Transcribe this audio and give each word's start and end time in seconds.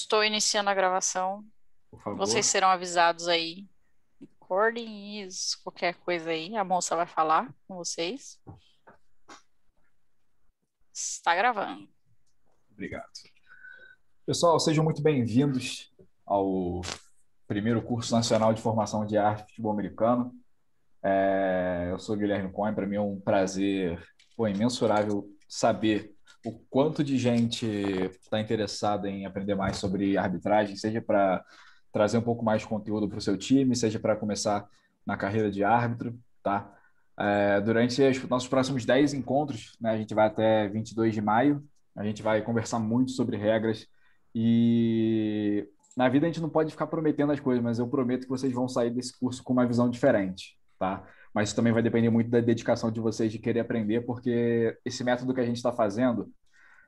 Estou 0.00 0.22
iniciando 0.22 0.70
a 0.70 0.74
gravação. 0.74 1.44
Vocês 2.16 2.46
serão 2.46 2.68
avisados 2.68 3.26
aí. 3.26 3.66
Recordem 4.20 5.22
isso, 5.22 5.60
qualquer 5.62 5.96
coisa 5.96 6.30
aí. 6.30 6.56
A 6.56 6.62
moça 6.62 6.94
vai 6.94 7.06
falar 7.06 7.52
com 7.66 7.74
vocês. 7.74 8.40
Está 10.94 11.34
gravando. 11.34 11.88
Obrigado. 12.70 13.08
Pessoal, 14.24 14.58
sejam 14.60 14.84
muito 14.84 15.02
bem-vindos 15.02 15.92
ao 16.24 16.80
primeiro 17.48 17.82
curso 17.82 18.14
nacional 18.14 18.54
de 18.54 18.62
formação 18.62 19.04
de 19.04 19.18
arte 19.18 19.40
de 19.40 19.48
futebol 19.48 19.72
americano. 19.72 20.32
É, 21.02 21.88
eu 21.90 21.98
sou 21.98 22.16
Guilherme 22.16 22.52
Cohen, 22.52 22.74
para 22.74 22.86
mim 22.86 22.96
é 22.96 23.00
um 23.00 23.20
prazer 23.20 24.00
pô, 24.36 24.46
imensurável 24.46 25.28
saber 25.48 26.14
o 26.44 26.52
quanto 26.70 27.02
de 27.02 27.18
gente 27.18 27.66
está 27.66 28.40
interessada 28.40 29.08
em 29.08 29.26
aprender 29.26 29.54
mais 29.54 29.76
sobre 29.76 30.16
arbitragem, 30.16 30.76
seja 30.76 31.00
para 31.00 31.44
trazer 31.92 32.18
um 32.18 32.22
pouco 32.22 32.44
mais 32.44 32.62
de 32.62 32.68
conteúdo 32.68 33.08
para 33.08 33.18
o 33.18 33.22
seu 33.22 33.36
time, 33.36 33.74
seja 33.74 33.98
para 33.98 34.16
começar 34.16 34.66
na 35.04 35.16
carreira 35.16 35.50
de 35.50 35.64
árbitro, 35.64 36.18
tá? 36.42 36.72
É, 37.18 37.60
durante 37.60 38.00
os 38.02 38.28
nossos 38.28 38.48
próximos 38.48 38.84
10 38.84 39.14
encontros, 39.14 39.76
né, 39.80 39.90
a 39.90 39.96
gente 39.96 40.14
vai 40.14 40.26
até 40.26 40.68
22 40.68 41.12
de 41.12 41.20
maio, 41.20 41.64
a 41.96 42.04
gente 42.04 42.22
vai 42.22 42.40
conversar 42.42 42.78
muito 42.78 43.10
sobre 43.10 43.36
regras 43.36 43.86
e 44.32 45.66
na 45.96 46.08
vida 46.08 46.26
a 46.26 46.28
gente 46.28 46.40
não 46.40 46.48
pode 46.48 46.70
ficar 46.70 46.86
prometendo 46.86 47.32
as 47.32 47.40
coisas, 47.40 47.62
mas 47.62 47.80
eu 47.80 47.88
prometo 47.88 48.22
que 48.22 48.28
vocês 48.28 48.52
vão 48.52 48.68
sair 48.68 48.90
desse 48.90 49.18
curso 49.18 49.42
com 49.42 49.52
uma 49.52 49.66
visão 49.66 49.90
diferente, 49.90 50.56
tá? 50.78 51.04
Mas 51.38 51.52
também 51.52 51.72
vai 51.72 51.80
depender 51.80 52.10
muito 52.10 52.28
da 52.30 52.40
dedicação 52.40 52.90
de 52.90 52.98
vocês 52.98 53.30
de 53.30 53.38
querer 53.38 53.60
aprender, 53.60 54.00
porque 54.00 54.76
esse 54.84 55.04
método 55.04 55.32
que 55.32 55.38
a 55.40 55.46
gente 55.46 55.58
está 55.58 55.70
fazendo, 55.70 56.32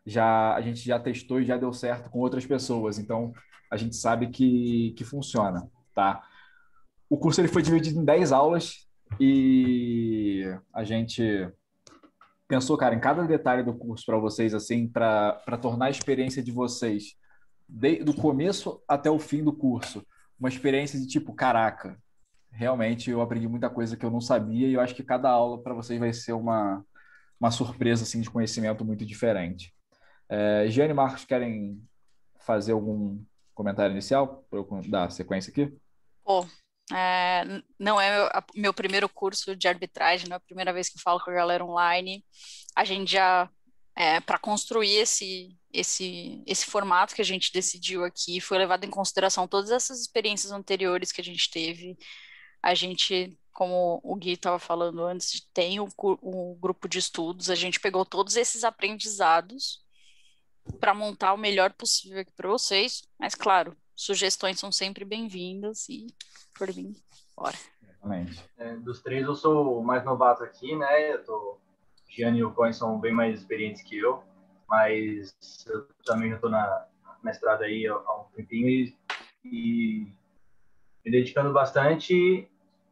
já 0.05 0.53
a 0.57 0.61
gente 0.61 0.85
já 0.85 0.99
testou 0.99 1.41
e 1.41 1.45
já 1.45 1.57
deu 1.57 1.73
certo 1.73 2.11
com 2.11 2.19
outras 2.19 2.45
pessoas, 2.45 2.99
então 2.99 3.33
a 3.71 3.77
gente 3.77 3.95
sabe 3.95 4.27
que, 4.27 4.93
que 4.99 5.05
funciona, 5.05 5.71
tá? 5.95 6.25
O 7.09 7.17
curso 7.17 7.41
ele 7.41 7.47
foi 7.47 7.63
dividido 7.63 8.01
em 8.01 8.05
10 8.05 8.33
aulas 8.33 8.89
e 9.21 10.43
a 10.75 10.83
gente 10.83 11.49
pensou, 12.49 12.77
cara, 12.77 12.97
em 12.97 13.01
cada 13.01 13.23
detalhe 13.23 13.63
do 13.63 13.73
curso 13.73 14.05
para 14.05 14.19
vocês, 14.19 14.53
assim, 14.53 14.89
para 14.89 15.59
tornar 15.63 15.87
a 15.87 15.91
experiência 15.91 16.43
de 16.43 16.51
vocês, 16.51 17.15
de, 17.69 18.03
do 18.03 18.13
começo 18.13 18.83
até 18.89 19.09
o 19.09 19.21
fim 19.21 19.45
do 19.45 19.53
curso, 19.53 20.05
uma 20.41 20.49
experiência 20.49 20.99
de 20.99 21.07
tipo, 21.07 21.33
caraca, 21.33 21.97
realmente 22.51 23.11
eu 23.11 23.21
aprendi 23.21 23.49
muita 23.49 23.71
coisa 23.71 23.97
que 23.97 24.05
eu 24.05 24.11
não 24.11 24.21
sabia 24.21 24.69
e 24.69 24.75
eu 24.75 24.81
acho 24.81 24.95
que 24.95 25.03
cada 25.03 25.31
aula 25.31 25.63
para 25.63 25.75
vocês 25.75 25.99
vai 25.99 26.13
ser 26.13 26.33
uma, 26.33 26.85
uma 27.39 27.51
surpresa 27.51 28.03
assim, 28.03 28.21
de 28.21 28.31
conhecimento 28.31 28.85
muito 28.85 29.05
diferente. 29.05 29.75
É, 30.29 30.67
Giane 30.69 30.91
e 30.91 30.95
Marcos 30.95 31.25
querem 31.25 31.83
fazer 32.39 32.73
algum 32.73 33.23
comentário 33.55 33.93
inicial 33.93 34.45
para 34.49 34.59
eu 34.59 34.69
dar 34.89 35.11
sequência 35.11 35.51
aqui? 35.51 35.77
Pô, 36.25 36.47
é, 36.93 37.45
não 37.79 38.01
é 38.01 38.11
meu, 38.11 38.31
meu, 38.55 38.75
primeiro 38.75 39.09
curso 39.09 39.55
de 39.55 39.69
arbitragem, 39.69 40.29
não 40.29 40.35
é 40.35 40.37
a 40.39 40.41
primeira 40.41 40.73
vez 40.73 40.89
que 40.89 41.01
falo 41.01 41.21
com 41.21 41.31
a 41.31 41.35
galera 41.35 41.65
online. 41.65 42.25
A 42.75 42.85
gente 42.85 43.13
já, 43.13 43.49
é, 43.97 44.21
para 44.21 44.39
construir 44.39 44.97
esse, 44.97 45.57
esse, 45.73 46.43
esse 46.47 46.67
formato 46.67 47.15
que 47.15 47.23
a 47.23 47.25
gente 47.25 47.53
decidiu 47.53 48.05
aqui, 48.05 48.41
foi 48.41 48.59
levado 48.59 48.85
em 48.85 48.91
consideração 48.91 49.47
todas 49.47 49.71
essas 49.71 50.01
experiências 50.01 50.53
anteriores 50.53 51.13
que 51.13 51.21
a 51.21 51.25
gente 51.25 51.51
teve, 51.51 51.97
a 52.63 52.75
gente, 52.75 53.39
como 53.53 54.01
o 54.03 54.15
Gui 54.17 54.33
estava 54.33 54.59
falando 54.59 55.05
antes, 55.05 55.47
tem 55.53 55.81
o, 55.81 55.89
o 55.99 56.57
grupo 56.61 56.89
de 56.89 56.99
estudos, 56.99 57.51
a 57.51 57.55
gente 57.55 57.81
pegou 57.81 58.05
todos 58.05 58.37
esses 58.37 58.65
aprendizados 58.65 59.83
para 60.79 60.95
montar 60.95 61.33
o 61.33 61.39
melhor 61.39 61.73
possível 61.73 62.21
aqui 62.21 62.33
para 62.33 62.49
vocês, 62.49 63.03
mas 63.19 63.35
claro, 63.35 63.77
sugestões 63.95 64.59
são 64.59 64.71
sempre 64.71 65.05
bem-vindas 65.05 65.89
e 65.89 66.07
por 66.57 66.75
mim, 66.75 66.95
bora. 67.37 67.57
É, 68.59 68.77
dos 68.77 69.03
três 69.03 69.25
eu 69.27 69.35
sou 69.35 69.79
o 69.79 69.85
mais 69.85 70.05
novato 70.05 70.43
aqui, 70.43 70.75
né? 70.77 71.13
Eu 71.13 71.25
tô... 71.25 71.59
Gianni 72.09 72.39
e 72.39 72.45
o 72.45 72.53
Coin 72.53 72.73
são 72.73 72.99
bem 72.99 73.13
mais 73.13 73.39
experientes 73.39 73.83
que 73.83 73.97
eu, 73.97 74.25
mas 74.69 75.33
eu 75.67 75.87
também 76.05 76.31
já 76.31 76.37
estou 76.37 76.51
na 76.51 76.87
mestrada 77.23 77.65
aí 77.65 77.87
há 77.87 77.95
um 77.95 78.25
tempinho 78.35 78.69
e, 78.69 78.97
e 79.45 80.13
me 81.05 81.11
dedicando 81.11 81.53
bastante, 81.53 82.50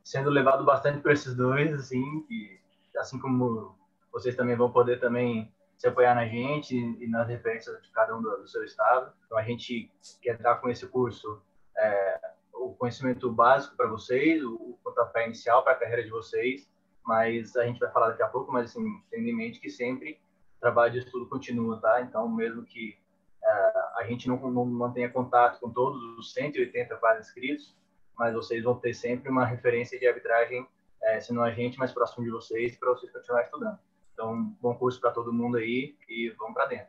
sendo 0.08 0.30
levado 0.30 0.64
bastante 0.64 1.02
por 1.02 1.12
esses 1.12 1.34
dois, 1.34 1.70
assim, 1.74 2.24
e 2.30 2.58
assim 2.96 3.19
como 3.19 3.76
vocês 4.10 4.34
também 4.34 4.56
vão 4.56 4.72
poder 4.72 4.98
também 4.98 5.52
se 5.76 5.86
apoiar 5.86 6.14
na 6.14 6.26
gente 6.26 6.74
e 6.74 7.06
nas 7.06 7.28
referências 7.28 7.82
de 7.82 7.91
cada 7.91 8.16
um 8.16 8.22
do, 8.22 8.38
do 8.38 8.48
seu 8.48 8.64
estado. 8.64 9.12
Então 9.26 9.36
a 9.36 9.42
gente 9.42 9.92
quer 10.22 10.38
dar 10.38 10.54
com 10.62 10.70
esse 10.70 10.86
curso 10.86 11.42
é, 11.76 12.20
o 12.54 12.72
conhecimento 12.72 13.30
básico 13.30 13.76
para 13.76 13.86
vocês, 13.86 14.42
o, 14.42 14.54
o 14.54 14.78
pontapé 14.82 15.26
inicial 15.26 15.62
para 15.62 15.74
a 15.74 15.76
carreira 15.76 16.02
de 16.02 16.08
vocês, 16.08 16.66
mas 17.04 17.54
a 17.54 17.66
gente 17.66 17.78
vai 17.78 17.92
falar 17.92 18.08
daqui 18.08 18.22
a 18.22 18.28
pouco, 18.28 18.50
mas 18.50 18.70
assim, 18.70 18.82
tendo 19.10 19.28
em 19.28 19.36
mente 19.36 19.60
que 19.60 19.68
sempre 19.68 20.18
o 20.56 20.60
trabalho 20.60 20.94
de 20.94 21.00
estudo 21.00 21.28
continua, 21.28 21.82
tá? 21.82 22.00
Então, 22.00 22.26
mesmo 22.26 22.64
que 22.64 22.97
é, 23.44 23.50
a 23.97 24.04
gente 24.08 24.26
não, 24.26 24.38
não 24.50 24.64
mantenha 24.64 25.10
contato 25.10 25.60
com 25.60 25.68
todos 25.68 26.02
os 26.16 26.32
180 26.32 26.97
quase 26.97 27.20
inscritos, 27.20 27.76
mas 28.18 28.34
vocês 28.34 28.64
vão 28.64 28.74
ter 28.74 28.92
sempre 28.92 29.30
uma 29.30 29.44
referência 29.44 29.98
de 29.98 30.06
arbitragem, 30.06 30.66
é, 31.02 31.20
sendo 31.20 31.40
a 31.42 31.50
gente 31.50 31.78
mais 31.78 31.92
próximo 31.92 32.24
de 32.24 32.30
vocês, 32.30 32.76
para 32.76 32.90
vocês 32.90 33.12
continuarem 33.12 33.46
estudando. 33.46 33.78
Então, 34.12 34.56
bom 34.60 34.74
curso 34.74 35.00
para 35.00 35.12
todo 35.12 35.32
mundo 35.32 35.56
aí 35.56 35.94
e 36.08 36.34
vamos 36.38 36.54
para 36.54 36.66
dentro. 36.66 36.88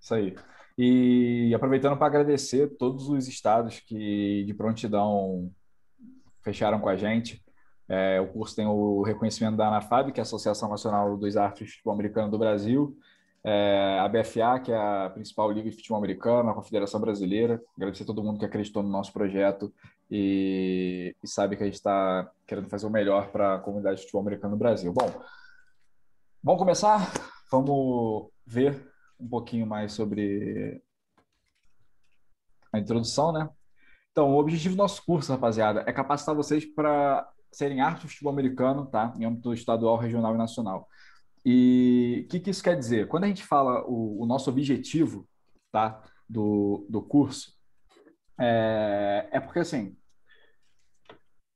Isso 0.00 0.14
aí. 0.14 0.34
E 0.78 1.52
aproveitando 1.54 1.98
para 1.98 2.06
agradecer 2.06 2.76
todos 2.78 3.08
os 3.08 3.28
estados 3.28 3.80
que 3.80 4.42
de 4.44 4.54
prontidão 4.54 5.52
fecharam 6.42 6.80
com 6.80 6.88
a 6.88 6.96
gente. 6.96 7.44
É, 7.88 8.18
o 8.20 8.28
curso 8.28 8.56
tem 8.56 8.66
o 8.66 9.02
reconhecimento 9.02 9.56
da 9.56 9.68
ANAFAB, 9.68 10.12
que 10.12 10.20
é 10.20 10.22
a 10.22 10.24
Associação 10.24 10.70
Nacional 10.70 11.16
dos 11.18 11.36
Artes 11.36 11.66
de 11.66 11.72
Futebol 11.72 11.92
Americano 11.92 12.30
do 12.30 12.38
Brasil, 12.38 12.96
é, 13.44 13.98
a 14.00 14.08
BFA, 14.08 14.60
que 14.60 14.72
é 14.72 14.76
a 14.76 15.10
principal 15.10 15.50
liga 15.50 15.68
de 15.68 15.76
futebol 15.76 15.98
americano, 15.98 16.48
a 16.48 16.54
Confederação 16.54 17.00
Brasileira. 17.00 17.60
Agradecer 17.76 18.04
a 18.04 18.06
todo 18.06 18.22
mundo 18.22 18.38
que 18.38 18.44
acreditou 18.44 18.82
no 18.82 18.88
nosso 18.88 19.12
projeto 19.12 19.72
e, 20.14 21.16
e 21.22 21.26
sabe 21.26 21.56
que 21.56 21.62
a 21.62 21.66
gente 21.66 21.76
está 21.76 22.30
querendo 22.46 22.68
fazer 22.68 22.86
o 22.86 22.90
melhor 22.90 23.30
para 23.30 23.54
a 23.54 23.58
comunidade 23.58 23.96
de 23.96 24.02
futebol 24.02 24.20
americano 24.20 24.52
no 24.52 24.58
Brasil. 24.58 24.92
Bom, 24.92 25.10
vamos 26.42 26.58
começar? 26.58 27.10
Vamos 27.50 28.28
ver 28.44 28.92
um 29.18 29.26
pouquinho 29.26 29.66
mais 29.66 29.94
sobre 29.94 30.82
a 32.70 32.78
introdução, 32.78 33.32
né? 33.32 33.48
Então, 34.10 34.34
o 34.34 34.38
objetivo 34.38 34.74
do 34.74 34.82
nosso 34.82 35.02
curso, 35.02 35.32
rapaziada, 35.32 35.82
é 35.86 35.92
capacitar 35.94 36.34
vocês 36.34 36.66
para 36.66 37.26
serem 37.50 37.80
arte 37.80 38.02
de 38.02 38.08
futebol 38.08 38.34
americano, 38.34 38.84
tá? 38.84 39.14
Em 39.18 39.24
âmbito 39.24 39.54
estadual, 39.54 39.96
regional 39.96 40.34
e 40.34 40.38
nacional. 40.38 40.86
E 41.42 42.24
o 42.26 42.28
que, 42.28 42.38
que, 42.38 42.50
isso 42.50 42.62
quer 42.62 42.78
dizer? 42.78 43.08
Quando 43.08 43.24
a 43.24 43.28
gente 43.28 43.42
fala 43.42 43.82
o, 43.86 44.22
o 44.22 44.26
nosso 44.26 44.50
objetivo 44.50 45.26
tá, 45.70 46.02
do, 46.28 46.86
do 46.90 47.00
curso, 47.00 47.54
é, 48.38 49.28
é 49.30 49.40
porque 49.40 49.60
assim, 49.60 49.96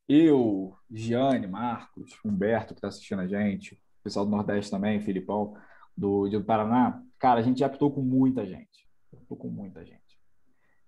eu, 0.08 0.76
Giane, 0.90 1.46
Marcos, 1.46 2.18
Humberto, 2.24 2.74
que 2.74 2.78
está 2.78 2.88
assistindo 2.88 3.20
a 3.20 3.26
gente, 3.26 3.80
pessoal 4.02 4.24
do 4.24 4.30
Nordeste 4.30 4.70
também, 4.70 5.00
Filipão, 5.00 5.54
do, 5.96 6.28
do 6.28 6.44
Paraná, 6.44 7.02
cara, 7.18 7.40
a 7.40 7.42
gente 7.42 7.60
já 7.60 7.66
apitou 7.66 7.90
com 7.90 8.02
muita 8.02 8.46
gente. 8.46 8.86
Apitou 9.12 9.36
com 9.36 9.48
muita 9.48 9.84
gente. 9.84 10.00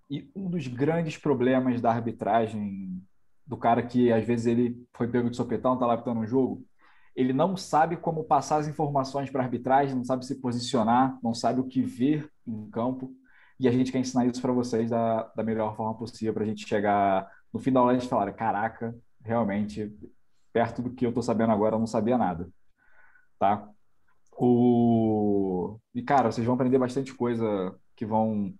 E 0.09 0.31
um 0.35 0.49
dos 0.49 0.67
grandes 0.67 1.17
problemas 1.17 1.81
da 1.81 1.91
arbitragem, 1.91 3.01
do 3.45 3.57
cara 3.57 3.83
que 3.83 4.11
às 4.11 4.25
vezes 4.25 4.45
ele 4.45 4.87
foi 4.93 5.07
pego 5.07 5.29
de 5.29 5.35
sopetão, 5.35 5.77
tá 5.77 5.85
lá 5.85 5.95
apitando 5.95 6.19
um 6.19 6.27
jogo, 6.27 6.65
ele 7.15 7.33
não 7.33 7.57
sabe 7.57 7.97
como 7.97 8.23
passar 8.23 8.57
as 8.57 8.67
informações 8.67 9.29
para 9.29 9.41
a 9.41 9.45
arbitragem, 9.45 9.95
não 9.95 10.05
sabe 10.05 10.25
se 10.25 10.39
posicionar, 10.39 11.19
não 11.21 11.33
sabe 11.33 11.59
o 11.59 11.67
que 11.67 11.81
ver 11.81 12.29
em 12.47 12.69
campo. 12.69 13.11
E 13.59 13.67
a 13.67 13.71
gente 13.71 13.91
quer 13.91 13.99
ensinar 13.99 14.25
isso 14.25 14.41
para 14.41 14.53
vocês 14.53 14.89
da, 14.89 15.23
da 15.35 15.43
melhor 15.43 15.75
forma 15.75 15.93
possível, 15.97 16.33
para 16.33 16.43
a 16.43 16.47
gente 16.47 16.65
chegar 16.65 17.29
no 17.51 17.59
final 17.59 17.85
da 17.85 17.91
aula 17.91 18.03
e 18.03 18.07
falar: 18.07 18.31
caraca, 18.31 18.95
realmente, 19.23 19.91
perto 20.53 20.81
do 20.81 20.91
que 20.91 21.05
eu 21.05 21.09
estou 21.09 21.23
sabendo 21.23 21.51
agora, 21.51 21.75
eu 21.75 21.79
não 21.79 21.87
sabia 21.87 22.17
nada. 22.17 22.49
Tá? 23.37 23.67
O... 24.33 25.79
E, 25.93 26.01
cara, 26.01 26.31
vocês 26.31 26.45
vão 26.45 26.55
aprender 26.55 26.77
bastante 26.77 27.13
coisa 27.13 27.75
que 27.95 28.05
vão 28.05 28.53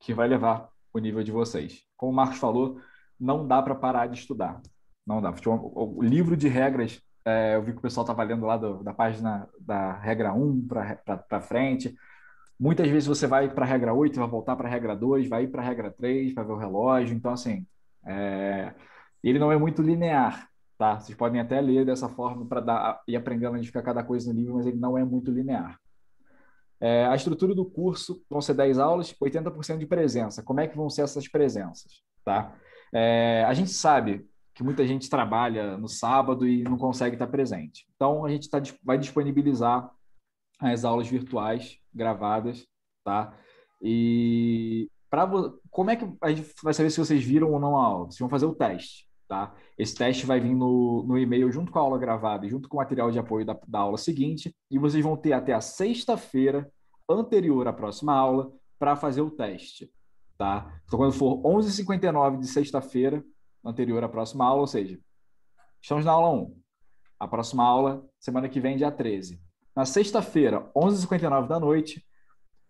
que 0.00 0.12
vai 0.12 0.26
levar 0.26 0.68
o 0.92 0.98
nível 0.98 1.22
de 1.22 1.30
vocês. 1.30 1.84
Como 1.96 2.12
o 2.12 2.14
Marcos 2.14 2.38
falou, 2.38 2.80
não 3.18 3.46
dá 3.46 3.62
para 3.62 3.74
parar 3.74 4.08
de 4.08 4.18
estudar. 4.18 4.60
Não 5.06 5.22
dá. 5.22 5.32
O 5.46 6.02
livro 6.02 6.36
de 6.36 6.48
regras 6.48 7.00
é, 7.24 7.54
eu 7.54 7.62
vi 7.62 7.72
que 7.72 7.78
o 7.78 7.82
pessoal 7.82 8.04
estava 8.04 8.22
lendo 8.22 8.44
lá 8.46 8.56
do, 8.56 8.82
da 8.82 8.92
página 8.92 9.48
da 9.60 9.92
regra 9.98 10.32
1 10.32 10.66
para 10.66 11.40
frente. 11.40 11.94
Muitas 12.58 12.88
vezes 12.88 13.06
você 13.06 13.26
vai 13.26 13.48
para 13.52 13.64
a 13.64 13.68
regra 13.68 13.94
8, 13.94 14.18
vai 14.18 14.28
voltar 14.28 14.56
para 14.56 14.68
a 14.68 14.70
regra 14.70 14.96
2, 14.96 15.28
vai 15.28 15.46
para 15.46 15.62
a 15.62 15.64
regra 15.64 15.90
3 15.90 16.34
para 16.34 16.44
ver 16.44 16.52
o 16.52 16.56
relógio. 16.56 17.16
Então, 17.16 17.32
assim, 17.32 17.66
é... 18.04 18.74
ele 19.28 19.38
não 19.38 19.52
é 19.52 19.56
muito 19.56 19.82
linear, 19.82 20.48
tá? 20.78 20.98
Vocês 20.98 21.16
podem 21.16 21.40
até 21.40 21.60
ler 21.60 21.84
dessa 21.84 22.08
forma 22.08 22.46
para 22.46 22.60
dar 22.60 23.02
e 23.06 23.16
aprendendo 23.16 23.54
a 23.54 23.56
identificar 23.56 23.82
cada 23.82 24.02
coisa 24.02 24.32
no 24.32 24.38
livro, 24.38 24.54
mas 24.54 24.66
ele 24.66 24.78
não 24.78 24.96
é 24.96 25.04
muito 25.04 25.30
linear. 25.30 25.78
É, 26.80 27.06
a 27.06 27.14
estrutura 27.14 27.54
do 27.54 27.64
curso 27.64 28.24
vão 28.28 28.40
ser 28.40 28.54
10 28.54 28.78
aulas, 28.78 29.14
80% 29.14 29.78
de 29.78 29.86
presença. 29.86 30.42
Como 30.42 30.60
é 30.60 30.66
que 30.66 30.76
vão 30.76 30.90
ser 30.90 31.02
essas 31.02 31.28
presenças? 31.28 32.02
Tá? 32.24 32.56
É, 32.92 33.44
a 33.46 33.54
gente 33.54 33.70
sabe 33.70 34.26
que 34.54 34.64
muita 34.64 34.86
gente 34.86 35.08
trabalha 35.08 35.76
no 35.78 35.88
sábado 35.88 36.46
e 36.46 36.62
não 36.62 36.76
consegue 36.76 37.14
estar 37.14 37.28
presente. 37.28 37.86
Então, 37.94 38.24
a 38.24 38.28
gente 38.28 38.50
tá, 38.50 38.60
vai 38.82 38.98
disponibilizar 38.98 39.90
as 40.58 40.84
aulas 40.84 41.08
virtuais 41.08 41.78
gravadas, 41.94 42.66
tá? 43.04 43.32
E 43.80 44.90
para 45.10 45.28
como 45.70 45.90
é 45.90 45.96
que 45.96 46.08
a 46.20 46.30
gente 46.30 46.52
vai 46.62 46.72
saber 46.72 46.90
se 46.90 46.98
vocês 46.98 47.22
viram 47.22 47.52
ou 47.52 47.60
não 47.60 47.76
a 47.76 47.84
aula? 47.84 48.06
Vocês 48.06 48.18
vão 48.18 48.28
fazer 48.28 48.46
o 48.46 48.54
teste, 48.54 49.06
tá? 49.32 49.54
Esse 49.78 49.94
teste 49.94 50.26
vai 50.26 50.38
vir 50.38 50.54
no, 50.54 51.04
no 51.04 51.18
e-mail 51.18 51.50
junto 51.50 51.72
com 51.72 51.78
a 51.78 51.82
aula 51.82 51.96
gravada 51.96 52.44
e 52.44 52.50
junto 52.50 52.68
com 52.68 52.76
o 52.76 52.80
material 52.80 53.10
de 53.10 53.18
apoio 53.18 53.46
da, 53.46 53.58
da 53.66 53.78
aula 53.78 53.96
seguinte, 53.96 54.54
e 54.70 54.78
vocês 54.78 55.02
vão 55.02 55.16
ter 55.16 55.32
até 55.32 55.54
a 55.54 55.60
sexta-feira 55.62 56.70
anterior 57.08 57.66
à 57.66 57.72
próxima 57.72 58.12
aula 58.12 58.52
para 58.78 58.94
fazer 58.94 59.22
o 59.22 59.30
teste, 59.30 59.90
tá? 60.36 60.70
Então, 60.84 60.98
quando 60.98 61.14
for 61.14 61.40
11h59 61.44 62.40
de 62.40 62.46
sexta-feira, 62.46 63.24
anterior 63.64 64.04
à 64.04 64.08
próxima 64.08 64.44
aula, 64.44 64.60
ou 64.60 64.66
seja, 64.66 65.00
estamos 65.80 66.04
na 66.04 66.12
aula 66.12 66.28
1. 66.28 66.54
A 67.18 67.26
próxima 67.26 67.64
aula, 67.64 68.04
semana 68.20 68.50
que 68.50 68.60
vem, 68.60 68.76
dia 68.76 68.92
13. 68.92 69.40
Na 69.74 69.86
sexta-feira, 69.86 70.70
11h59 70.76 71.46
da 71.48 71.58
noite, 71.58 72.04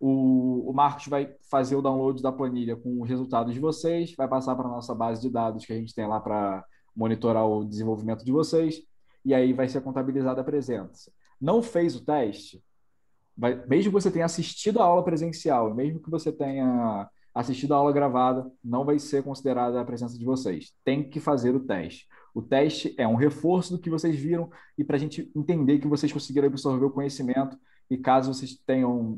o, 0.05 0.69
o 0.69 0.73
Marcos 0.73 1.07
vai 1.07 1.33
fazer 1.49 1.77
o 1.77 1.81
download 1.81 2.21
da 2.21 2.29
planilha 2.29 2.75
com 2.75 3.01
os 3.01 3.07
resultados 3.07 3.53
de 3.53 3.59
vocês, 3.61 4.13
vai 4.17 4.27
passar 4.27 4.53
para 4.53 4.67
a 4.67 4.71
nossa 4.71 4.93
base 4.93 5.21
de 5.21 5.29
dados 5.29 5.65
que 5.65 5.71
a 5.71 5.77
gente 5.77 5.95
tem 5.95 6.05
lá 6.05 6.19
para 6.19 6.61
monitorar 6.93 7.47
o 7.47 7.63
desenvolvimento 7.63 8.25
de 8.25 8.31
vocês, 8.31 8.81
e 9.23 9.33
aí 9.33 9.53
vai 9.53 9.69
ser 9.69 9.79
contabilizada 9.79 10.41
a 10.41 10.43
presença. 10.43 11.09
Não 11.39 11.63
fez 11.63 11.95
o 11.95 12.03
teste? 12.03 12.61
Vai, 13.35 13.65
mesmo 13.65 13.91
que 13.91 14.01
você 14.01 14.11
tenha 14.11 14.25
assistido 14.25 14.81
a 14.81 14.83
aula 14.83 15.05
presencial, 15.05 15.73
mesmo 15.73 16.01
que 16.01 16.09
você 16.09 16.33
tenha 16.33 17.09
assistido 17.33 17.73
a 17.73 17.77
aula 17.77 17.93
gravada, 17.93 18.45
não 18.61 18.83
vai 18.83 18.99
ser 18.99 19.23
considerada 19.23 19.79
a 19.79 19.85
presença 19.85 20.17
de 20.17 20.25
vocês. 20.25 20.73
Tem 20.83 21.09
que 21.09 21.21
fazer 21.21 21.55
o 21.55 21.61
teste. 21.61 22.07
O 22.35 22.41
teste 22.41 22.93
é 22.97 23.07
um 23.07 23.15
reforço 23.15 23.77
do 23.77 23.79
que 23.81 23.89
vocês 23.89 24.17
viram 24.17 24.51
e 24.77 24.83
para 24.83 24.97
a 24.97 24.99
gente 24.99 25.31
entender 25.33 25.79
que 25.79 25.87
vocês 25.87 26.11
conseguiram 26.11 26.49
absorver 26.49 26.85
o 26.85 26.91
conhecimento 26.91 27.57
e 27.89 27.97
caso 27.97 28.33
vocês 28.33 28.53
tenham 28.65 29.17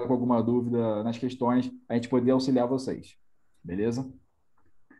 com 0.00 0.12
alguma 0.12 0.42
dúvida 0.42 1.02
nas 1.02 1.18
questões, 1.18 1.70
a 1.88 1.94
gente 1.94 2.08
poder 2.08 2.30
auxiliar 2.32 2.66
vocês. 2.66 3.16
Beleza? 3.62 4.10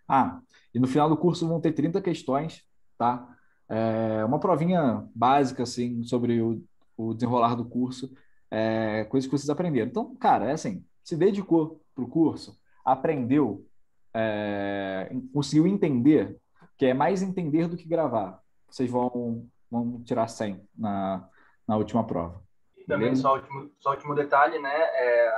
Ah, 0.08 0.41
e 0.75 0.79
no 0.79 0.87
final 0.87 1.08
do 1.08 1.17
curso 1.17 1.49
vão 1.49 1.61
ter 1.61 1.73
30 1.73 2.00
questões, 2.02 2.62
tá? 2.99 3.29
É 3.69 4.25
uma 4.25 4.38
provinha 4.38 5.08
básica, 5.14 5.62
assim, 5.62 6.02
sobre 6.05 6.41
o, 6.41 6.62
o 6.96 7.14
desenrolar 7.14 7.55
do 7.55 7.64
curso, 7.64 8.12
é, 8.50 9.05
coisas 9.05 9.29
que 9.29 9.37
vocês 9.37 9.50
aprenderam. 9.50 9.88
Então, 9.88 10.14
cara, 10.17 10.50
é 10.50 10.52
assim, 10.52 10.85
se 11.02 11.17
dedicou 11.17 11.81
para 11.94 12.05
o 12.05 12.08
curso, 12.08 12.58
aprendeu, 12.85 13.67
é, 14.12 15.11
conseguiu 15.32 15.67
entender, 15.67 16.38
que 16.76 16.87
é 16.87 16.94
mais 16.94 17.23
entender 17.23 17.69
do 17.69 17.76
que 17.76 17.88
gravar. 17.88 18.41
Vocês 18.69 18.91
vão, 18.91 19.46
vão 19.70 20.02
tirar 20.02 20.29
100 20.29 20.61
na, 20.76 21.29
na 21.67 21.76
última 21.76 22.06
prova. 22.06 22.44
E 22.85 22.87
também, 22.87 23.17
só 23.17 23.37
último, 23.37 23.71
só 23.81 23.91
último 23.93 24.15
detalhe, 24.15 24.59
né? 24.59 24.75
É, 24.75 25.33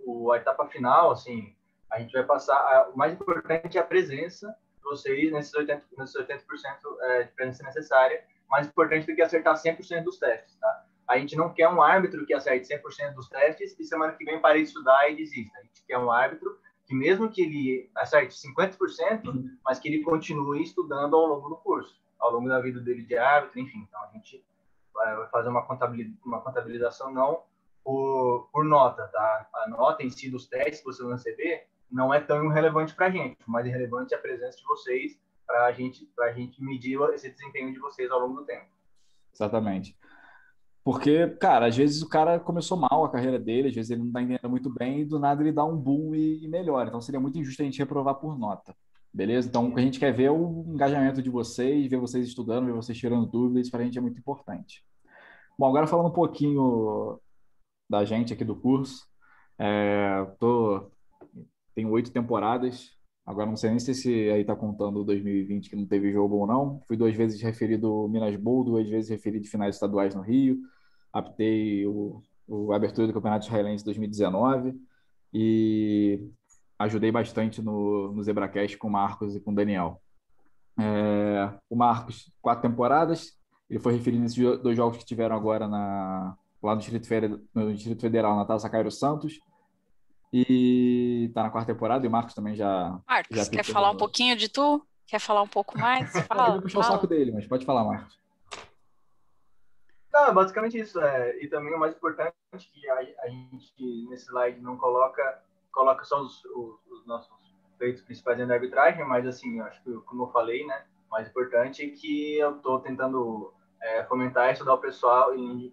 o, 0.00 0.32
a 0.32 0.38
etapa 0.38 0.66
final, 0.66 1.12
assim, 1.12 1.54
a 1.90 2.00
gente 2.00 2.12
vai 2.12 2.24
passar. 2.24 2.56
A, 2.56 2.90
o 2.90 2.96
mais 2.98 3.12
importante 3.12 3.78
é 3.78 3.80
a 3.80 3.84
presença 3.84 4.48
de 4.76 4.82
vocês 4.82 5.32
nesses 5.32 5.52
80%, 5.52 5.82
nesses 5.96 6.16
80 6.16 6.44
é, 7.02 7.22
de 7.24 7.32
presença 7.32 7.62
necessária. 7.62 8.22
Mais 8.50 8.66
importante 8.66 9.06
do 9.06 9.14
que 9.14 9.22
acertar 9.22 9.54
100% 9.54 10.02
dos 10.02 10.18
testes, 10.18 10.56
tá? 10.58 10.84
A 11.06 11.18
gente 11.18 11.36
não 11.36 11.52
quer 11.52 11.68
um 11.68 11.80
árbitro 11.80 12.26
que 12.26 12.34
acerte 12.34 12.66
100% 12.66 13.14
dos 13.14 13.28
testes 13.28 13.78
e 13.78 13.84
semana 13.84 14.12
que 14.12 14.24
vem 14.24 14.40
pare 14.40 14.58
de 14.58 14.68
estudar 14.68 15.10
e 15.10 15.16
desista. 15.16 15.58
A 15.58 15.62
gente 15.62 15.84
quer 15.86 15.98
um 15.98 16.10
árbitro 16.10 16.58
que 16.86 16.94
mesmo 16.94 17.30
que 17.30 17.42
ele 17.42 17.90
acerte 17.94 18.34
50%, 18.34 19.26
uhum. 19.26 19.56
mas 19.64 19.78
que 19.78 19.88
ele 19.88 20.02
continue 20.02 20.62
estudando 20.62 21.14
ao 21.14 21.26
longo 21.26 21.50
do 21.50 21.56
curso, 21.56 21.94
ao 22.18 22.32
longo 22.32 22.48
da 22.48 22.60
vida 22.60 22.80
dele 22.80 23.02
de 23.02 23.16
árbitro, 23.16 23.60
enfim. 23.60 23.86
Então, 23.86 24.02
a 24.02 24.06
gente 24.08 24.42
vai 24.92 25.28
fazer 25.28 25.48
uma 25.48 25.62
contabilização, 25.66 26.18
uma 26.24 26.40
contabilização 26.40 27.12
não 27.12 27.42
por, 27.84 28.48
por 28.52 28.64
nota, 28.64 29.06
tá? 29.08 29.48
A 29.54 29.68
nota 29.68 30.02
em 30.02 30.10
si 30.10 30.30
dos 30.30 30.46
testes 30.46 30.80
que 30.80 30.86
vocês 30.86 31.06
vão 31.06 31.16
receber 31.16 31.66
não 31.90 32.12
é 32.12 32.20
tão 32.20 32.48
relevante 32.48 32.94
para 32.94 33.06
a 33.06 33.10
gente, 33.10 33.38
mas 33.46 33.66
é 33.66 33.70
relevante 33.70 34.14
a 34.14 34.18
presença 34.18 34.58
de 34.58 34.64
vocês 34.64 35.18
para 35.46 35.64
a 35.66 35.72
gente, 35.72 36.06
a 36.20 36.32
gente 36.32 36.62
medir 36.62 37.00
esse 37.14 37.30
desempenho 37.30 37.72
de 37.72 37.78
vocês 37.78 38.10
ao 38.10 38.20
longo 38.20 38.40
do 38.40 38.44
tempo. 38.44 38.66
Exatamente. 39.32 39.96
Porque, 40.84 41.28
cara, 41.36 41.66
às 41.66 41.76
vezes 41.76 42.02
o 42.02 42.08
cara 42.08 42.38
começou 42.38 42.76
mal 42.76 43.04
a 43.04 43.10
carreira 43.10 43.38
dele, 43.38 43.68
às 43.68 43.74
vezes 43.74 43.90
ele 43.90 44.00
não 44.00 44.08
está 44.08 44.22
entendendo 44.22 44.50
muito 44.50 44.70
bem, 44.70 45.00
e 45.00 45.04
do 45.04 45.18
nada 45.18 45.42
ele 45.42 45.52
dá 45.52 45.64
um 45.64 45.76
boom 45.76 46.14
e, 46.14 46.44
e 46.44 46.48
melhora. 46.48 46.88
Então 46.88 47.00
seria 47.00 47.20
muito 47.20 47.38
injusto 47.38 47.62
a 47.62 47.64
gente 47.64 47.78
reprovar 47.78 48.14
por 48.16 48.38
nota. 48.38 48.74
Beleza? 49.12 49.48
Então, 49.48 49.72
a 49.76 49.80
gente 49.80 49.98
quer 49.98 50.12
ver 50.12 50.30
o 50.30 50.64
engajamento 50.68 51.22
de 51.22 51.30
vocês, 51.30 51.88
ver 51.88 51.98
vocês 51.98 52.26
estudando, 52.26 52.66
ver 52.66 52.74
vocês 52.74 52.96
tirando 52.96 53.26
dúvidas, 53.26 53.62
isso 53.62 53.70
para 53.70 53.80
a 53.80 53.84
gente 53.84 53.98
é 53.98 54.00
muito 54.00 54.18
importante. 54.18 54.84
Bom, 55.58 55.66
agora 55.66 55.86
falando 55.86 56.08
um 56.08 56.12
pouquinho 56.12 57.18
da 57.88 58.04
gente 58.04 58.32
aqui 58.32 58.44
do 58.44 58.54
curso, 58.54 59.04
é, 59.58 60.24
tô, 60.38 60.90
tenho 61.74 61.90
oito 61.90 62.12
temporadas, 62.12 62.92
agora 63.26 63.48
não 63.48 63.56
sei 63.56 63.70
nem 63.70 63.78
se 63.78 63.90
esse 63.90 64.30
aí 64.30 64.42
está 64.42 64.54
contando 64.54 65.04
2020 65.04 65.68
que 65.68 65.76
não 65.76 65.86
teve 65.86 66.12
jogo 66.12 66.36
ou 66.36 66.46
não. 66.46 66.80
Fui 66.86 66.96
duas 66.96 67.14
vezes 67.14 67.40
referido 67.42 68.08
Minas 68.08 68.36
Bowl, 68.36 68.62
duas 68.64 68.88
vezes 68.88 69.10
referido 69.10 69.48
finais 69.48 69.74
estaduais 69.74 70.14
no 70.14 70.22
Rio, 70.22 70.58
aptei 71.12 71.86
o, 71.86 72.22
o 72.46 72.72
abertura 72.72 73.06
do 73.06 73.12
Campeonato 73.12 73.46
Israelense 73.46 73.84
2019 73.84 74.74
e 75.32 76.30
ajudei 76.78 77.10
bastante 77.10 77.60
no, 77.60 78.12
no 78.12 78.22
Zebracast 78.22 78.76
com 78.76 78.88
o 78.88 78.90
Marcos 78.90 79.34
e 79.34 79.40
com 79.40 79.50
o 79.50 79.54
Daniel. 79.54 80.00
É, 80.78 81.50
o 81.68 81.74
Marcos, 81.74 82.30
quatro 82.40 82.62
temporadas, 82.62 83.36
ele 83.68 83.80
foi 83.80 83.94
referido 83.94 84.22
nesses 84.22 84.38
dois 84.60 84.76
jogos 84.76 84.98
que 84.98 85.04
tiveram 85.04 85.34
agora 85.34 85.66
na, 85.66 86.36
lá 86.62 86.74
no 86.74 86.80
Distrito, 86.80 87.06
Federal, 87.06 87.38
no 87.52 87.74
Distrito 87.74 88.00
Federal, 88.00 88.36
na 88.36 88.44
Taça 88.44 88.70
Cairo 88.70 88.90
Santos. 88.90 89.40
E 90.32 91.30
tá 91.34 91.42
na 91.42 91.50
quarta 91.50 91.72
temporada, 91.72 92.04
e 92.04 92.08
o 92.08 92.10
Marcos 92.10 92.34
também 92.34 92.54
já. 92.54 93.00
Marcos, 93.08 93.36
já 93.36 93.48
quer 93.48 93.64
falar 93.64 93.90
um 93.90 93.96
pouquinho 93.96 94.36
de 94.36 94.48
tu? 94.48 94.86
Quer 95.06 95.18
falar 95.18 95.42
um 95.42 95.48
pouco 95.48 95.78
mais? 95.78 96.12
Fala, 96.28 96.48
eu 96.48 96.52
vou 96.52 96.62
puxar 96.62 96.82
fala. 96.82 96.92
o 96.92 96.96
saco 96.96 97.06
dele, 97.06 97.32
mas 97.32 97.46
pode 97.46 97.64
falar, 97.64 97.82
Marcos. 97.82 98.18
Não, 100.12 100.34
basicamente 100.34 100.78
isso. 100.78 101.00
É, 101.00 101.42
e 101.42 101.48
também 101.48 101.74
o 101.74 101.78
mais 101.78 101.96
importante 101.96 102.34
que 102.52 102.88
a, 102.90 102.98
a 103.22 103.28
gente 103.28 104.06
nesse 104.10 104.26
slide 104.26 104.60
não 104.60 104.76
coloca 104.76 105.42
coloca 105.72 106.04
só 106.04 106.20
os, 106.20 106.44
os, 106.44 106.86
os 106.90 107.06
nossos 107.06 107.32
feitos 107.78 108.02
principais 108.02 108.38
da 108.46 108.54
arbitragem, 108.54 109.04
mas 109.04 109.26
assim, 109.26 109.60
acho 109.60 109.82
que 109.82 109.92
como 110.00 110.24
eu 110.24 110.28
falei, 110.28 110.66
né, 110.66 110.86
o 111.08 111.10
mais 111.10 111.28
importante 111.28 111.84
é 111.84 111.90
que 111.90 112.38
eu 112.38 112.56
estou 112.56 112.80
tentando 112.80 113.52
é, 113.80 114.04
fomentar 114.04 114.52
estudar 114.52 114.74
o 114.74 114.78
pessoal 114.78 115.34
e 115.36 115.72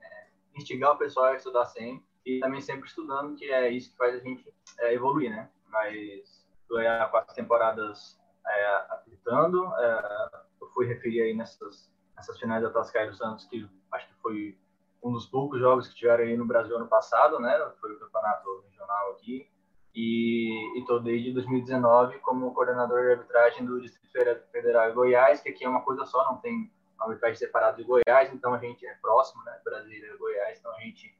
é, 0.00 0.26
instigar 0.56 0.92
o 0.92 0.98
pessoal 0.98 1.26
a 1.26 1.36
estudar 1.36 1.66
sempre 1.66 2.04
e 2.24 2.40
também 2.40 2.60
sempre 2.60 2.88
estudando, 2.88 3.36
que 3.36 3.44
é 3.50 3.68
isso 3.68 3.90
que 3.90 3.96
faz 3.96 4.14
a 4.14 4.18
gente 4.18 4.52
é, 4.78 4.94
evoluir, 4.94 5.30
né? 5.30 5.50
Mas 5.68 6.46
estou 6.62 6.78
há 6.78 7.06
quatro 7.08 7.34
temporadas 7.34 8.18
é, 8.46 8.74
apitando, 8.90 9.66
é, 9.76 10.30
eu 10.60 10.68
fui 10.68 10.86
referir 10.86 11.22
aí 11.22 11.34
nessas 11.34 11.90
essas 12.16 12.38
finais 12.38 12.62
da 12.62 12.70
Tascai 12.70 13.08
do 13.08 13.16
Santos, 13.16 13.46
que 13.46 13.68
acho 13.92 14.06
que 14.06 14.14
foi 14.22 14.56
um 15.02 15.12
dos 15.12 15.26
poucos 15.26 15.58
jogos 15.58 15.88
que 15.88 15.94
tiveram 15.94 16.24
aí 16.24 16.36
no 16.36 16.46
Brasil 16.46 16.76
ano 16.76 16.86
passado, 16.86 17.40
né? 17.40 17.58
Foi 17.80 17.92
o 17.92 17.98
campeonato 17.98 18.64
regional 18.68 19.12
aqui. 19.12 19.48
E 19.94 20.78
estou 20.78 21.00
desde 21.00 21.32
2019 21.32 22.18
como 22.20 22.54
coordenador 22.54 23.02
de 23.02 23.10
arbitragem 23.12 23.66
do 23.66 23.80
Distrito 23.80 24.10
Federal 24.50 24.88
de 24.88 24.94
Goiás, 24.94 25.40
que 25.40 25.50
aqui 25.50 25.64
é 25.64 25.68
uma 25.68 25.82
coisa 25.82 26.06
só, 26.06 26.24
não 26.24 26.38
tem 26.38 26.72
arbitragem 26.98 27.36
separada 27.36 27.76
de 27.76 27.84
Goiás, 27.84 28.32
então 28.32 28.54
a 28.54 28.58
gente 28.58 28.86
é 28.86 28.94
próximo, 28.94 29.42
né? 29.44 29.60
Brasília 29.64 30.14
e 30.14 30.16
Goiás, 30.16 30.58
então 30.58 30.72
a 30.74 30.80
gente 30.80 31.14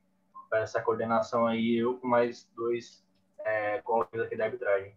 faz 0.49 0.65
essa 0.65 0.81
coordenação 0.81 1.47
aí, 1.47 1.77
eu 1.77 1.99
com 1.99 2.07
mais 2.07 2.49
dois 2.55 3.05
é, 3.41 3.83
colegas 3.83 4.27
aqui 4.27 4.37
da 4.37 4.45
arbitragem. 4.45 4.97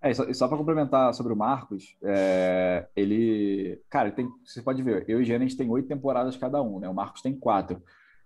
É, 0.00 0.14
só, 0.14 0.32
só 0.32 0.48
para 0.48 0.56
complementar 0.56 1.12
sobre 1.12 1.32
o 1.32 1.36
Marcos, 1.36 1.96
é, 2.02 2.86
ele. 2.94 3.82
Cara, 3.90 4.12
tem, 4.12 4.28
você 4.44 4.62
pode 4.62 4.82
ver, 4.82 5.04
eu 5.08 5.20
e 5.20 5.24
Jean, 5.24 5.36
a 5.36 5.40
gente 5.40 5.56
tem 5.56 5.68
oito 5.68 5.88
temporadas 5.88 6.36
cada 6.36 6.62
um, 6.62 6.78
né? 6.78 6.88
O 6.88 6.94
Marcos 6.94 7.20
tem 7.20 7.34
quatro. 7.34 7.82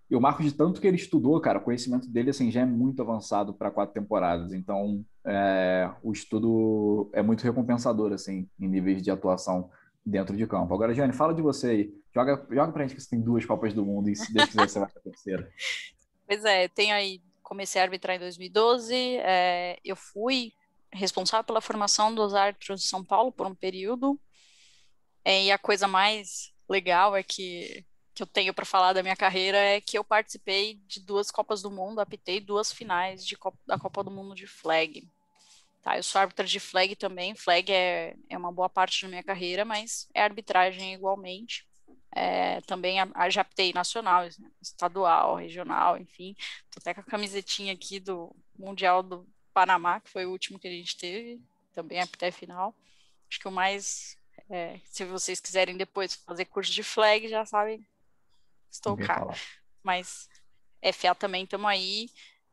E 0.09 0.15
o 0.15 0.21
Marcos, 0.21 0.45
de 0.45 0.53
tanto 0.53 0.79
que 0.79 0.85
ele 0.85 0.97
estudou, 0.97 1.39
cara, 1.41 1.57
o 1.57 1.63
conhecimento 1.63 2.07
dele 2.07 2.29
assim, 2.29 2.51
já 2.51 2.61
é 2.61 2.65
muito 2.65 3.01
avançado 3.01 3.53
para 3.53 3.71
quatro 3.71 3.93
temporadas. 3.93 4.53
Então, 4.53 5.03
é, 5.25 5.89
o 6.03 6.11
estudo 6.11 7.09
é 7.13 7.23
muito 7.23 7.43
recompensador, 7.43 8.13
assim, 8.13 8.47
em 8.59 8.67
níveis 8.67 9.01
de 9.01 9.09
atuação 9.09 9.71
dentro 10.05 10.35
de 10.37 10.45
campo. 10.45 10.73
Agora, 10.73 10.93
Jane, 10.93 11.13
fala 11.13 11.33
de 11.33 11.41
você 11.41 11.67
aí. 11.67 11.93
Joga, 12.13 12.45
joga 12.51 12.71
pra 12.71 12.83
gente 12.83 12.95
que 12.95 13.01
você 13.01 13.09
tem 13.09 13.21
duas 13.21 13.43
Copas 13.45 13.73
do 13.73 13.83
Mundo 13.83 14.09
e 14.09 14.15
se 14.15 14.31
Deus 14.31 14.49
quiser 14.49 14.69
você 14.69 14.79
vai 14.79 14.89
para 14.89 14.99
a 14.99 15.03
terceira. 15.03 15.49
Pois 16.25 16.45
é, 16.45 16.69
tenho 16.69 16.95
aí, 16.95 17.21
comecei 17.43 17.81
a 17.81 17.83
arbitrar 17.83 18.15
em 18.15 18.19
2012, 18.19 18.95
é, 18.95 19.77
eu 19.83 19.93
fui 19.93 20.53
responsável 20.93 21.43
pela 21.43 21.61
formação 21.61 22.13
dos 22.13 22.33
árbitros 22.33 22.81
de 22.81 22.87
São 22.87 23.03
Paulo 23.03 23.31
por 23.31 23.47
um 23.47 23.55
período. 23.55 24.19
É, 25.25 25.45
e 25.45 25.51
a 25.51 25.57
coisa 25.57 25.87
mais 25.87 26.53
legal 26.67 27.15
é 27.15 27.23
que 27.23 27.85
que 28.13 28.21
eu 28.21 28.27
tenho 28.27 28.53
para 28.53 28.65
falar 28.65 28.93
da 28.93 29.01
minha 29.01 29.15
carreira 29.15 29.57
é 29.57 29.81
que 29.81 29.97
eu 29.97 30.03
participei 30.03 30.75
de 30.85 30.99
duas 30.99 31.31
Copas 31.31 31.61
do 31.61 31.71
Mundo, 31.71 31.99
apitei 31.99 32.39
duas 32.39 32.71
finais 32.71 33.25
de 33.25 33.35
Copa, 33.35 33.57
da 33.65 33.77
Copa 33.79 34.03
do 34.03 34.11
Mundo 34.11 34.35
de 34.35 34.45
flag. 34.45 35.09
Tá, 35.81 35.97
eu 35.97 36.03
sou 36.03 36.21
árbitra 36.21 36.45
de 36.45 36.59
flag 36.59 36.95
também, 36.95 37.35
flag 37.35 37.71
é, 37.71 38.15
é 38.29 38.37
uma 38.37 38.51
boa 38.51 38.69
parte 38.69 39.01
da 39.01 39.09
minha 39.09 39.23
carreira, 39.23 39.65
mas 39.65 40.07
é 40.13 40.21
arbitragem 40.21 40.93
igualmente. 40.93 41.67
É, 42.15 42.61
também 42.61 42.99
a, 42.99 43.07
a, 43.15 43.27
nacional, 43.73 44.23
estadual, 44.61 45.35
regional, 45.35 45.97
enfim. 45.97 46.35
Tô 46.69 46.79
até 46.79 46.93
com 46.93 47.01
a 47.01 47.03
camisetinha 47.03 47.73
aqui 47.73 47.99
do 47.99 48.35
Mundial 48.57 49.01
do 49.01 49.27
Panamá, 49.53 49.99
que 49.99 50.09
foi 50.09 50.25
o 50.25 50.31
último 50.31 50.59
que 50.59 50.67
a 50.67 50.71
gente 50.71 50.97
teve, 50.97 51.41
também 51.73 52.01
apitei 52.01 52.31
final. 52.31 52.75
Acho 53.29 53.39
que 53.39 53.47
o 53.47 53.51
mais, 53.51 54.17
é, 54.49 54.79
se 54.85 55.05
vocês 55.05 55.39
quiserem 55.39 55.77
depois 55.77 56.15
fazer 56.15 56.45
curso 56.45 56.71
de 56.71 56.83
flag, 56.83 57.27
já 57.27 57.45
sabem 57.45 57.85
estou 58.69 58.97
cá. 58.97 59.27
Mas 59.81 60.27
FA 60.93 61.15
também 61.15 61.43
estamos 61.43 61.69
aí. 61.69 62.09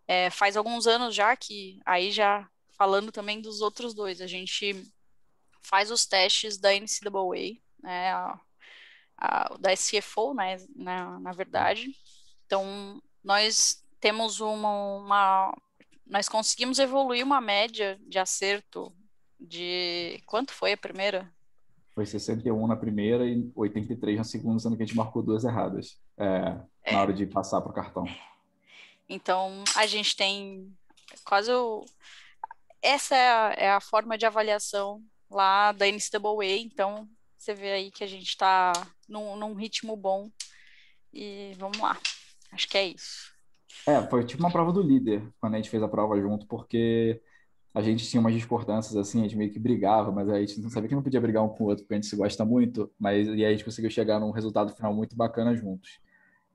É, 0.06 0.28
faz 0.30 0.56
alguns 0.56 0.86
anos 0.86 1.14
já 1.14 1.34
que 1.36 1.80
aí 1.84 2.10
já 2.10 2.48
falando 2.76 3.12
também 3.12 3.40
dos 3.40 3.60
outros 3.60 3.94
dois, 3.94 4.20
a 4.20 4.26
gente 4.26 4.90
faz 5.62 5.90
os 5.90 6.06
testes 6.06 6.56
da 6.56 6.70
NCAA, 6.72 7.60
né, 7.82 8.12
a, 8.12 8.40
a, 9.16 9.56
da 9.58 9.70
CFO, 9.76 10.34
né, 10.34 10.56
na, 10.74 11.20
na 11.20 11.32
verdade. 11.32 11.94
Então, 12.46 13.02
nós 13.22 13.84
temos 14.00 14.40
uma, 14.40 14.96
uma, 14.96 15.58
nós 16.10 16.28
conseguimos 16.28 16.80
evoluir 16.80 17.24
uma 17.24 17.40
média 17.40 17.98
de 18.06 18.18
acerto 18.18 18.92
de 19.38 20.20
quanto 20.26 20.52
foi 20.52 20.72
a 20.72 20.76
primeira? 20.76 21.32
Foi 21.94 22.04
61 22.04 22.66
na 22.66 22.76
primeira 22.76 23.24
e 23.26 23.50
83 23.54 24.18
na 24.18 24.24
segunda, 24.24 24.58
sendo 24.58 24.76
que 24.76 24.82
a 24.82 24.86
gente 24.86 24.96
marcou 24.96 25.22
duas 25.22 25.44
erradas 25.44 25.98
é, 26.18 26.58
é. 26.84 26.92
na 26.92 27.00
hora 27.00 27.12
de 27.12 27.26
passar 27.26 27.60
para 27.60 27.70
o 27.70 27.74
cartão. 27.74 28.04
Então, 29.08 29.62
a 29.76 29.86
gente 29.86 30.16
tem 30.16 30.76
quase 31.24 31.52
o... 31.52 31.84
Essa 32.82 33.16
é 33.16 33.28
a, 33.28 33.54
é 33.56 33.70
a 33.70 33.80
forma 33.80 34.18
de 34.18 34.26
avaliação 34.26 35.02
lá 35.30 35.70
da 35.70 35.86
NCAA, 35.86 36.56
então 36.58 37.08
você 37.36 37.54
vê 37.54 37.72
aí 37.72 37.90
que 37.90 38.02
a 38.02 38.06
gente 38.06 38.28
está 38.28 38.72
num, 39.08 39.36
num 39.36 39.54
ritmo 39.54 39.96
bom 39.96 40.28
e 41.12 41.54
vamos 41.56 41.78
lá. 41.78 41.96
Acho 42.50 42.68
que 42.68 42.76
é 42.76 42.88
isso. 42.88 43.29
É, 43.86 44.02
foi 44.02 44.24
tipo 44.24 44.42
uma 44.42 44.52
prova 44.52 44.72
do 44.72 44.82
líder 44.82 45.22
quando 45.40 45.54
a 45.54 45.56
gente 45.56 45.70
fez 45.70 45.82
a 45.82 45.88
prova 45.88 46.20
junto, 46.20 46.46
porque 46.46 47.20
a 47.74 47.80
gente 47.80 48.06
tinha 48.08 48.20
umas 48.20 48.34
discordâncias 48.34 48.96
assim, 48.96 49.20
a 49.20 49.22
gente 49.22 49.36
meio 49.36 49.50
que 49.50 49.58
brigava, 49.58 50.10
mas 50.10 50.28
a 50.28 50.38
gente 50.40 50.60
não 50.60 50.70
sabia 50.70 50.88
que 50.88 50.94
não 50.94 51.02
podia 51.02 51.20
brigar 51.20 51.42
um 51.42 51.48
com 51.48 51.64
o 51.64 51.66
outro, 51.68 51.84
porque 51.84 51.94
a 51.94 51.96
gente 51.96 52.06
se 52.06 52.16
gosta 52.16 52.44
muito, 52.44 52.90
mas 52.98 53.26
e 53.28 53.30
aí 53.30 53.44
a 53.44 53.50
gente 53.50 53.64
conseguiu 53.64 53.90
chegar 53.90 54.18
num 54.18 54.30
resultado 54.30 54.74
final 54.74 54.92
muito 54.92 55.16
bacana 55.16 55.54
juntos. 55.54 56.00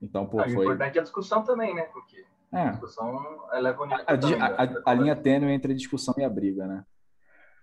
Então, 0.00 0.26
pô, 0.26 0.40
ah, 0.40 0.44
foi... 0.44 0.56
O 0.56 0.62
importante 0.64 0.98
é 0.98 1.00
a 1.00 1.04
discussão 1.04 1.42
também, 1.42 1.74
né? 1.74 1.82
Porque 1.84 2.24
é. 2.52 2.60
a 2.60 2.70
discussão 2.70 3.18
eleva 3.54 3.82
o 3.82 3.86
nível 3.86 4.04
a, 4.06 4.18
também, 4.18 4.40
a, 4.40 4.46
a, 4.46 4.90
a 4.90 4.94
linha 4.94 5.16
tênue 5.16 5.52
entre 5.52 5.72
a 5.72 5.76
discussão 5.76 6.14
e 6.18 6.24
a 6.24 6.28
briga, 6.28 6.66
né? 6.66 6.84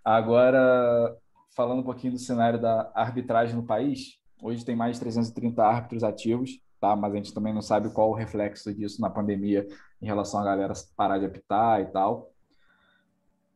Agora, 0.04 1.16
falando 1.56 1.80
um 1.80 1.84
pouquinho 1.84 2.14
do 2.14 2.20
cenário 2.20 2.60
da 2.60 2.92
arbitragem 2.94 3.56
no 3.56 3.64
país, 3.64 4.20
hoje 4.42 4.66
tem 4.66 4.76
mais 4.76 4.96
de 4.96 5.02
330 5.02 5.64
árbitros 5.64 6.04
ativos, 6.04 6.60
tá? 6.84 6.98
Mas 6.98 7.14
a 7.14 7.16
gente 7.16 7.34
também 7.34 7.54
não 7.54 7.62
sabe 7.62 7.90
qual 7.94 8.10
o 8.10 8.14
reflexo 8.14 8.74
disso 8.74 9.00
na 9.00 9.10
pandemia 9.10 9.66
em 10.02 10.06
relação 10.06 10.42
a 10.42 10.44
galera 10.44 10.74
parar 10.98 11.18
de 11.18 11.26
apitar 11.26 11.80
e 11.80 11.86
tal. 11.86 12.30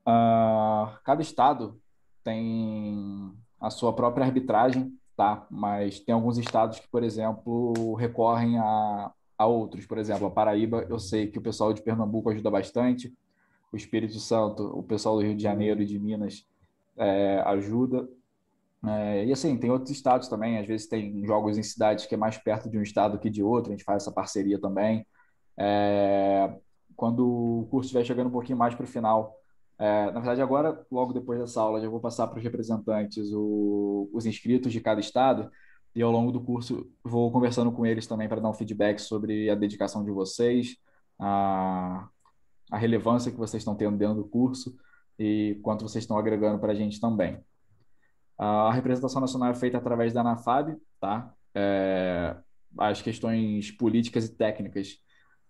Uh, 0.08 0.98
cada 1.04 1.22
estado 1.22 1.78
tem 2.24 3.34
a 3.60 3.70
sua 3.70 3.92
própria 3.92 4.26
arbitragem, 4.26 4.98
tá? 5.18 5.46
Mas 5.52 6.00
tem 6.00 6.16
alguns 6.16 6.38
estados 6.38 6.80
que, 6.80 6.88
por 6.88 7.04
exemplo, 7.04 7.96
recorrem 7.96 8.58
a, 8.60 9.12
a 9.38 9.46
outros. 9.46 9.86
Por 9.86 9.98
exemplo, 9.98 10.28
a 10.28 10.32
Paraíba, 10.32 10.88
eu 10.90 10.98
sei 10.98 11.28
que 11.28 11.38
o 11.38 11.42
pessoal 11.42 11.74
de 11.74 11.82
Pernambuco 11.82 12.30
ajuda 12.30 12.50
bastante. 12.50 13.14
O 13.74 13.76
Espírito 13.76 14.20
Santo, 14.20 14.64
o 14.64 14.82
pessoal 14.82 15.18
do 15.18 15.24
Rio 15.24 15.36
de 15.36 15.44
Janeiro 15.44 15.82
e 15.82 15.86
de 15.86 16.00
Minas 16.00 16.48
é, 16.96 17.42
ajuda. 17.46 18.08
É, 18.86 19.26
e 19.26 19.32
assim, 19.32 19.58
tem 19.58 19.70
outros 19.70 19.92
estados 19.92 20.28
também. 20.28 20.58
Às 20.58 20.68
vezes 20.68 20.88
tem 20.88 21.26
jogos 21.26 21.58
em 21.58 21.64
cidades 21.64 22.06
que 22.06 22.16
é 22.16 22.18
mais 22.18 22.38
perto 22.38 22.70
de 22.70 22.78
um 22.78 22.82
estado 22.82 23.20
que 23.20 23.30
de 23.30 23.44
outro. 23.44 23.72
A 23.72 23.76
gente 23.76 23.84
faz 23.84 24.04
essa 24.04 24.12
parceria 24.12 24.60
também. 24.60 25.06
É, 25.58 26.56
quando 26.96 27.28
o 27.62 27.68
curso 27.70 27.88
estiver 27.88 28.06
chegando 28.06 28.28
um 28.28 28.32
pouquinho 28.32 28.58
mais 28.58 28.76
para 28.76 28.84
o 28.84 28.88
final, 28.88 29.36
é, 29.80 30.06
na 30.12 30.20
verdade, 30.20 30.42
agora, 30.42 30.86
logo 30.92 31.14
depois 31.14 31.40
dessa 31.40 31.62
aula, 31.62 31.80
já 31.80 31.88
vou 31.88 32.00
passar 32.00 32.28
para 32.28 32.38
os 32.38 32.44
representantes 32.44 33.32
o, 33.32 34.10
os 34.12 34.26
inscritos 34.26 34.74
de 34.74 34.82
cada 34.82 35.00
estado 35.00 35.52
e 35.96 36.02
ao 36.02 36.12
longo 36.12 36.32
do 36.32 36.42
curso 36.42 36.90
vou 37.04 37.32
conversando 37.32 37.72
com 37.72 37.86
eles 37.86 38.08
também 38.08 38.28
para 38.28 38.42
dar 38.42 38.50
um 38.50 38.54
feedback 38.54 39.00
sobre 39.00 39.50
a 39.50 39.56
dedicação 39.56 40.04
de 40.04 40.12
vocês, 40.12 40.76
a, 41.20 42.08
a 42.72 42.78
relevância 42.78 43.32
que 43.32 43.38
vocês 43.38 43.62
estão 43.62 43.76
tendo 43.76 43.98
dentro 43.98 44.16
do 44.16 44.26
curso 44.26 44.76
e 45.18 45.60
quanto 45.64 45.88
vocês 45.88 46.04
estão 46.04 46.18
agregando 46.18 46.60
para 46.60 46.72
a 46.74 46.76
gente 46.76 47.00
também. 47.00 47.40
A 48.38 48.72
representação 48.72 49.20
nacional 49.22 49.50
é 49.50 49.56
feita 49.56 49.78
através 49.78 50.14
da 50.14 50.22
ANAFAB, 50.22 50.78
tá? 51.00 51.34
É, 51.56 52.36
as 52.78 53.02
questões 53.02 53.72
políticas 53.72 54.26
e 54.26 54.36
técnicas 54.36 55.00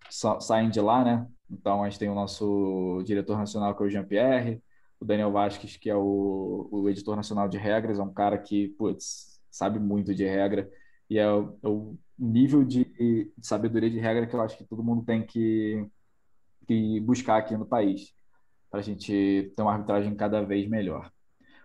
saem 0.10 0.70
de 0.70 0.80
lá, 0.80 1.04
né? 1.04 1.28
Então, 1.50 1.84
a 1.84 1.90
gente 1.90 2.00
tem 2.00 2.10
o 2.10 2.16
nosso 2.16 3.02
diretor 3.06 3.38
nacional, 3.38 3.76
que 3.76 3.84
é 3.84 3.86
o 3.86 3.90
Jean-Pierre, 3.90 4.62
o 5.00 5.06
Daniel 5.06 5.32
Vasques, 5.32 5.78
que 5.78 5.90
é 5.90 5.96
o, 5.96 6.68
o, 6.72 6.90
editor 6.90 7.16
nacional 7.16 7.48
de 7.48 7.58
regras, 7.58 8.00
é 8.00 8.04
um 8.04 8.14
cara 8.14 8.38
que, 8.38 8.70
putz, 8.70 9.40
sabe 9.52 9.80
muito 9.80 10.14
de 10.14 10.26
regra, 10.26 10.70
e 11.10 11.18
é 11.18 11.30
o, 11.30 11.58
é 11.64 11.68
o 11.68 11.98
nível 12.18 12.64
de, 12.64 12.86
de, 12.86 13.32
sabedoria 13.42 13.90
de 13.90 14.00
regra 14.00 14.26
que 14.26 14.36
eu 14.36 14.42
acho 14.42 14.58
que 14.58 14.66
todo 14.66 14.84
mundo 14.84 15.06
tem 15.06 15.26
que, 15.26 15.86
que 16.68 17.00
buscar 17.02 17.38
aqui 17.38 17.56
no 17.56 17.66
país, 17.66 18.14
para 18.70 18.80
a 18.80 18.84
gente 18.84 19.54
ter 19.56 19.62
uma 19.62 19.74
arbitragem 19.74 20.16
cada 20.16 20.42
vez 20.42 20.68
melhor. 20.68 21.12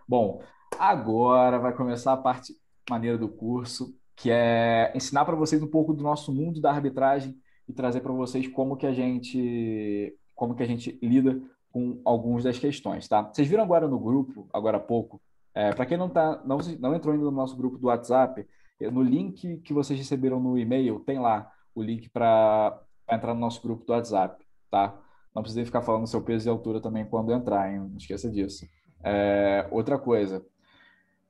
Bom, 0.07 0.41
agora 0.79 1.59
vai 1.59 1.73
começar 1.73 2.13
a 2.13 2.17
parte 2.17 2.55
maneira 2.89 3.17
do 3.17 3.29
curso, 3.29 3.95
que 4.15 4.29
é 4.31 4.91
ensinar 4.95 5.25
para 5.25 5.35
vocês 5.35 5.61
um 5.61 5.67
pouco 5.67 5.93
do 5.93 6.03
nosso 6.03 6.31
mundo 6.31 6.61
da 6.61 6.71
arbitragem 6.71 7.35
e 7.67 7.73
trazer 7.73 8.01
para 8.01 8.11
vocês 8.11 8.47
como 8.47 8.75
que 8.75 8.85
a 8.85 8.93
gente 8.93 10.15
como 10.35 10.55
que 10.55 10.63
a 10.63 10.67
gente 10.67 10.97
lida 11.01 11.41
com 11.71 12.01
algumas 12.03 12.43
das 12.43 12.59
questões, 12.59 13.07
tá? 13.07 13.21
Vocês 13.21 13.47
viram 13.47 13.63
agora 13.63 13.87
no 13.87 13.99
grupo, 13.99 14.47
agora 14.53 14.77
há 14.77 14.79
pouco, 14.79 15.21
é, 15.53 15.71
para 15.71 15.85
quem 15.85 15.97
não 15.97 16.09
tá 16.09 16.41
não, 16.45 16.57
não 16.79 16.95
entrou 16.95 17.13
ainda 17.13 17.25
no 17.25 17.31
nosso 17.31 17.55
grupo 17.55 17.77
do 17.77 17.87
WhatsApp, 17.87 18.45
no 18.91 19.01
link 19.01 19.57
que 19.57 19.73
vocês 19.73 19.97
receberam 19.97 20.39
no 20.39 20.57
e-mail 20.57 20.99
tem 20.99 21.19
lá 21.19 21.49
o 21.73 21.81
link 21.81 22.09
para 22.09 22.79
entrar 23.09 23.33
no 23.33 23.39
nosso 23.39 23.61
grupo 23.61 23.85
do 23.85 23.93
WhatsApp, 23.93 24.43
tá? 24.69 24.99
Não 25.33 25.41
precisa 25.41 25.65
ficar 25.65 25.81
falando 25.81 26.05
seu 26.05 26.21
peso 26.21 26.47
e 26.47 26.49
altura 26.49 26.79
também 26.79 27.05
quando 27.05 27.31
entrar, 27.33 27.71
hein? 27.71 27.79
Não 27.79 27.97
esqueça 27.97 28.29
disso. 28.29 28.67
É, 29.03 29.67
outra 29.71 29.97
coisa, 29.97 30.45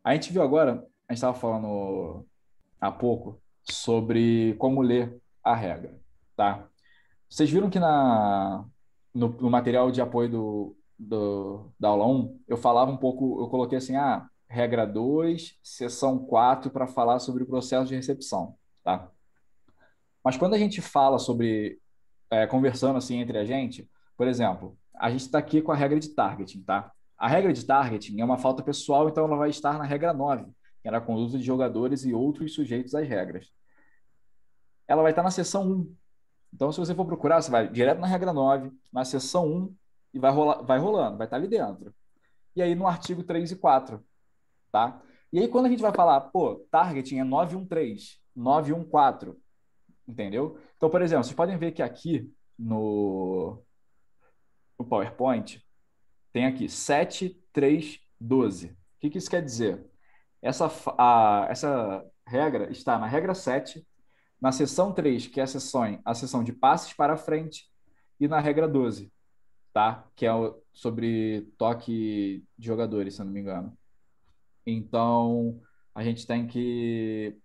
a 0.04 0.14
gente 0.14 0.32
viu 0.32 0.42
agora, 0.42 0.86
a 1.08 1.14
gente 1.14 1.18
estava 1.18 1.34
falando 1.34 2.26
há 2.80 2.92
pouco 2.92 3.42
sobre 3.64 4.56
como 4.56 4.82
ler 4.82 5.22
a 5.44 5.56
regra. 5.56 5.98
Tá? 6.36 6.68
Vocês 7.30 7.50
viram 7.50 7.70
que 7.70 7.80
na, 7.80 8.66
no, 9.14 9.30
no 9.30 9.50
material 9.50 9.92
de 9.92 10.02
apoio 10.02 10.30
do, 10.30 10.78
do, 11.00 11.72
da 11.80 11.90
aula 11.90 12.06
1, 12.06 12.42
eu 12.48 12.58
falava 12.58 12.92
um 12.92 12.98
pouco, 12.98 13.42
eu 13.42 13.48
coloquei 13.48 13.78
assim, 13.78 13.96
ah, 13.96 14.28
regra 14.48 14.86
2, 14.86 15.58
seção 15.64 16.20
4, 16.20 16.70
para 16.70 16.88
falar 16.88 17.20
sobre 17.20 17.44
o 17.44 17.48
processo 17.48 17.88
de 17.88 17.96
recepção, 17.96 18.56
tá? 18.84 19.10
Mas 20.24 20.38
quando 20.38 20.54
a 20.54 20.58
gente 20.58 20.82
fala 20.82 21.20
sobre, 21.20 21.80
é, 22.30 22.48
conversando 22.48 22.98
assim 22.98 23.20
entre 23.20 23.38
a 23.38 23.46
gente, 23.46 23.90
por 24.16 24.28
exemplo, 24.28 24.78
a 24.96 25.10
gente 25.10 25.22
está 25.22 25.40
aqui 25.40 25.62
com 25.62 25.72
a 25.72 25.76
regra 25.76 26.00
de 26.00 26.10
targeting, 26.10 26.62
tá? 26.64 26.92
A 27.24 27.28
regra 27.30 27.54
de 27.54 27.66
targeting 27.66 28.20
é 28.20 28.26
uma 28.26 28.38
falta 28.38 28.62
pessoal, 28.62 29.08
então 29.08 29.24
ela 29.24 29.38
vai 29.38 29.50
estar 29.50 29.78
na 29.78 29.86
regra 29.86 30.12
9, 30.12 30.44
que 30.82 30.88
era 30.90 30.98
a 30.98 31.02
conduta 31.02 31.38
de 31.38 31.44
jogadores 31.46 32.04
e 32.04 32.14
outros 32.14 32.54
sujeitos 32.54 32.94
às 32.94 33.08
regras. 33.08 33.50
Ela 34.86 35.02
vai 35.02 35.14
estar 35.14 35.24
na 35.24 35.32
seção 35.32 35.72
1, 35.72 35.96
então, 36.54 36.70
se 36.70 36.82
você 36.82 36.94
for 36.94 37.06
procurar, 37.06 37.42
você 37.42 37.50
vai 37.50 37.66
direto 37.70 38.00
na 38.02 38.08
regra 38.08 38.34
9, 38.34 38.74
na 38.92 39.06
seção 39.06 39.48
1, 39.48 39.76
e 40.16 40.20
vai, 40.20 40.32
rolar, 40.34 40.64
vai 40.64 40.78
rolando, 40.78 41.18
vai 41.18 41.26
estar 41.26 41.38
ali 41.38 41.48
dentro. 41.48 41.96
E 42.58 42.62
aí 42.62 42.76
no 42.76 42.86
artigo 42.86 43.24
3 43.24 43.52
e 43.52 43.56
4, 43.56 44.06
tá? 44.70 45.02
E 45.32 45.40
aí 45.40 45.48
quando 45.48 45.68
a 45.68 45.70
gente 45.70 45.82
vai 45.82 45.94
falar, 45.94 46.20
pô, 46.20 46.68
targeting 46.70 47.20
é 47.20 47.24
913, 47.24 48.20
914, 48.36 49.40
entendeu? 50.06 50.60
Então, 50.76 50.90
por 50.90 51.02
exemplo, 51.02 51.24
vocês 51.24 51.38
podem 51.38 51.58
ver 51.58 51.72
que 51.72 51.82
aqui 51.82 52.30
no, 52.60 53.64
no 54.78 54.84
PowerPoint 54.84 55.63
tem 56.34 56.46
aqui 56.46 56.68
7312. 56.68 58.68
O 58.68 58.76
que, 59.00 59.10
que 59.12 59.18
isso 59.18 59.30
quer 59.30 59.44
dizer? 59.44 59.86
Essa, 60.42 60.70
a, 60.98 61.48
essa 61.50 62.04
regra 62.28 62.70
está 62.72 63.00
na 63.00 63.08
regra 63.08 63.34
7, 63.36 63.86
na 64.42 64.52
seção 64.52 64.92
3, 64.92 65.28
que 65.28 65.40
é 65.40 65.44
a 65.44 65.48
seção, 65.48 66.02
a 66.04 66.14
seção 66.14 66.44
de 66.44 66.52
passes 66.52 66.92
para 66.94 67.16
frente, 67.16 67.72
e 68.20 68.28
na 68.28 68.40
regra 68.40 68.68
12, 68.68 69.12
tá? 69.72 70.06
Que 70.16 70.26
é 70.26 70.32
sobre 70.74 71.54
toque 71.58 72.44
de 72.58 72.68
jogadores, 72.68 73.16
se 73.16 73.22
eu 73.22 73.26
não 73.26 73.32
me 73.32 73.40
engano. 73.40 73.78
Então, 74.66 75.62
a 75.94 76.04
gente 76.04 76.26
tem 76.26 76.48
que. 76.48 77.38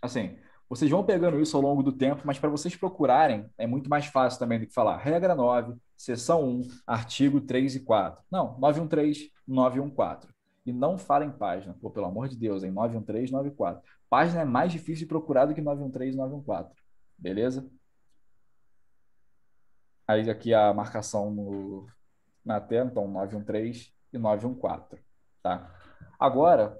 Assim, 0.00 0.38
Vocês 0.68 0.90
vão 0.90 1.04
pegando 1.04 1.40
isso 1.40 1.56
ao 1.56 1.62
longo 1.62 1.82
do 1.82 1.92
tempo, 1.92 2.22
mas 2.24 2.38
para 2.38 2.48
vocês 2.48 2.74
procurarem, 2.74 3.48
é 3.56 3.66
muito 3.66 3.88
mais 3.88 4.06
fácil 4.06 4.38
também 4.38 4.58
do 4.58 4.66
que 4.66 4.74
falar 4.74 4.96
regra 4.96 5.34
9, 5.34 5.74
seção 5.96 6.44
1, 6.44 6.62
artigo 6.86 7.40
3 7.40 7.76
e 7.76 7.80
4. 7.80 8.20
Não, 8.30 8.58
913, 8.58 9.32
914. 9.46 10.28
E 10.64 10.72
não 10.72 10.98
fala 10.98 11.24
em 11.24 11.30
página. 11.30 11.76
Pô, 11.80 11.88
pelo 11.90 12.06
amor 12.06 12.28
de 12.28 12.36
Deus, 12.36 12.64
em 12.64 12.72
913, 12.72 13.30
94. 13.32 13.80
Página 14.10 14.42
é 14.42 14.44
mais 14.44 14.72
difícil 14.72 15.04
de 15.04 15.06
procurar 15.06 15.46
do 15.46 15.54
que 15.54 15.60
913 15.60 16.16
914. 16.16 16.74
Beleza? 17.16 17.70
Aí 20.08 20.28
aqui 20.28 20.52
a 20.52 20.74
marcação 20.74 21.30
no, 21.30 21.86
na 22.44 22.60
tela, 22.60 22.90
então 22.90 23.08
913 23.08 23.92
e 24.12 24.18
914. 24.18 25.02
Tá? 25.42 25.72
Agora, 26.18 26.76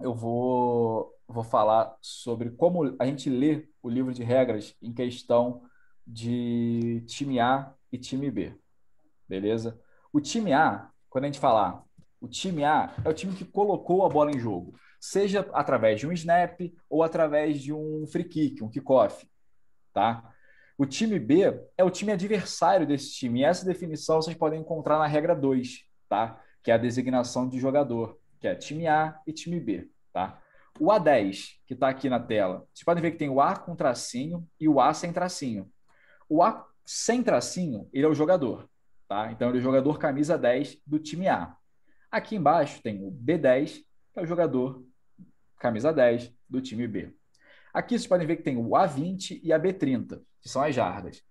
eu 0.00 0.14
vou, 0.14 1.14
vou 1.32 1.44
falar 1.44 1.96
sobre 2.00 2.50
como 2.50 2.96
a 2.98 3.06
gente 3.06 3.30
lê 3.30 3.68
o 3.82 3.88
livro 3.88 4.12
de 4.12 4.22
regras 4.22 4.74
em 4.82 4.92
questão 4.92 5.62
de 6.06 7.04
time 7.06 7.38
A 7.38 7.72
e 7.92 7.98
time 7.98 8.30
B. 8.30 8.54
Beleza? 9.28 9.80
O 10.12 10.20
time 10.20 10.52
A, 10.52 10.90
quando 11.08 11.24
a 11.24 11.26
gente 11.28 11.38
falar, 11.38 11.84
o 12.20 12.28
time 12.28 12.64
A 12.64 12.92
é 13.04 13.08
o 13.08 13.14
time 13.14 13.34
que 13.34 13.44
colocou 13.44 14.04
a 14.04 14.08
bola 14.08 14.30
em 14.32 14.38
jogo, 14.38 14.74
seja 15.00 15.48
através 15.52 16.00
de 16.00 16.06
um 16.06 16.12
snap 16.12 16.60
ou 16.88 17.02
através 17.02 17.62
de 17.62 17.72
um 17.72 18.04
free 18.06 18.24
kick, 18.24 18.62
um 18.62 18.68
kickoff, 18.68 19.26
tá? 19.92 20.34
O 20.76 20.84
time 20.84 21.18
B 21.18 21.42
é 21.76 21.84
o 21.84 21.90
time 21.90 22.12
adversário 22.12 22.86
desse 22.86 23.12
time. 23.12 23.40
E 23.40 23.44
essa 23.44 23.64
definição 23.64 24.20
vocês 24.20 24.36
podem 24.36 24.60
encontrar 24.60 24.98
na 24.98 25.06
regra 25.06 25.34
2, 25.34 25.84
tá? 26.08 26.40
Que 26.62 26.70
é 26.70 26.74
a 26.74 26.78
designação 26.78 27.48
de 27.48 27.58
jogador, 27.58 28.18
que 28.40 28.48
é 28.48 28.54
time 28.54 28.86
A 28.86 29.20
e 29.26 29.32
time 29.32 29.60
B, 29.60 29.88
tá? 30.12 30.40
O 30.78 30.86
A10, 30.86 31.56
que 31.66 31.74
está 31.74 31.88
aqui 31.88 32.08
na 32.08 32.20
tela, 32.20 32.66
vocês 32.72 32.84
podem 32.84 33.02
ver 33.02 33.12
que 33.12 33.18
tem 33.18 33.28
o 33.28 33.40
A 33.40 33.56
com 33.56 33.76
tracinho 33.76 34.48
e 34.58 34.68
o 34.68 34.80
A 34.80 34.94
sem 34.94 35.12
tracinho. 35.12 35.70
O 36.28 36.42
A 36.42 36.66
sem 36.84 37.22
tracinho, 37.22 37.88
ele 37.92 38.06
é 38.06 38.08
o 38.08 38.14
jogador, 38.14 38.68
tá? 39.08 39.30
Então, 39.30 39.48
ele 39.48 39.58
é 39.58 39.60
o 39.60 39.64
jogador 39.64 39.98
camisa 39.98 40.38
10 40.38 40.78
do 40.86 40.98
time 40.98 41.28
A. 41.28 41.54
Aqui 42.10 42.36
embaixo 42.36 42.82
tem 42.82 43.02
o 43.04 43.10
B10, 43.10 43.84
que 44.12 44.18
é 44.18 44.22
o 44.22 44.26
jogador 44.26 44.84
camisa 45.58 45.92
10 45.92 46.32
do 46.48 46.60
time 46.60 46.88
B. 46.88 47.14
Aqui 47.72 47.96
vocês 47.96 48.08
podem 48.08 48.26
ver 48.26 48.36
que 48.36 48.42
tem 48.42 48.56
o 48.56 48.70
A20 48.70 49.40
e 49.42 49.52
a 49.52 49.60
B30 49.60 50.20
que 50.40 50.48
são 50.48 50.62
as 50.62 50.74
jardas. 50.74 51.18
O 51.18 51.22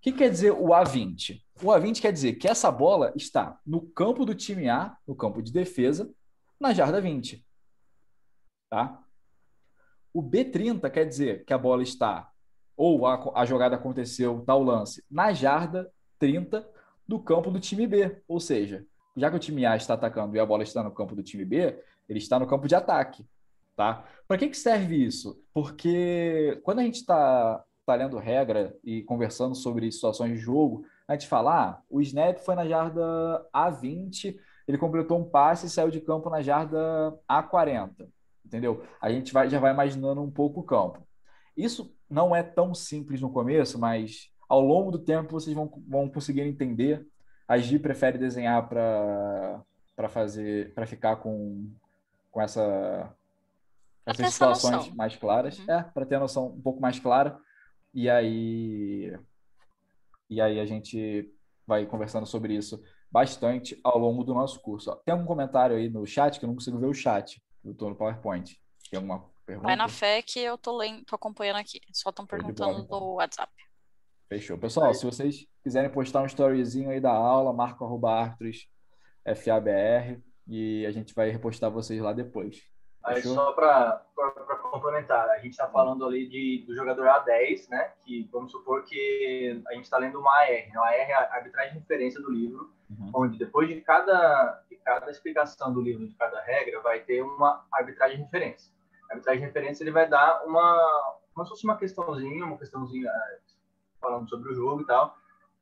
que 0.00 0.12
quer 0.12 0.30
dizer 0.30 0.52
o 0.52 0.68
A20? 0.68 1.40
O 1.62 1.66
A20 1.66 2.00
quer 2.00 2.12
dizer 2.12 2.34
que 2.34 2.48
essa 2.48 2.70
bola 2.70 3.12
está 3.16 3.58
no 3.64 3.80
campo 3.80 4.24
do 4.24 4.34
time 4.34 4.68
A, 4.68 4.96
no 5.06 5.14
campo 5.14 5.42
de 5.42 5.52
defesa, 5.52 6.10
na 6.60 6.72
jarda 6.72 7.00
20. 7.00 7.43
Tá? 8.74 9.00
O 10.12 10.20
B30 10.20 10.90
quer 10.90 11.04
dizer 11.04 11.44
que 11.44 11.52
a 11.52 11.58
bola 11.58 11.84
está, 11.84 12.28
ou 12.76 13.06
a, 13.06 13.40
a 13.40 13.44
jogada 13.44 13.76
aconteceu, 13.76 14.42
tal 14.44 14.64
lance, 14.64 15.04
na 15.08 15.32
jarda 15.32 15.88
30 16.18 16.68
do 17.06 17.20
campo 17.20 17.52
do 17.52 17.60
time 17.60 17.86
B. 17.86 18.20
Ou 18.26 18.40
seja, 18.40 18.84
já 19.16 19.30
que 19.30 19.36
o 19.36 19.38
time 19.38 19.64
A 19.64 19.76
está 19.76 19.94
atacando 19.94 20.34
e 20.34 20.40
a 20.40 20.46
bola 20.46 20.64
está 20.64 20.82
no 20.82 20.90
campo 20.90 21.14
do 21.14 21.22
time 21.22 21.44
B, 21.44 21.80
ele 22.08 22.18
está 22.18 22.36
no 22.36 22.48
campo 22.48 22.66
de 22.66 22.74
ataque. 22.74 23.24
Tá? 23.76 24.04
Para 24.26 24.38
que, 24.38 24.48
que 24.48 24.56
serve 24.56 24.96
isso? 24.96 25.40
Porque 25.52 26.60
quando 26.64 26.80
a 26.80 26.82
gente 26.82 26.96
está 26.96 27.64
está 27.78 27.94
lendo 27.94 28.18
regra 28.18 28.74
e 28.82 29.02
conversando 29.02 29.54
sobre 29.54 29.92
situações 29.92 30.32
de 30.32 30.38
jogo, 30.38 30.84
a 31.06 31.12
gente 31.12 31.28
fala, 31.28 31.68
ah, 31.68 31.82
o 31.88 32.00
snap 32.00 32.38
foi 32.38 32.54
na 32.54 32.66
jarda 32.66 33.46
A20, 33.54 34.34
ele 34.66 34.78
completou 34.78 35.18
um 35.18 35.24
passe 35.24 35.66
e 35.66 35.70
saiu 35.70 35.90
de 35.90 36.00
campo 36.00 36.30
na 36.30 36.40
jarda 36.40 37.14
A40, 37.30 38.08
entendeu? 38.44 38.84
A 39.00 39.10
gente 39.10 39.32
vai, 39.32 39.48
já 39.48 39.58
vai 39.58 39.72
imaginando 39.72 40.22
um 40.22 40.30
pouco 40.30 40.60
o 40.60 40.64
campo. 40.64 41.06
Isso 41.56 41.94
não 42.08 42.34
é 42.34 42.42
tão 42.42 42.74
simples 42.74 43.20
no 43.20 43.30
começo, 43.30 43.78
mas 43.78 44.30
ao 44.48 44.60
longo 44.60 44.90
do 44.90 44.98
tempo 44.98 45.32
vocês 45.32 45.54
vão, 45.54 45.70
vão 45.88 46.08
conseguir 46.08 46.42
entender. 46.42 47.06
A 47.46 47.58
Gi 47.58 47.78
prefere 47.78 48.18
desenhar 48.18 48.68
para 48.68 50.08
fazer, 50.08 50.72
para 50.74 50.86
ficar 50.86 51.16
com, 51.16 51.70
com 52.30 52.40
essa 52.40 53.14
essas 54.06 54.34
situações 54.34 54.90
mais 54.94 55.16
claras, 55.16 55.58
uhum. 55.58 55.70
é, 55.70 55.82
para 55.82 56.04
ter 56.04 56.16
a 56.16 56.20
noção 56.20 56.48
um 56.48 56.60
pouco 56.60 56.80
mais 56.80 56.98
clara. 56.98 57.38
E 57.92 58.10
aí, 58.10 59.16
e 60.28 60.40
aí 60.40 60.60
a 60.60 60.66
gente 60.66 61.32
vai 61.66 61.86
conversando 61.86 62.26
sobre 62.26 62.54
isso 62.54 62.82
bastante 63.10 63.80
ao 63.82 63.96
longo 63.96 64.24
do 64.24 64.34
nosso 64.34 64.60
curso. 64.60 64.94
Tem 65.04 65.12
algum 65.12 65.24
comentário 65.24 65.76
aí 65.76 65.88
no 65.88 66.04
chat 66.04 66.38
que 66.38 66.44
eu 66.44 66.48
não 66.48 66.56
consigo 66.56 66.78
ver 66.78 66.86
o 66.86 66.94
chat? 66.94 67.42
Eu 67.64 67.72
estou 67.72 67.88
no 67.88 67.96
PowerPoint. 67.96 68.60
Tem 68.90 68.98
alguma 68.98 69.24
pergunta? 69.46 69.66
Vai 69.66 69.76
na 69.76 69.88
fé 69.88 70.20
que 70.22 70.38
eu 70.38 70.58
tô, 70.58 70.76
lendo, 70.76 71.04
tô 71.04 71.16
acompanhando 71.16 71.56
aqui. 71.56 71.80
Só 71.92 72.10
estão 72.10 72.26
perguntando 72.26 72.80
então. 72.80 73.00
no 73.00 73.14
WhatsApp. 73.14 73.52
Fechou. 74.28 74.58
Pessoal, 74.58 74.92
se 74.92 75.04
vocês 75.04 75.46
quiserem 75.62 75.90
postar 75.90 76.22
um 76.22 76.26
storyzinho 76.26 76.90
aí 76.90 77.00
da 77.00 77.12
aula, 77.12 77.52
marca 77.52 77.84
arroba 77.84 78.10
Artros, 78.10 78.66
FABR, 79.24 80.20
e 80.46 80.84
a 80.86 80.92
gente 80.92 81.14
vai 81.14 81.30
repostar 81.30 81.70
vocês 81.70 82.00
lá 82.00 82.12
depois. 82.12 82.62
Aí 83.04 83.22
só 83.22 83.52
para 83.52 84.02
complementar, 84.62 85.28
a 85.28 85.36
gente 85.36 85.50
está 85.50 85.68
falando 85.68 86.06
ali 86.06 86.26
de, 86.26 86.64
do 86.66 86.74
jogador 86.74 87.06
A10, 87.06 87.68
né? 87.68 87.92
Que 88.02 88.26
vamos 88.32 88.50
supor 88.50 88.82
que 88.84 89.62
a 89.68 89.74
gente 89.74 89.84
está 89.84 89.98
lendo 89.98 90.18
uma 90.18 90.32
AR. 90.38 90.48
Né? 90.48 90.72
Uma 90.74 90.86
AR 90.86 90.94
é 90.94 91.12
a 91.12 91.34
arbitragem 91.34 91.74
de 91.74 91.80
referência 91.80 92.20
do 92.22 92.30
livro, 92.30 92.72
uhum. 92.88 93.10
onde 93.14 93.38
depois 93.38 93.68
de 93.68 93.78
cada, 93.82 94.64
de 94.70 94.76
cada 94.76 95.10
explicação 95.10 95.70
do 95.72 95.82
livro, 95.82 96.08
de 96.08 96.14
cada 96.14 96.40
regra, 96.40 96.80
vai 96.80 97.00
ter 97.00 97.20
uma 97.20 97.66
arbitragem 97.70 98.16
de 98.16 98.22
referência. 98.22 98.72
A 99.10 99.12
arbitragem 99.12 99.40
de 99.42 99.46
referência 99.48 99.84
ele 99.84 99.90
vai 99.90 100.08
dar 100.08 100.42
uma, 100.46 101.18
como 101.34 101.44
se 101.44 101.50
fosse 101.50 101.64
uma 101.64 101.76
questãozinha, 101.76 102.46
uma 102.46 102.56
questãozinha 102.56 103.10
é, 103.10 103.38
falando 104.00 104.30
sobre 104.30 104.50
o 104.50 104.54
jogo 104.54 104.80
e 104.80 104.86
tal, 104.86 105.14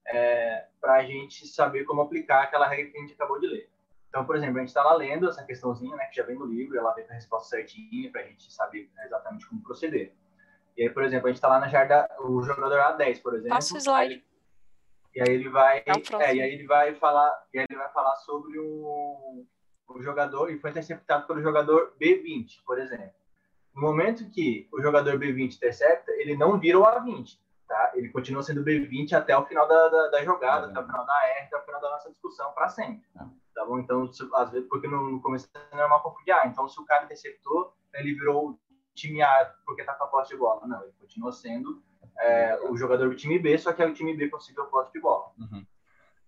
é, 0.06 0.66
para 0.80 0.94
a 0.94 1.04
gente 1.04 1.44
saber 1.48 1.84
como 1.84 2.02
aplicar 2.02 2.44
aquela 2.44 2.68
regra 2.68 2.92
que 2.92 2.98
a 2.98 3.00
gente 3.00 3.14
acabou 3.14 3.40
de 3.40 3.48
ler. 3.48 3.68
Então, 4.12 4.26
por 4.26 4.36
exemplo, 4.36 4.58
a 4.58 4.60
gente 4.60 4.68
está 4.68 4.82
lá 4.82 4.94
lendo 4.94 5.26
essa 5.26 5.42
questãozinha, 5.42 5.96
né, 5.96 6.04
que 6.04 6.16
já 6.16 6.22
vem 6.22 6.36
no 6.36 6.44
livro, 6.44 6.76
ela 6.76 6.92
vem 6.92 7.06
com 7.06 7.12
a 7.12 7.14
resposta 7.14 7.48
certinha 7.48 8.12
para 8.12 8.20
a 8.20 8.24
gente 8.24 8.52
saber 8.52 8.90
exatamente 9.06 9.48
como 9.48 9.62
proceder. 9.62 10.12
E 10.76 10.82
aí, 10.82 10.90
por 10.90 11.02
exemplo, 11.02 11.28
a 11.28 11.30
gente 11.30 11.38
está 11.38 11.48
lá 11.48 11.58
na 11.58 11.66
jarda, 11.66 12.06
o 12.20 12.42
jogador 12.42 12.78
A10, 12.78 13.22
por 13.22 13.32
exemplo. 13.32 13.54
Passa 13.54 13.74
o 13.74 13.78
slide. 13.78 14.22
E 15.14 15.20
aí 15.22 15.34
ele 15.34 15.48
vai, 15.48 15.78
é, 15.78 15.84
é, 16.24 16.34
e 16.34 16.42
aí 16.42 16.52
ele 16.52 16.66
vai 16.66 16.94
falar, 16.94 17.46
e 17.54 17.58
aí 17.58 17.66
ele 17.70 17.78
vai 17.78 17.90
falar 17.90 18.14
sobre 18.16 18.58
o, 18.58 19.46
o 19.88 20.02
jogador 20.02 20.50
e 20.50 20.58
foi 20.58 20.68
interceptado 20.68 21.26
pelo 21.26 21.40
jogador 21.40 21.94
B20, 21.98 22.62
por 22.66 22.78
exemplo. 22.78 23.14
No 23.74 23.80
momento 23.80 24.28
que 24.30 24.68
o 24.70 24.82
jogador 24.82 25.18
B20 25.18 25.56
intercepta, 25.56 26.12
ele 26.12 26.36
não 26.36 26.58
vira 26.58 26.78
o 26.78 26.82
A20, 26.82 27.38
tá? 27.66 27.92
Ele 27.94 28.10
continua 28.10 28.42
sendo 28.42 28.62
B20 28.62 29.14
até 29.14 29.34
o 29.34 29.46
final 29.46 29.66
da, 29.66 29.88
da, 29.88 30.08
da 30.08 30.22
jogada, 30.22 30.66
até 30.66 30.80
o 30.80 30.86
final 30.86 31.06
da 31.06 31.28
R, 31.28 31.46
até 31.46 31.56
o 31.56 31.62
final 31.62 31.80
da 31.80 31.90
nossa 31.90 32.10
discussão 32.10 32.52
para 32.52 32.68
sempre. 32.68 33.06
Tá 33.54 33.64
bom? 33.64 33.78
Então, 33.78 34.10
se, 34.12 34.26
às 34.34 34.50
vezes, 34.50 34.68
porque 34.68 34.88
no, 34.88 35.20
começo 35.20 35.48
é 35.72 35.76
normal 35.76 36.02
confundir, 36.02 36.34
então 36.46 36.68
se 36.68 36.80
o 36.80 36.84
cara 36.84 37.04
interceptou, 37.04 37.74
ele 37.94 38.14
virou 38.14 38.58
time 38.94 39.22
A 39.22 39.52
porque 39.66 39.84
tá 39.84 39.94
com 39.94 40.04
a 40.04 40.08
posse 40.08 40.30
de 40.30 40.38
bola. 40.38 40.66
Não, 40.66 40.82
ele 40.82 40.92
continua 40.98 41.32
sendo 41.32 41.82
é, 42.18 42.58
o 42.68 42.76
jogador 42.76 43.08
do 43.08 43.16
time 43.16 43.38
B, 43.38 43.56
só 43.58 43.72
que 43.72 43.82
é 43.82 43.86
o 43.86 43.94
time 43.94 44.16
B 44.16 44.28
conseguiu 44.28 44.62
a 44.62 44.66
posse 44.66 44.92
de 44.92 45.00
bola. 45.00 45.32
Uhum. 45.38 45.64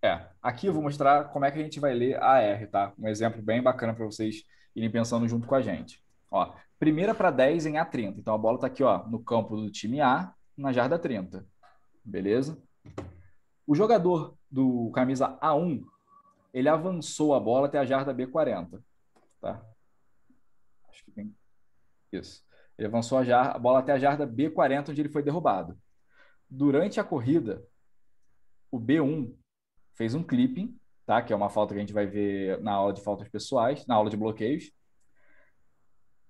É, 0.03 0.29
aqui 0.43 0.67
eu 0.67 0.73
vou 0.73 0.83
mostrar 0.83 1.25
como 1.31 1.47
é 1.47 1.51
que 1.51 1.59
a 1.59 1.63
gente 1.63 1.81
vai 1.81 1.95
ler 1.95 2.23
a 2.23 2.39
R, 2.39 2.67
tá? 2.67 2.93
Um 2.99 3.09
exemplo 3.09 3.41
bem 3.41 3.63
bacana 3.63 3.95
para 3.95 4.05
vocês 4.05 4.45
irem 4.77 4.91
pensando 4.91 5.27
junto 5.27 5.47
com 5.47 5.55
a 5.55 5.63
gente. 5.63 6.03
Ó, 6.31 6.53
primeira 6.79 7.15
para 7.15 7.31
10 7.31 7.67
em 7.67 7.75
A30. 7.75 8.19
Então 8.19 8.35
a 8.35 8.39
bola 8.39 8.57
está 8.57 8.67
aqui, 8.67 8.83
ó, 8.83 9.07
no 9.07 9.23
campo 9.23 9.57
do 9.57 9.71
time 9.71 10.03
A, 10.03 10.35
na 10.57 10.73
jarda 10.73 10.99
30. 10.99 11.47
Beleza? 12.05 12.63
O 13.67 13.75
jogador 13.75 14.37
do 14.51 14.91
camisa 14.91 15.39
A1 15.41 15.85
ele 16.55 16.69
avançou 16.69 17.35
a 17.35 17.41
bola 17.41 17.67
até 17.67 17.79
a 17.79 17.85
jarda 17.85 18.15
B40. 18.15 18.81
Tá? 19.41 19.61
Acho 20.89 21.05
que 21.05 21.11
tem. 21.11 21.37
Isso. 22.13 22.45
Ele 22.79 22.87
avançou 22.87 23.19
a, 23.19 23.43
a 23.43 23.59
bola 23.59 23.81
até 23.81 23.91
a 23.91 23.99
jarda 23.99 24.25
B40, 24.25 24.91
onde 24.91 25.01
ele 25.01 25.09
foi 25.09 25.23
derrubado. 25.23 25.77
Durante 26.49 27.01
a 27.01 27.05
corrida, 27.05 27.67
o 28.71 28.79
B1 28.79 29.37
fez 29.95 30.15
um 30.15 30.23
clipping, 30.23 30.79
tá? 31.05 31.21
que 31.21 31.33
é 31.33 31.37
uma 31.37 31.51
falta 31.51 31.75
que 31.75 31.79
a 31.79 31.81
gente 31.81 31.93
vai 31.93 32.07
ver 32.07 32.61
na 32.63 32.73
aula 32.73 32.93
de 32.93 33.03
faltas 33.03 33.29
pessoais, 33.29 33.85
na 33.87 33.97
aula 33.97 34.09
de 34.09 34.17
bloqueios, 34.17 34.71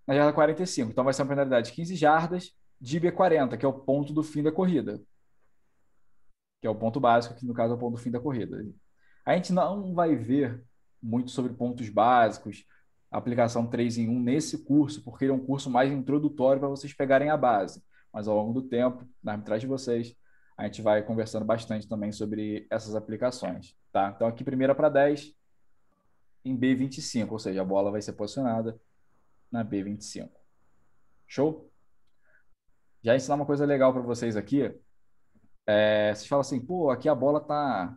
na 0.06 0.14
jarda 0.14 0.32
45. 0.32 0.90
Então 0.90 1.04
vai 1.04 1.12
ser 1.12 1.20
uma 1.20 1.28
penalidade 1.28 1.68
de 1.68 1.74
15 1.74 1.96
jardas 1.96 2.50
de 2.80 2.98
B40, 2.98 3.58
que 3.58 3.66
é 3.66 3.68
o 3.68 3.78
ponto 3.78 4.14
do 4.14 4.22
fim 4.22 4.42
da 4.42 4.50
corrida. 4.50 5.02
Que 6.62 6.66
é 6.66 6.70
o 6.70 6.74
ponto 6.74 6.98
básico, 6.98 7.34
que 7.34 7.44
no 7.44 7.52
caso 7.52 7.74
é 7.74 7.76
o 7.76 7.78
ponto 7.78 7.96
do 7.96 8.02
fim 8.02 8.10
da 8.10 8.20
corrida. 8.20 8.64
A 9.24 9.34
gente 9.34 9.52
não 9.52 9.94
vai 9.94 10.14
ver 10.14 10.62
muito 11.02 11.30
sobre 11.30 11.52
pontos 11.52 11.88
básicos, 11.88 12.66
aplicação 13.10 13.66
3 13.66 13.98
em 13.98 14.08
1 14.08 14.20
nesse 14.20 14.64
curso, 14.64 15.02
porque 15.02 15.24
ele 15.24 15.32
é 15.32 15.34
um 15.34 15.44
curso 15.44 15.70
mais 15.70 15.90
introdutório 15.92 16.60
para 16.60 16.68
vocês 16.68 16.92
pegarem 16.92 17.30
a 17.30 17.36
base. 17.36 17.82
Mas 18.12 18.28
ao 18.28 18.36
longo 18.36 18.60
do 18.60 18.68
tempo, 18.68 19.06
na 19.22 19.32
arbitragem 19.32 19.66
de 19.68 19.72
vocês, 19.72 20.14
a 20.56 20.64
gente 20.64 20.82
vai 20.82 21.02
conversando 21.02 21.44
bastante 21.44 21.88
também 21.88 22.12
sobre 22.12 22.66
essas 22.70 22.94
aplicações. 22.94 23.74
Tá? 23.92 24.12
Então, 24.14 24.26
aqui, 24.26 24.44
primeira 24.44 24.74
para 24.74 24.88
10, 24.88 25.34
em 26.44 26.56
B25, 26.56 27.32
ou 27.32 27.38
seja, 27.38 27.62
a 27.62 27.64
bola 27.64 27.90
vai 27.90 28.02
ser 28.02 28.12
posicionada 28.12 28.78
na 29.50 29.64
B25. 29.64 30.30
Show? 31.26 31.70
já 33.04 33.14
ensinar 33.14 33.34
uma 33.34 33.44
coisa 33.44 33.66
legal 33.66 33.92
para 33.92 34.00
vocês 34.00 34.34
aqui. 34.34 34.74
É, 35.66 36.14
vocês 36.14 36.26
falam 36.26 36.40
assim, 36.40 36.58
pô, 36.58 36.90
aqui 36.90 37.06
a 37.06 37.14
bola 37.14 37.38
tá 37.38 37.94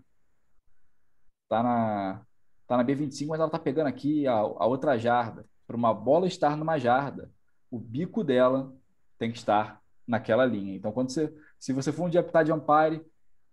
tá 1.47 1.63
na 1.63 2.21
tá 2.67 2.75
na 2.75 2.83
B25, 2.83 3.27
mas 3.27 3.39
ela 3.39 3.49
tá 3.49 3.57
pegando 3.57 3.87
aqui 3.87 4.27
a, 4.27 4.33
a 4.33 4.65
outra 4.65 4.97
jarda. 4.97 5.45
Para 5.65 5.77
uma 5.77 5.93
bola 5.93 6.27
estar 6.27 6.55
numa 6.57 6.77
jarda, 6.77 7.31
o 7.71 7.79
bico 7.79 8.23
dela 8.23 8.73
tem 9.17 9.31
que 9.31 9.37
estar 9.37 9.81
naquela 10.05 10.45
linha. 10.45 10.75
Então, 10.75 10.91
quando 10.91 11.09
você, 11.09 11.33
se 11.59 11.73
você 11.73 11.91
for 11.91 12.05
um 12.05 12.09
dia 12.09 12.19
apitar 12.19 12.43
de 12.43 12.51
umpire, 12.51 13.05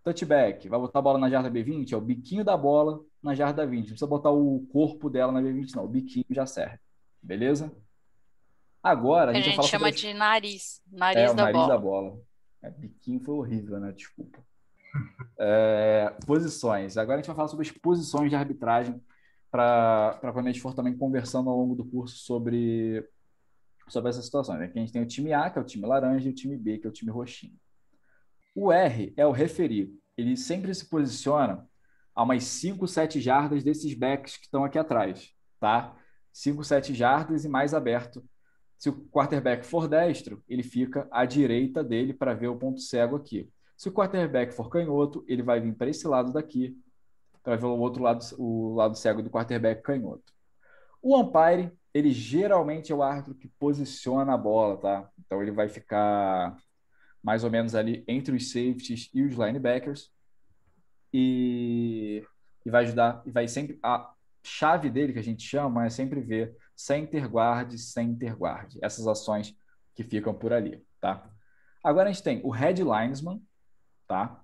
touchback, 0.03 0.69
vai 0.69 0.79
botar 0.79 0.99
a 0.99 1.03
bola 1.03 1.19
na 1.19 1.31
jarda 1.31 1.51
B20, 1.51 1.93
é 1.93 1.97
o 1.97 2.01
biquinho 2.01 2.45
da 2.45 2.57
bola 2.57 3.01
na 3.23 3.35
jarda 3.35 3.67
20. 3.67 3.79
Não 3.79 3.87
precisa 3.87 4.07
botar 4.07 4.31
o 4.31 4.67
corpo 4.73 5.09
dela 5.09 5.33
na 5.33 5.41
B20, 5.41 5.75
não. 5.75 5.85
O 5.85 5.89
biquinho 5.89 6.27
já 6.31 6.45
serve. 6.45 6.79
Beleza? 7.23 7.75
Agora, 8.83 9.31
a 9.31 9.35
gente, 9.35 9.49
a 9.49 9.53
gente 9.53 9.69
chama 9.69 9.87
sobre... 9.87 10.01
de 10.01 10.15
nariz. 10.15 10.83
Nariz 10.93 11.31
é, 11.31 11.35
da 11.35 11.43
nariz 11.45 11.57
bola. 11.57 11.69
da 11.69 11.79
bola. 11.79 12.21
É, 12.63 12.71
biquinho 12.71 13.21
foi 13.21 13.35
horrível, 13.35 13.81
né? 13.81 13.93
Desculpa. 13.93 14.45
É, 15.39 16.15
posições. 16.27 16.97
Agora 16.97 17.17
a 17.17 17.19
gente 17.19 17.27
vai 17.27 17.37
falar 17.37 17.49
sobre 17.49 17.67
as 17.67 17.73
posições 17.73 18.31
de 18.31 18.37
arbitragem 18.37 19.01
para 19.51 20.19
quando 20.33 20.47
a 20.47 20.51
gente 20.51 20.61
for 20.61 20.75
também 20.75 20.97
conversando 20.97 21.49
ao 21.49 21.57
longo 21.57 21.75
do 21.75 21.85
curso 21.85 22.17
sobre, 22.19 23.07
sobre 23.89 24.11
essas 24.11 24.25
situações. 24.25 24.61
Aqui 24.61 24.79
a 24.79 24.81
gente 24.81 24.93
tem 24.93 25.03
o 25.03 25.07
time 25.07 25.33
A, 25.33 25.51
que 25.51 25.59
é 25.59 25.63
o 25.63 25.65
time 25.65 25.87
laranja, 25.87 26.29
e 26.29 26.33
o 26.33 26.35
time 26.35 26.57
B, 26.57 26.79
que 26.79 26.87
é 26.87 26.91
o 26.91 26.93
time 26.93 27.11
roxinho. 27.11 27.57
O 28.55 28.73
R 28.73 29.13
é 29.17 29.27
o 29.27 29.33
referir. 29.33 29.93
Ele 30.17 30.37
sempre 30.37 30.75
se 30.75 30.89
posiciona 30.89 31.69
a 32.15 32.23
umas 32.23 32.45
5, 32.45 32.87
7 32.87 33.21
jardas 33.21 33.65
desses 33.65 33.93
backs 33.95 34.37
que 34.37 34.45
estão 34.45 34.65
aqui 34.65 34.79
atrás, 34.79 35.33
tá? 35.59 35.97
5, 36.33 36.63
7 36.63 36.95
jardas 36.95 37.45
e 37.45 37.49
mais 37.49 37.75
aberto 37.75 38.25
se 38.85 38.91
o 38.91 39.09
quarterback 39.09 39.65
for 39.65 39.89
destro, 39.89 40.43
ele 40.47 40.63
fica 40.63 41.09
à 41.11 41.25
direita 41.25 41.83
dele 41.83 42.13
para 42.13 42.35
ver 42.35 42.49
o 42.49 42.57
ponto 42.57 42.81
cego 42.81 43.17
aqui. 43.17 43.51
Se 43.77 43.89
o 43.89 43.93
quarterback 43.93 44.53
for 44.53 44.69
canhoto, 44.69 45.25
ele 45.27 45.43
vai 45.43 45.61
vir 45.61 45.75
para 45.75 45.91
esse 45.91 46.07
lado 46.07 46.33
daqui 46.33 46.77
para 47.43 47.57
ver 47.57 47.67
o 47.67 47.79
outro 47.79 48.03
lado, 48.03 48.25
o 48.39 48.75
lado 48.75 48.97
cego 48.97 49.23
do 49.23 49.31
quarterback 49.31 49.83
canhoto. 49.83 50.33
O 51.03 51.19
umpire, 51.19 51.71
ele 51.93 52.11
geralmente 52.11 52.91
é 52.91 52.95
o 52.95 53.03
árbitro 53.03 53.35
que 53.35 53.47
posiciona 53.47 54.33
a 54.33 54.39
bola, 54.39 54.79
tá? 54.79 55.11
Então 55.19 55.43
ele 55.43 55.51
vai 55.51 55.69
ficar 55.69 56.57
mais 57.23 57.45
ou 57.45 57.51
menos 57.51 57.75
ali 57.75 58.03
entre 58.09 58.35
os 58.35 58.51
safeties 58.51 59.11
e 59.13 59.23
os 59.23 59.35
linebackers 59.35 60.11
e, 61.13 62.27
e 62.65 62.71
vai 62.71 62.85
ajudar 62.85 63.23
e 63.25 63.31
vai 63.31 63.47
sempre 63.47 63.79
a 63.83 64.13
chave 64.43 64.91
dele 64.91 65.13
que 65.13 65.19
a 65.19 65.23
gente 65.23 65.43
chama 65.43 65.87
é 65.87 65.91
sempre 65.91 66.21
ver 66.21 66.57
center 66.75 67.29
guard, 67.31 67.73
center 67.77 68.37
guard. 68.37 68.77
Essas 68.83 69.07
ações 69.07 69.55
que 69.95 70.03
ficam 70.03 70.35
por 70.35 70.53
ali, 70.53 70.83
tá? 71.01 71.31
Agora 71.83 72.09
a 72.09 72.13
gente 72.13 72.23
tem 72.23 72.41
o 72.43 72.51
head 72.51 72.83
linesman, 72.83 73.43
tá? 74.07 74.41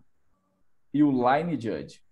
E 0.93 1.03
o 1.03 1.11
line 1.11 1.61
judge. 1.61 2.03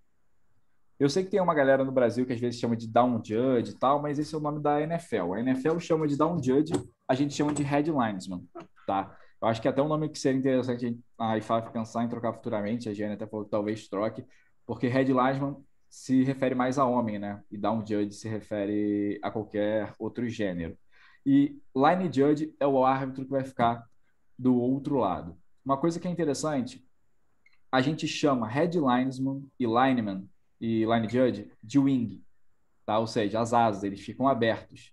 Eu 0.98 1.08
sei 1.08 1.22
que 1.22 1.30
tem 1.30 1.40
uma 1.40 1.54
galera 1.54 1.84
no 1.84 1.92
Brasil 1.92 2.26
que 2.26 2.32
às 2.32 2.40
vezes 2.40 2.58
chama 2.58 2.76
de 2.76 2.88
down 2.88 3.22
judge 3.24 3.70
e 3.70 3.78
tal, 3.78 4.02
mas 4.02 4.18
esse 4.18 4.34
é 4.34 4.38
o 4.38 4.40
nome 4.40 4.60
da 4.60 4.80
NFL. 4.80 5.34
A 5.34 5.40
NFL 5.40 5.78
chama 5.78 6.08
de 6.08 6.16
down 6.16 6.42
judge, 6.42 6.72
a 7.06 7.14
gente 7.14 7.34
chama 7.34 7.52
de 7.52 7.62
head 7.62 7.90
linesman, 7.90 8.44
tá? 8.86 9.16
Eu 9.40 9.46
acho 9.46 9.62
que 9.62 9.68
até 9.68 9.80
um 9.80 9.86
nome 9.86 10.08
que 10.08 10.18
seria 10.18 10.38
interessante 10.38 10.98
a 11.16 11.38
IFAF 11.38 11.70
pensar 11.70 12.02
em 12.02 12.08
trocar 12.08 12.32
futuramente, 12.32 12.88
a 12.88 12.94
Jane 12.94 13.14
até 13.14 13.26
falou 13.26 13.44
que 13.44 13.50
talvez 13.50 13.88
troque, 13.88 14.24
porque 14.66 14.88
head 14.88 15.12
linesman 15.12 15.56
se 15.88 16.24
refere 16.24 16.54
mais 16.54 16.78
a 16.78 16.84
homem, 16.84 17.18
né? 17.18 17.42
E 17.50 17.56
down 17.56 17.86
judge 17.86 18.12
se 18.12 18.28
refere 18.28 19.20
a 19.22 19.30
qualquer 19.30 19.94
outro 19.98 20.28
gênero. 20.28 20.76
E 21.24 21.60
line 21.76 22.12
judge 22.12 22.54
é 22.58 22.66
o 22.66 22.84
árbitro 22.84 23.24
que 23.24 23.30
vai 23.30 23.44
ficar 23.44 23.86
do 24.36 24.56
outro 24.56 24.96
lado. 24.96 25.38
Uma 25.64 25.76
coisa 25.76 26.00
que 26.00 26.08
é 26.08 26.10
interessante, 26.10 26.84
a 27.70 27.80
gente 27.80 28.06
chama 28.06 28.48
head 28.48 28.78
linesman 28.78 29.46
e 29.58 29.66
lineman 29.66 30.28
e 30.60 30.84
line 30.84 31.08
judge 31.08 31.50
de 31.62 31.78
wing, 31.78 32.22
tá? 32.84 32.98
Ou 32.98 33.06
seja, 33.06 33.40
as 33.40 33.52
asas, 33.52 33.84
eles 33.84 34.00
ficam 34.00 34.26
abertos, 34.26 34.92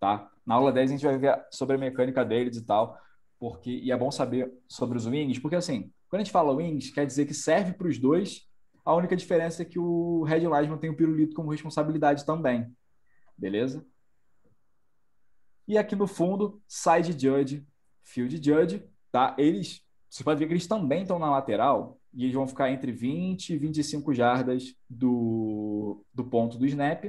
tá? 0.00 0.30
Na 0.44 0.56
aula 0.56 0.72
10 0.72 0.90
a 0.90 0.94
gente 0.94 1.06
vai 1.06 1.18
ver 1.18 1.46
sobre 1.50 1.76
a 1.76 1.78
mecânica 1.78 2.24
deles 2.24 2.56
e 2.56 2.64
tal, 2.64 2.98
porque 3.38 3.70
e 3.70 3.92
é 3.92 3.96
bom 3.96 4.10
saber 4.10 4.52
sobre 4.68 4.98
os 4.98 5.06
wings, 5.06 5.38
porque 5.38 5.56
assim, 5.56 5.92
quando 6.08 6.20
a 6.20 6.24
gente 6.24 6.32
fala 6.32 6.52
wings, 6.52 6.90
quer 6.90 7.06
dizer 7.06 7.26
que 7.26 7.34
serve 7.34 7.72
para 7.72 7.88
os 7.88 7.98
dois 7.98 8.46
a 8.84 8.94
única 8.94 9.16
diferença 9.16 9.62
é 9.62 9.64
que 9.64 9.78
o 9.78 10.24
Light 10.24 10.78
tem 10.78 10.90
o 10.90 10.96
pirulito 10.96 11.36
como 11.36 11.50
responsabilidade 11.50 12.26
também. 12.26 12.74
Beleza? 13.36 13.86
E 15.66 15.78
aqui 15.78 15.94
no 15.94 16.08
fundo, 16.08 16.60
side 16.66 17.12
judge, 17.12 17.64
field 18.02 18.36
judge, 18.44 18.84
tá? 19.10 19.36
Eles, 19.38 19.86
você 20.12 20.22
pode 20.22 20.38
ver 20.38 20.46
que 20.46 20.52
eles 20.52 20.66
também 20.66 21.02
estão 21.02 21.18
na 21.18 21.30
lateral 21.30 21.98
e 22.12 22.24
eles 22.24 22.34
vão 22.34 22.46
ficar 22.46 22.70
entre 22.70 22.92
20 22.92 23.54
e 23.54 23.56
25 23.56 24.12
jardas 24.12 24.74
do, 24.88 26.04
do 26.12 26.22
ponto 26.22 26.58
do 26.58 26.66
snap. 26.66 27.06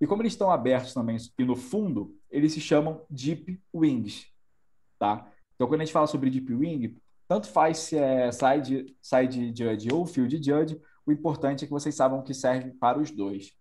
E 0.00 0.06
como 0.06 0.22
eles 0.22 0.34
estão 0.34 0.48
abertos 0.48 0.94
também 0.94 1.16
e 1.36 1.44
no 1.44 1.56
fundo, 1.56 2.16
eles 2.30 2.52
se 2.52 2.60
chamam 2.60 3.04
deep 3.10 3.60
wings, 3.74 4.28
tá? 5.00 5.28
Então, 5.56 5.66
quando 5.66 5.80
a 5.80 5.84
gente 5.84 5.92
fala 5.92 6.06
sobre 6.06 6.30
deep 6.30 6.54
wing, 6.54 6.96
tanto 7.26 7.48
faz 7.48 7.78
se 7.78 7.98
é 7.98 8.30
side, 8.30 8.96
side 9.02 9.48
judge 9.48 9.92
ou 9.92 10.06
field 10.06 10.36
judge, 10.36 10.80
o 11.04 11.10
importante 11.10 11.64
é 11.64 11.66
que 11.66 11.72
vocês 11.72 11.96
saibam 11.96 12.22
que 12.22 12.32
serve 12.32 12.70
para 12.70 13.00
os 13.00 13.10
dois. 13.10 13.52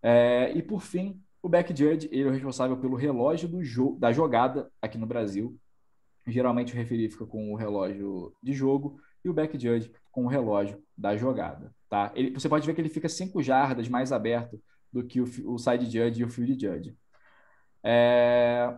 É, 0.00 0.50
e 0.54 0.62
por 0.62 0.80
fim, 0.80 1.22
o 1.42 1.48
back 1.48 1.76
judge 1.76 2.08
ele 2.10 2.22
é 2.22 2.26
o 2.26 2.32
responsável 2.32 2.78
pelo 2.78 2.96
relógio 2.96 3.50
do 3.50 3.62
jo 3.62 3.98
da 4.00 4.10
jogada 4.12 4.72
aqui 4.80 4.96
no 4.96 5.06
Brasil. 5.06 5.60
Geralmente 6.26 6.72
o 6.72 6.76
referi 6.76 7.10
fica 7.10 7.26
com 7.26 7.52
o 7.52 7.56
relógio 7.56 8.32
de 8.42 8.52
jogo 8.52 9.00
e 9.24 9.28
o 9.28 9.32
back 9.32 9.58
judge 9.58 9.92
com 10.10 10.24
o 10.24 10.28
relógio 10.28 10.82
da 10.96 11.16
jogada. 11.16 11.74
Tá? 11.88 12.12
Ele, 12.14 12.30
você 12.30 12.48
pode 12.48 12.66
ver 12.66 12.74
que 12.74 12.80
ele 12.80 12.88
fica 12.88 13.08
cinco 13.08 13.42
jardas 13.42 13.88
mais 13.88 14.12
aberto 14.12 14.60
do 14.92 15.02
que 15.02 15.20
o, 15.20 15.24
o 15.46 15.58
side 15.58 15.86
judge 15.86 16.20
e 16.20 16.24
o 16.24 16.28
field 16.28 16.52
judge. 16.60 16.96
É, 17.82 18.74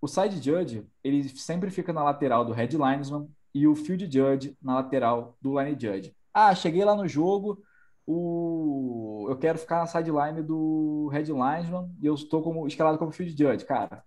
o 0.00 0.06
side 0.06 0.42
judge 0.42 0.86
ele 1.02 1.28
sempre 1.28 1.70
fica 1.70 1.92
na 1.92 2.02
lateral 2.02 2.44
do 2.44 2.52
head 2.52 2.76
linesman 2.76 3.28
e 3.54 3.66
o 3.66 3.74
field 3.74 4.04
judge 4.10 4.56
na 4.62 4.76
lateral 4.76 5.36
do 5.40 5.58
line 5.58 5.76
judge. 5.78 6.14
Ah, 6.32 6.54
cheguei 6.54 6.84
lá 6.84 6.94
no 6.94 7.08
jogo, 7.08 7.62
o... 8.06 9.26
eu 9.28 9.36
quero 9.36 9.58
ficar 9.58 9.78
na 9.78 9.86
sideline 9.86 10.42
do 10.42 11.08
Red 11.12 11.24
Linesman 11.24 11.94
e 12.00 12.06
eu 12.06 12.14
estou 12.14 12.42
como, 12.42 12.66
escalado 12.66 12.98
como 12.98 13.12
field 13.12 13.36
judge. 13.36 13.64
Cara, 13.64 14.04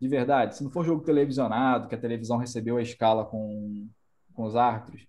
de 0.00 0.08
verdade, 0.08 0.56
se 0.56 0.64
não 0.64 0.70
for 0.70 0.84
jogo 0.84 1.04
televisionado, 1.04 1.88
que 1.88 1.94
a 1.94 2.00
televisão 2.00 2.38
recebeu 2.38 2.76
a 2.76 2.82
escala 2.82 3.24
com, 3.24 3.88
com 4.34 4.44
os 4.44 4.56
árbitros, 4.56 5.06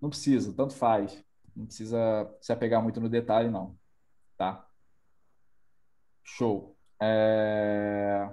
não 0.00 0.10
precisa, 0.10 0.52
tanto 0.52 0.74
faz. 0.74 1.24
Não 1.54 1.64
precisa 1.64 1.98
se 2.40 2.52
apegar 2.52 2.82
muito 2.82 3.00
no 3.00 3.08
detalhe, 3.08 3.50
não. 3.50 3.76
Tá? 4.36 4.66
Show. 6.22 6.76
É... 7.00 8.30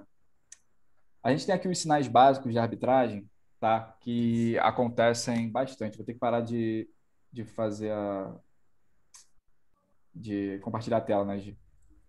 A 1.23 1.31
gente 1.31 1.45
tem 1.45 1.55
aqui 1.55 1.69
os 1.69 1.79
sinais 1.79 2.07
básicos 2.07 2.51
de 2.51 2.59
arbitragem 2.59 3.29
tá? 3.63 3.95
Que 4.01 4.59
acontecem 4.59 5.49
bastante. 5.49 5.95
Vou 5.95 6.05
ter 6.05 6.15
que 6.15 6.19
parar 6.19 6.41
de, 6.41 6.85
de 7.31 7.45
fazer 7.45 7.93
a. 7.93 8.35
de 10.13 10.59
compartilhar 10.59 10.97
a 10.97 11.01
tela, 11.01 11.23
né, 11.23 11.39
Gi? 11.39 11.57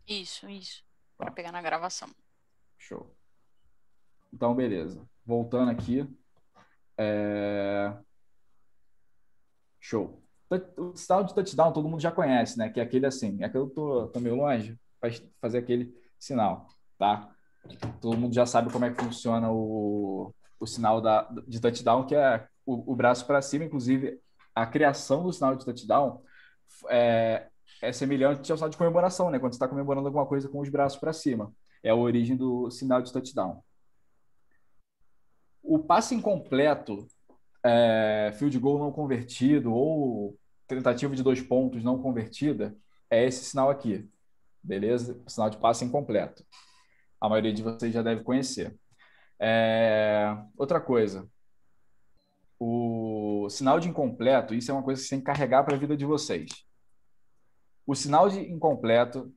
Isso, 0.05 0.49
isso. 0.49 0.83
Para 1.17 1.31
pegar 1.31 1.53
na 1.53 1.63
gravação. 1.63 2.09
Show. 2.77 3.17
Então, 4.35 4.53
beleza. 4.53 5.01
Voltando 5.25 5.71
aqui. 5.71 6.05
É... 6.99 7.95
Show. 9.81 10.21
O 10.77 10.97
sinal 10.97 11.23
de 11.25 11.35
touchdown 11.35 11.73
todo 11.73 11.89
mundo 11.89 12.01
já 12.01 12.11
conhece, 12.11 12.59
né? 12.59 12.69
Que 12.69 12.81
é 12.81 12.83
aquele 12.83 13.07
assim. 13.07 13.43
É 13.43 13.49
que 13.49 13.57
eu 13.57 13.71
tô, 13.71 14.09
tô 14.09 14.19
meio 14.21 14.35
longe 14.35 14.77
para 15.01 15.11
fazer 15.41 15.59
aquele 15.59 15.95
sinal, 16.19 16.67
tá? 16.99 17.31
Todo 18.01 18.17
mundo 18.19 18.35
já 18.35 18.45
sabe 18.45 18.73
como 18.73 18.85
é 18.85 18.91
que 18.93 19.03
funciona 19.03 19.51
o, 19.51 20.35
o 20.59 20.67
sinal 20.67 21.01
da, 21.01 21.23
de 21.47 21.61
touchdown, 21.61 22.07
que 22.07 22.15
é 22.15 22.47
o, 22.67 22.93
o 22.93 22.97
braço 22.97 23.27
para 23.27 23.41
cima. 23.41 23.65
Inclusive, 23.65 24.21
a 24.55 24.67
criação 24.67 25.23
do 25.23 25.33
sinal 25.33 25.55
de 25.57 25.65
touchdown 25.65 26.23
é, 26.89 27.49
é 27.81 27.93
semelhante 27.93 28.51
ao 28.51 28.59
sinal 28.59 28.71
de 28.71 28.77
comemoração, 28.77 29.31
né? 29.31 29.39
Quando 29.39 29.53
você 29.53 29.57
está 29.57 29.69
comemorando 29.69 30.09
alguma 30.09 30.27
coisa 30.27 30.49
com 30.49 30.61
os 30.61 30.69
braços 30.69 30.99
para 30.99 31.13
cima. 31.13 31.53
É 31.83 31.91
a 31.91 31.95
origem 31.95 32.37
do 32.37 32.71
sinal 32.71 33.01
de 33.01 33.13
touchdown. 33.13 33.63
O 35.65 35.79
passe 35.79 36.15
incompleto, 36.15 37.09
é, 37.65 38.31
field 38.39 38.59
goal 38.59 38.79
não 38.79 38.93
convertido 38.93 39.73
ou 39.73 40.39
tentativa 40.69 41.17
de 41.17 41.23
dois 41.23 41.41
pontos 41.41 41.83
não 41.83 42.01
convertida, 42.01 42.77
é 43.11 43.25
esse 43.25 43.45
sinal 43.45 43.71
aqui. 43.71 44.09
Beleza? 44.63 45.21
Sinal 45.27 45.51
de 45.51 45.57
passe 45.57 45.85
incompleto. 45.85 46.45
A 47.21 47.29
maioria 47.29 47.53
de 47.53 47.63
vocês 47.63 47.93
já 47.93 48.03
deve 48.03 48.23
conhecer. 48.23 48.77
É... 49.41 50.37
Outra 50.57 50.81
coisa, 50.81 51.29
o 52.59 53.49
sinal 53.51 53.81
de 53.81 53.89
incompleto, 53.89 54.55
isso 54.55 54.71
é 54.71 54.75
uma 54.75 54.83
coisa 54.83 55.01
que 55.01 55.07
você 55.07 55.15
tem 55.15 55.21
que 55.21 55.27
carregar 55.27 55.65
para 55.65 55.75
a 55.75 55.79
vida 55.79 55.97
de 55.97 56.05
vocês. 56.05 56.51
O 57.87 57.95
sinal 57.95 58.29
de 58.29 58.41
incompleto, 58.41 59.33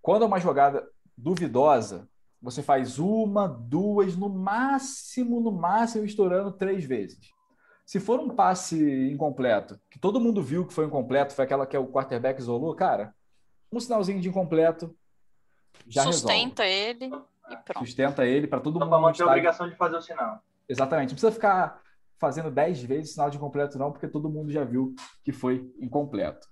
quando 0.00 0.22
é 0.22 0.26
uma 0.26 0.38
jogada 0.38 0.88
duvidosa, 1.16 2.08
você 2.40 2.62
faz 2.62 2.98
uma, 2.98 3.48
duas, 3.48 4.16
no 4.16 4.28
máximo, 4.28 5.40
no 5.40 5.50
máximo, 5.50 6.04
estourando 6.04 6.52
três 6.52 6.84
vezes. 6.84 7.18
Se 7.84 7.98
for 7.98 8.20
um 8.20 8.28
passe 8.28 9.10
incompleto, 9.10 9.80
que 9.90 9.98
todo 9.98 10.20
mundo 10.20 10.42
viu 10.42 10.66
que 10.66 10.72
foi 10.74 10.84
incompleto, 10.84 11.32
foi 11.34 11.44
aquela 11.44 11.66
que 11.66 11.74
é 11.74 11.78
o 11.78 11.88
quarterback 11.88 12.38
isolou, 12.38 12.74
cara, 12.74 13.14
um 13.72 13.80
sinalzinho 13.80 14.20
de 14.20 14.28
incompleto 14.28 14.94
já 15.86 16.02
Sustenta 16.04 16.64
resolve. 16.64 17.04
ele 17.04 17.06
e 17.50 17.56
pronto. 17.56 17.86
Sustenta 17.86 18.26
ele 18.26 18.46
para 18.46 18.60
todo 18.60 18.74
Só 18.74 18.80
mundo. 18.80 18.90
para 18.90 19.00
manter 19.00 19.22
a 19.22 19.26
obrigação 19.26 19.68
de 19.68 19.74
fazer 19.76 19.96
o 19.96 20.02
sinal. 20.02 20.42
Exatamente. 20.68 21.10
Não 21.10 21.14
precisa 21.14 21.32
ficar 21.32 21.80
fazendo 22.18 22.50
10 22.50 22.82
vezes 22.82 23.12
sinal 23.14 23.30
de 23.30 23.36
incompleto, 23.36 23.78
não, 23.78 23.90
porque 23.92 24.08
todo 24.08 24.28
mundo 24.28 24.50
já 24.52 24.64
viu 24.64 24.94
que 25.24 25.32
foi 25.32 25.72
incompleto. 25.80 26.46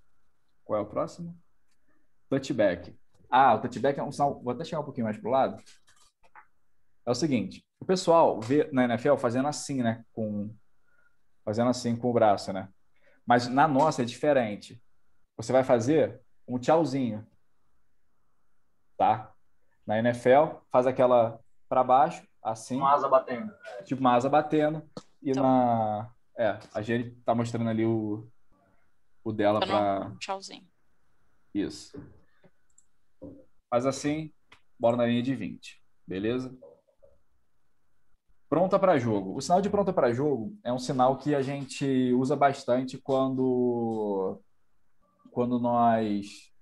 Qual 0.64 0.78
é 0.78 0.82
o 0.82 0.86
próximo? 0.86 1.36
Touchback. 2.28 2.96
Ah, 3.30 3.54
o 3.54 3.60
touchback 3.60 3.98
é 3.98 4.02
um 4.02 4.12
sinal. 4.12 4.40
Vou 4.42 4.52
até 4.52 4.64
chegar 4.64 4.80
um 4.80 4.84
pouquinho 4.84 5.04
mais 5.04 5.18
pro 5.18 5.30
lado. 5.30 5.62
É 7.04 7.10
o 7.10 7.14
seguinte: 7.14 7.64
o 7.80 7.84
pessoal 7.84 8.40
vê 8.40 8.68
na 8.72 8.84
NFL 8.84 9.16
fazendo 9.16 9.48
assim, 9.48 9.82
né? 9.82 10.04
Com... 10.12 10.54
Fazendo 11.44 11.70
assim 11.70 11.94
com 11.96 12.10
o 12.10 12.12
braço, 12.12 12.52
né? 12.52 12.68
Mas 13.24 13.48
na 13.48 13.66
nossa 13.68 14.02
é 14.02 14.04
diferente. 14.04 14.82
Você 15.36 15.52
vai 15.52 15.62
fazer 15.62 16.20
um 16.46 16.58
tchauzinho. 16.58 17.26
Tá? 18.96 19.32
Na 19.86 19.98
NFL, 19.98 20.56
faz 20.70 20.86
aquela 20.86 21.38
para 21.68 21.84
baixo, 21.84 22.26
assim 22.42 22.76
Uma 22.76 22.94
asa 22.94 23.08
batendo. 23.08 23.52
tipo 23.84 24.00
uma 24.00 24.14
asa 24.14 24.28
batendo 24.28 24.88
e 25.22 25.30
Então. 25.30 25.42
na 25.42 26.10
é 26.38 26.58
a 26.74 26.82
Jenny 26.82 27.10
tá 27.24 27.34
mostrando 27.34 27.68
ali 27.70 27.84
o 27.84 28.28
o 29.24 29.32
dela 29.32 29.58
Dando 29.60 29.68
para 29.70 30.06
um 30.08 30.16
tchauzinho. 30.18 30.66
isso 31.52 31.98
faz 33.70 33.86
assim 33.86 34.32
bola 34.78 34.96
na 34.96 35.06
linha 35.06 35.22
de 35.22 35.34
20 35.34 35.82
beleza 36.06 36.56
pronta 38.48 38.78
para 38.78 38.98
jogo 38.98 39.36
o 39.36 39.40
sinal 39.40 39.60
de 39.60 39.70
pronta 39.70 39.92
para 39.92 40.12
jogo 40.12 40.56
é 40.64 40.72
um 40.72 40.78
sinal 40.78 41.18
que 41.18 41.34
a 41.34 41.42
gente 41.42 42.12
usa 42.12 42.36
bastante 42.36 42.98
quando 42.98 44.40
quando 45.30 45.58
nós 45.58 46.52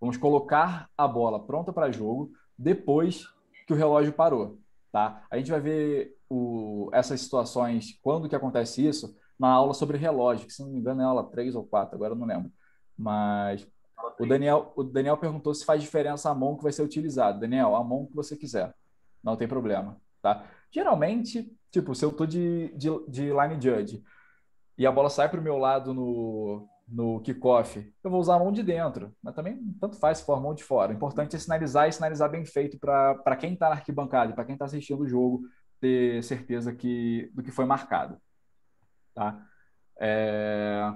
vamos 0.00 0.16
colocar 0.16 0.90
a 0.96 1.08
bola 1.08 1.44
pronta 1.44 1.72
para 1.72 1.90
jogo 1.90 2.32
depois 2.58 3.26
que 3.66 3.72
o 3.72 3.76
relógio 3.76 4.12
parou 4.12 4.58
tá? 4.94 5.26
A 5.28 5.36
gente 5.36 5.50
vai 5.50 5.60
ver 5.60 6.16
o, 6.30 6.88
essas 6.92 7.20
situações, 7.20 7.98
quando 8.00 8.28
que 8.28 8.36
acontece 8.36 8.86
isso, 8.86 9.12
na 9.36 9.48
aula 9.48 9.74
sobre 9.74 9.98
relógio, 9.98 10.46
que 10.46 10.52
se 10.52 10.62
não 10.62 10.70
me 10.70 10.78
engano 10.78 11.02
é 11.02 11.04
aula 11.04 11.28
3 11.28 11.56
ou 11.56 11.64
4, 11.64 11.96
agora 11.96 12.12
eu 12.12 12.16
não 12.16 12.24
lembro. 12.24 12.52
Mas 12.96 13.66
o 14.18 14.26
Daniel, 14.26 14.72
o 14.76 14.82
Daniel 14.82 15.16
perguntou 15.16 15.54
se 15.54 15.64
faz 15.64 15.82
diferença 15.82 16.30
a 16.30 16.34
mão 16.34 16.56
que 16.56 16.62
vai 16.62 16.72
ser 16.72 16.82
utilizada. 16.82 17.40
Daniel, 17.40 17.74
a 17.74 17.84
mão 17.84 18.06
que 18.06 18.14
você 18.14 18.36
quiser. 18.36 18.74
Não 19.22 19.36
tem 19.36 19.48
problema, 19.48 20.00
tá? 20.20 20.44
Geralmente, 20.70 21.50
tipo, 21.70 21.94
se 21.94 22.04
eu 22.04 22.12
tô 22.12 22.26
de, 22.26 22.68
de, 22.76 22.88
de 23.08 23.32
line 23.32 23.60
judge 23.60 24.02
e 24.76 24.86
a 24.86 24.92
bola 24.92 25.08
sai 25.08 25.28
para 25.28 25.40
o 25.40 25.42
meu 25.42 25.56
lado 25.56 25.94
no, 25.94 26.68
no 26.86 27.20
kickoff, 27.20 27.92
eu 28.02 28.10
vou 28.10 28.20
usar 28.20 28.36
a 28.36 28.38
mão 28.38 28.52
de 28.52 28.62
dentro. 28.62 29.14
Mas 29.22 29.34
também 29.34 29.58
tanto 29.80 29.96
faz 29.96 30.18
se 30.18 30.24
for 30.24 30.34
a 30.34 30.40
mão 30.40 30.54
de 30.54 30.62
fora. 30.62 30.92
O 30.92 30.94
importante 30.94 31.36
é 31.36 31.38
sinalizar 31.38 31.88
e 31.88 31.92
sinalizar 31.92 32.30
bem 32.30 32.44
feito 32.44 32.78
para 32.78 33.36
quem 33.36 33.54
está 33.54 33.68
na 33.68 33.76
arquibancada 33.76 34.32
e 34.32 34.34
para 34.34 34.44
quem 34.44 34.54
está 34.54 34.66
assistindo 34.66 35.02
o 35.02 35.08
jogo 35.08 35.42
ter 35.80 36.22
certeza 36.22 36.74
que, 36.74 37.30
do 37.34 37.42
que 37.42 37.50
foi 37.50 37.64
marcado. 37.64 38.18
Tá? 39.14 39.46
É, 39.98 40.92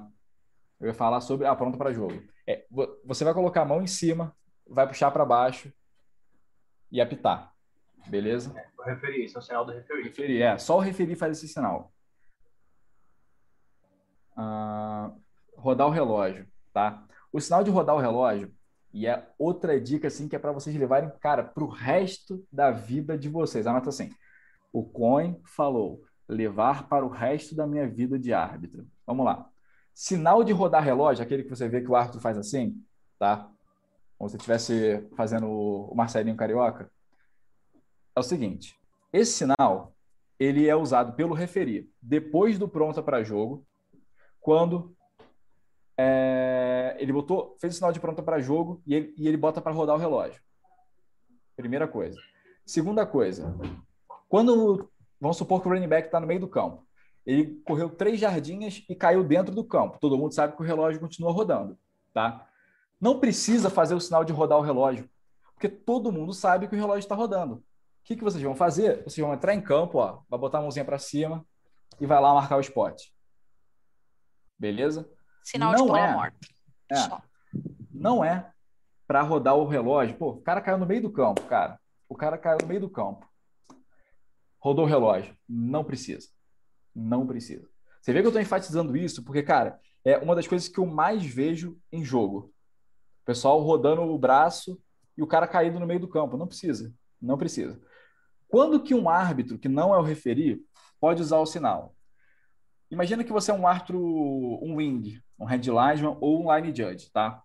Eu 0.81 0.87
ia 0.89 0.95
falar 0.95 1.21
sobre. 1.21 1.47
Ah, 1.47 1.55
pronto 1.57 1.77
para 1.77 1.93
jogo. 1.93 2.23
É, 2.47 2.65
vo- 2.71 2.99
você 3.05 3.25
vai 3.25 3.35
colocar 3.35 3.63
a 3.63 3.65
mão 3.65 3.83
em 3.83 3.87
cima, 3.87 4.35
vai 4.67 4.87
puxar 4.87 5.11
para 5.11 5.25
baixo 5.25 5.73
e 6.91 7.01
apitar. 7.01 7.53
Beleza? 8.07 8.55
O 8.79 8.83
referi, 8.83 9.25
esse 9.25 9.37
é 9.37 9.39
o 9.39 9.43
sinal 9.43 9.65
do 9.65 9.73
referi. 9.73 10.05
Referir, 10.05 10.43
é. 10.43 10.57
Só 10.59 10.77
o 10.77 10.81
referir 10.81 11.17
faz 11.17 11.37
esse 11.37 11.49
sinal. 11.49 11.93
Ah, 14.37 15.13
rodar 15.57 15.87
o 15.89 15.91
relógio, 15.91 16.47
tá? 16.73 17.05
O 17.33 17.41
sinal 17.41 17.65
de 17.65 17.71
rodar 17.71 17.97
o 17.97 18.01
relógio, 18.01 18.55
e 18.93 19.07
é 19.07 19.29
outra 19.39 19.79
dica, 19.81 20.09
assim, 20.09 20.29
que 20.29 20.37
é 20.37 20.39
para 20.39 20.53
vocês 20.53 20.75
levarem, 20.77 21.11
cara, 21.21 21.43
para 21.45 21.65
o 21.65 21.69
resto 21.69 22.47
da 22.51 22.71
vida 22.71 23.19
de 23.19 23.29
vocês. 23.29 23.67
Anota 23.67 23.91
assim. 23.91 24.11
O 24.73 24.85
Coin 24.85 25.41
falou, 25.45 26.05
levar 26.27 26.89
para 26.89 27.05
o 27.05 27.09
resto 27.09 27.55
da 27.55 27.67
minha 27.67 27.87
vida 27.87 28.19
de 28.19 28.33
árbitro. 28.33 28.87
Vamos 29.07 29.27
lá. 29.27 29.51
Sinal 30.01 30.45
de 30.45 30.53
rodar 30.53 30.85
relógio, 30.85 31.25
aquele 31.25 31.43
que 31.43 31.51
você 31.51 31.69
vê 31.69 31.81
que 31.81 31.91
o 31.91 31.97
árbitro 31.97 32.21
faz 32.21 32.39
assim, 32.39 32.81
tá? 33.19 33.51
Como 34.17 34.31
se 34.31 34.37
estivesse 34.37 35.05
fazendo 35.17 35.51
o 35.51 35.93
Marcelinho 35.93 36.37
Carioca. 36.37 36.89
É 38.15 38.21
o 38.21 38.23
seguinte, 38.23 38.79
esse 39.13 39.33
sinal, 39.33 39.93
ele 40.39 40.69
é 40.69 40.77
usado 40.77 41.15
pelo 41.15 41.35
referir 41.35 41.91
depois 42.01 42.61
do 42.61 42.69
pronta 42.69 43.03
para 43.03 43.25
jogo, 43.25 43.67
quando 44.41 44.97
é, 45.99 46.97
ele 47.01 47.13
botou, 47.13 47.57
fez 47.61 47.75
o 47.75 47.77
sinal 47.79 47.91
de 47.91 47.99
pronta 47.99 48.23
para 48.23 48.39
jogo 48.39 48.81
e 48.87 48.95
ele, 48.95 49.15
e 49.19 49.27
ele 49.27 49.37
bota 49.37 49.61
para 49.61 49.73
rodar 49.73 49.97
o 49.97 49.99
relógio. 49.99 50.41
Primeira 51.57 51.89
coisa. 51.89 52.17
Segunda 52.65 53.05
coisa, 53.05 53.53
quando 54.29 54.89
vamos 55.21 55.37
supor 55.37 55.61
que 55.61 55.67
o 55.67 55.73
running 55.73 55.89
back 55.89 56.07
está 56.07 56.21
no 56.21 56.27
meio 56.29 56.39
do 56.39 56.47
campo, 56.47 56.88
ele 57.29 57.61
correu 57.63 57.91
três 57.91 58.19
jardinhas 58.19 58.83
e 58.89 58.95
caiu 58.95 59.23
dentro 59.23 59.55
do 59.55 59.63
campo. 59.63 59.99
Todo 60.01 60.17
mundo 60.17 60.33
sabe 60.33 60.57
que 60.57 60.63
o 60.63 60.65
relógio 60.65 60.99
continua 60.99 61.31
rodando, 61.31 61.79
tá? 62.15 62.49
Não 62.99 63.21
precisa 63.21 63.69
fazer 63.69 63.95
o 63.95 64.01
sinal 64.01 64.25
de 64.25 64.33
rodar 64.33 64.57
o 64.57 64.63
relógio, 64.63 65.07
porque 65.53 65.69
todo 65.69 66.11
mundo 66.11 66.33
sabe 66.33 66.67
que 66.67 66.75
o 66.75 66.79
relógio 66.79 67.01
está 67.01 67.15
rodando. 67.15 67.57
O 67.57 67.63
que, 68.05 68.17
que 68.17 68.25
vocês 68.25 68.43
vão 68.43 68.55
fazer? 68.55 69.05
Vocês 69.05 69.19
vão 69.19 69.35
entrar 69.35 69.53
em 69.55 69.61
campo, 69.61 69.99
ó, 69.99 70.23
vai 70.27 70.41
botar 70.41 70.57
a 70.57 70.63
mãozinha 70.63 70.87
para 70.87 70.99
cima 70.99 71.45
e 72.01 72.07
vai 72.07 72.19
lá 72.19 72.33
marcar 72.33 72.57
o 72.57 72.63
spot. 72.63 72.99
Beleza? 74.59 75.07
Sinal 75.45 75.73
Não 75.73 75.85
de 75.85 75.87
bola 75.87 76.01
é. 76.01 76.13
morta. 76.15 76.39
É. 76.91 76.97
Não 77.93 78.25
é 78.25 78.51
para 79.07 79.21
rodar 79.21 79.55
o 79.55 79.67
relógio. 79.67 80.17
Pô, 80.17 80.31
o 80.31 80.41
cara 80.41 80.63
caiu 80.63 80.79
no 80.79 80.87
meio 80.87 81.03
do 81.03 81.13
campo, 81.13 81.43
cara. 81.43 81.79
O 82.09 82.17
cara 82.17 82.39
caiu 82.39 82.57
no 82.63 82.67
meio 82.67 82.81
do 82.81 82.89
campo. 82.89 83.29
Rodou 84.59 84.87
o 84.87 84.89
relógio. 84.89 85.37
Não 85.47 85.85
precisa. 85.85 86.38
Não 86.99 87.27
precisa. 87.27 87.69
Você 88.01 88.13
vê 88.13 88.21
que 88.21 88.27
eu 88.27 88.31
estou 88.31 88.43
enfatizando 88.43 88.97
isso 88.97 89.23
porque, 89.23 89.43
cara, 89.43 89.79
é 90.05 90.19
uma 90.19 90.35
das 90.35 90.47
coisas 90.47 90.69
que 90.69 90.81
eu 90.81 90.87
mais 90.87 91.25
vejo 91.25 91.79
em 91.93 92.05
jogo. 92.05 92.53
O 93.23 93.25
pessoal 93.25 93.61
rodando 93.61 94.03
o 94.03 94.19
braço 94.19 94.81
e 95.17 95.23
o 95.23 95.27
cara 95.27 95.47
caído 95.47 95.79
no 95.79 95.87
meio 95.87 96.01
do 96.01 96.09
campo. 96.09 96.37
Não 96.37 96.47
precisa. 96.47 96.93
Não 97.21 97.39
precisa. 97.39 97.81
Quando 98.49 98.83
que 98.83 98.95
um 98.95 99.09
árbitro, 99.09 99.59
que 99.59 99.69
não 99.69 99.95
é 99.95 99.99
o 99.99 100.03
referir, 100.03 100.61
pode 100.99 101.23
usar 101.23 101.39
o 101.39 101.47
sinal? 101.47 101.95
Imagina 102.91 103.23
que 103.23 103.33
você 103.33 103.51
é 103.51 103.55
um 103.55 103.67
árbitro, 103.67 103.99
um 104.01 104.77
wing, 104.77 105.23
um 105.39 105.45
head 105.45 105.69
lineman 105.69 106.17
ou 106.21 106.43
um 106.43 106.55
line 106.55 106.75
judge, 106.75 107.11
tá? 107.13 107.43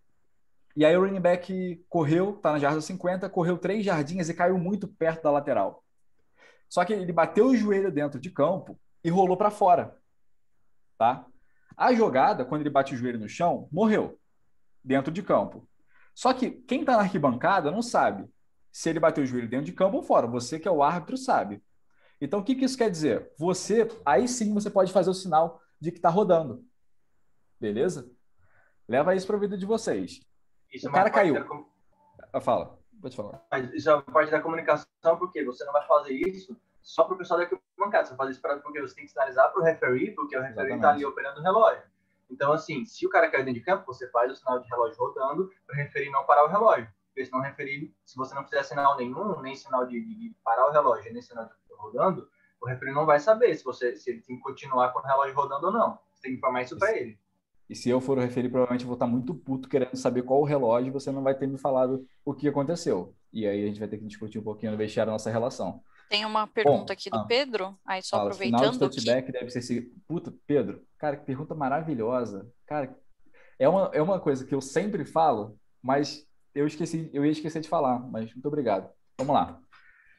E 0.75 0.83
aí 0.85 0.95
o 0.95 1.01
running 1.01 1.19
back 1.19 1.85
correu, 1.89 2.33
tá 2.37 2.53
na 2.53 2.59
jarda 2.59 2.81
50, 2.81 3.29
correu 3.29 3.57
três 3.57 3.85
jardinhas 3.85 4.29
e 4.29 4.33
caiu 4.33 4.57
muito 4.57 4.87
perto 4.87 5.23
da 5.23 5.31
lateral. 5.31 5.83
Só 6.69 6.83
que 6.83 6.93
ele 6.93 7.11
bateu 7.11 7.47
o 7.47 7.55
joelho 7.55 7.91
dentro 7.91 8.19
de 8.19 8.31
campo 8.31 8.79
e 9.03 9.09
rolou 9.09 9.35
para 9.37 9.51
fora, 9.51 9.97
tá? 10.97 11.25
A 11.75 11.93
jogada, 11.93 12.45
quando 12.45 12.61
ele 12.61 12.69
bate 12.69 12.93
o 12.93 12.97
joelho 12.97 13.19
no 13.19 13.27
chão, 13.27 13.67
morreu 13.71 14.19
dentro 14.83 15.11
de 15.11 15.23
campo. 15.23 15.67
Só 16.13 16.33
que 16.33 16.51
quem 16.51 16.85
tá 16.85 16.93
na 16.93 16.99
arquibancada 17.03 17.71
não 17.71 17.81
sabe 17.81 18.31
se 18.71 18.89
ele 18.89 18.99
bateu 18.99 19.23
o 19.23 19.27
joelho 19.27 19.49
dentro 19.49 19.65
de 19.65 19.73
campo 19.73 19.97
ou 19.97 20.03
fora. 20.03 20.27
Você 20.27 20.59
que 20.59 20.67
é 20.67 20.71
o 20.71 20.83
árbitro 20.83 21.17
sabe. 21.17 21.63
Então, 22.21 22.39
o 22.39 22.43
que, 22.43 22.55
que 22.55 22.63
isso 22.63 22.77
quer 22.77 22.89
dizer? 22.89 23.31
Você, 23.37 23.87
aí 24.05 24.27
sim, 24.27 24.53
você 24.53 24.69
pode 24.69 24.93
fazer 24.93 25.09
o 25.09 25.13
sinal 25.13 25.59
de 25.79 25.91
que 25.91 25.97
está 25.97 26.09
rodando. 26.09 26.63
Beleza? 27.59 28.09
Leva 28.87 29.15
isso 29.15 29.27
para 29.27 29.35
a 29.35 29.39
vida 29.39 29.57
de 29.57 29.65
vocês. 29.65 30.21
Isso 30.71 30.87
O 30.87 30.91
é 30.91 30.93
cara 30.93 31.09
caiu. 31.09 31.33
da 31.33 31.45
Ah, 32.31 32.39
Fala, 32.39 32.79
pode 33.01 33.15
falar. 33.15 33.43
Mas 33.51 33.73
isso 33.73 33.89
é 33.89 34.01
parte 34.01 34.31
da 34.31 34.41
comunicação, 34.41 35.17
porque 35.17 35.43
você 35.43 35.65
não 35.65 35.73
vai 35.73 35.85
fazer 35.87 36.13
isso 36.13 36.55
só 36.83 37.05
para 37.05 37.15
o 37.15 37.17
pessoal 37.17 37.39
da 37.39 37.49
bancada. 37.77 38.05
Você 38.05 38.15
fazer 38.15 38.31
isso 38.31 38.41
pra, 38.41 38.57
porque 38.57 38.81
você 38.81 38.93
tem 38.93 39.05
que 39.05 39.11
sinalizar 39.11 39.51
para 39.51 39.61
o 39.61 39.63
referee, 39.63 40.11
porque 40.11 40.37
o 40.37 40.41
referee 40.41 40.75
está 40.75 40.91
ali 40.91 41.05
operando 41.05 41.39
o 41.39 41.43
relógio. 41.43 41.83
Então, 42.29 42.51
assim, 42.51 42.85
se 42.85 43.05
o 43.05 43.09
cara 43.09 43.29
caiu 43.29 43.45
dentro 43.45 43.59
de 43.59 43.65
campo, 43.65 43.85
você 43.85 44.09
faz 44.09 44.31
o 44.31 44.35
sinal 44.35 44.59
de 44.59 44.67
relógio 44.67 44.97
rodando 44.97 45.49
para 45.65 45.73
o 45.73 45.77
referee 45.77 46.11
não 46.11 46.25
parar 46.25 46.45
o 46.45 46.49
relógio. 46.49 46.87
Porque 47.07 47.25
senão 47.25 47.39
o 47.39 47.43
referee, 47.43 47.93
se 48.05 48.15
você 48.15 48.33
não 48.33 48.43
fizer 48.43 48.63
sinal 48.63 48.97
nenhum, 48.97 49.39
nem 49.41 49.55
sinal 49.55 49.85
de, 49.85 50.03
de 50.03 50.35
parar 50.43 50.67
o 50.67 50.71
relógio, 50.71 51.13
nem 51.13 51.21
sinal 51.21 51.45
de 51.45 51.51
rodando, 51.77 52.27
o 52.59 52.67
referee 52.67 52.93
não 52.93 53.05
vai 53.05 53.19
saber 53.19 53.55
se, 53.55 53.63
você, 53.63 53.95
se 53.95 54.09
ele 54.09 54.21
tem 54.21 54.37
que 54.37 54.41
continuar 54.41 54.91
com 54.91 54.99
o 54.99 55.01
relógio 55.01 55.35
rodando 55.35 55.67
ou 55.67 55.73
não. 55.73 55.99
Você 56.13 56.23
tem 56.23 56.31
que 56.31 56.37
informar 56.37 56.63
isso 56.63 56.77
para 56.77 56.97
ele. 56.97 57.19
E 57.69 57.75
se 57.75 57.89
eu 57.89 58.01
for 58.01 58.17
o 58.17 58.21
referir, 58.21 58.49
provavelmente 58.49 58.83
eu 58.83 58.87
vou 58.87 58.95
estar 58.95 59.07
muito 59.07 59.33
puto 59.33 59.69
querendo 59.69 59.95
saber 59.95 60.23
qual 60.23 60.41
o 60.41 60.45
relógio 60.45 60.91
você 60.91 61.11
não 61.11 61.23
vai 61.23 61.35
ter 61.35 61.47
me 61.47 61.57
falado 61.57 62.05
o 62.25 62.33
que 62.33 62.47
aconteceu. 62.47 63.15
E 63.31 63.47
aí 63.47 63.63
a 63.63 63.67
gente 63.67 63.79
vai 63.79 63.87
ter 63.87 63.97
que 63.97 64.05
discutir 64.05 64.39
um 64.39 64.43
pouquinho 64.43 64.71
no 64.71 64.77
vestiário 64.77 65.11
a 65.11 65.13
nossa 65.13 65.29
relação. 65.29 65.81
Tem 66.09 66.25
uma 66.25 66.45
pergunta 66.47 66.93
aqui 66.93 67.09
do 67.09 67.17
ah. 67.17 67.25
Pedro, 67.25 67.77
aí 67.85 68.01
só 68.03 68.17
Fala, 68.17 68.33
final 68.33 68.59
de 68.61 68.67
aproveitando 68.67 68.89
que 68.89 68.95
touchback 68.95 69.31
deve 69.31 69.49
ser 69.49 69.59
esse... 69.59 69.81
Puta, 70.07 70.33
Pedro, 70.45 70.85
cara, 70.97 71.17
que 71.17 71.25
pergunta 71.25 71.55
maravilhosa. 71.55 72.47
Cara, 72.67 72.95
é 73.57 73.67
uma, 73.67 73.89
é 73.93 74.01
uma 74.01 74.19
coisa 74.19 74.45
que 74.45 74.53
eu 74.53 74.61
sempre 74.61 75.05
falo, 75.05 75.57
mas 75.81 76.27
eu 76.53 76.67
esqueci, 76.67 77.09
eu 77.13 77.25
ia 77.25 77.31
esquecer 77.31 77.61
de 77.61 77.69
falar, 77.69 77.99
mas 77.99 78.31
muito 78.33 78.47
obrigado. 78.47 78.89
Vamos 79.17 79.33
lá. 79.33 79.59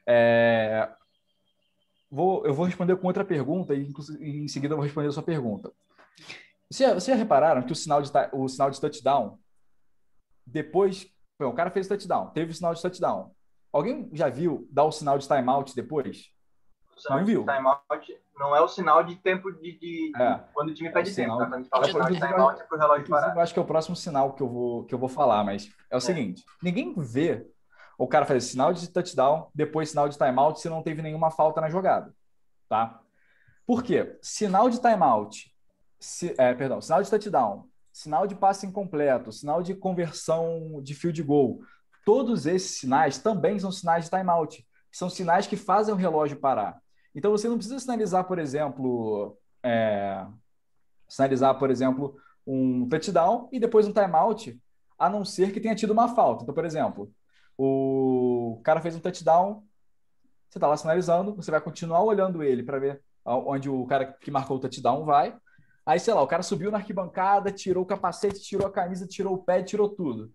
É... 0.07 0.91
Vou, 2.11 2.47
eu 2.47 2.55
vou 2.55 2.67
responder 2.67 2.97
com 2.97 3.07
outra 3.07 3.25
pergunta 3.25 3.75
e 3.75 3.93
em 4.21 4.49
seguida 4.49 4.73
eu 4.73 4.77
vou 4.77 4.85
responder 4.85 5.09
a 5.09 5.13
sua 5.13 5.23
pergunta. 5.23 5.73
Vocês 6.71 7.05
já, 7.05 7.15
já 7.15 7.15
repararam 7.15 7.63
que 7.63 7.73
o 7.73 7.77
sinal 7.77 8.01
de, 8.03 8.11
o 8.33 8.49
sinal 8.49 8.71
de 8.71 8.81
touchdown, 8.81 9.39
depois, 10.47 11.07
o 11.41 11.53
cara 11.53 11.71
fez 11.71 11.89
touchdown, 11.89 12.31
teve 12.31 12.53
o 12.53 12.55
sinal 12.55 12.75
de 12.75 12.83
touchdown. 12.83 13.35
Alguém 13.75 14.09
já 14.13 14.29
viu 14.29 14.69
dar 14.71 14.85
o 14.85 14.93
sinal 14.93 15.19
de 15.19 15.27
timeout 15.27 15.75
depois? 15.75 16.31
Não 17.11 17.25
viu? 17.25 17.45
Timeout 17.45 18.21
não 18.39 18.55
é 18.55 18.61
o 18.61 18.69
sinal 18.69 19.03
de 19.03 19.17
tempo 19.17 19.51
de, 19.51 19.77
de, 19.77 20.13
é, 20.17 20.45
quando 20.53 20.69
o 20.69 20.75
time 20.75 20.93
pede 20.93 21.11
é 21.11 21.15
tempo. 21.15 21.37
Tá? 21.37 21.45
Quando 21.45 21.55
a 21.55 21.57
gente 21.59 21.69
fala 21.69 21.85
sinal 21.85 22.09
de 22.09 22.21
timeout 22.21 22.61
é 22.61 22.65
pro 22.65 22.79
relógio 22.79 23.09
parar. 23.09 23.35
Eu 23.35 23.41
acho 23.41 23.53
que 23.53 23.59
é 23.59 23.63
o 23.63 23.67
próximo 23.67 23.97
sinal 23.97 24.33
que 24.33 24.43
eu 24.45 24.49
vou, 24.49 24.85
que 24.85 24.95
eu 24.95 24.99
vou 24.99 25.09
falar, 25.09 25.43
mas 25.43 25.69
é 25.91 25.97
o 25.97 25.99
é. 25.99 26.01
seguinte: 26.01 26.45
ninguém 26.63 26.95
vê 26.97 27.45
o 27.99 28.07
cara 28.07 28.25
fazer 28.25 28.43
sinal 28.43 28.73
de 28.73 28.89
touchdown, 28.89 29.51
depois 29.53 29.91
sinal 29.91 30.09
de 30.09 30.17
timeout, 30.17 30.61
se 30.61 30.69
não 30.69 30.81
teve 30.81 31.03
nenhuma 31.03 31.33
falta 31.33 31.61
na 31.61 31.69
jogada. 31.69 32.15
Tá? 32.69 33.01
Por 33.67 33.83
quê? 33.83 34.17
Sinal 34.23 34.71
de 34.71 34.81
timeout, 34.81 35.53
se, 35.99 36.33
é, 36.39 36.55
perdão, 36.55 36.81
sinal 36.81 37.03
de 37.03 37.11
touchdown, 37.11 37.69
sinal 37.93 38.25
de 38.25 38.37
passe 38.37 38.67
incompleto, 38.67 39.33
sinal 39.33 39.65
de 39.65 39.75
conversão 39.75 40.81
de 40.81 40.95
field 40.95 41.21
goal, 41.25 41.59
todos 42.05 42.47
esses 42.47 42.79
sinais 42.79 43.19
também 43.19 43.59
são 43.59 43.73
sinais 43.73 44.05
de 44.05 44.11
timeout. 44.11 44.67
São 44.93 45.11
sinais 45.11 45.47
que 45.47 45.57
fazem 45.57 45.93
o 45.93 45.97
relógio 45.97 46.39
parar. 46.39 46.81
Então 47.15 47.31
você 47.31 47.49
não 47.49 47.57
precisa 47.57 47.79
sinalizar, 47.79 48.25
por 48.25 48.39
exemplo, 48.39 49.37
é, 49.63 50.27
sinalizar, 51.09 51.59
por 51.59 51.71
exemplo, 51.71 52.17
um 52.47 52.89
touchdown 52.89 53.49
e 53.53 53.59
depois 53.59 53.87
um 53.87 53.93
timeout, 53.93 54.61
a 54.99 55.09
não 55.09 55.25
ser 55.25 55.53
que 55.53 55.61
tenha 55.61 55.75
tido 55.75 55.93
uma 55.93 56.15
falta. 56.15 56.43
Então, 56.43 56.55
por 56.55 56.65
exemplo, 56.65 57.13
o 57.57 58.61
cara 58.65 58.81
fez 58.81 58.97
um 58.97 59.01
touchdown, 59.01 59.63
você 60.49 60.59
está 60.59 60.67
lá 60.67 60.77
sinalizando, 60.77 61.35
você 61.35 61.51
vai 61.51 61.61
continuar 61.61 62.03
olhando 62.03 62.43
ele 62.43 62.63
para 62.63 62.79
ver 62.79 63.03
onde 63.25 63.71
o 63.71 63.87
cara 63.87 64.05
que 64.05 64.31
marcou 64.31 64.57
o 64.57 64.61
touchdown 64.61 65.05
vai. 65.05 65.37
Aí, 65.87 66.01
sei 66.01 66.15
lá, 66.15 66.23
o 66.23 66.27
cara 66.27 66.43
subiu 66.43 66.71
na 66.71 66.79
arquibancada, 66.79 67.53
tirou 67.53 67.83
o 67.83 67.87
capacete, 67.87 68.41
tirou 68.41 68.67
a 68.67 68.73
camisa, 68.73 69.07
tirou 69.07 69.35
o 69.35 69.43
pé, 69.43 69.63
tirou 69.63 69.89
tudo. 69.89 70.33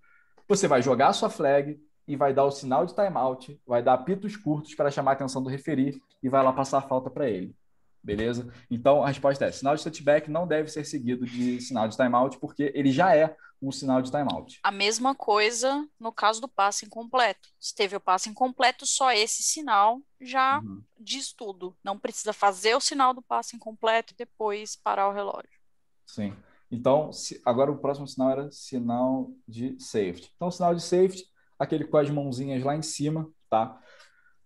Você 0.49 0.67
vai 0.67 0.81
jogar 0.81 1.09
a 1.09 1.13
sua 1.13 1.29
flag 1.29 1.79
e 2.07 2.15
vai 2.15 2.33
dar 2.33 2.43
o 2.43 2.51
sinal 2.51 2.83
de 2.83 2.95
timeout, 2.95 3.62
vai 3.67 3.83
dar 3.83 3.99
pitos 3.99 4.35
curtos 4.35 4.73
para 4.73 4.89
chamar 4.89 5.12
a 5.12 5.13
atenção 5.13 5.43
do 5.43 5.49
referi 5.49 6.01
e 6.23 6.27
vai 6.27 6.43
lá 6.43 6.51
passar 6.51 6.79
a 6.79 6.81
falta 6.81 7.07
para 7.07 7.29
ele. 7.29 7.55
Beleza? 8.01 8.51
Então, 8.71 9.03
a 9.03 9.07
resposta 9.09 9.45
é: 9.45 9.51
sinal 9.51 9.75
de 9.75 9.83
touchback 9.83 10.31
não 10.31 10.47
deve 10.47 10.69
ser 10.69 10.83
seguido 10.85 11.23
de 11.25 11.62
sinal 11.62 11.88
de 11.88 11.95
timeout, 11.95 12.39
porque 12.39 12.71
ele 12.73 12.91
já 12.91 13.15
é 13.15 13.35
um 13.62 13.71
sinal 13.71 14.01
de 14.01 14.09
timeout. 14.09 14.59
A 14.63 14.71
mesma 14.71 15.13
coisa 15.13 15.88
no 15.99 16.12
caso 16.12 16.41
do 16.41 16.47
passe 16.47 16.85
incompleto. 16.85 17.49
Se 17.59 17.75
teve 17.75 17.95
o 17.95 17.99
passe 17.99 18.27
incompleto, 18.27 18.88
só 18.88 19.12
esse 19.12 19.43
sinal 19.43 20.01
já 20.19 20.59
uhum. 20.62 20.81
diz 20.97 21.31
tudo. 21.31 21.77
Não 21.83 21.99
precisa 21.99 22.33
fazer 22.33 22.73
o 22.73 22.79
sinal 22.79 23.13
do 23.13 23.21
passe 23.21 23.55
incompleto 23.55 24.13
e 24.13 24.17
depois 24.17 24.75
parar 24.77 25.09
o 25.09 25.13
relógio. 25.13 25.59
Sim. 26.07 26.35
Então, 26.71 27.12
se, 27.12 27.41
agora 27.45 27.71
o 27.71 27.77
próximo 27.77 28.08
sinal 28.08 28.32
era 28.32 28.51
sinal 28.51 29.32
de 29.47 29.79
safety. 29.79 30.32
Então, 30.36 30.51
sinal 30.51 30.75
de 30.75 30.82
safety, 30.82 31.25
aquele 31.58 31.86
com 31.86 31.97
as 31.97 32.10
mãozinhas 32.10 32.63
lá 32.63 32.75
em 32.75 32.82
cima, 32.82 33.29
tá? 33.49 33.79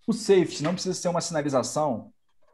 O 0.07 0.13
safety 0.13 0.63
não 0.63 0.73
precisa 0.73 0.93
ser 0.93 1.09
uma 1.09 1.21
sinalização, 1.21 2.13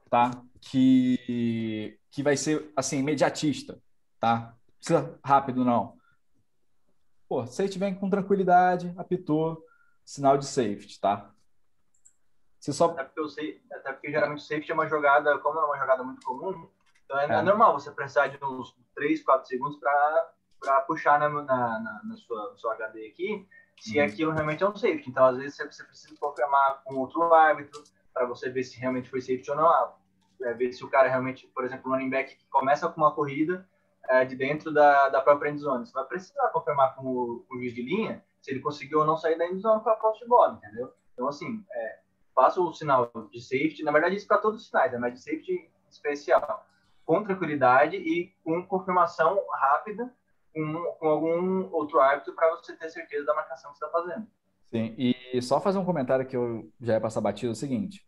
tá? 0.09 0.31
Que, 0.61 1.97
que 2.11 2.23
vai 2.23 2.35
ser, 2.35 2.71
assim, 2.75 2.97
imediatista, 2.99 3.79
tá? 4.19 4.55
Precisa 4.79 5.19
rápido, 5.23 5.63
não 5.63 5.99
Pô, 7.29 7.45
safety 7.45 7.77
vem 7.77 7.93
com 7.93 8.09
tranquilidade, 8.09 8.91
apitou, 8.97 9.63
sinal 10.03 10.35
de 10.35 10.47
safety, 10.47 10.99
tá? 10.99 11.31
Se 12.59 12.73
só... 12.73 12.85
até, 12.89 13.03
porque 13.03 13.29
sei, 13.29 13.61
até 13.71 13.93
porque 13.93 14.09
geralmente 14.09 14.41
safety 14.41 14.71
é 14.71 14.73
uma 14.73 14.87
jogada, 14.87 15.37
como 15.37 15.59
é 15.59 15.65
uma 15.65 15.77
jogada 15.77 16.03
muito 16.03 16.25
comum, 16.25 16.67
então 17.09 17.19
é, 17.19 17.39
é. 17.39 17.41
normal 17.41 17.73
você 17.73 17.89
precisar 17.91 18.27
de 18.27 18.37
uns 18.43 18.75
3, 18.93 19.23
4 19.23 19.47
segundos 19.47 19.79
para 19.79 20.81
puxar 20.81 21.19
na, 21.19 21.27
na, 21.27 21.41
na, 21.43 22.01
na, 22.03 22.15
sua, 22.15 22.53
sua 22.55 22.73
HD 22.73 23.07
aqui, 23.07 23.47
se 23.79 23.97
uhum. 23.97 24.05
aquilo 24.05 24.31
realmente 24.31 24.63
é 24.63 24.69
um 24.69 24.75
safety. 24.75 25.09
Então, 25.09 25.25
às 25.25 25.37
vezes, 25.37 25.57
você 25.57 25.83
precisa 25.83 26.15
confirmar 26.19 26.83
com 26.83 26.95
outro 26.95 27.33
árbitro 27.33 27.83
para 28.13 28.25
você 28.25 28.49
ver 28.49 28.63
se 28.63 28.79
realmente 28.79 29.09
foi 29.09 29.21
safety 29.21 29.49
ou 29.49 29.57
não. 29.57 29.67
Ah, 29.67 29.95
é, 30.41 30.53
ver 30.53 30.71
se 30.71 30.83
o 30.85 30.89
cara 30.89 31.09
realmente, 31.09 31.47
por 31.47 31.65
exemplo, 31.65 31.89
o 31.89 31.93
running 31.93 32.09
back 32.09 32.35
que 32.35 32.45
começa 32.49 32.87
com 32.87 33.01
uma 33.01 33.13
corrida, 33.13 33.67
é, 34.07 34.25
de 34.25 34.35
dentro 34.35 34.71
da, 34.71 35.09
da 35.09 35.21
própria 35.21 35.49
endzone. 35.49 35.85
Você 35.85 35.93
vai 35.93 36.05
precisar 36.05 36.47
confirmar 36.49 36.95
com 36.95 37.05
o, 37.05 37.45
com 37.47 37.55
o 37.55 37.59
juiz 37.59 37.73
de 37.73 37.81
linha 37.81 38.23
se 38.41 38.51
ele 38.51 38.59
conseguiu 38.59 38.99
ou 38.99 39.05
não 39.05 39.17
sair 39.17 39.37
da 39.37 39.47
endzone 39.47 39.83
com 39.83 39.89
a 39.89 39.95
posse 39.95 40.19
de 40.19 40.27
bola, 40.27 40.53
entendeu? 40.53 40.93
Então, 41.13 41.27
assim, 41.27 41.63
é, 41.71 41.99
faça 42.33 42.61
o 42.61 42.73
sinal 42.73 43.11
de 43.31 43.41
safety, 43.41 43.83
na 43.83 43.91
verdade, 43.91 44.15
isso 44.15 44.27
para 44.27 44.37
todos 44.37 44.61
os 44.61 44.67
sinais, 44.67 44.93
é 44.93 44.97
mas 44.97 45.13
de 45.13 45.21
safety 45.21 45.69
especial, 45.89 46.65
com 47.09 47.23
tranquilidade 47.23 47.95
e 47.95 48.35
com 48.43 48.63
confirmação 48.67 49.41
rápida 49.51 50.13
com, 50.53 50.95
com 50.99 51.07
algum 51.07 51.73
outro 51.73 51.99
árbitro 51.99 52.35
para 52.35 52.55
você 52.55 52.75
ter 52.77 52.87
certeza 52.91 53.25
da 53.25 53.33
marcação 53.33 53.71
que 53.71 53.79
você 53.79 53.85
está 53.85 53.99
fazendo. 53.99 54.27
Sim, 54.67 54.93
e 54.95 55.41
só 55.41 55.59
fazer 55.59 55.79
um 55.79 55.85
comentário 55.85 56.23
que 56.23 56.37
eu 56.37 56.71
já 56.79 56.93
ia 56.93 57.01
passar 57.01 57.19
batido, 57.19 57.49
é 57.49 57.53
o 57.53 57.55
seguinte, 57.55 58.05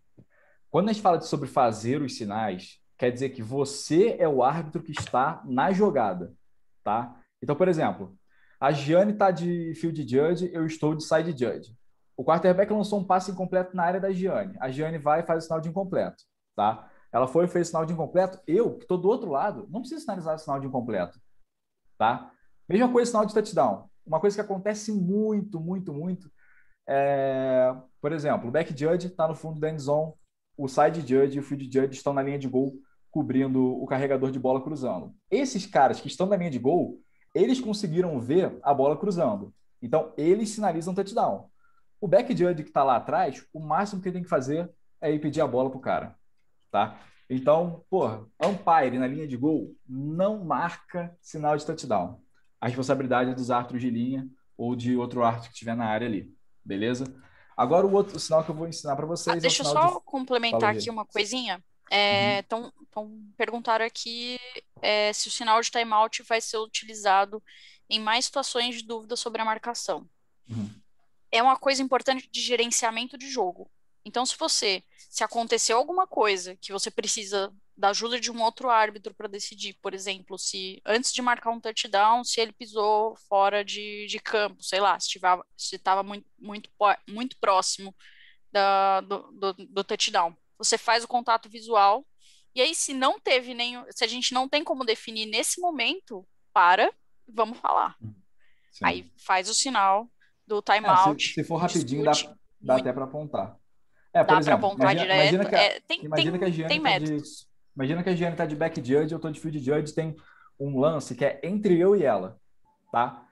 quando 0.69 0.89
a 0.89 0.93
gente 0.93 1.01
fala 1.01 1.19
sobre 1.19 1.49
fazer 1.49 1.99
os 1.99 2.15
sinais, 2.15 2.79
quer 2.95 3.09
dizer 3.09 3.29
que 3.29 3.41
você 3.41 4.17
é 4.19 4.27
o 4.27 4.43
árbitro 4.43 4.83
que 4.83 4.91
está 4.91 5.41
na 5.45 5.71
jogada, 5.71 6.31
tá? 6.83 7.15
Então, 7.41 7.55
por 7.55 7.67
exemplo, 7.67 8.15
a 8.59 8.71
Giane 8.71 9.13
está 9.13 9.31
de 9.31 9.73
field 9.81 9.99
judge, 10.07 10.53
eu 10.53 10.63
estou 10.63 10.93
de 10.93 11.03
side 11.03 11.31
judge. 11.31 11.75
O 12.15 12.23
quarterback 12.23 12.71
lançou 12.71 12.99
um 12.99 13.03
passe 13.03 13.31
incompleto 13.31 13.75
na 13.75 13.83
área 13.83 13.99
da 13.99 14.11
Giane. 14.11 14.55
A 14.59 14.69
Giane 14.69 14.99
vai 14.99 15.21
e 15.21 15.25
faz 15.25 15.43
o 15.43 15.47
sinal 15.47 15.59
de 15.59 15.69
incompleto, 15.69 16.23
tá? 16.55 16.87
Ela 17.11 17.27
foi 17.27 17.45
e 17.45 17.47
fez 17.47 17.67
o 17.67 17.69
sinal 17.71 17.85
de 17.85 17.93
incompleto. 17.93 18.39
Eu, 18.47 18.75
que 18.75 18.83
estou 18.83 18.97
do 18.97 19.07
outro 19.07 19.29
lado, 19.29 19.67
não 19.69 19.81
preciso 19.81 20.01
sinalizar 20.01 20.35
o 20.35 20.39
sinal 20.39 20.59
de 20.59 20.67
incompleto, 20.67 21.19
tá? 21.97 22.31
Mesma 22.67 22.91
coisa 22.91 23.11
sinal 23.11 23.25
de 23.25 23.33
touchdown. 23.33 23.89
Uma 24.05 24.19
coisa 24.19 24.35
que 24.35 24.41
acontece 24.41 24.91
muito, 24.91 25.59
muito, 25.59 25.93
muito 25.93 26.31
é, 26.87 27.73
por 28.01 28.11
exemplo, 28.11 28.49
o 28.49 28.51
back 28.51 28.77
judge 28.77 29.07
está 29.07 29.27
no 29.27 29.35
fundo 29.35 29.59
da 29.59 29.69
end 29.69 29.81
zone, 29.81 30.13
o 30.57 30.67
side 30.67 31.01
judge 31.01 31.37
e 31.37 31.39
o 31.39 31.43
field 31.43 31.65
judge 31.65 31.93
estão 31.93 32.13
na 32.13 32.21
linha 32.21 32.37
de 32.39 32.47
gol 32.47 32.73
cobrindo 33.09 33.63
o 33.81 33.85
carregador 33.85 34.31
de 34.31 34.39
bola 34.39 34.61
cruzando. 34.61 35.13
Esses 35.29 35.65
caras 35.65 35.99
que 35.99 36.07
estão 36.07 36.27
na 36.27 36.35
linha 36.35 36.51
de 36.51 36.59
gol, 36.59 36.99
eles 37.33 37.59
conseguiram 37.59 38.19
ver 38.19 38.57
a 38.61 38.73
bola 38.73 38.97
cruzando. 38.97 39.53
Então, 39.81 40.13
eles 40.17 40.49
sinalizam 40.49 40.93
touchdown. 40.93 41.49
O 41.99 42.07
back 42.07 42.35
judge 42.35 42.63
que 42.63 42.69
está 42.69 42.83
lá 42.83 42.97
atrás, 42.97 43.45
o 43.53 43.59
máximo 43.59 44.01
que 44.01 44.09
ele 44.09 44.15
tem 44.15 44.23
que 44.23 44.29
fazer 44.29 44.69
é 44.99 45.11
ir 45.11 45.19
pedir 45.19 45.41
a 45.41 45.47
bola 45.47 45.69
pro 45.69 45.79
cara, 45.79 46.15
tá? 46.71 46.99
Então, 47.29 47.85
porra, 47.89 48.25
umpire 48.43 48.97
na 48.97 49.07
linha 49.07 49.27
de 49.27 49.37
gol 49.37 49.75
não 49.87 50.43
marca 50.43 51.15
sinal 51.21 51.55
de 51.55 51.65
touchdown. 51.65 52.21
A 52.59 52.67
responsabilidade 52.67 53.31
é 53.31 53.33
dos 53.33 53.51
árbitros 53.51 53.81
de 53.81 53.89
linha 53.89 54.27
ou 54.57 54.75
de 54.75 54.95
outro 54.95 55.23
árbitro 55.23 55.49
que 55.49 55.53
estiver 55.53 55.75
na 55.75 55.85
área 55.85 56.07
ali, 56.07 56.33
beleza? 56.63 57.05
Agora 57.55 57.85
o 57.85 57.93
outro 57.93 58.19
sinal 58.19 58.43
que 58.43 58.51
eu 58.51 58.55
vou 58.55 58.67
ensinar 58.67 58.95
para 58.95 59.05
vocês. 59.05 59.35
Ah, 59.35 59.37
é 59.37 59.41
deixa 59.41 59.63
eu 59.63 59.67
só 59.67 59.99
de... 59.99 60.05
complementar 60.05 60.75
aqui 60.75 60.89
uma 60.89 61.05
coisinha. 61.05 61.63
É, 61.89 62.39
então, 62.39 62.71
então, 62.81 63.11
perguntaram 63.35 63.85
aqui 63.85 64.39
é, 64.81 65.11
se 65.11 65.27
o 65.27 65.31
sinal 65.31 65.61
de 65.61 65.69
timeout 65.69 66.23
vai 66.23 66.39
ser 66.39 66.57
utilizado 66.57 67.43
em 67.89 67.99
mais 67.99 68.25
situações 68.25 68.77
de 68.77 68.83
dúvida 68.87 69.15
sobre 69.15 69.41
a 69.41 69.45
marcação. 69.45 70.07
Uhum. 70.49 70.69
É 71.31 71.43
uma 71.43 71.57
coisa 71.57 71.83
importante 71.83 72.29
de 72.31 72.41
gerenciamento 72.41 73.17
de 73.17 73.29
jogo. 73.29 73.69
Então, 74.03 74.25
se 74.25 74.35
você, 74.37 74.83
se 75.09 75.23
aconteceu 75.23 75.77
alguma 75.77 76.07
coisa 76.07 76.55
que 76.55 76.71
você 76.71 76.89
precisa 76.89 77.53
da 77.77 77.89
ajuda 77.89 78.19
de 78.19 78.31
um 78.31 78.41
outro 78.41 78.69
árbitro 78.69 79.13
para 79.13 79.27
decidir, 79.27 79.73
por 79.81 79.93
exemplo, 79.93 80.37
se 80.37 80.81
antes 80.85 81.11
de 81.11 81.21
marcar 81.21 81.51
um 81.51 81.59
touchdown, 81.59 82.23
se 82.23 82.39
ele 82.39 82.51
pisou 82.51 83.15
fora 83.27 83.63
de, 83.63 84.05
de 84.07 84.19
campo, 84.19 84.63
sei 84.63 84.79
lá, 84.79 84.99
se 84.99 85.19
estava 85.75 86.03
muito, 86.03 86.27
muito, 86.37 86.69
muito 87.07 87.37
próximo 87.39 87.95
da, 88.51 89.01
do, 89.01 89.31
do, 89.31 89.53
do 89.53 89.83
touchdown 89.83 90.35
você 90.63 90.77
faz 90.77 91.03
o 91.03 91.07
contato 91.07 91.49
visual. 91.49 92.05
E 92.53 92.61
aí, 92.61 92.75
se 92.75 92.93
não 92.93 93.19
teve 93.19 93.53
nenhum. 93.53 93.83
Se 93.89 94.03
a 94.03 94.07
gente 94.07 94.33
não 94.33 94.47
tem 94.47 94.63
como 94.63 94.85
definir 94.85 95.25
nesse 95.25 95.59
momento, 95.59 96.25
para, 96.53 96.93
vamos 97.27 97.57
falar. 97.57 97.97
Sim. 98.71 98.85
Aí 98.85 99.11
faz 99.17 99.49
o 99.49 99.55
sinal 99.55 100.09
do 100.45 100.61
timeout. 100.61 101.23
É, 101.23 101.27
se, 101.27 101.33
se, 101.33 101.43
for 101.43 101.57
rapidinho, 101.57 102.03
dá, 102.03 102.11
dá 102.59 102.77
até 102.77 102.93
para 102.93 103.05
apontar. 103.05 103.57
É, 104.13 104.23
dá 104.23 104.41
para 104.41 104.53
apontar 104.53 104.93
imagina, 104.93 105.01
direto. 105.01 105.21
Imagina 105.21 105.45
que 105.45 105.55
a, 105.55 105.59
é, 105.61 105.79
tem, 105.81 106.05
imagina 106.05 106.31
tem, 106.31 106.39
que 106.39 106.45
a 106.45 106.49
Giane 106.49 106.69
tem 106.69 106.81
tá 106.81 106.99
De, 106.99 107.21
imagina 107.75 108.03
que 108.03 108.09
a 108.09 108.15
Giane 108.15 108.33
está 108.33 108.45
de 108.45 108.55
back 108.55 108.77
judge, 108.77 109.11
eu 109.11 109.17
estou 109.17 109.31
de 109.31 109.39
field 109.39 109.59
judge, 109.59 109.93
tem 109.93 110.15
um 110.59 110.79
lance 110.79 111.15
que 111.15 111.25
é 111.25 111.39
entre 111.43 111.79
eu 111.79 111.95
e 111.95 112.03
ela, 112.03 112.37
tá? 112.91 113.23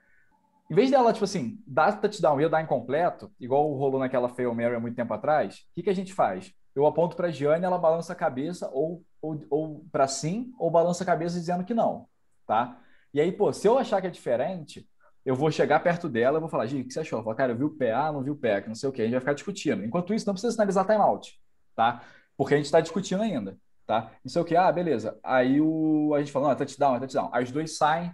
Em 0.70 0.74
vez 0.74 0.90
dela, 0.90 1.12
tipo 1.12 1.24
assim, 1.24 1.58
dar 1.66 2.00
touchdown 2.00 2.40
e 2.40 2.44
eu 2.44 2.50
dar 2.50 2.62
incompleto, 2.62 3.30
igual 3.40 3.72
rolou 3.74 3.98
naquela 3.98 4.28
Fail 4.28 4.54
Mary 4.54 4.74
há 4.74 4.80
muito 4.80 4.94
tempo 4.94 5.12
atrás, 5.12 5.56
o 5.56 5.74
que, 5.74 5.82
que 5.82 5.90
a 5.90 5.94
gente 5.94 6.14
faz? 6.14 6.54
eu 6.74 6.86
aponto 6.86 7.16
para 7.16 7.28
a 7.28 7.30
Giane, 7.30 7.64
ela 7.64 7.78
balança 7.78 8.12
a 8.12 8.16
cabeça 8.16 8.70
ou, 8.72 9.04
ou, 9.20 9.44
ou 9.50 9.86
para 9.90 10.06
sim, 10.06 10.52
ou 10.58 10.70
balança 10.70 11.02
a 11.02 11.06
cabeça 11.06 11.38
dizendo 11.38 11.64
que 11.64 11.74
não, 11.74 12.06
tá? 12.46 12.78
E 13.12 13.20
aí, 13.20 13.32
pô, 13.32 13.52
se 13.52 13.66
eu 13.66 13.78
achar 13.78 14.00
que 14.00 14.06
é 14.06 14.10
diferente, 14.10 14.88
eu 15.24 15.34
vou 15.34 15.50
chegar 15.50 15.80
perto 15.80 16.08
dela 16.08 16.40
vou 16.40 16.48
falar, 16.48 16.66
Gi, 16.66 16.80
o 16.80 16.84
que 16.84 16.92
você 16.92 17.00
achou? 17.00 17.18
Eu 17.18 17.24
falo, 17.24 17.36
cara, 17.36 17.52
eu 17.52 17.56
vi 17.56 17.64
o 17.64 17.70
pé, 17.70 17.92
ah, 17.92 18.12
não 18.12 18.22
vi 18.22 18.30
o 18.30 18.36
pé, 18.36 18.60
que 18.60 18.68
não 18.68 18.74
sei 18.74 18.88
o 18.88 18.92
quê. 18.92 19.02
A 19.02 19.04
gente 19.04 19.12
vai 19.12 19.20
ficar 19.20 19.34
discutindo. 19.34 19.84
Enquanto 19.84 20.14
isso, 20.14 20.26
não 20.26 20.34
precisa 20.34 20.52
sinalizar 20.52 20.86
timeout, 20.86 21.38
tá? 21.76 22.02
Porque 22.36 22.54
a 22.54 22.56
gente 22.56 22.66
está 22.66 22.80
discutindo 22.80 23.22
ainda, 23.22 23.58
tá? 23.86 24.10
Não 24.24 24.30
sei 24.30 24.40
o 24.40 24.44
quê, 24.44 24.56
ah, 24.56 24.72
beleza. 24.72 25.18
Aí 25.22 25.60
o, 25.60 26.14
a 26.14 26.20
gente 26.20 26.32
fala, 26.32 26.46
não, 26.46 26.52
é 26.52 26.56
touchdown, 26.56 26.96
é 26.96 27.00
touchdown. 27.00 27.30
Aí 27.32 27.44
os 27.44 27.52
dois 27.52 27.76
saem 27.76 28.12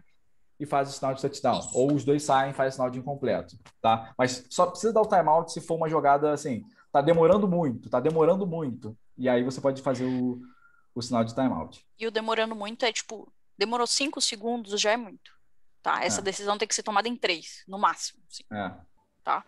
e 0.59 0.67
fazem 0.67 0.93
o 0.93 0.97
sinal 0.97 1.15
de 1.15 1.21
touchdown. 1.21 1.61
Ou 1.75 1.93
os 1.93 2.05
dois 2.05 2.23
saem 2.23 2.51
e 2.51 2.55
fazem 2.55 2.71
o 2.71 2.73
sinal 2.73 2.91
de 2.91 2.99
incompleto, 2.99 3.57
tá? 3.81 4.13
Mas 4.19 4.47
só 4.51 4.67
precisa 4.67 4.93
dar 4.93 5.03
o 5.03 5.09
timeout 5.09 5.53
se 5.53 5.61
for 5.61 5.77
uma 5.77 5.89
jogada 5.89 6.33
assim, 6.33 6.65
tá 6.91 7.01
demorando 7.01 7.47
muito, 7.47 7.89
tá 7.89 8.01
demorando 8.01 8.47
muito. 8.47 8.97
E 9.17 9.29
aí 9.29 9.45
você 9.45 9.61
pode 9.61 9.81
fazer 9.83 10.05
o, 10.05 10.41
o 10.95 11.03
sinal 11.03 11.23
de 11.25 11.35
timeout. 11.35 11.87
E 11.99 12.07
o 12.07 12.11
demorando 12.11 12.55
muito 12.55 12.85
é 12.85 12.93
tipo, 12.93 13.31
demorou 13.57 13.87
cinco 13.87 14.21
segundos, 14.21 14.81
já 14.81 14.93
é 14.93 14.97
muito. 14.97 15.36
Tá? 15.87 16.03
Essa 16.03 16.21
é. 16.21 16.25
decisão 16.25 16.59
tem 16.59 16.67
que 16.67 16.75
ser 16.75 16.83
tomada 16.83 17.09
em 17.09 17.15
três, 17.15 17.63
no 17.69 17.79
máximo. 17.79 18.21
Assim. 18.29 18.43
É. 18.53 18.75
Tá? 19.23 19.45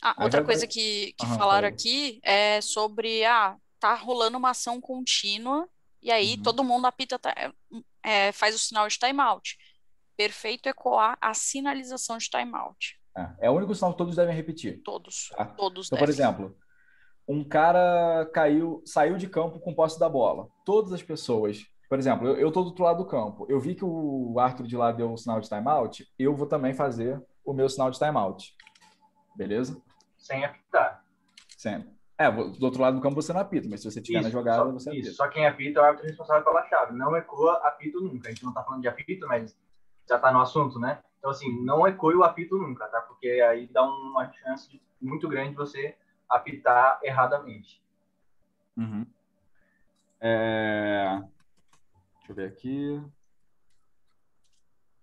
Ah, 0.00 0.24
outra 0.24 0.42
coisa 0.42 0.66
que, 0.66 1.12
que 1.18 1.26
uhum, 1.26 1.36
falaram 1.36 1.68
aqui 1.68 2.18
é 2.22 2.62
sobre, 2.62 3.22
ah, 3.26 3.58
tá 3.78 3.94
rolando 3.94 4.38
uma 4.38 4.52
ação 4.52 4.80
contínua 4.80 5.68
e 6.00 6.10
aí 6.10 6.36
uhum. 6.36 6.42
todo 6.42 6.64
mundo 6.64 6.86
apita, 6.86 7.20
é, 8.02 8.32
faz 8.32 8.54
o 8.54 8.58
sinal 8.58 8.88
de 8.88 8.98
timeout. 8.98 9.58
Perfeito 10.16 10.66
ecoar 10.66 11.18
a 11.20 11.34
sinalização 11.34 12.16
de 12.16 12.30
timeout. 12.30 12.98
É, 13.14 13.46
é 13.48 13.50
o 13.50 13.52
único 13.52 13.74
sinal 13.74 13.92
que 13.92 13.98
todos 13.98 14.16
devem 14.16 14.34
repetir. 14.34 14.80
Todos, 14.82 15.28
tá? 15.36 15.44
todos 15.44 15.88
Então, 15.88 15.98
devem. 15.98 16.06
por 16.06 16.10
exemplo, 16.10 16.58
um 17.28 17.44
cara 17.44 18.30
caiu, 18.32 18.82
saiu 18.86 19.18
de 19.18 19.28
campo 19.28 19.60
com 19.60 19.74
posse 19.74 20.00
da 20.00 20.08
bola. 20.08 20.48
Todas 20.64 20.90
as 20.94 21.02
pessoas 21.02 21.66
por 21.92 21.98
exemplo, 21.98 22.26
eu 22.28 22.48
estou 22.48 22.62
do 22.62 22.70
outro 22.70 22.84
lado 22.84 23.04
do 23.04 23.06
campo. 23.06 23.44
Eu 23.50 23.60
vi 23.60 23.74
que 23.74 23.84
o 23.84 24.40
árbitro 24.40 24.66
de 24.66 24.74
lá 24.74 24.90
deu 24.90 25.12
o 25.12 25.18
sinal 25.18 25.40
de 25.40 25.48
timeout, 25.50 26.10
eu 26.18 26.34
vou 26.34 26.46
também 26.46 26.72
fazer 26.72 27.22
o 27.44 27.52
meu 27.52 27.68
sinal 27.68 27.90
de 27.90 27.98
timeout. 27.98 28.56
Beleza? 29.36 29.78
Sem 30.16 30.42
apitar. 30.42 31.04
Sem. 31.54 31.86
É, 32.16 32.30
do 32.30 32.64
outro 32.64 32.80
lado 32.80 32.96
do 32.96 33.02
campo 33.02 33.16
você 33.16 33.34
não 33.34 33.42
apita, 33.42 33.68
mas 33.68 33.82
se 33.82 33.90
você 33.90 34.00
estiver 34.00 34.22
na 34.22 34.30
jogada, 34.30 34.64
só, 34.64 34.72
você 34.72 34.88
apita. 34.88 35.08
Isso, 35.08 35.16
só 35.18 35.28
quem 35.28 35.46
apita 35.46 35.80
é 35.80 35.82
o 35.82 35.84
árbitro 35.84 36.08
responsável 36.08 36.42
pela 36.42 36.66
chave. 36.66 36.96
Não 36.96 37.14
ecoa 37.14 37.60
apito 37.62 38.00
nunca. 38.00 38.28
A 38.28 38.30
gente 38.30 38.42
não 38.42 38.52
está 38.52 38.64
falando 38.64 38.80
de 38.80 38.88
apito, 38.88 39.26
mas 39.26 39.54
já 40.08 40.16
está 40.16 40.32
no 40.32 40.40
assunto, 40.40 40.78
né? 40.78 40.98
Então, 41.18 41.30
assim, 41.30 41.62
não 41.62 41.86
ecoe 41.86 42.14
o 42.14 42.24
apito 42.24 42.56
nunca, 42.56 42.88
tá? 42.88 43.02
Porque 43.02 43.28
aí 43.28 43.66
dá 43.66 43.82
uma 43.82 44.32
chance 44.32 44.80
muito 44.98 45.28
grande 45.28 45.50
de 45.50 45.56
você 45.56 45.94
apitar 46.26 46.98
erradamente. 47.02 47.84
Uhum. 48.78 49.06
É... 50.22 51.22
Eu 52.32 52.34
ver 52.34 52.48
aqui. 52.48 53.02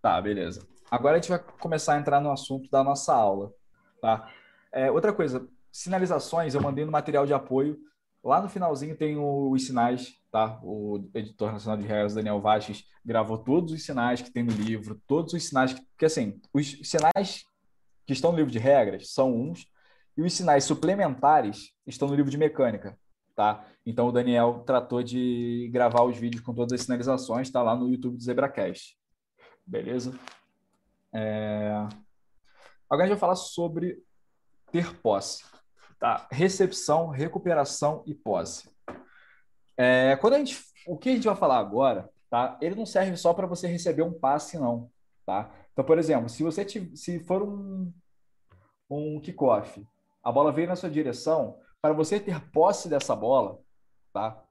Tá, 0.02 0.20
beleza. 0.20 0.68
Agora 0.90 1.18
a 1.18 1.22
gente 1.22 1.30
vai 1.30 1.38
começar 1.38 1.94
a 1.94 2.00
entrar 2.00 2.20
no 2.20 2.32
assunto 2.32 2.68
da 2.72 2.84
nossa 2.84 3.14
aula, 3.14 3.54
tá? 4.02 4.32
É, 4.72 4.90
outra 4.90 5.14
coisa, 5.14 5.48
sinalizações 5.72 6.56
eu 6.56 6.62
mandei 6.62 6.86
no 6.86 6.92
material 6.92 7.28
de 7.28 7.34
apoio. 7.34 7.78
Lá 8.24 8.42
no 8.42 8.50
finalzinho 8.50 8.98
tem 8.98 9.16
os 9.18 9.68
sinais, 9.68 10.16
tá? 10.32 10.60
O 10.64 11.08
editor 11.14 11.52
nacional 11.52 11.80
de 11.80 11.88
regras, 11.88 12.16
Daniel 12.16 12.42
Vasques, 12.42 12.84
gravou 13.06 13.38
todos 13.38 13.74
os 13.74 13.86
sinais 13.86 14.22
que 14.24 14.32
tem 14.32 14.44
no 14.44 14.52
livro, 14.52 15.00
todos 15.06 15.34
os 15.34 15.48
sinais 15.48 15.74
que, 15.74 15.82
porque 15.82 16.06
assim, 16.06 16.42
os 16.52 16.80
sinais 16.84 17.46
que 18.08 18.14
estão 18.14 18.32
no 18.32 18.38
livro 18.38 18.52
de 18.52 18.60
regras 18.60 19.14
são 19.14 19.32
uns 19.32 19.68
e 20.18 20.24
os 20.24 20.34
sinais 20.34 20.64
suplementares 20.64 21.72
estão 21.86 22.08
no 22.08 22.16
livro 22.16 22.32
de 22.32 22.40
mecânica, 22.40 22.98
tá? 23.40 23.66
Então 23.86 24.10
o 24.10 24.12
Daniel 24.12 24.66
tratou 24.66 25.02
de 25.02 25.70
gravar 25.72 26.04
os 26.04 26.18
vídeos 26.18 26.44
com 26.44 26.54
todas 26.54 26.74
as 26.74 26.82
sinalizações, 26.82 27.48
está 27.48 27.64
lá 27.64 27.74
no 27.74 27.90
YouTube 27.90 28.18
do 28.18 28.22
ZebraCast. 28.22 28.98
Beleza? 29.66 30.14
É... 31.16 31.72
Agora 32.90 33.06
a 33.06 33.08
gente 33.08 33.12
vai 33.12 33.18
falar 33.18 33.38
sobre 33.38 34.04
ter 34.74 34.94
posse. 34.98 35.46
Tá? 35.98 36.28
Recepção, 36.30 37.08
recuperação 37.08 38.04
e 38.06 38.14
posse. 38.14 38.70
É, 39.78 40.18
quando 40.18 40.34
a 40.34 40.40
gente, 40.40 40.60
o 40.86 40.98
que 40.98 41.08
a 41.08 41.14
gente 41.14 41.28
vai 41.28 41.36
falar 41.38 41.60
agora, 41.60 42.10
tá? 42.30 42.58
Ele 42.60 42.76
não 42.76 42.86
serve 42.86 43.16
só 43.16 43.34
para 43.34 43.48
você 43.48 43.68
receber 43.68 44.02
um 44.02 44.12
passe, 44.12 44.60
não, 44.60 44.92
tá? 45.26 45.50
Então, 45.72 45.86
por 45.86 45.98
exemplo, 45.98 46.28
se 46.28 46.44
você 46.44 46.66
te, 46.66 46.94
se 46.94 47.24
for 47.24 47.42
um 47.42 47.90
um 48.90 49.20
kickoff, 49.22 49.86
a 50.24 50.32
bola 50.32 50.52
veio 50.52 50.68
na 50.68 50.76
sua 50.76 50.90
direção, 50.90 51.58
para 51.82 51.94
você 51.94 52.20
ter 52.20 52.40
posse 52.52 52.90
dessa 52.90 53.16
bola, 53.16 53.60
tá? 54.14 54.42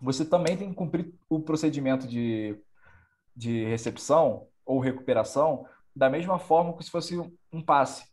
Você 0.00 0.24
também 0.24 0.56
tem 0.56 0.70
que 0.70 0.74
cumprir 0.74 1.14
o 1.28 1.40
procedimento 1.40 2.06
de, 2.06 2.58
de 3.36 3.64
recepção 3.64 4.48
ou 4.64 4.80
recuperação 4.80 5.66
da 5.94 6.08
mesma 6.08 6.38
forma 6.38 6.76
que 6.76 6.84
se 6.84 6.90
fosse 6.90 7.16
um 7.52 7.62
passe, 7.62 8.04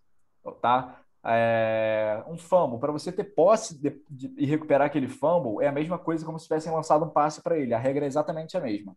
tá? 0.61 1.01
É, 1.23 2.23
um 2.27 2.37
fumble, 2.37 2.79
para 2.79 2.91
você 2.91 3.11
ter 3.11 3.25
posse 3.25 3.77
de, 3.77 4.01
de, 4.09 4.33
e 4.37 4.45
recuperar 4.45 4.87
aquele 4.87 5.07
fumble, 5.07 5.63
é 5.63 5.67
a 5.67 5.71
mesma 5.71 5.97
coisa 5.97 6.25
como 6.25 6.39
se 6.39 6.45
tivessem 6.45 6.71
lançado 6.71 7.03
um 7.03 7.09
passe 7.09 7.41
para 7.41 7.57
ele. 7.57 7.73
A 7.73 7.79
regra 7.79 8.05
é 8.05 8.07
exatamente 8.07 8.55
a 8.55 8.61
mesma, 8.61 8.95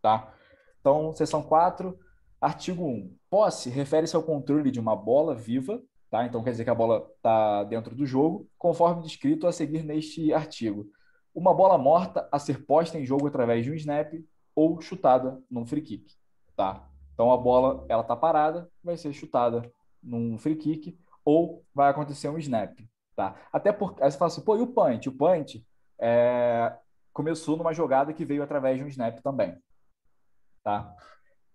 tá? 0.00 0.34
Então, 0.80 1.14
seção 1.14 1.42
4, 1.42 1.98
artigo 2.40 2.84
1. 2.84 3.16
Posse 3.30 3.70
refere-se 3.70 4.16
ao 4.16 4.22
controle 4.22 4.70
de 4.70 4.80
uma 4.80 4.96
bola 4.96 5.34
viva 5.34 5.80
Tá? 6.12 6.26
Então, 6.26 6.44
quer 6.44 6.50
dizer 6.50 6.64
que 6.64 6.68
a 6.68 6.74
bola 6.74 7.10
está 7.16 7.64
dentro 7.64 7.94
do 7.94 8.04
jogo, 8.04 8.46
conforme 8.58 9.00
descrito 9.00 9.46
a 9.46 9.52
seguir 9.52 9.82
neste 9.82 10.30
artigo. 10.30 10.86
Uma 11.34 11.54
bola 11.54 11.78
morta 11.78 12.28
a 12.30 12.38
ser 12.38 12.66
posta 12.66 12.98
em 12.98 13.06
jogo 13.06 13.26
através 13.26 13.64
de 13.64 13.70
um 13.70 13.74
snap 13.74 14.12
ou 14.54 14.78
chutada 14.82 15.42
num 15.50 15.64
free 15.64 15.80
kick. 15.80 16.14
Tá? 16.54 16.86
Então, 17.14 17.32
a 17.32 17.38
bola 17.38 17.86
ela 17.88 18.02
está 18.02 18.14
parada, 18.14 18.70
vai 18.84 18.94
ser 18.98 19.14
chutada 19.14 19.62
num 20.02 20.36
free 20.36 20.56
kick 20.56 20.98
ou 21.24 21.64
vai 21.74 21.88
acontecer 21.88 22.28
um 22.28 22.36
snap. 22.36 22.78
Tá? 23.16 23.34
Até 23.50 23.72
porque, 23.72 24.04
aí 24.04 24.10
você 24.10 24.18
fala 24.18 24.30
assim, 24.30 24.42
pô, 24.42 24.54
e 24.58 24.60
o 24.60 24.66
punch? 24.66 25.08
O 25.08 25.16
punch 25.16 25.66
é... 25.98 26.76
começou 27.14 27.56
numa 27.56 27.72
jogada 27.72 28.12
que 28.12 28.26
veio 28.26 28.42
através 28.42 28.76
de 28.76 28.84
um 28.84 28.88
snap 28.88 29.18
também. 29.22 29.56
Tá? 30.62 30.94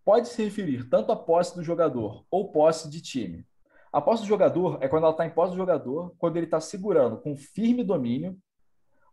Pode 0.03 0.29
se 0.29 0.43
referir 0.43 0.89
tanto 0.89 1.11
à 1.11 1.15
posse 1.15 1.55
do 1.55 1.63
jogador 1.63 2.25
ou 2.31 2.51
posse 2.51 2.89
de 2.89 3.03
time. 3.03 3.45
A 3.91 4.01
posse 4.01 4.23
do 4.23 4.27
jogador 4.27 4.77
é 4.81 4.87
quando 4.87 5.03
ela 5.03 5.11
está 5.11 5.25
em 5.25 5.29
posse 5.29 5.51
do 5.51 5.57
jogador, 5.57 6.13
quando 6.17 6.37
ele 6.37 6.45
está 6.45 6.59
segurando 6.59 7.17
com 7.17 7.35
firme 7.35 7.83
domínio 7.83 8.37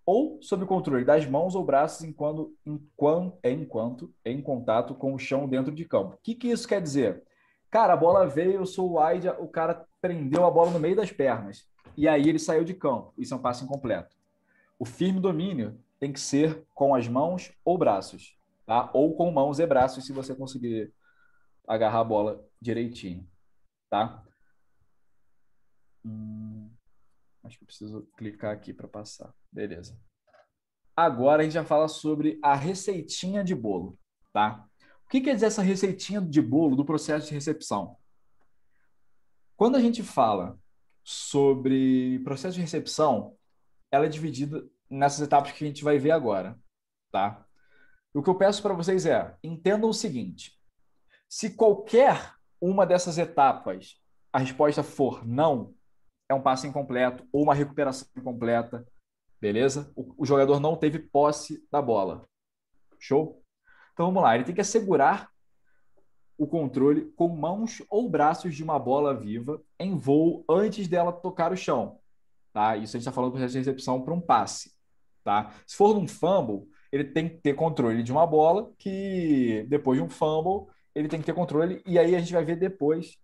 ou 0.06 0.38
sob 0.42 0.66
controle 0.66 1.04
das 1.04 1.26
mãos 1.26 1.54
ou 1.54 1.64
braços 1.64 2.04
enquanto, 2.04 2.54
enquanto, 2.66 3.38
enquanto 3.42 4.14
em 4.24 4.42
contato 4.42 4.94
com 4.94 5.14
o 5.14 5.18
chão 5.18 5.48
dentro 5.48 5.74
de 5.74 5.84
campo. 5.84 6.14
O 6.14 6.18
que, 6.22 6.34
que 6.34 6.48
isso 6.48 6.68
quer 6.68 6.82
dizer? 6.82 7.22
Cara, 7.70 7.94
a 7.94 7.96
bola 7.96 8.26
veio, 8.26 8.52
eu 8.52 8.66
sou 8.66 9.00
wide, 9.00 9.28
o 9.38 9.48
cara 9.48 9.86
prendeu 10.00 10.44
a 10.44 10.50
bola 10.50 10.70
no 10.70 10.78
meio 10.78 10.94
das 10.94 11.10
pernas. 11.10 11.66
E 11.96 12.06
aí 12.06 12.28
ele 12.28 12.38
saiu 12.38 12.64
de 12.64 12.74
campo. 12.74 13.12
Isso 13.16 13.32
é 13.32 13.36
um 13.36 13.40
passe 13.40 13.64
incompleto. 13.64 14.14
O 14.78 14.84
firme 14.84 15.20
domínio 15.20 15.78
tem 15.98 16.12
que 16.12 16.20
ser 16.20 16.64
com 16.74 16.94
as 16.94 17.08
mãos 17.08 17.52
ou 17.64 17.78
braços. 17.78 18.36
Tá? 18.66 18.90
Ou 18.92 19.14
com 19.16 19.30
mãos 19.30 19.58
e 19.58 19.66
braços, 19.66 20.04
se 20.04 20.12
você 20.12 20.34
conseguir 20.34 20.92
agarrar 21.66 22.00
a 22.00 22.04
bola 22.04 22.44
direitinho. 22.60 23.26
Tá? 23.88 24.22
Hum, 26.04 26.70
acho 27.42 27.58
que 27.58 27.64
eu 27.64 27.66
preciso 27.66 28.02
clicar 28.16 28.52
aqui 28.52 28.72
para 28.72 28.88
passar. 28.88 29.34
Beleza. 29.50 29.98
Agora 30.96 31.42
a 31.42 31.44
gente 31.44 31.54
já 31.54 31.64
fala 31.64 31.88
sobre 31.88 32.38
a 32.42 32.54
receitinha 32.54 33.42
de 33.42 33.54
bolo, 33.54 33.98
tá? 34.32 34.64
O 35.06 35.08
que 35.08 35.20
quer 35.20 35.34
dizer 35.34 35.46
essa 35.46 35.62
receitinha 35.62 36.20
de 36.20 36.40
bolo 36.40 36.76
do 36.76 36.84
processo 36.84 37.28
de 37.28 37.34
recepção? 37.34 37.96
Quando 39.56 39.76
a 39.76 39.80
gente 39.80 40.02
fala 40.02 40.58
sobre 41.02 42.18
processo 42.20 42.54
de 42.54 42.60
recepção, 42.60 43.36
ela 43.90 44.06
é 44.06 44.08
dividida 44.08 44.66
nessas 44.88 45.20
etapas 45.20 45.52
que 45.52 45.64
a 45.64 45.66
gente 45.66 45.84
vai 45.84 45.98
ver 45.98 46.10
agora, 46.10 46.58
tá? 47.12 47.44
O 48.12 48.22
que 48.22 48.30
eu 48.30 48.36
peço 48.36 48.62
para 48.62 48.74
vocês 48.74 49.06
é, 49.06 49.36
entendam 49.42 49.90
o 49.90 49.94
seguinte: 49.94 50.58
se 51.28 51.50
qualquer 51.50 52.34
uma 52.60 52.86
dessas 52.86 53.18
etapas 53.18 54.00
a 54.32 54.38
resposta 54.38 54.82
for 54.82 55.26
não, 55.26 55.74
é 56.28 56.34
um 56.34 56.40
passe 56.40 56.66
incompleto 56.66 57.26
ou 57.32 57.42
uma 57.42 57.54
recuperação 57.54 58.08
incompleta, 58.16 58.86
beleza? 59.40 59.92
O, 59.94 60.22
o, 60.22 60.26
jogador 60.26 60.58
não 60.60 60.76
teve 60.76 60.98
posse 60.98 61.66
da 61.70 61.82
bola. 61.82 62.26
Show? 62.98 63.42
Então 63.92 64.06
vamos 64.06 64.22
lá, 64.22 64.34
ele 64.34 64.44
tem 64.44 64.54
que 64.54 64.60
assegurar 64.60 65.30
o 66.36 66.46
controle 66.46 67.12
com 67.12 67.28
mãos 67.28 67.82
ou 67.88 68.08
braços 68.10 68.54
de 68.54 68.62
uma 68.62 68.78
bola 68.78 69.14
viva 69.14 69.62
em 69.78 69.96
voo 69.96 70.44
antes 70.48 70.88
dela 70.88 71.12
tocar 71.12 71.52
o 71.52 71.56
chão. 71.56 72.00
Tá? 72.52 72.76
Isso 72.76 72.96
a 72.96 72.98
gente 72.98 73.06
está 73.06 73.12
falando 73.12 73.30
do 73.30 73.34
processo 73.34 73.52
de 73.52 73.58
recepção 73.58 74.02
para 74.02 74.14
um 74.14 74.20
passe. 74.20 74.72
Tá? 75.22 75.52
Se 75.66 75.76
for 75.76 75.94
num 75.94 76.08
fumble, 76.08 76.68
ele 76.90 77.04
tem 77.04 77.28
que 77.28 77.36
ter 77.36 77.54
controle 77.54 78.02
de 78.02 78.12
uma 78.12 78.26
bola 78.26 78.72
que 78.78 79.64
depois 79.68 79.98
de 79.98 80.04
um 80.04 80.08
fumble 80.08 80.72
ele 80.94 81.08
tem 81.08 81.20
que 81.20 81.26
ter 81.26 81.34
controle 81.34 81.82
e 81.86 81.98
aí 81.98 82.14
a 82.14 82.18
gente 82.18 82.32
vai 82.32 82.44
ver 82.44 82.56
depois 82.56 83.18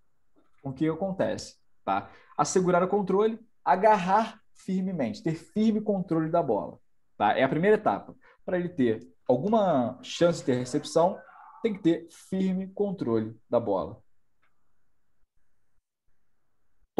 o 0.63 0.73
que 0.73 0.89
acontece. 0.89 1.60
Tá? 1.85 2.11
assegurar 2.37 2.83
o 2.83 2.89
controle, 2.89 3.39
agarrar 3.65 4.41
firmemente, 4.55 5.23
ter 5.23 5.35
firme 5.35 5.81
controle 5.81 6.31
da 6.31 6.43
bola. 6.43 6.79
Tá? 7.17 7.37
É 7.37 7.43
a 7.43 7.49
primeira 7.49 7.77
etapa. 7.77 8.15
Para 8.45 8.59
ele 8.59 8.69
ter 8.69 9.07
alguma 9.29 9.99
chance 10.03 10.41
de 10.41 10.47
ter 10.47 10.55
recepção, 10.55 11.19
tem 11.63 11.75
que 11.75 11.83
ter 11.83 12.09
firme 12.11 12.69
controle 12.69 13.37
da 13.49 13.61
bola. 13.61 14.01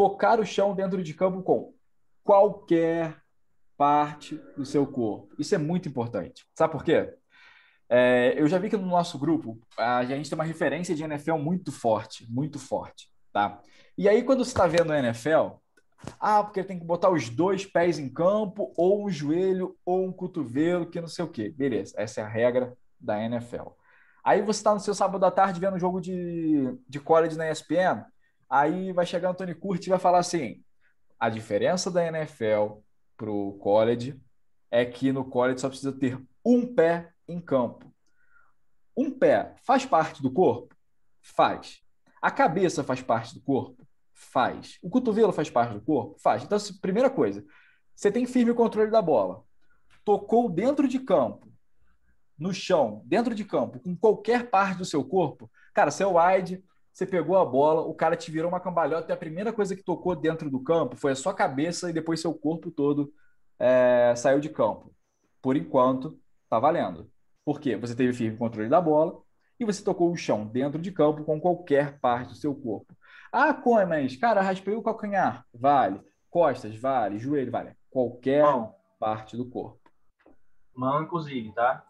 tocar 0.01 0.39
o 0.39 0.45
chão 0.45 0.73
dentro 0.73 1.03
de 1.03 1.13
campo 1.13 1.43
com 1.43 1.75
qualquer 2.23 3.21
parte 3.77 4.35
do 4.57 4.65
seu 4.65 4.87
corpo. 4.87 5.29
Isso 5.37 5.53
é 5.53 5.59
muito 5.59 5.87
importante. 5.87 6.43
Sabe 6.55 6.71
por 6.71 6.83
quê? 6.83 7.13
É, 7.87 8.33
eu 8.35 8.47
já 8.47 8.57
vi 8.57 8.67
que 8.67 8.77
no 8.77 8.87
nosso 8.87 9.19
grupo 9.19 9.59
a 9.77 10.03
gente 10.03 10.27
tem 10.27 10.35
uma 10.35 10.43
referência 10.43 10.95
de 10.95 11.03
NFL 11.03 11.35
muito 11.35 11.71
forte, 11.71 12.25
muito 12.31 12.57
forte, 12.57 13.10
tá? 13.31 13.61
E 13.97 14.07
aí 14.07 14.23
quando 14.23 14.43
você 14.43 14.51
está 14.51 14.67
vendo 14.67 14.91
a 14.91 14.99
NFL, 14.99 15.55
ah, 16.19 16.43
porque 16.43 16.63
tem 16.63 16.79
que 16.79 16.85
botar 16.85 17.09
os 17.09 17.29
dois 17.29 17.65
pés 17.65 17.99
em 17.99 18.09
campo, 18.09 18.73
ou 18.75 19.05
um 19.05 19.09
joelho, 19.09 19.77
ou 19.85 20.05
um 20.05 20.11
cotovelo, 20.11 20.89
que 20.89 20.99
não 20.99 21.07
sei 21.07 21.25
o 21.25 21.27
quê. 21.27 21.49
Beleza, 21.49 21.93
essa 21.97 22.21
é 22.21 22.23
a 22.23 22.27
regra 22.27 22.75
da 22.99 23.21
NFL. 23.21 23.69
Aí 24.23 24.41
você 24.41 24.59
está 24.59 24.73
no 24.73 24.79
seu 24.79 24.93
sábado 24.93 25.25
à 25.25 25.31
tarde 25.31 25.59
vendo 25.59 25.75
um 25.75 25.79
jogo 25.79 25.99
de, 25.99 26.77
de 26.87 26.99
college 26.99 27.37
na 27.37 27.49
ESPN, 27.49 28.05
aí 28.49 28.91
vai 28.93 29.05
chegar 29.05 29.29
Antônio 29.29 29.57
Curti 29.57 29.87
e 29.87 29.89
vai 29.89 29.99
falar 29.99 30.19
assim: 30.19 30.63
a 31.19 31.29
diferença 31.29 31.89
da 31.89 32.05
NFL 32.05 32.79
para 33.17 33.31
o 33.31 33.53
college 33.53 34.19
é 34.69 34.85
que 34.85 35.11
no 35.11 35.25
college 35.25 35.59
só 35.59 35.69
precisa 35.69 35.91
ter 35.91 36.19
um 36.45 36.65
pé 36.73 37.11
em 37.27 37.39
campo. 37.39 37.91
Um 38.95 39.11
pé 39.11 39.55
faz 39.63 39.85
parte 39.85 40.21
do 40.21 40.31
corpo? 40.31 40.75
Faz. 41.21 41.81
A 42.21 42.29
cabeça 42.29 42.83
faz 42.83 43.01
parte 43.01 43.33
do 43.33 43.41
corpo? 43.41 43.87
Faz. 44.13 44.77
O 44.81 44.89
cotovelo 44.89 45.31
faz 45.31 45.49
parte 45.49 45.73
do 45.73 45.81
corpo? 45.81 46.19
Faz. 46.19 46.43
Então, 46.43 46.57
primeira 46.81 47.09
coisa, 47.09 47.43
você 47.95 48.11
tem 48.11 48.25
firme 48.25 48.53
controle 48.53 48.91
da 48.91 49.01
bola. 49.01 49.43
Tocou 50.05 50.49
dentro 50.49 50.87
de 50.87 50.99
campo, 50.99 51.51
no 52.37 52.53
chão, 52.53 53.03
dentro 53.05 53.35
de 53.35 53.45
campo, 53.45 53.79
com 53.79 53.95
qualquer 53.95 54.49
parte 54.49 54.77
do 54.77 54.85
seu 54.85 55.03
corpo, 55.03 55.49
cara, 55.73 55.91
você 55.91 56.03
é 56.03 56.07
wide, 56.07 56.63
você 56.91 57.05
pegou 57.05 57.37
a 57.37 57.45
bola, 57.45 57.81
o 57.81 57.93
cara 57.93 58.15
te 58.15 58.31
virou 58.31 58.49
uma 58.49 58.59
cambalhota 58.59 59.11
e 59.11 59.13
a 59.13 59.17
primeira 59.17 59.53
coisa 59.53 59.75
que 59.75 59.83
tocou 59.83 60.15
dentro 60.15 60.49
do 60.49 60.59
campo 60.59 60.97
foi 60.97 61.11
a 61.11 61.15
sua 61.15 61.33
cabeça 61.33 61.89
e 61.89 61.93
depois 61.93 62.19
seu 62.19 62.33
corpo 62.33 62.71
todo 62.71 63.13
é, 63.59 64.13
saiu 64.15 64.39
de 64.39 64.49
campo. 64.49 64.93
Por 65.41 65.55
enquanto, 65.55 66.19
tá 66.49 66.59
valendo. 66.59 67.09
Por 67.45 67.59
quê? 67.59 67.77
Você 67.77 67.95
teve 67.95 68.11
firme 68.11 68.37
controle 68.37 68.67
da 68.67 68.81
bola 68.81 69.21
e 69.61 69.65
você 69.65 69.83
tocou 69.83 70.11
o 70.11 70.17
chão 70.17 70.47
dentro 70.47 70.81
de 70.81 70.91
campo 70.91 71.23
com 71.23 71.39
qualquer 71.39 71.99
parte 71.99 72.29
do 72.29 72.35
seu 72.35 72.55
corpo. 72.55 72.97
Ah, 73.31 73.53
como, 73.53 73.85
mas, 73.85 74.15
cara, 74.15 74.41
raspei 74.41 74.73
o 74.73 74.81
calcanhar. 74.81 75.45
Vale. 75.53 76.01
Costas, 76.31 76.75
vale. 76.75 77.19
Joelho, 77.19 77.51
vale. 77.51 77.75
Qualquer 77.91 78.41
Mão. 78.41 78.73
parte 78.99 79.37
do 79.37 79.47
corpo. 79.47 79.79
Mão, 80.73 81.03
inclusive, 81.03 81.53
tá? 81.53 81.85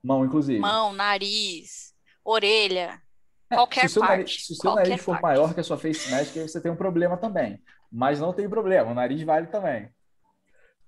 Mão, 0.00 0.24
inclusive. 0.24 0.60
Mão, 0.60 0.92
nariz, 0.92 1.92
orelha. 2.24 3.02
É, 3.50 3.56
qualquer 3.56 3.90
se 3.90 3.98
parte. 3.98 4.10
Nariz, 4.10 4.46
se 4.46 4.52
o 4.52 4.56
seu 4.56 4.74
nariz 4.76 5.02
for 5.02 5.12
parte. 5.12 5.22
maior 5.22 5.52
que 5.52 5.60
a 5.60 5.64
sua 5.64 5.76
face 5.76 6.12
mask, 6.12 6.36
aí 6.36 6.48
você 6.48 6.60
tem 6.60 6.70
um 6.70 6.76
problema 6.76 7.16
também. 7.16 7.60
Mas 7.90 8.20
não 8.20 8.32
tem 8.32 8.48
problema, 8.48 8.92
o 8.92 8.94
nariz 8.94 9.20
vale 9.22 9.48
também. 9.48 9.90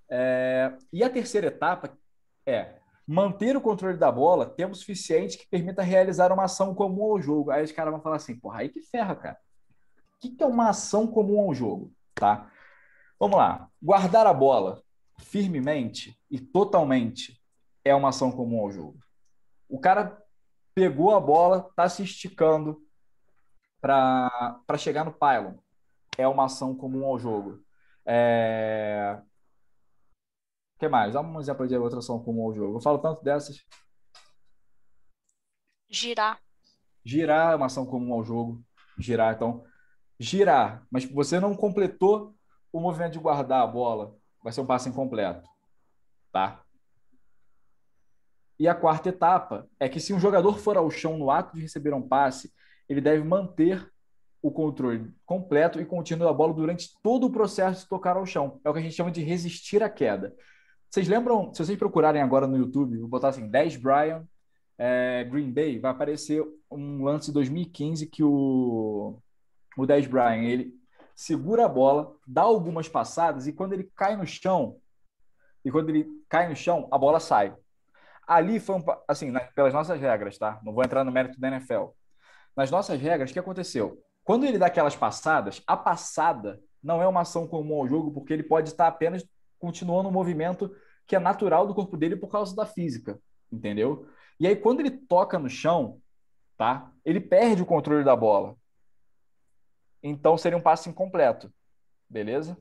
É... 0.08 0.72
E 0.92 1.02
a 1.02 1.10
terceira 1.10 1.48
etapa 1.48 1.98
é 2.46 2.79
manter 3.12 3.56
o 3.56 3.60
controle 3.60 3.98
da 3.98 4.12
bola 4.12 4.48
tempo 4.48 4.72
suficiente 4.72 5.36
que 5.36 5.48
permita 5.48 5.82
realizar 5.82 6.30
uma 6.30 6.44
ação 6.44 6.72
comum 6.72 7.10
ao 7.10 7.20
jogo. 7.20 7.50
Aí 7.50 7.64
os 7.64 7.72
caras 7.72 7.92
vão 7.92 8.00
falar 8.00 8.16
assim, 8.16 8.38
porra, 8.38 8.60
aí 8.60 8.68
que 8.68 8.80
ferra, 8.82 9.16
cara. 9.16 9.38
O 10.14 10.20
que 10.20 10.40
é 10.40 10.46
uma 10.46 10.68
ação 10.68 11.08
comum 11.08 11.40
ao 11.40 11.52
jogo? 11.52 11.92
Tá? 12.14 12.48
Vamos 13.18 13.36
lá. 13.36 13.68
Guardar 13.82 14.28
a 14.28 14.32
bola 14.32 14.80
firmemente 15.18 16.16
e 16.30 16.38
totalmente 16.38 17.42
é 17.84 17.92
uma 17.96 18.10
ação 18.10 18.30
comum 18.30 18.60
ao 18.60 18.70
jogo. 18.70 19.00
O 19.68 19.80
cara 19.80 20.16
pegou 20.72 21.12
a 21.12 21.18
bola, 21.18 21.66
está 21.68 21.88
se 21.88 22.04
esticando 22.04 22.80
para 23.80 24.78
chegar 24.78 25.04
no 25.04 25.12
pylon. 25.12 25.54
É 26.16 26.28
uma 26.28 26.44
ação 26.44 26.76
comum 26.76 27.04
ao 27.04 27.18
jogo. 27.18 27.60
É... 28.06 29.20
O 30.80 30.86
que 30.86 30.88
mais? 30.88 31.12
Dá 31.12 31.20
um 31.20 31.38
exemplo 31.38 31.68
de 31.68 31.76
outra 31.76 31.98
ação 31.98 32.18
comum 32.18 32.46
ao 32.46 32.54
jogo. 32.54 32.78
Eu 32.78 32.80
falo 32.80 32.96
tanto 32.96 33.22
dessas. 33.22 33.62
Girar. 35.90 36.40
Girar 37.04 37.52
é 37.52 37.56
uma 37.56 37.66
ação 37.66 37.84
comum 37.84 38.14
ao 38.14 38.24
jogo. 38.24 38.64
Girar, 38.98 39.34
então. 39.34 39.62
Girar, 40.18 40.86
mas 40.90 41.04
você 41.04 41.38
não 41.38 41.54
completou 41.54 42.34
o 42.72 42.80
movimento 42.80 43.12
de 43.12 43.18
guardar 43.18 43.60
a 43.60 43.66
bola. 43.66 44.16
Vai 44.42 44.54
ser 44.54 44.62
um 44.62 44.66
passe 44.66 44.88
incompleto. 44.88 45.46
Tá? 46.32 46.62
E 48.58 48.66
a 48.66 48.74
quarta 48.74 49.10
etapa 49.10 49.68
é 49.78 49.86
que 49.86 50.00
se 50.00 50.14
um 50.14 50.18
jogador 50.18 50.58
for 50.58 50.78
ao 50.78 50.90
chão 50.90 51.18
no 51.18 51.30
ato 51.30 51.56
de 51.56 51.60
receber 51.60 51.92
um 51.92 52.08
passe, 52.08 52.50
ele 52.88 53.02
deve 53.02 53.22
manter 53.22 53.86
o 54.40 54.50
controle 54.50 55.14
completo 55.26 55.78
e 55.78 55.84
contínuo 55.84 56.26
da 56.26 56.32
bola 56.32 56.54
durante 56.54 56.98
todo 57.02 57.26
o 57.26 57.30
processo 57.30 57.82
de 57.82 57.88
tocar 57.90 58.16
ao 58.16 58.24
chão. 58.24 58.58
É 58.64 58.70
o 58.70 58.72
que 58.72 58.78
a 58.78 58.82
gente 58.82 58.94
chama 58.94 59.10
de 59.10 59.22
resistir 59.22 59.82
à 59.82 59.90
queda. 59.90 60.34
Vocês 60.90 61.06
lembram, 61.06 61.54
se 61.54 61.64
vocês 61.64 61.78
procurarem 61.78 62.20
agora 62.20 62.48
no 62.48 62.56
YouTube, 62.56 62.98
vou 62.98 63.08
botar 63.08 63.28
assim, 63.28 63.48
10 63.48 63.76
Brian, 63.76 64.26
é, 64.76 65.22
Green 65.22 65.52
Bay, 65.52 65.78
vai 65.78 65.92
aparecer 65.92 66.44
um 66.68 67.04
lance 67.04 67.26
de 67.26 67.34
2015 67.34 68.08
que 68.08 68.24
o, 68.24 69.16
o 69.76 69.86
10 69.86 70.08
Brian, 70.08 70.42
ele 70.42 70.74
segura 71.14 71.66
a 71.66 71.68
bola, 71.68 72.12
dá 72.26 72.42
algumas 72.42 72.88
passadas 72.88 73.46
e 73.46 73.52
quando 73.52 73.72
ele 73.72 73.88
cai 73.94 74.16
no 74.16 74.26
chão, 74.26 74.78
e 75.64 75.70
quando 75.70 75.90
ele 75.90 76.08
cai 76.28 76.48
no 76.48 76.56
chão, 76.56 76.88
a 76.90 76.98
bola 76.98 77.20
sai. 77.20 77.54
Ali 78.26 78.58
foi 78.58 78.76
um, 78.76 78.84
assim, 79.06 79.30
na, 79.30 79.40
pelas 79.40 79.72
nossas 79.72 80.00
regras, 80.00 80.38
tá? 80.38 80.58
Não 80.64 80.72
vou 80.72 80.82
entrar 80.82 81.04
no 81.04 81.12
mérito 81.12 81.38
da 81.38 81.48
NFL. 81.48 81.90
Nas 82.56 82.68
nossas 82.68 83.00
regras, 83.00 83.30
o 83.30 83.32
que 83.32 83.38
aconteceu? 83.38 84.02
Quando 84.24 84.44
ele 84.44 84.58
dá 84.58 84.66
aquelas 84.66 84.96
passadas, 84.96 85.62
a 85.68 85.76
passada 85.76 86.60
não 86.82 87.00
é 87.00 87.06
uma 87.06 87.20
ação 87.20 87.46
comum 87.46 87.76
ao 87.76 87.86
jogo, 87.86 88.10
porque 88.10 88.32
ele 88.32 88.42
pode 88.42 88.70
estar 88.70 88.88
apenas 88.88 89.24
continuando 89.60 90.08
o 90.08 90.10
um 90.10 90.14
movimento 90.14 90.74
que 91.06 91.14
é 91.14 91.20
natural 91.20 91.66
do 91.66 91.74
corpo 91.74 91.96
dele 91.96 92.16
por 92.16 92.28
causa 92.28 92.56
da 92.56 92.66
física, 92.66 93.20
entendeu? 93.52 94.08
E 94.40 94.46
aí, 94.46 94.56
quando 94.56 94.80
ele 94.80 94.90
toca 94.90 95.38
no 95.38 95.48
chão, 95.48 96.00
tá? 96.56 96.90
Ele 97.04 97.20
perde 97.20 97.62
o 97.62 97.66
controle 97.66 98.02
da 98.02 98.16
bola. 98.16 98.56
Então, 100.02 100.36
seria 100.36 100.58
um 100.58 100.62
passe 100.62 100.88
incompleto. 100.88 101.52
Beleza? 102.08 102.56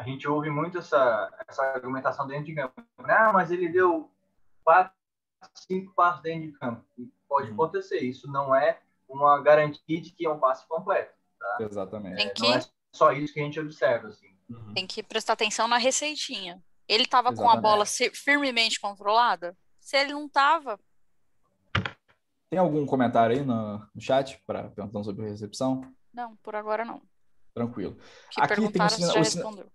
a 0.00 0.02
gente 0.02 0.26
ouve 0.26 0.48
muito 0.48 0.78
essa, 0.78 1.30
essa 1.46 1.62
argumentação 1.62 2.26
dentro 2.26 2.46
de 2.46 2.54
campo. 2.54 2.82
Ah, 3.00 3.32
mas 3.34 3.50
ele 3.50 3.68
deu 3.68 4.10
quatro, 4.64 4.94
cinco 5.54 5.92
passos 5.92 6.22
dentro 6.22 6.50
de 6.50 6.58
campo. 6.58 6.82
Pode 7.28 7.48
uhum. 7.48 7.54
acontecer. 7.54 7.98
Isso 7.98 8.26
não 8.30 8.54
é 8.54 8.80
uma 9.06 9.42
garantia 9.42 10.00
de 10.00 10.10
que 10.10 10.24
é 10.24 10.30
um 10.30 10.38
passe 10.38 10.66
completo. 10.66 11.12
Tá? 11.38 11.58
Exatamente. 11.60 12.30
Que... 12.30 12.40
Não 12.40 12.54
é 12.54 12.60
só 12.92 13.12
isso 13.12 13.34
que 13.34 13.40
a 13.40 13.44
gente 13.44 13.60
observa. 13.60 14.08
Assim. 14.08 14.29
Uhum. 14.50 14.74
Tem 14.74 14.86
que 14.86 15.02
prestar 15.02 15.34
atenção 15.34 15.68
na 15.68 15.78
receitinha. 15.78 16.62
Ele 16.88 17.04
estava 17.04 17.32
com 17.32 17.48
a 17.48 17.56
bola 17.56 17.84
firmemente 18.12 18.80
controlada? 18.80 19.56
Se 19.78 19.96
ele 19.96 20.12
não 20.12 20.26
estava. 20.26 20.78
Tem 22.50 22.58
algum 22.58 22.84
comentário 22.84 23.36
aí 23.36 23.44
no, 23.44 23.78
no 23.78 24.00
chat 24.00 24.42
para 24.44 24.68
perguntando 24.70 25.04
sobre 25.04 25.28
recepção? 25.28 25.82
Não, 26.12 26.36
por 26.38 26.56
agora 26.56 26.84
não. 26.84 27.00
Tranquilo. 27.54 27.96
Que 28.30 28.40
Aqui 28.40 28.68
tem 28.70 28.82
o, 28.82 28.88
já 28.88 29.18
respondeu. 29.18 29.66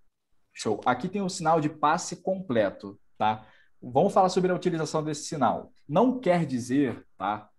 Show. 0.53 0.81
Aqui 0.85 1.07
tem 1.07 1.21
o 1.21 1.29
sinal 1.29 1.61
de 1.61 1.69
passe 1.69 2.17
completo, 2.17 2.99
tá? 3.17 3.47
Vamos 3.81 4.13
falar 4.13 4.29
sobre 4.29 4.51
a 4.51 4.55
utilização 4.55 5.03
desse 5.03 5.23
sinal. 5.23 5.71
Não 5.87 6.19
quer 6.19 6.45
dizer, 6.45 7.05
tá? 7.17 7.49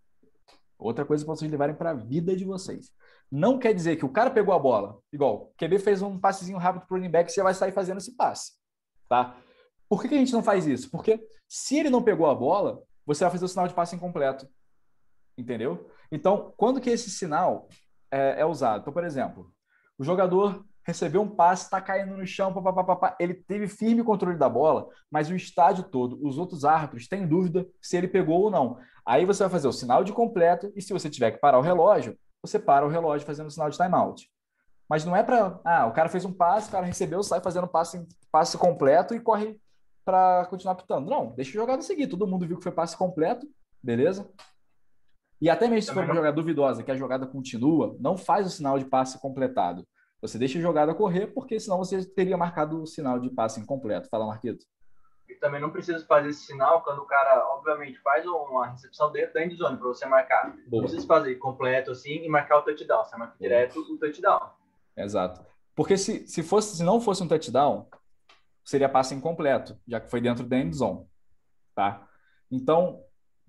Outra 0.79 1.05
coisa 1.05 1.25
para 1.25 1.35
vocês 1.35 1.51
levarem 1.51 1.75
para 1.75 1.91
a 1.91 1.95
vida 1.95 2.37
de 2.37 2.45
vocês. 2.45 2.93
Não 3.31 3.59
quer 3.59 3.75
dizer 3.75 3.97
que 3.97 4.05
o 4.05 4.13
cara 4.13 4.31
pegou 4.31 4.55
a 4.55 4.59
bola, 4.59 4.99
igual, 5.13 5.35
o 5.35 5.55
QB 5.59 5.79
fez 5.79 6.03
um 6.03 6.19
passezinho 6.19 6.59
rápido 6.59 6.87
para 6.87 6.95
o 6.95 6.99
running 6.99 7.11
back, 7.11 7.31
você 7.31 7.43
vai 7.43 7.55
sair 7.55 7.73
fazendo 7.73 7.99
esse 7.99 8.17
passe, 8.17 8.53
tá? 9.09 9.37
Por 9.89 10.01
que, 10.01 10.09
que 10.09 10.15
a 10.15 10.19
gente 10.19 10.33
não 10.33 10.43
faz 10.43 10.67
isso? 10.67 10.91
Porque 10.91 11.25
se 11.49 11.79
ele 11.79 11.91
não 11.91 12.03
pegou 12.03 12.27
a 12.27 12.35
bola, 12.35 12.83
você 13.05 13.25
vai 13.25 13.31
fazer 13.31 13.45
o 13.45 13.49
sinal 13.49 13.69
de 13.69 13.75
passe 13.75 13.95
incompleto. 13.95 14.49
Entendeu? 15.39 15.89
Então, 16.11 16.53
quando 16.57 16.81
que 16.81 16.91
esse 16.91 17.11
sinal 17.11 17.69
é, 18.11 18.41
é 18.41 18.45
usado? 18.45 18.81
Então, 18.81 18.93
por 18.93 19.05
exemplo, 19.05 19.53
o 19.99 20.05
jogador 20.05 20.65
recebeu 20.85 21.21
um 21.21 21.29
passe, 21.29 21.65
está 21.65 21.81
caindo 21.81 22.17
no 22.17 22.27
chão, 22.27 22.53
papapá, 22.53 23.17
ele 23.19 23.35
teve 23.35 23.67
firme 23.67 24.05
controle 24.05 24.39
da 24.39 24.49
bola, 24.49 24.89
mas 25.11 25.29
o 25.29 25.35
estádio 25.35 25.85
todo, 25.85 26.19
os 26.25 26.39
outros 26.39 26.65
árbitros 26.65 27.09
têm 27.09 27.27
dúvida 27.27 27.67
se 27.83 27.97
ele 27.97 28.07
pegou 28.07 28.43
ou 28.43 28.51
não. 28.51 28.79
Aí 29.05 29.25
você 29.25 29.43
vai 29.43 29.51
fazer 29.51 29.69
o 29.69 29.73
sinal 29.73 30.05
de 30.05 30.13
completo 30.13 30.73
e 30.77 30.83
se 30.83 30.93
você 30.93 31.11
tiver 31.11 31.33
que 31.33 31.39
parar 31.39 31.59
o 31.59 31.63
relógio, 31.63 32.17
você 32.47 32.59
para 32.59 32.87
o 32.87 32.89
relógio 32.89 33.27
fazendo 33.27 33.47
o 33.47 33.51
sinal 33.51 33.71
de 33.71 33.77
timeout. 33.77 34.29
Mas 34.89 35.05
não 35.05 35.17
é 35.17 35.23
para, 35.23 35.61
ah, 35.65 35.87
o 35.87 35.93
cara 35.93 36.09
fez 36.09 36.25
um 36.25 36.33
passe, 36.33 36.69
o 36.69 36.73
cara 36.73 36.87
recebeu, 36.87 37.23
sai 37.23 37.41
fazendo 37.41 37.67
passe, 37.67 38.07
passe 38.31 38.57
completo 38.57 39.15
e 39.15 39.21
corre 39.21 39.61
para 40.05 40.47
continuar 40.47 40.77
pitando. 40.77 41.11
Não, 41.11 41.35
deixa 41.35 41.51
o 41.51 41.55
jogador 41.55 41.83
seguir. 41.83 42.07
Todo 42.07 42.27
mundo 42.27 42.47
viu 42.47 42.57
que 42.57 42.63
foi 42.63 42.73
passe 42.73 42.97
completo, 42.97 43.47
beleza? 43.83 44.31
E 45.41 45.51
até 45.51 45.67
mesmo 45.67 45.83
se 45.83 45.93
for 45.93 46.05
uma 46.05 46.15
jogada 46.15 46.37
duvidosa, 46.37 46.83
que 46.83 46.91
a 46.91 46.97
jogada 46.97 47.27
continua, 47.27 47.97
não 48.01 48.17
faz 48.17 48.47
o 48.47 48.51
sinal 48.51 48.79
de 48.79 48.85
passe 48.85 49.21
completado. 49.21 49.87
Você 50.23 50.39
deixa 50.39 50.59
a 50.59 50.63
jogada 50.63 50.95
correr, 50.95 51.27
porque 51.27 51.61
senão 51.61 51.77
você 51.79 52.05
teria 52.05 52.37
marcado 52.37 52.83
o 52.83 52.87
sinal 52.87 53.19
de 53.19 53.29
passe 53.29 53.61
incompleto. 53.61 54.09
Fala, 54.09 54.27
Marquito. 54.27 54.65
E 55.29 55.35
também 55.35 55.61
não 55.61 55.71
precisa 55.71 56.05
fazer 56.07 56.29
esse 56.29 56.47
sinal 56.47 56.83
quando 56.83 57.01
o 57.01 57.07
cara, 57.07 57.47
obviamente, 57.55 57.99
faz 58.01 58.25
uma 58.27 58.69
recepção 58.69 59.11
dentro 59.11 59.35
da 59.35 59.45
endzone 59.45 59.77
para 59.77 59.89
você 59.89 60.07
marcar. 60.07 60.51
Boa. 60.51 60.61
Não 60.71 60.81
precisa 60.81 61.07
fazer 61.07 61.35
completo 61.37 61.91
assim 61.91 62.25
e 62.25 62.29
marcar 62.29 62.59
o 62.59 62.63
touchdown. 62.63 63.05
Você 63.05 63.17
marca 63.17 63.37
direto 63.39 63.81
o 63.81 63.99
touchdown. 63.99 64.51
Exato. 64.97 65.45
Porque 65.75 65.97
se, 65.97 66.27
se, 66.27 66.43
fosse, 66.43 66.77
se 66.77 66.83
não 66.83 67.01
fosse 67.01 67.23
um 67.23 67.29
touchdown, 67.29 67.89
seria 68.65 68.89
passe 68.89 69.15
incompleto, 69.15 69.79
já 69.87 70.01
que 70.01 70.11
foi 70.11 70.21
dentro 70.21 70.45
da 70.45 70.57
end 70.57 70.75
zone. 70.75 71.07
Tá? 71.75 72.09
Então, 72.51 73.05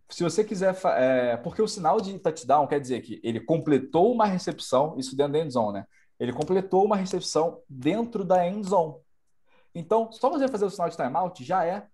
se 0.10 0.24
você 0.24 0.44
quiser. 0.44 0.76
É, 0.98 1.38
porque 1.38 1.62
o 1.62 1.68
sinal 1.68 2.00
de 2.00 2.18
touchdown 2.20 2.68
quer 2.68 2.80
dizer 2.80 3.02
que 3.02 3.20
ele 3.24 3.40
completou 3.40 4.12
uma 4.12 4.26
recepção, 4.26 4.96
isso 4.98 5.16
dentro 5.16 5.34
da 5.34 5.40
end 5.40 5.52
zone, 5.52 5.80
né? 5.80 5.88
Ele 6.20 6.34
completou 6.34 6.84
uma 6.84 6.96
recepção 6.96 7.62
dentro 7.70 8.24
da 8.24 8.46
end 8.48 8.68
zone. 8.68 8.96
Então, 9.80 10.12
só 10.12 10.30
você 10.30 10.48
fazer 10.48 10.66
o 10.66 10.70
sinal 10.70 10.90
de 10.90 10.96
timeout 10.96 11.44
já 11.44 11.64
é 11.64 11.88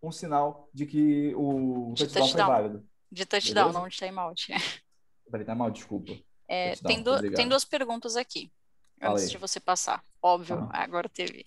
um 0.00 0.12
sinal 0.12 0.68
de 0.72 0.86
que 0.86 1.34
o 1.34 1.92
de 1.94 2.06
touchdown, 2.06 2.22
touchdown. 2.22 2.46
foi 2.46 2.54
válido. 2.54 2.88
De 3.10 3.26
touchdown, 3.26 3.64
Beleza? 3.64 3.78
não 3.80 3.88
de 3.88 3.96
timeout. 3.96 4.52
Peraí, 5.30 5.44
timeout, 5.44 5.74
desculpa. 5.74 6.12
É, 6.46 6.76
tem, 6.76 7.02
do, 7.02 7.32
tem 7.32 7.48
duas 7.48 7.64
perguntas 7.64 8.16
aqui, 8.16 8.52
antes 9.00 9.30
de 9.30 9.38
você 9.38 9.58
passar. 9.58 10.04
Óbvio, 10.22 10.56
uhum. 10.56 10.68
agora 10.72 11.08
teve. 11.08 11.46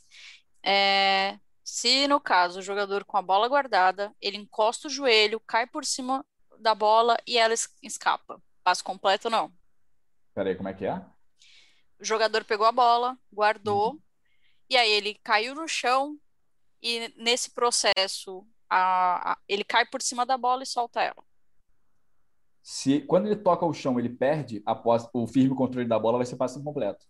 É, 0.62 1.40
se 1.64 2.08
no 2.08 2.20
caso 2.20 2.60
o 2.60 2.64
jogador 2.64 3.06
com 3.06 3.16
a 3.16 3.22
bola 3.22 3.48
guardada, 3.48 4.14
ele 4.20 4.38
encosta 4.38 4.88
o 4.88 4.92
joelho, 4.92 5.40
cai 5.40 5.68
por 5.68 5.86
cima 5.86 6.26
da 6.60 6.76
bola 6.76 7.16
e 7.26 7.38
ela 7.38 7.54
escapa. 7.82 8.42
Passo 8.64 8.84
completo 8.84 9.30
não? 9.30 9.54
Peraí, 10.34 10.56
como 10.56 10.68
é 10.68 10.74
que 10.74 10.86
é? 10.86 10.96
O 12.00 12.04
jogador 12.04 12.44
pegou 12.44 12.66
a 12.66 12.72
bola, 12.72 13.18
guardou, 13.32 13.92
uhum. 13.92 14.02
E 14.70 14.76
aí 14.76 14.90
ele 14.92 15.16
caiu 15.24 15.56
no 15.56 15.68
chão 15.68 16.18
e 16.82 17.14
nesse 17.18 17.52
processo 17.52 18.46
a, 18.70 19.34
a, 19.34 19.38
ele 19.48 19.64
cai 19.64 19.86
por 19.86 20.02
cima 20.02 20.26
da 20.26 20.38
bola 20.38 20.64
e 20.64 20.68
solta 20.68 21.02
ela. 21.02 21.24
Se 22.62 23.02
quando 23.02 23.28
ele 23.28 23.38
toca 23.38 23.66
o 23.66 23.74
chão, 23.74 23.98
ele 23.98 24.10
perde 24.10 24.62
após 24.66 25.08
o 25.14 25.26
firme 25.26 25.56
controle 25.56 25.88
da 25.88 25.98
bola, 25.98 26.18
vai 26.18 26.26
ser 26.26 26.36
passe 26.36 26.60
incompleto. 26.60 27.06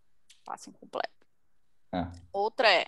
Passe 0.46 0.70
incompleto. 0.70 1.26
É. 1.94 2.08
Outra 2.32 2.72
é 2.72 2.86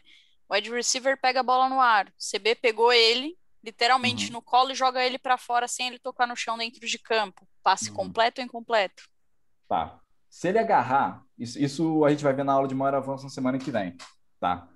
o 0.49 0.55
wide 0.55 0.71
receiver 0.71 1.19
pega 1.19 1.41
a 1.41 1.43
bola 1.43 1.69
no 1.69 1.79
ar. 1.79 2.07
O 2.07 2.11
CB 2.19 2.55
pegou 2.55 2.91
ele, 2.91 3.37
literalmente 3.63 4.27
uhum. 4.27 4.33
no 4.33 4.41
colo, 4.41 4.71
e 4.71 4.75
joga 4.75 5.03
ele 5.03 5.19
para 5.19 5.37
fora 5.37 5.67
sem 5.67 5.87
ele 5.87 5.99
tocar 5.99 6.27
no 6.27 6.35
chão 6.35 6.57
dentro 6.57 6.85
de 6.87 6.97
campo. 6.97 7.47
Passe 7.61 7.89
uhum. 7.89 7.95
completo 7.95 8.41
ou 8.41 8.45
incompleto? 8.45 9.07
Tá. 9.67 9.99
Se 10.27 10.47
ele 10.47 10.59
agarrar, 10.59 11.23
isso, 11.37 11.59
isso, 11.59 12.05
a 12.05 12.09
gente 12.09 12.23
vai 12.23 12.33
ver 12.33 12.43
na 12.43 12.53
aula 12.53 12.67
de 12.67 12.75
maior 12.75 12.95
avanço 12.95 13.23
na 13.23 13.29
semana 13.29 13.57
que 13.57 13.71
vem, 13.71 13.95
tá? 14.39 14.67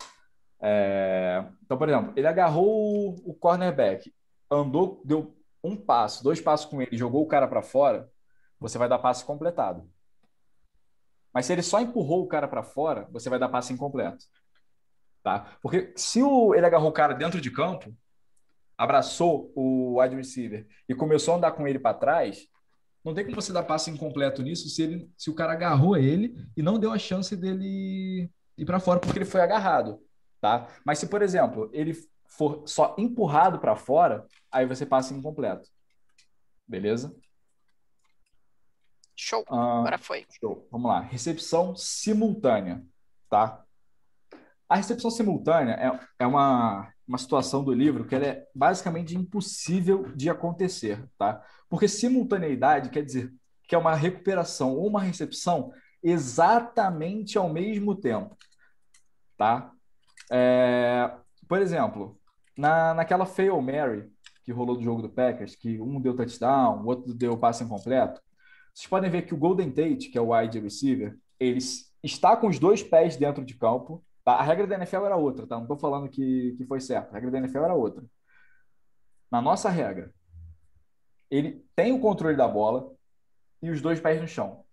É... 0.62 1.46
Então, 1.64 1.78
por 1.78 1.90
exemplo, 1.90 2.14
ele 2.16 2.28
agarrou 2.28 3.16
o, 3.26 3.34
cornerback, 3.34 4.14
andou, 4.50 5.02
deu 5.04 5.36
um 5.64 5.76
passo, 5.76 6.24
dois 6.24 6.42
passos 6.42 6.66
com 6.66 6.82
ele, 6.82 6.98
jogou 6.98 7.24
o 7.24 7.28
cara 7.28 7.48
para 7.48 7.62
fora, 7.62 8.10
você 8.60 8.78
vai 8.78 8.88
dar 8.88 9.00
passe 9.00 9.26
completado. 9.26 9.90
Mas 11.34 11.46
se 11.46 11.54
ele 11.54 11.64
só 11.64 11.80
empurrou 11.80 12.24
o 12.24 12.28
cara 12.28 12.48
para 12.48 12.64
fora, 12.64 13.08
você 13.12 13.30
vai 13.30 13.40
dar 13.40 13.50
passe 13.50 13.74
incompleto. 13.74 14.26
Tá? 15.24 15.58
Porque 15.62 15.94
se 15.96 16.22
o, 16.22 16.54
ele 16.54 16.66
agarrou 16.66 16.90
o 16.90 16.94
cara 16.94 17.14
dentro 17.14 17.42
de 17.42 17.50
campo, 17.50 17.96
abraçou 18.78 19.52
o 19.56 20.00
wide 20.00 20.16
receiver 20.16 20.68
e 20.88 20.94
começou 20.94 21.34
a 21.34 21.38
andar 21.38 21.52
com 21.54 21.68
ele 21.68 21.80
para 21.80 21.98
trás, 21.98 22.48
não 23.04 23.14
tem 23.14 23.26
como 23.26 23.42
você 23.42 23.52
dar 23.52 23.64
passe 23.64 23.90
incompleto 23.90 24.42
nisso 24.42 24.70
se, 24.70 24.84
ele, 24.84 25.12
se 25.18 25.30
o 25.30 25.36
cara 25.36 25.54
agarrou 25.54 25.98
ele 25.98 26.36
e 26.56 26.62
não 26.62 26.80
deu 26.80 26.92
a 26.92 26.98
chance 26.98 27.36
dele 27.36 28.30
ir 28.58 28.66
para 28.66 28.80
fora 28.80 29.00
porque 29.00 29.18
ele 29.18 29.26
foi 29.26 29.42
agarrado. 29.42 30.00
Tá? 30.40 30.68
Mas 30.86 31.00
se, 31.00 31.08
por 31.08 31.22
exemplo, 31.22 31.70
ele 31.72 31.94
for 32.28 32.64
só 32.68 32.96
empurrado 32.98 33.60
para 33.60 33.76
fora, 33.76 34.26
aí 34.52 34.66
você 34.66 34.86
passa 34.86 35.14
incompleto. 35.14 35.70
Beleza? 36.68 37.16
Show. 39.16 39.46
Ah, 39.48 39.80
Agora 39.80 39.98
foi. 39.98 40.26
Show. 40.40 40.68
Vamos 40.72 40.90
lá. 40.90 41.00
Recepção 41.02 41.76
simultânea, 41.76 42.84
tá? 43.30 43.64
A 44.68 44.76
recepção 44.76 45.12
simultânea 45.12 45.74
é, 45.74 46.24
é 46.24 46.28
uma, 46.28 46.92
uma 47.08 47.18
situação 47.18 47.64
do 47.64 47.74
livro 47.74 48.06
que 48.06 48.16
é 48.16 48.48
basicamente 48.56 49.16
impossível 49.16 50.12
de 50.16 50.30
acontecer, 50.30 51.08
tá? 51.18 51.44
Porque 51.70 51.88
simultaneidade 51.88 52.90
quer 52.90 53.04
dizer 53.04 53.32
que 53.68 53.76
é 53.76 53.78
uma 53.78 53.96
recuperação 53.96 54.76
ou 54.76 54.88
uma 54.88 55.02
recepção 55.02 55.72
exatamente 56.04 57.38
ao 57.38 57.50
mesmo 57.50 57.96
tempo, 57.96 58.36
tá? 59.38 59.72
É, 60.32 61.12
por 61.48 61.62
exemplo, 61.62 62.20
na, 62.58 62.94
naquela 62.94 63.26
fail 63.26 63.62
Mary 63.62 64.12
que 64.44 64.52
rolou 64.52 64.76
do 64.76 64.84
jogo 64.84 65.02
do 65.02 65.10
Packers, 65.10 65.56
que 65.56 65.80
um 65.80 66.02
deu 66.02 66.16
touchdown, 66.16 66.84
o 66.84 66.88
outro 66.88 67.14
deu 67.14 67.38
passe 67.38 67.64
incompleto, 67.64 68.22
vocês 68.74 68.88
podem 68.88 69.10
ver 69.10 69.22
que 69.22 69.34
o 69.34 69.38
Golden 69.38 69.72
Tate, 69.72 70.10
que 70.10 70.18
é 70.18 70.22
o 70.22 70.36
wide 70.36 70.60
receiver, 70.60 71.18
ele 71.40 71.60
está 72.04 72.36
com 72.36 72.48
os 72.48 72.60
dois 72.60 72.84
pés 72.84 73.16
dentro 73.16 73.46
de 73.46 73.54
campo, 73.54 74.04
Tá? 74.24 74.36
A 74.36 74.44
regra 74.44 74.66
da 74.66 74.76
NFL 74.76 75.06
era 75.06 75.18
outra, 75.18 75.46
tá? 75.46 75.56
Não 75.56 75.64
estou 75.64 75.78
falando 75.78 76.10
que, 76.10 76.56
que 76.58 76.66
foi 76.66 76.80
certo. 76.80 77.12
A 77.12 77.16
regra 77.16 77.32
da 77.32 77.38
NFL 77.40 77.64
era 77.64 77.74
outra. 77.74 78.04
Na 79.30 79.42
nossa 79.42 79.70
regra, 79.70 80.14
ele 81.30 81.66
tem 81.76 81.92
o 81.92 82.00
controle 82.00 82.38
da 82.38 82.48
bola 82.48 82.92
e 83.62 83.70
os 83.70 83.82
dois 83.82 84.00
pés 84.00 84.22
no 84.22 84.28
chão. 84.28 84.64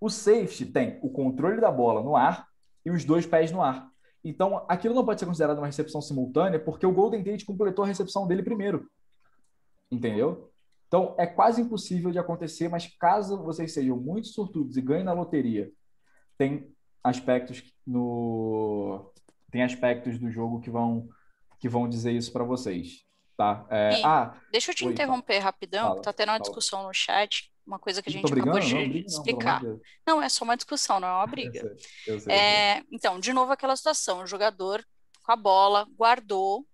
O 0.00 0.08
safety 0.10 0.66
tem 0.66 0.98
o 1.02 1.10
controle 1.10 1.60
da 1.60 1.70
bola 1.70 2.02
no 2.02 2.16
ar 2.16 2.46
e 2.84 2.90
os 2.90 3.04
dois 3.04 3.26
pés 3.26 3.50
no 3.50 3.62
ar. 3.62 3.88
Então, 4.24 4.64
aquilo 4.68 4.94
não 4.94 5.04
pode 5.04 5.20
ser 5.20 5.26
considerado 5.26 5.58
uma 5.58 5.66
recepção 5.66 6.00
simultânea 6.00 6.58
porque 6.58 6.86
o 6.86 6.92
Golden 6.92 7.22
Tate 7.22 7.44
completou 7.44 7.84
a 7.84 7.88
recepção 7.88 8.26
dele 8.26 8.42
primeiro. 8.42 8.90
Entendeu? 9.90 10.50
Então, 10.88 11.14
é 11.18 11.26
quase 11.26 11.60
impossível 11.60 12.10
de 12.10 12.18
acontecer, 12.18 12.68
mas 12.68 12.86
caso 12.86 13.42
vocês 13.42 13.72
sejam 13.72 13.96
muito 13.96 14.28
sortudos 14.28 14.76
e 14.76 14.80
ganhem 14.80 15.04
na 15.04 15.12
loteria, 15.12 15.70
tem 16.38 16.72
aspectos 17.02 17.62
no 17.86 19.12
tem 19.50 19.62
aspectos 19.62 20.18
do 20.18 20.30
jogo 20.30 20.60
que 20.60 20.70
vão 20.70 21.08
que 21.58 21.68
vão 21.68 21.88
dizer 21.88 22.12
isso 22.12 22.32
para 22.32 22.44
vocês, 22.44 23.04
tá? 23.36 23.66
É... 23.70 24.02
ah, 24.04 24.40
deixa 24.50 24.70
eu 24.70 24.74
te 24.74 24.84
oi, 24.84 24.92
interromper 24.92 25.38
rapidão, 25.38 25.90
fala, 25.90 26.02
tá 26.02 26.12
tendo 26.12 26.28
uma 26.28 26.34
fala. 26.34 26.42
discussão 26.42 26.82
no 26.84 26.92
chat, 26.94 27.50
uma 27.66 27.78
coisa 27.78 28.02
que 28.02 28.08
a 28.08 28.12
gente 28.12 28.32
acabou 28.32 28.60
de 28.60 28.74
não, 28.74 28.88
briga, 28.88 29.06
explicar. 29.06 29.62
Não, 29.62 29.80
não, 30.06 30.22
é 30.22 30.28
só 30.28 30.44
uma 30.44 30.56
discussão, 30.56 31.00
não 31.00 31.08
é 31.08 31.12
uma 31.12 31.26
briga. 31.28 31.60
Eu 31.60 31.78
sei, 31.78 32.14
eu 32.14 32.20
sei, 32.20 32.34
é, 32.34 32.84
então, 32.90 33.18
de 33.18 33.32
novo 33.32 33.52
aquela 33.52 33.76
situação, 33.76 34.22
o 34.22 34.26
jogador 34.26 34.84
com 35.22 35.32
a 35.32 35.36
bola 35.36 35.86
guardou, 35.96 36.66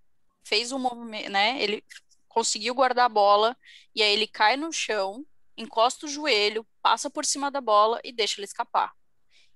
fez 0.44 0.72
um 0.72 0.78
movimento, 0.78 1.30
né? 1.30 1.62
Ele 1.62 1.84
conseguiu 2.28 2.74
guardar 2.74 3.06
a 3.06 3.08
bola 3.08 3.56
e 3.94 4.02
aí 4.02 4.12
ele 4.12 4.26
cai 4.26 4.56
no 4.56 4.72
chão, 4.72 5.24
encosta 5.56 6.06
o 6.06 6.08
joelho, 6.08 6.66
passa 6.82 7.08
por 7.08 7.24
cima 7.24 7.50
da 7.50 7.60
bola 7.60 8.00
e 8.02 8.12
deixa 8.12 8.40
ele 8.40 8.46
escapar 8.46 8.92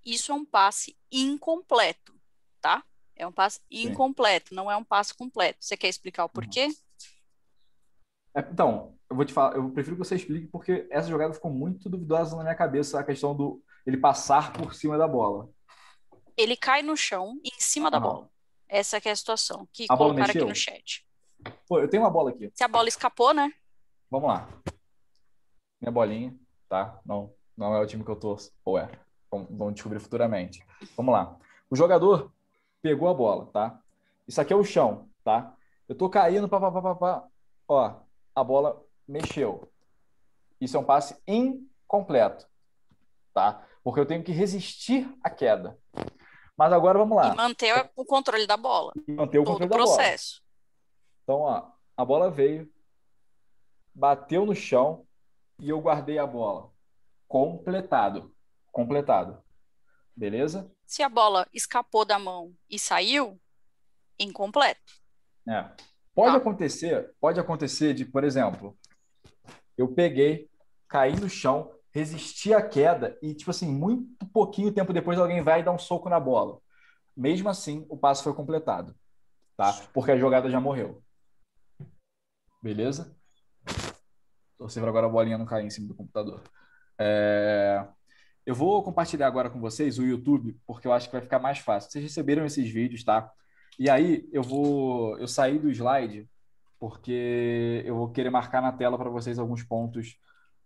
isso 0.04 0.32
é 0.32 0.34
um 0.34 0.44
passe 0.44 0.96
incompleto, 1.10 2.14
tá? 2.60 2.84
É 3.16 3.26
um 3.26 3.32
passe 3.32 3.60
incompleto, 3.70 4.50
Sim. 4.50 4.54
não 4.54 4.70
é 4.70 4.76
um 4.76 4.84
passe 4.84 5.14
completo. 5.14 5.64
Você 5.64 5.76
quer 5.76 5.88
explicar 5.88 6.24
o 6.24 6.28
porquê? 6.28 6.68
É, 8.34 8.40
então, 8.40 8.98
eu 9.14 9.16
vou 9.16 9.24
te 9.24 9.32
falar, 9.32 9.54
eu 9.54 9.70
prefiro 9.70 9.96
que 9.96 10.04
você 10.04 10.16
explique 10.16 10.48
porque 10.48 10.88
essa 10.90 11.08
jogada 11.08 11.32
ficou 11.32 11.50
muito 11.50 11.88
duvidosa 11.88 12.36
na 12.36 12.42
minha 12.42 12.54
cabeça, 12.54 12.98
a 12.98 13.04
questão 13.04 13.34
do 13.34 13.62
ele 13.86 13.96
passar 13.96 14.52
por 14.52 14.74
cima 14.74 14.98
da 14.98 15.06
bola. 15.06 15.48
Ele 16.36 16.56
cai 16.56 16.82
no 16.82 16.96
chão 16.96 17.38
em 17.44 17.60
cima 17.60 17.90
da 17.90 18.00
bola. 18.00 18.28
Essa 18.68 18.96
é 18.96 19.10
a 19.10 19.16
situação 19.16 19.68
que 19.72 19.86
a 19.88 19.96
colocaram 19.96 20.30
aqui 20.30 20.44
no 20.44 20.54
chat. 20.54 21.06
Pô, 21.68 21.78
eu 21.78 21.88
tenho 21.88 22.02
uma 22.02 22.10
bola 22.10 22.30
aqui. 22.30 22.50
Se 22.54 22.64
a 22.64 22.68
bola 22.68 22.88
escapou, 22.88 23.32
né? 23.32 23.52
Vamos 24.10 24.28
lá. 24.28 24.48
Minha 25.80 25.92
bolinha, 25.92 26.36
tá? 26.68 26.98
Não, 27.06 27.32
não 27.56 27.72
é 27.74 27.80
o 27.80 27.86
time 27.86 28.02
que 28.02 28.10
eu 28.10 28.16
torço. 28.16 28.50
Ou 28.64 28.76
é? 28.76 28.90
Vamos 29.30 29.74
descobrir 29.74 30.00
futuramente. 30.00 30.64
Vamos 30.96 31.12
lá. 31.12 31.36
O 31.70 31.76
jogador 31.76 32.32
pegou 32.82 33.08
a 33.08 33.14
bola, 33.14 33.46
tá? 33.52 33.78
Isso 34.26 34.40
aqui 34.40 34.52
é 34.52 34.56
o 34.56 34.64
chão, 34.64 35.08
tá? 35.22 35.54
Eu 35.88 35.94
tô 35.94 36.08
caindo, 36.08 36.48
pá, 36.48 36.58
pá, 36.58 36.72
pá, 36.72 36.82
pá, 36.82 36.94
pá. 36.94 37.28
Ó, 37.68 38.00
a 38.34 38.44
bola 38.44 38.83
mexeu. 39.06 39.70
Isso 40.60 40.76
é 40.76 40.80
um 40.80 40.84
passe 40.84 41.20
incompleto, 41.26 42.46
tá? 43.32 43.66
Porque 43.82 44.00
eu 44.00 44.06
tenho 44.06 44.22
que 44.22 44.32
resistir 44.32 45.12
à 45.22 45.30
queda. 45.30 45.78
Mas 46.56 46.72
agora 46.72 46.98
vamos 46.98 47.16
lá. 47.16 47.32
E 47.32 47.36
manter 47.36 47.90
o 47.96 48.04
controle 48.04 48.46
da 48.46 48.56
bola. 48.56 48.92
E 49.06 49.12
manter 49.12 49.38
o 49.38 49.44
controle 49.44 49.66
o 49.66 49.76
processo. 49.76 50.42
Então, 51.22 51.40
ó, 51.40 51.70
a 51.96 52.04
bola 52.04 52.30
veio, 52.30 52.72
bateu 53.94 54.46
no 54.46 54.54
chão 54.54 55.06
e 55.58 55.68
eu 55.68 55.80
guardei 55.80 56.18
a 56.18 56.26
bola. 56.26 56.70
Completado 57.26 58.34
completado. 58.74 59.40
Beleza? 60.16 60.70
Se 60.84 61.02
a 61.02 61.08
bola 61.08 61.46
escapou 61.52 62.04
da 62.04 62.18
mão 62.18 62.52
e 62.68 62.78
saiu, 62.78 63.40
incompleto. 64.18 64.92
É. 65.48 65.70
Pode 66.12 66.34
ah. 66.34 66.38
acontecer, 66.38 67.14
pode 67.20 67.40
acontecer 67.40 67.94
de, 67.94 68.04
por 68.04 68.24
exemplo, 68.24 68.76
eu 69.76 69.88
peguei, 69.88 70.48
caí 70.88 71.14
no 71.18 71.28
chão, 71.28 71.72
resisti 71.92 72.52
à 72.52 72.60
queda 72.60 73.16
e, 73.22 73.34
tipo 73.34 73.50
assim, 73.50 73.68
muito 73.68 74.26
pouquinho 74.26 74.72
tempo 74.72 74.92
depois 74.92 75.18
alguém 75.18 75.42
vai 75.42 75.62
dar 75.62 75.72
um 75.72 75.78
soco 75.78 76.08
na 76.08 76.18
bola. 76.18 76.58
Mesmo 77.16 77.48
assim, 77.48 77.86
o 77.88 77.96
passo 77.96 78.24
foi 78.24 78.34
completado, 78.34 78.94
tá? 79.56 79.72
Porque 79.92 80.10
a 80.10 80.16
jogada 80.16 80.50
já 80.50 80.60
morreu. 80.60 81.02
Beleza? 82.62 83.16
Torcer 84.56 84.82
para 84.82 84.90
agora 84.90 85.06
a 85.06 85.10
bolinha 85.10 85.38
não 85.38 85.46
cair 85.46 85.66
em 85.66 85.70
cima 85.70 85.88
do 85.88 85.94
computador. 85.94 86.42
É... 86.98 87.86
Eu 88.46 88.54
vou 88.54 88.82
compartilhar 88.82 89.26
agora 89.26 89.48
com 89.48 89.60
vocês 89.60 89.98
o 89.98 90.02
YouTube, 90.04 90.58
porque 90.66 90.86
eu 90.86 90.92
acho 90.92 91.08
que 91.08 91.12
vai 91.12 91.22
ficar 91.22 91.38
mais 91.38 91.58
fácil. 91.58 91.90
Vocês 91.90 92.04
receberam 92.04 92.44
esses 92.44 92.68
vídeos, 92.68 93.04
tá? 93.04 93.32
E 93.78 93.88
aí 93.88 94.28
eu 94.32 94.42
vou. 94.42 95.18
Eu 95.18 95.26
saí 95.26 95.58
do 95.58 95.70
slide, 95.70 96.28
porque 96.78 97.82
eu 97.84 97.96
vou 97.96 98.10
querer 98.10 98.30
marcar 98.30 98.60
na 98.60 98.72
tela 98.72 98.98
para 98.98 99.10
vocês 99.10 99.38
alguns 99.38 99.62
pontos 99.62 100.18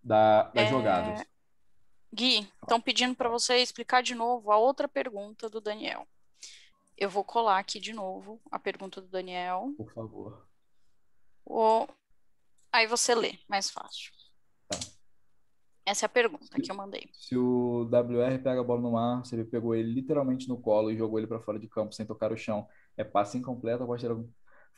da, 0.03 0.45
das 0.45 0.67
é... 0.67 0.71
jogadas. 0.71 1.27
Gui, 2.13 2.51
estão 2.63 2.81
pedindo 2.81 3.15
para 3.15 3.29
você 3.29 3.59
explicar 3.59 4.03
de 4.03 4.15
novo 4.15 4.51
a 4.51 4.57
outra 4.57 4.89
pergunta 4.89 5.49
do 5.49 5.61
Daniel. 5.61 6.07
Eu 6.97 7.11
vou 7.11 7.23
colar 7.23 7.59
aqui 7.59 7.79
de 7.79 7.93
novo 7.93 8.41
a 8.51 8.59
pergunta 8.59 9.01
do 9.01 9.09
Daniel. 9.09 9.73
Por 9.77 9.93
favor. 9.93 10.49
O... 11.45 11.87
Aí 12.73 12.87
você 12.87 13.15
lê, 13.15 13.39
mais 13.49 13.71
fácil. 13.71 14.13
Tá. 14.69 14.79
Essa 15.87 16.05
é 16.05 16.07
a 16.07 16.11
pergunta 16.11 16.61
que 16.61 16.71
eu 16.71 16.75
mandei. 16.75 17.09
Se 17.15 17.37
o 17.37 17.83
WR 17.85 18.43
pega 18.43 18.61
a 18.61 18.65
bola 18.65 18.81
no 18.81 18.97
ar, 18.97 19.25
se 19.25 19.35
ele 19.35 19.45
pegou 19.45 19.75
ele 19.75 19.93
literalmente 19.93 20.49
no 20.49 20.61
colo 20.61 20.91
e 20.91 20.97
jogou 20.97 21.19
ele 21.19 21.27
para 21.27 21.41
fora 21.41 21.59
de 21.59 21.69
campo 21.69 21.95
sem 21.95 22.05
tocar 22.05 22.33
o 22.33 22.37
chão, 22.37 22.67
é 22.97 23.05
passe 23.05 23.39
incompleto, 23.39 23.87
pode 23.87 24.03
ter 24.03 24.11
algum... 24.11 24.29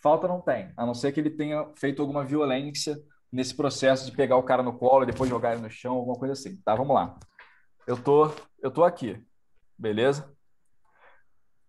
Falta 0.00 0.26
não 0.26 0.40
tem, 0.40 0.72
a 0.76 0.86
não 0.86 0.94
ser 0.94 1.12
que 1.12 1.20
ele 1.20 1.30
tenha 1.30 1.70
feito 1.76 2.00
alguma 2.00 2.24
violência 2.24 2.96
nesse 3.30 3.54
processo 3.54 4.06
de 4.06 4.16
pegar 4.16 4.36
o 4.36 4.42
cara 4.42 4.62
no 4.62 4.76
colo 4.78 5.04
e 5.04 5.06
depois 5.06 5.28
jogar 5.28 5.52
ele 5.52 5.62
no 5.62 5.70
chão, 5.70 5.94
alguma 5.94 6.18
coisa 6.18 6.32
assim. 6.32 6.56
Tá, 6.62 6.74
vamos 6.74 6.94
lá. 6.94 7.18
Eu 7.86 8.02
tô, 8.02 8.32
eu 8.62 8.70
tô 8.70 8.82
aqui, 8.82 9.22
beleza? 9.78 10.34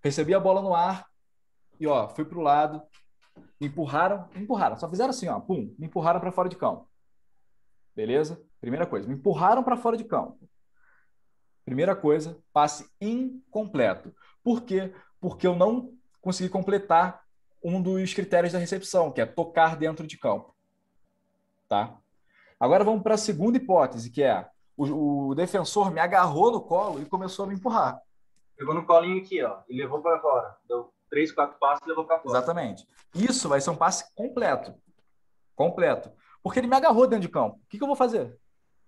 Recebi 0.01 0.33
a 0.33 0.39
bola 0.39 0.61
no 0.61 0.73
ar 0.73 1.05
e 1.79 1.85
ó, 1.87 2.07
fui 2.07 2.23
pro 2.23 2.41
lado, 2.41 2.81
me 3.59 3.67
empurraram, 3.67 4.27
me 4.33 4.43
empurraram, 4.43 4.77
só 4.77 4.89
fizeram 4.89 5.09
assim, 5.09 5.27
ó, 5.27 5.39
pum, 5.39 5.75
me 5.77 5.87
empurraram 5.87 6.19
para 6.19 6.31
fora 6.31 6.47
de 6.47 6.55
campo. 6.55 6.89
Beleza? 7.95 8.41
Primeira 8.61 8.85
coisa, 8.85 9.07
me 9.07 9.15
empurraram 9.15 9.63
para 9.63 9.75
fora 9.75 9.97
de 9.97 10.05
campo. 10.05 10.39
Primeira 11.65 11.95
coisa, 11.95 12.41
passe 12.53 12.89
incompleto. 12.99 14.15
Por 14.43 14.61
quê? 14.61 14.93
Porque 15.19 15.45
eu 15.45 15.55
não 15.55 15.93
consegui 16.21 16.49
completar 16.49 17.20
um 17.63 17.81
dos 17.81 18.13
critérios 18.13 18.53
da 18.53 18.59
recepção, 18.59 19.11
que 19.11 19.21
é 19.21 19.25
tocar 19.25 19.75
dentro 19.75 20.07
de 20.07 20.17
campo. 20.17 20.55
Tá? 21.67 21.97
Agora 22.59 22.83
vamos 22.83 23.03
para 23.03 23.15
a 23.15 23.17
segunda 23.17 23.57
hipótese, 23.57 24.09
que 24.09 24.23
é 24.23 24.47
o, 24.75 25.29
o, 25.29 25.35
defensor 25.35 25.91
me 25.91 25.99
agarrou 25.99 26.51
no 26.51 26.61
colo 26.61 27.01
e 27.01 27.05
começou 27.05 27.45
a 27.45 27.47
me 27.47 27.55
empurrar. 27.55 28.01
Pegou 28.57 28.73
no 28.73 28.85
colinho 28.85 29.21
aqui, 29.21 29.41
ó, 29.43 29.61
e 29.69 29.77
levou 29.77 30.01
para 30.01 30.19
fora. 30.19 30.57
Deu 30.67 30.91
três, 31.09 31.31
quatro 31.31 31.57
passos 31.59 31.85
e 31.85 31.89
levou 31.89 32.05
para 32.05 32.19
fora. 32.19 32.37
Exatamente. 32.37 32.87
Isso 33.15 33.49
vai 33.49 33.59
ser 33.61 33.69
um 33.69 33.75
passe 33.75 34.13
completo. 34.15 34.73
Completo. 35.55 36.11
Porque 36.43 36.59
ele 36.59 36.67
me 36.67 36.75
agarrou 36.75 37.07
dentro 37.07 37.27
de 37.27 37.29
campo. 37.29 37.57
O 37.57 37.67
que, 37.69 37.77
que 37.77 37.83
eu 37.83 37.87
vou 37.87 37.95
fazer? 37.95 38.37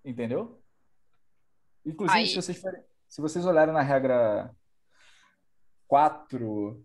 Entendeu? 0.03 0.59
Inclusive, 1.85 2.27
se 2.27 2.35
vocês, 2.35 2.63
se 3.07 3.21
vocês 3.21 3.45
olharem 3.45 3.73
na 3.73 3.81
regra 3.81 4.55
4, 5.87 6.83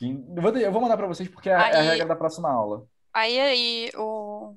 eu 0.00 0.42
vou, 0.42 0.56
eu 0.56 0.72
vou 0.72 0.80
mandar 0.80 0.96
para 0.96 1.06
vocês 1.06 1.28
porque 1.28 1.48
é, 1.48 1.54
aí, 1.54 1.72
é 1.72 1.76
a 1.76 1.82
regra 1.82 2.06
da 2.06 2.16
próxima 2.16 2.50
aula. 2.50 2.86
Aí, 3.12 3.38
aí 3.38 3.90
o, 3.96 4.54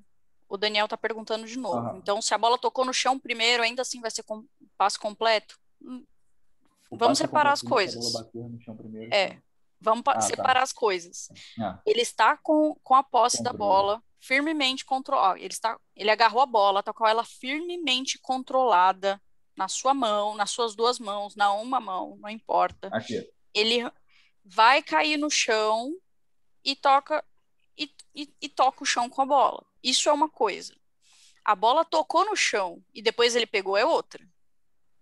o 0.48 0.58
Daniel 0.58 0.86
está 0.86 0.98
perguntando 0.98 1.46
de 1.46 1.58
novo. 1.58 1.90
Uhum. 1.90 1.98
Então, 1.98 2.22
se 2.22 2.34
a 2.34 2.38
bola 2.38 2.58
tocou 2.58 2.86
no 2.86 2.94
chão 2.94 3.18
primeiro, 3.18 3.64
ainda 3.64 3.82
assim 3.82 4.02
vai 4.02 4.12
ser 4.12 4.24
com, 4.24 4.46
passo 4.78 5.00
completo? 5.00 5.58
Hum, 5.82 6.04
o 6.90 6.98
vamos 6.98 7.18
separar 7.18 7.54
as 7.54 7.62
coisas. 7.62 8.14
Primeiro, 8.78 9.14
é, 9.14 9.40
vamos 9.80 10.04
ah, 10.08 10.14
tá. 10.14 10.22
separar 10.22 10.56
tá. 10.56 10.64
as 10.64 10.74
coisas. 10.74 11.30
Ah. 11.60 11.80
Ele 11.86 12.02
está 12.02 12.38
com, 12.38 12.76
com 12.84 12.94
a 12.94 13.04
posse 13.04 13.42
da 13.42 13.54
bola 13.54 14.04
firmemente 14.20 14.86
controlada. 14.86 15.40
Ele 15.40 15.48
está, 15.48 15.80
ele 15.96 16.12
agarrou 16.12 16.42
a 16.42 16.46
bola, 16.46 16.82
está 16.82 16.94
com 16.94 17.08
ela 17.08 17.24
firmemente 17.24 18.20
controlada 18.20 19.20
na 19.58 19.68
sua 19.68 19.94
mão, 19.94 20.36
nas 20.36 20.52
suas 20.52 20.76
duas 20.76 21.00
mãos, 21.00 21.36
na 21.36 21.52
uma 21.54 21.80
mão, 21.80 22.18
não 22.22 22.30
importa. 22.30 22.90
Aqui. 22.92 23.28
Ele 23.54 23.90
vai 24.54 24.84
cair 24.84 25.18
no 25.18 25.30
chão 25.30 25.96
e 26.64 26.76
toca 26.76 27.24
e, 27.78 27.90
e, 28.14 28.34
e 28.42 28.50
toca 28.50 28.84
o 28.84 28.86
chão 28.86 29.10
com 29.10 29.22
a 29.22 29.26
bola. 29.26 29.66
Isso 29.82 30.10
é 30.10 30.12
uma 30.12 30.30
coisa. 30.30 30.76
A 31.44 31.56
bola 31.56 31.86
tocou 31.86 32.26
no 32.26 32.36
chão 32.36 32.84
e 32.94 33.02
depois 33.02 33.34
ele 33.36 33.46
pegou 33.46 33.78
é 33.78 33.86
outra. 33.86 34.28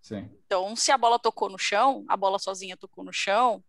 Sim. 0.00 0.30
Então, 0.46 0.74
se 0.76 0.92
a 0.92 0.96
bola 0.96 1.18
tocou 1.18 1.50
no 1.50 1.58
chão, 1.58 2.04
a 2.08 2.16
bola 2.16 2.38
sozinha 2.38 2.76
tocou 2.76 3.04
no 3.04 3.12
chão, 3.12 3.62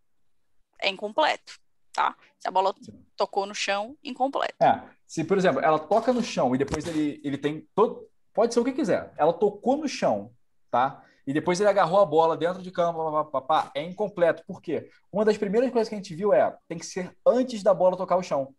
é 0.80 0.88
incompleto, 0.88 1.60
tá? 1.92 2.16
Se 2.40 2.48
a 2.48 2.52
bola 2.52 2.74
Sim. 2.80 3.04
tocou 3.18 3.46
no 3.46 3.56
chão, 3.56 3.98
incompleto. 4.04 4.64
É, 4.64 4.88
se, 5.06 5.24
por 5.24 5.38
exemplo, 5.38 5.62
ela 5.62 5.80
toca 5.80 6.14
no 6.14 6.24
chão 6.24 6.56
e 6.56 6.58
depois 6.58 6.88
ele, 6.88 7.20
ele 7.24 7.38
tem 7.38 7.68
todo... 7.76 8.08
Pode 8.34 8.54
ser 8.54 8.62
o 8.62 8.64
que 8.64 8.72
quiser. 8.72 9.14
Ela 9.18 9.34
tocou 9.34 9.76
no 9.76 9.90
chão, 9.90 10.34
tá? 10.70 11.04
E 11.32 11.34
depois 11.34 11.62
ele 11.62 11.70
agarrou 11.70 12.02
a 12.02 12.06
bola 12.06 12.36
dentro 12.36 12.62
de 12.62 12.70
campo, 12.70 13.24
papá, 13.24 13.72
é 13.74 13.82
incompleto. 13.82 14.44
Por 14.46 14.62
quê? 14.62 14.90
Uma 15.10 15.24
das 15.24 15.38
primeiras 15.38 15.72
coisas 15.72 15.88
que 15.88 15.96
a 15.96 15.98
gente 15.98 16.14
viu 16.14 16.34
é 16.34 16.54
tem 16.68 16.78
que 16.78 16.86
ser 16.86 17.16
antes 17.26 17.64
da 17.64 17.74
bola 17.74 17.96
tocar 17.96 18.18
o 18.18 18.22
chão 18.22 18.54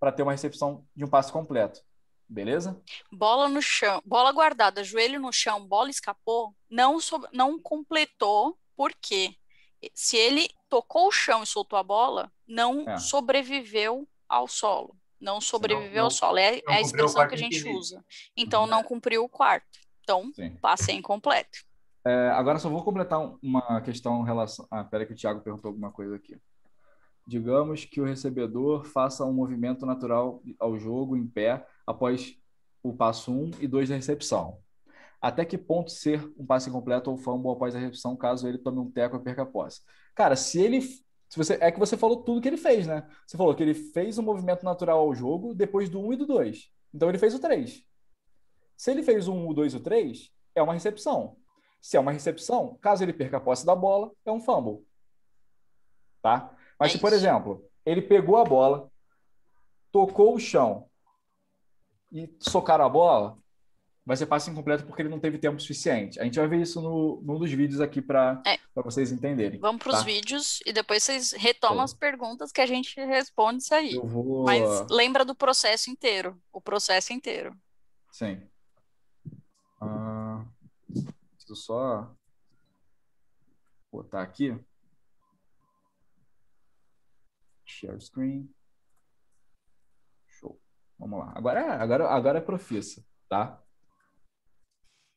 para 0.00 0.10
ter 0.10 0.24
uma 0.24 0.32
recepção 0.32 0.84
de 0.96 1.04
um 1.04 1.08
passe 1.08 1.30
completo. 1.30 1.80
Beleza? 2.28 2.82
Bola 3.12 3.48
no 3.48 3.62
chão, 3.62 4.02
bola 4.04 4.32
guardada, 4.32 4.82
joelho 4.82 5.20
no 5.20 5.32
chão, 5.32 5.64
bola 5.64 5.88
escapou, 5.88 6.52
não, 6.68 6.98
so, 6.98 7.22
não 7.32 7.62
completou, 7.62 8.58
por 8.76 8.92
quê? 9.00 9.36
Se 9.94 10.16
ele 10.16 10.50
tocou 10.68 11.06
o 11.06 11.12
chão 11.12 11.44
e 11.44 11.46
soltou 11.46 11.78
a 11.78 11.84
bola, 11.84 12.28
não 12.44 12.90
é. 12.90 12.98
sobreviveu 12.98 14.04
ao 14.28 14.48
solo. 14.48 14.96
Não 15.20 15.40
sobreviveu 15.40 15.90
não, 15.90 15.94
não, 15.94 16.04
ao 16.06 16.10
solo. 16.10 16.38
É, 16.38 16.58
é 16.58 16.62
a 16.66 16.80
expressão 16.80 17.28
que 17.28 17.34
a 17.36 17.38
gente 17.38 17.68
usa. 17.68 18.04
Então, 18.36 18.66
não 18.66 18.82
cumpriu 18.82 19.22
o 19.22 19.28
quarto. 19.28 19.78
Então, 20.08 20.32
Sim. 20.34 20.56
passe 20.56 20.90
incompleto. 20.90 21.67
É, 22.08 22.30
agora 22.30 22.58
só 22.58 22.70
vou 22.70 22.82
completar 22.82 23.20
uma 23.42 23.82
questão 23.82 24.22
em 24.22 24.24
relação. 24.24 24.66
Ah, 24.70 24.82
peraí 24.82 25.04
que 25.04 25.12
o 25.12 25.16
Thiago 25.16 25.42
perguntou 25.42 25.68
alguma 25.68 25.92
coisa 25.92 26.16
aqui. 26.16 26.40
Digamos 27.26 27.84
que 27.84 28.00
o 28.00 28.04
recebedor 28.06 28.86
faça 28.86 29.26
um 29.26 29.32
movimento 29.34 29.84
natural 29.84 30.42
ao 30.58 30.78
jogo 30.78 31.18
em 31.18 31.26
pé 31.26 31.66
após 31.86 32.34
o 32.82 32.94
passo 32.94 33.30
1 33.30 33.50
e 33.60 33.68
2 33.68 33.90
da 33.90 33.96
recepção. 33.96 34.58
Até 35.20 35.44
que 35.44 35.58
ponto 35.58 35.90
ser 35.90 36.32
um 36.38 36.46
passe 36.46 36.70
incompleto 36.70 37.10
ou 37.10 37.18
fumble 37.18 37.52
após 37.52 37.76
a 37.76 37.78
recepção, 37.78 38.16
caso 38.16 38.48
ele 38.48 38.56
tome 38.56 38.78
um 38.78 38.90
teco 38.90 39.16
e 39.16 39.20
perca 39.20 39.42
a 39.42 39.46
posse? 39.46 39.82
Cara, 40.14 40.34
se 40.34 40.58
ele. 40.62 40.80
Se 40.80 41.36
você, 41.36 41.58
é 41.60 41.70
que 41.70 41.78
você 41.78 41.94
falou 41.94 42.22
tudo 42.22 42.40
que 42.40 42.48
ele 42.48 42.56
fez, 42.56 42.86
né? 42.86 43.06
Você 43.26 43.36
falou 43.36 43.54
que 43.54 43.62
ele 43.62 43.74
fez 43.74 44.16
um 44.16 44.22
movimento 44.22 44.64
natural 44.64 45.00
ao 45.00 45.14
jogo 45.14 45.54
depois 45.54 45.90
do 45.90 46.00
1 46.00 46.14
e 46.14 46.16
do 46.16 46.26
2. 46.26 46.70
Então 46.94 47.10
ele 47.10 47.18
fez 47.18 47.34
o 47.34 47.38
3. 47.38 47.84
Se 48.78 48.90
ele 48.92 49.02
fez 49.02 49.28
o 49.28 49.34
1, 49.34 49.46
o 49.46 49.52
2 49.52 49.74
o 49.74 49.80
3, 49.80 50.32
é 50.54 50.62
uma 50.62 50.72
recepção. 50.72 51.36
Se 51.88 51.96
é 51.96 52.00
uma 52.00 52.12
recepção, 52.12 52.76
caso 52.82 53.02
ele 53.02 53.14
perca 53.14 53.38
a 53.38 53.40
posse 53.40 53.64
da 53.64 53.74
bola, 53.74 54.12
é 54.22 54.30
um 54.30 54.42
fumble. 54.42 54.86
Tá? 56.20 56.54
Mas 56.78 56.90
é 56.90 56.92
se, 56.92 56.98
por 56.98 57.14
exemplo, 57.14 57.64
ele 57.82 58.02
pegou 58.02 58.36
a 58.36 58.44
bola, 58.44 58.90
tocou 59.90 60.34
o 60.34 60.38
chão 60.38 60.86
e 62.12 62.30
socaram 62.40 62.84
a 62.84 62.88
bola, 62.90 63.38
vai 64.04 64.18
ser 64.18 64.26
passe 64.26 64.50
incompleto 64.50 64.84
porque 64.84 65.00
ele 65.00 65.08
não 65.08 65.18
teve 65.18 65.38
tempo 65.38 65.58
suficiente. 65.58 66.20
A 66.20 66.24
gente 66.24 66.38
vai 66.38 66.46
ver 66.46 66.60
isso 66.60 66.82
no, 66.82 67.22
num 67.22 67.38
dos 67.38 67.50
vídeos 67.50 67.80
aqui 67.80 68.02
para 68.02 68.42
é. 68.46 68.58
vocês 68.74 69.10
entenderem. 69.10 69.58
Vamos 69.58 69.82
para 69.82 69.92
os 69.92 70.00
tá? 70.00 70.04
vídeos 70.04 70.60
e 70.66 70.74
depois 70.74 71.02
vocês 71.02 71.32
retomam 71.32 71.82
as 71.82 71.94
perguntas 71.94 72.52
que 72.52 72.60
a 72.60 72.66
gente 72.66 73.00
responde 73.00 73.62
isso 73.62 73.74
aí. 73.74 73.94
Vou... 73.94 74.44
Mas 74.44 74.60
lembra 74.90 75.24
do 75.24 75.34
processo 75.34 75.90
inteiro, 75.90 76.38
o 76.52 76.60
processo 76.60 77.14
inteiro. 77.14 77.56
Sim. 78.12 78.42
Preciso 81.48 81.54
só 81.54 82.14
botar 83.90 84.22
aqui. 84.22 84.52
Share 87.64 87.98
screen. 88.00 88.54
Show. 90.26 90.60
Vamos 90.98 91.20
lá. 91.20 91.32
Agora, 91.34 91.82
agora, 91.82 92.08
agora 92.10 92.38
é 92.38 92.42
profissa, 92.42 93.02
tá? 93.30 93.62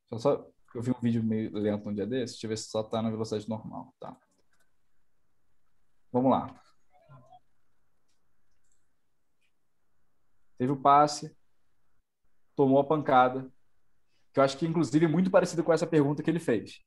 Só, 0.08 0.18
só, 0.20 0.52
eu 0.74 0.82
vi 0.82 0.92
um 0.92 1.02
vídeo 1.02 1.22
meio 1.22 1.52
lento 1.54 1.90
um 1.90 1.94
dia 1.94 2.08
desse. 2.08 2.36
Deixa 2.36 2.48
eu 2.48 2.50
ver 2.50 2.58
se 2.58 2.70
só 2.70 2.82
tá 2.82 3.02
na 3.02 3.10
velocidade 3.10 3.50
normal, 3.50 3.94
tá? 4.00 4.18
Vamos 6.14 6.32
lá. 6.32 6.48
Teve 10.58 10.72
o 10.72 10.82
passe, 10.82 11.36
tomou 12.56 12.80
a 12.80 12.88
pancada, 12.88 13.52
que 14.34 14.40
eu 14.40 14.44
acho 14.44 14.58
que, 14.58 14.66
inclusive, 14.66 15.06
é 15.06 15.10
muito 15.10 15.30
parecido 15.30 15.64
com 15.64 15.74
essa 15.74 15.88
pergunta 15.88 16.24
que 16.24 16.30
ele 16.30 16.40
fez. 16.40 16.80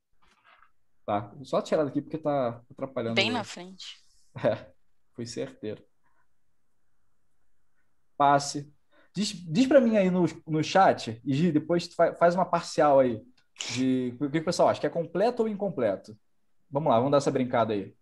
Tá? 1.07 1.33
Só 1.43 1.61
tirar 1.61 1.85
daqui 1.85 2.01
porque 2.01 2.19
tá 2.19 2.63
atrapalhando. 2.71 3.15
Bem 3.15 3.31
na 3.31 3.45
frente. 3.45 4.03
É, 4.43 4.67
foi 5.15 5.27
certeiro. 5.27 5.83
Passe. 8.17 8.73
Diz, 9.15 9.33
diz 9.33 9.67
para 9.67 9.81
mim 9.81 9.97
aí 9.97 10.11
no, 10.11 10.25
no 10.47 10.65
chat, 10.65 11.21
e 11.25 11.35
Gi, 11.35 11.53
depois 11.53 11.89
faz 12.19 12.35
uma 12.35 12.45
parcial 12.45 12.99
aí. 12.99 13.23
De 13.71 14.17
o 14.21 14.29
que 14.29 14.39
o 14.39 14.45
pessoal 14.45 14.69
acha, 14.69 14.81
que 14.81 14.87
é 14.87 14.91
completo 14.91 15.43
ou 15.43 15.49
incompleto? 15.49 16.19
Vamos 16.69 16.91
lá, 16.91 16.97
vamos 16.97 17.13
dar 17.13 17.19
essa 17.19 17.31
brincada 17.31 17.73
aí. 17.73 17.95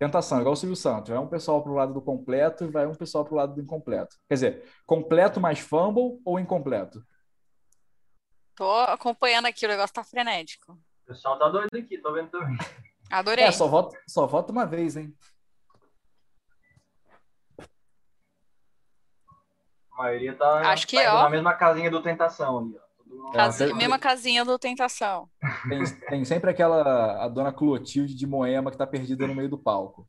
Tentação, 0.00 0.40
igual 0.40 0.54
o 0.54 0.56
Silvio 0.56 0.74
Santos. 0.74 1.10
Vai 1.10 1.18
um 1.18 1.28
pessoal 1.28 1.62
para 1.62 1.70
o 1.70 1.74
lado 1.74 1.94
do 1.94 2.02
completo 2.02 2.64
e 2.64 2.68
vai 2.68 2.86
um 2.86 2.94
pessoal 2.94 3.24
para 3.24 3.34
o 3.34 3.36
lado 3.36 3.54
do 3.54 3.60
incompleto. 3.60 4.16
Quer 4.28 4.34
dizer, 4.34 4.64
completo 4.86 5.40
mais 5.40 5.60
fumble 5.60 6.20
ou 6.24 6.40
incompleto? 6.40 7.04
Tô 8.60 8.70
acompanhando 8.80 9.46
aqui, 9.46 9.64
o 9.64 9.68
negócio 9.70 9.94
tá 9.94 10.04
frenético. 10.04 10.78
pessoal 11.06 11.38
tá 11.38 11.48
doido 11.48 11.74
aqui, 11.78 11.96
tô 11.96 12.12
vendo 12.12 12.28
também. 12.28 12.58
Adorei. 13.10 13.46
É, 13.46 13.52
só 13.52 13.66
voto, 13.66 13.96
só 14.06 14.26
voto 14.26 14.52
uma 14.52 14.66
vez, 14.66 14.98
hein? 14.98 15.16
A 19.94 20.02
maioria 20.02 20.34
tá, 20.36 20.70
Acho 20.70 20.86
que, 20.86 21.02
tá 21.02 21.14
ó. 21.20 21.22
na 21.22 21.30
mesma 21.30 21.54
casinha 21.54 21.90
do 21.90 22.02
Tentação 22.02 22.58
ali, 22.58 22.76
ó. 22.76 22.80
Todo 23.02 23.16
mundo- 23.22 23.32
Casi- 23.32 23.64
tem- 23.66 23.74
Mesma 23.74 23.98
casinha 23.98 24.44
do 24.44 24.58
Tentação. 24.58 25.30
Tem, 25.66 25.82
tem 26.10 26.24
sempre 26.26 26.50
aquela 26.50 27.24
a 27.24 27.28
dona 27.28 27.54
Clotilde 27.54 28.14
de 28.14 28.26
Moema 28.26 28.70
que 28.70 28.76
tá 28.76 28.86
perdida 28.86 29.26
no 29.26 29.34
meio 29.34 29.48
do 29.48 29.56
palco. 29.56 30.06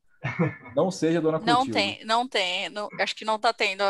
Não 0.76 0.92
seja 0.92 1.20
a 1.20 1.22
dona 1.22 1.40
Não 1.40 1.46
Clotilde. 1.46 1.72
tem, 1.72 2.04
não 2.04 2.28
tem. 2.28 2.68
não- 2.70 2.90
acho 3.00 3.16
que 3.16 3.24
não 3.24 3.40
tá 3.40 3.54
tendo. 3.54 3.82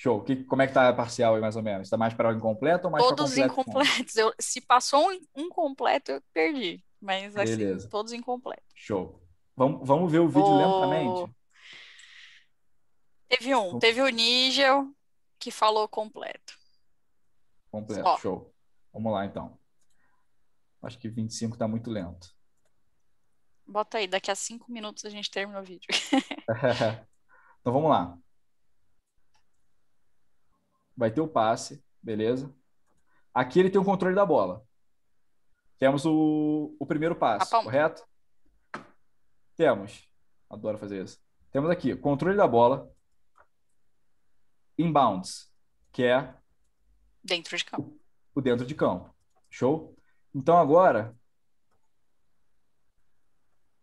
Show. 0.00 0.24
Que, 0.24 0.44
como 0.44 0.62
é 0.62 0.66
que 0.66 0.72
tá 0.72 0.88
a 0.88 0.94
parcial 0.94 1.34
aí, 1.34 1.42
mais 1.42 1.56
ou 1.56 1.62
menos? 1.62 1.90
Tá 1.90 1.96
mais 1.98 2.14
para 2.14 2.30
o 2.30 2.32
incompleto 2.34 2.86
ou 2.86 2.90
mais 2.90 3.04
para 3.04 3.16
Todos 3.16 3.34
completo? 3.34 3.52
incompletos. 3.60 4.16
Eu, 4.16 4.32
se 4.40 4.58
passou 4.62 5.10
um 5.10 5.20
incompleto, 5.36 6.12
eu 6.12 6.22
perdi. 6.32 6.82
Mas 6.98 7.36
assim, 7.36 7.58
Beleza. 7.58 7.86
todos 7.90 8.10
incompletos. 8.14 8.64
Show. 8.74 9.22
Vamos, 9.54 9.86
vamos 9.86 10.10
ver 10.10 10.20
o 10.20 10.28
vídeo 10.28 10.42
O- 10.42 10.56
lentamente? 10.56 11.36
Teve 13.28 13.54
um, 13.54 13.78
teve 13.78 14.00
o 14.00 14.08
Nigel 14.08 14.90
que 15.38 15.50
falou 15.50 15.86
completo. 15.86 16.58
Completo, 17.70 18.02
Só. 18.02 18.16
show. 18.16 18.54
Vamos 18.94 19.12
lá, 19.12 19.26
então. 19.26 19.58
Acho 20.82 20.98
que 20.98 21.10
25 21.10 21.58
tá 21.58 21.68
muito 21.68 21.90
lento. 21.90 22.34
Bota 23.66 23.98
aí, 23.98 24.08
daqui 24.08 24.30
a 24.30 24.34
cinco 24.34 24.72
minutos 24.72 25.04
a 25.04 25.10
gente 25.10 25.30
termina 25.30 25.60
o 25.60 25.62
vídeo. 25.62 25.88
então 27.60 27.70
vamos 27.70 27.90
lá. 27.90 28.16
Vai 31.00 31.10
ter 31.10 31.22
o 31.22 31.26
passe, 31.26 31.82
beleza? 32.02 32.54
Aqui 33.32 33.58
ele 33.58 33.70
tem 33.70 33.80
o 33.80 33.84
controle 33.84 34.14
da 34.14 34.26
bola. 34.26 34.62
Temos 35.78 36.04
o, 36.04 36.76
o 36.78 36.84
primeiro 36.84 37.16
passe, 37.16 37.50
correto? 37.50 38.06
Temos. 39.56 40.06
Adoro 40.50 40.76
fazer 40.76 41.02
isso. 41.02 41.18
Temos 41.50 41.70
aqui 41.70 41.96
controle 41.96 42.36
da 42.36 42.46
bola, 42.46 42.94
inbounds, 44.76 45.50
que 45.90 46.04
é 46.04 46.34
Dentro 47.24 47.56
de 47.56 47.64
campo. 47.64 47.98
o 48.34 48.42
dentro 48.42 48.66
de 48.66 48.74
campo. 48.74 49.10
Show? 49.48 49.96
Então 50.34 50.58
agora 50.58 51.16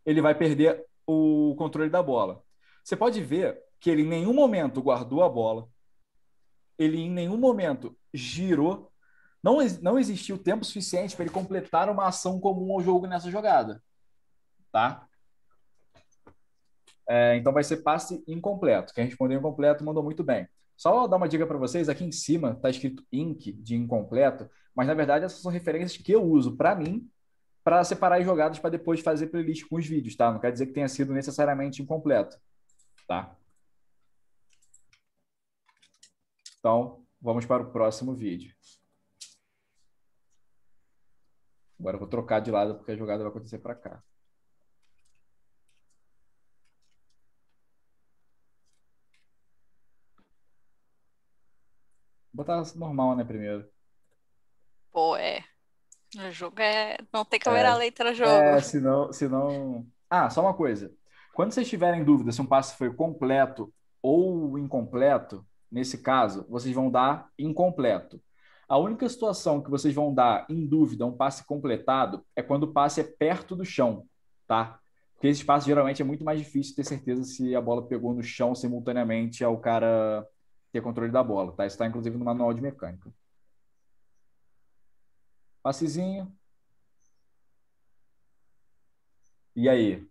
ele 0.05 0.21
vai 0.21 0.35
perder 0.35 0.85
o 1.07 1.55
controle 1.57 1.89
da 1.89 2.03
bola. 2.03 2.43
Você 2.83 2.95
pode 2.95 3.23
ver 3.23 3.59
que 3.79 3.89
ele 3.89 4.03
em 4.03 4.07
nenhum 4.07 4.33
momento 4.35 4.83
guardou 4.83 5.23
a 5.23 5.29
bola, 5.29 5.67
ele 6.77 6.97
em 6.99 7.09
nenhum 7.09 7.37
momento 7.37 7.97
girou, 8.13 8.91
não, 9.43 9.57
não 9.81 9.99
existiu 9.99 10.37
tempo 10.37 10.65
suficiente 10.65 11.15
para 11.15 11.25
ele 11.25 11.33
completar 11.33 11.89
uma 11.89 12.07
ação 12.07 12.39
comum 12.39 12.73
ao 12.73 12.81
jogo 12.81 13.07
nessa 13.07 13.31
jogada. 13.31 13.81
Tá? 14.71 15.07
É, 17.07 17.37
então 17.37 17.53
vai 17.53 17.63
ser 17.63 17.77
passe 17.77 18.23
incompleto. 18.27 18.93
Quem 18.93 19.05
respondeu 19.05 19.39
incompleto 19.39 19.83
mandou 19.83 20.03
muito 20.03 20.23
bem. 20.23 20.47
Só 20.75 21.07
dar 21.07 21.17
uma 21.17 21.29
dica 21.29 21.47
para 21.47 21.57
vocês, 21.57 21.89
aqui 21.89 22.03
em 22.03 22.11
cima 22.11 22.51
está 22.51 22.69
escrito 22.69 23.03
inc 23.11 23.51
de 23.51 23.75
incompleto, 23.75 24.49
mas 24.75 24.85
na 24.85 24.93
verdade 24.93 25.25
essas 25.25 25.41
são 25.41 25.51
referências 25.51 26.01
que 26.01 26.11
eu 26.11 26.23
uso 26.23 26.55
para 26.55 26.75
mim 26.75 27.09
para 27.63 27.83
separar 27.83 28.19
as 28.19 28.25
jogadas 28.25 28.59
para 28.59 28.69
depois 28.69 29.01
fazer 29.01 29.27
playlist 29.27 29.67
com 29.67 29.77
os 29.77 29.87
vídeos, 29.87 30.15
tá? 30.15 30.31
Não 30.31 30.39
quer 30.39 30.51
dizer 30.51 30.67
que 30.67 30.73
tenha 30.73 30.87
sido 30.87 31.13
necessariamente 31.13 31.81
incompleto, 31.81 32.37
tá? 33.07 33.35
Então, 36.67 37.01
vamos 37.21 37.45
para 37.45 37.63
o 37.63 37.71
próximo 37.71 38.13
vídeo. 38.13 38.53
Agora 41.79 41.95
eu 41.95 41.99
vou 41.99 42.09
trocar 42.09 42.41
de 42.41 42.51
lado 42.51 42.75
porque 42.75 42.91
a 42.91 42.95
jogada 42.97 43.23
vai 43.23 43.31
acontecer 43.31 43.59
para 43.59 43.73
cá. 43.73 44.03
Vou 52.33 52.43
botar 52.43 52.61
normal, 52.75 53.15
né, 53.15 53.23
primeiro. 53.23 53.71
Pô, 54.91 55.15
é. 55.15 55.45
O 56.17 56.31
jogo 56.31 56.59
é. 56.59 56.97
Não 57.13 57.23
tem 57.23 57.39
câmera 57.39 57.77
lenta 57.77 58.03
no 58.03 58.13
jogo. 58.13 58.29
É, 58.29 58.59
senão, 58.59 59.13
senão. 59.13 59.87
Ah, 60.09 60.29
só 60.29 60.41
uma 60.41 60.53
coisa. 60.53 60.93
Quando 61.33 61.53
vocês 61.53 61.69
tiverem 61.69 62.03
dúvida 62.03 62.33
se 62.33 62.41
um 62.41 62.45
passe 62.45 62.75
foi 62.75 62.93
completo 62.93 63.73
ou 64.01 64.59
incompleto, 64.59 65.47
nesse 65.71 65.99
caso, 65.99 66.45
vocês 66.49 66.73
vão 66.73 66.89
dar 66.89 67.29
incompleto. 67.37 68.21
A 68.67 68.77
única 68.77 69.07
situação 69.07 69.61
que 69.61 69.69
vocês 69.69 69.93
vão 69.93 70.13
dar 70.13 70.45
em 70.49 70.65
dúvida 70.65 71.05
um 71.05 71.15
passe 71.15 71.45
completado 71.45 72.25
é 72.35 72.41
quando 72.41 72.63
o 72.63 72.73
passe 72.73 72.99
é 72.99 73.03
perto 73.03 73.55
do 73.55 73.63
chão, 73.63 74.05
tá? 74.45 74.79
Porque 75.13 75.27
esse 75.27 75.43
passe 75.43 75.65
geralmente 75.65 76.01
é 76.01 76.05
muito 76.05 76.23
mais 76.23 76.39
difícil 76.39 76.75
ter 76.75 76.83
certeza 76.83 77.23
se 77.23 77.55
a 77.55 77.61
bola 77.61 77.87
pegou 77.87 78.13
no 78.13 78.21
chão 78.21 78.53
simultaneamente 78.53 79.43
ao 79.43 79.57
cara 79.59 80.27
ter 80.71 80.81
controle 80.81 81.11
da 81.11 81.23
bola, 81.23 81.53
tá? 81.53 81.65
Isso 81.65 81.75
está 81.75 81.87
inclusive 81.87 82.17
no 82.17 82.25
manual 82.25 82.53
de 82.53 82.61
mecânica. 82.61 83.11
Passezinho. 85.63 86.31
E 89.55 89.67
aí? 89.67 90.07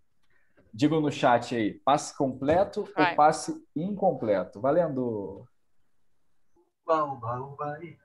Digam 0.77 1.01
no 1.01 1.11
chat 1.11 1.57
aí, 1.57 1.72
passe 1.72 2.14
completo 2.14 2.85
Vai. 2.95 3.11
ou 3.12 3.16
passe 3.16 3.66
incompleto? 3.74 4.61
Valendo! 4.61 5.49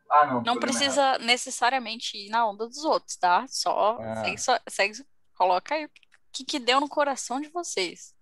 Ah, 0.10 0.26
não. 0.28 0.42
Não 0.42 0.58
precisa 0.58 1.18
necessariamente 1.20 2.16
ir 2.18 2.30
na 2.30 2.48
onda 2.48 2.66
dos 2.68 2.86
outros, 2.86 3.18
tá? 3.18 3.46
Só 3.50 3.98
Ah. 4.02 4.24
segue, 4.24 4.38
só- 4.38 4.60
segue- 4.70 5.06
coloca 5.38 5.76
aí 5.76 5.86
o 5.86 5.90
que, 6.32 6.46
que 6.46 6.60
deu 6.60 6.80
no 6.80 6.88
coração 6.88 7.42
de 7.42 7.50
vocês. 7.50 8.16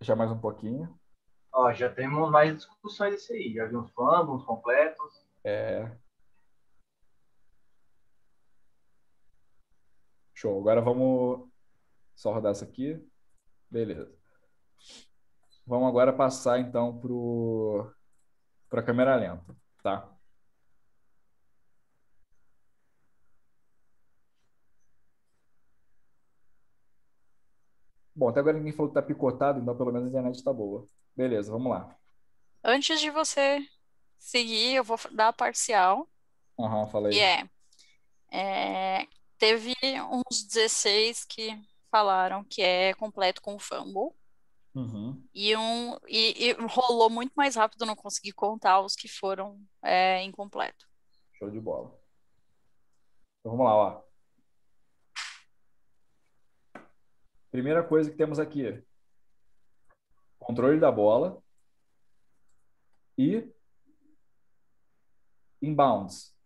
Deixar 0.00 0.16
mais 0.16 0.30
um 0.30 0.38
pouquinho. 0.38 0.98
Ó, 1.52 1.72
já 1.72 1.92
temos 1.92 2.30
mais 2.30 2.56
discussões 2.56 3.12
desse 3.14 3.32
aí. 3.32 3.52
Já 3.54 3.66
vi 3.66 3.76
uns 3.76 3.90
fãs, 3.92 4.28
uns 4.28 4.44
completos. 4.44 5.26
É. 5.44 5.90
Show. 10.38 10.60
Agora 10.60 10.80
vamos 10.80 11.48
só 12.14 12.32
rodar 12.32 12.52
isso 12.52 12.62
aqui. 12.62 13.04
Beleza. 13.68 14.16
Vamos 15.66 15.88
agora 15.88 16.12
passar 16.12 16.60
então 16.60 16.96
pro 16.96 17.92
para 18.70 18.80
a 18.80 18.84
câmera 18.84 19.16
lenta, 19.16 19.56
tá? 19.82 20.08
Bom, 28.14 28.28
até 28.28 28.38
agora 28.38 28.56
ninguém 28.56 28.72
falou 28.72 28.90
que 28.90 28.94
tá 28.94 29.02
picotado, 29.02 29.58
então 29.58 29.76
pelo 29.76 29.92
menos 29.92 30.06
a 30.06 30.10
internet 30.10 30.44
tá 30.44 30.52
boa. 30.52 30.86
Beleza, 31.16 31.50
vamos 31.50 31.72
lá. 31.72 31.96
Antes 32.62 33.00
de 33.00 33.10
você 33.10 33.58
seguir, 34.16 34.74
eu 34.76 34.84
vou 34.84 34.98
dar 35.10 35.28
a 35.28 35.32
parcial. 35.32 36.08
Aham, 36.56 36.86
falei. 36.86 37.18
E 37.18 37.20
é, 37.20 37.48
é, 38.30 39.08
teve 39.38 39.74
uns 40.10 40.44
16 40.44 41.24
que 41.24 41.60
falaram 41.90 42.44
que 42.44 42.60
é 42.60 42.92
completo 42.94 43.40
com 43.40 43.58
fumble. 43.58 44.14
Uhum. 44.74 45.26
E, 45.34 45.56
um, 45.56 45.96
e, 46.06 46.50
e 46.50 46.52
rolou 46.66 47.10
muito 47.10 47.32
mais 47.34 47.56
rápido, 47.56 47.86
não 47.86 47.96
consegui 47.96 48.32
contar 48.32 48.80
os 48.80 48.94
que 48.94 49.08
foram 49.08 49.60
é, 49.82 50.22
incompleto. 50.22 50.86
Show 51.38 51.50
de 51.50 51.58
bola. 51.58 51.98
Então 53.40 53.56
vamos 53.56 53.66
lá, 53.66 53.74
ó. 53.74 54.08
Primeira 57.50 57.82
coisa 57.82 58.10
que 58.10 58.16
temos 58.16 58.38
aqui: 58.38 58.84
controle 60.38 60.78
da 60.78 60.92
bola 60.92 61.42
e 63.16 63.50
inbounds, 65.60 66.36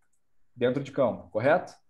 dentro 0.55 0.83
de 0.83 0.93
campo, 0.93 1.29
correto? 1.29 1.82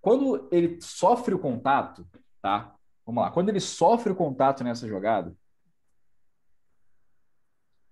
Quando 0.00 0.48
ele 0.50 0.80
sofre 0.80 1.34
o 1.34 1.38
contato, 1.38 2.06
tá? 2.40 2.74
Vamos 3.04 3.22
lá. 3.22 3.30
Quando 3.30 3.48
ele 3.48 3.60
sofre 3.60 4.12
o 4.12 4.16
contato 4.16 4.64
nessa 4.64 4.88
jogada, 4.88 5.36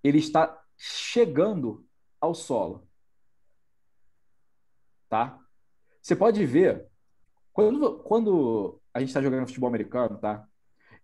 ele 0.03 0.19
está 0.19 0.63
chegando 0.77 1.87
ao 2.21 2.35
solo. 2.35 2.89
Tá? 5.09 5.39
Você 6.01 6.15
pode 6.15 6.45
ver, 6.47 6.87
quando, 7.53 7.99
quando 8.01 8.81
a 8.95 9.01
gente 9.01 9.09
está 9.09 9.21
jogando 9.21 9.47
futebol 9.47 9.69
americano, 9.69 10.19
tá? 10.19 10.47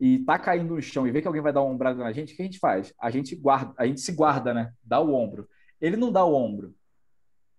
E 0.00 0.18
tá 0.20 0.38
caindo 0.38 0.74
no 0.74 0.82
chão 0.82 1.06
e 1.06 1.10
vê 1.10 1.20
que 1.20 1.26
alguém 1.26 1.42
vai 1.42 1.52
dar 1.52 1.62
uma 1.62 1.72
ombrada 1.72 2.02
na 2.02 2.12
gente, 2.12 2.32
o 2.32 2.36
que 2.36 2.42
a 2.42 2.44
gente 2.44 2.58
faz? 2.58 2.92
A 2.98 3.10
gente 3.10 3.34
guarda, 3.36 3.74
a 3.76 3.86
gente 3.86 4.00
se 4.00 4.12
guarda, 4.12 4.52
né? 4.52 4.72
Dá 4.82 5.00
o 5.00 5.14
ombro. 5.14 5.48
Ele 5.80 5.96
não 5.96 6.10
dá 6.10 6.24
o 6.24 6.34
ombro. 6.34 6.74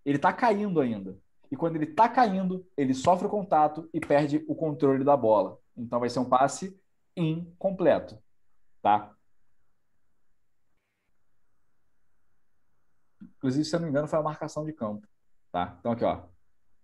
Ele 0.04 0.20
tá 0.20 0.32
caindo 0.34 0.80
ainda. 0.80 1.18
E 1.52 1.56
quando 1.56 1.76
ele 1.76 1.88
tá 1.88 2.10
caindo, 2.10 2.66
ele 2.76 2.94
sofre 2.94 3.28
o 3.28 3.30
contato 3.30 3.90
e 3.94 4.00
perde 4.00 4.44
o 4.48 4.56
controle 4.56 5.04
da 5.04 5.16
bola. 5.16 5.58
Então 5.76 6.00
vai 6.00 6.10
ser 6.10 6.20
um 6.20 6.30
passe 6.30 6.80
incompleto, 7.16 8.18
tá? 8.82 9.16
inclusive, 13.46 13.66
se 13.66 13.76
eu 13.76 13.80
não 13.80 13.86
me 13.86 13.92
engano, 13.92 14.08
foi 14.08 14.18
a 14.18 14.24
marcação 14.24 14.66
de 14.66 14.74
campo. 14.74 15.08
Tá? 15.52 15.76
Então, 15.80 15.92
aqui, 15.92 16.04
ó. 16.04 16.24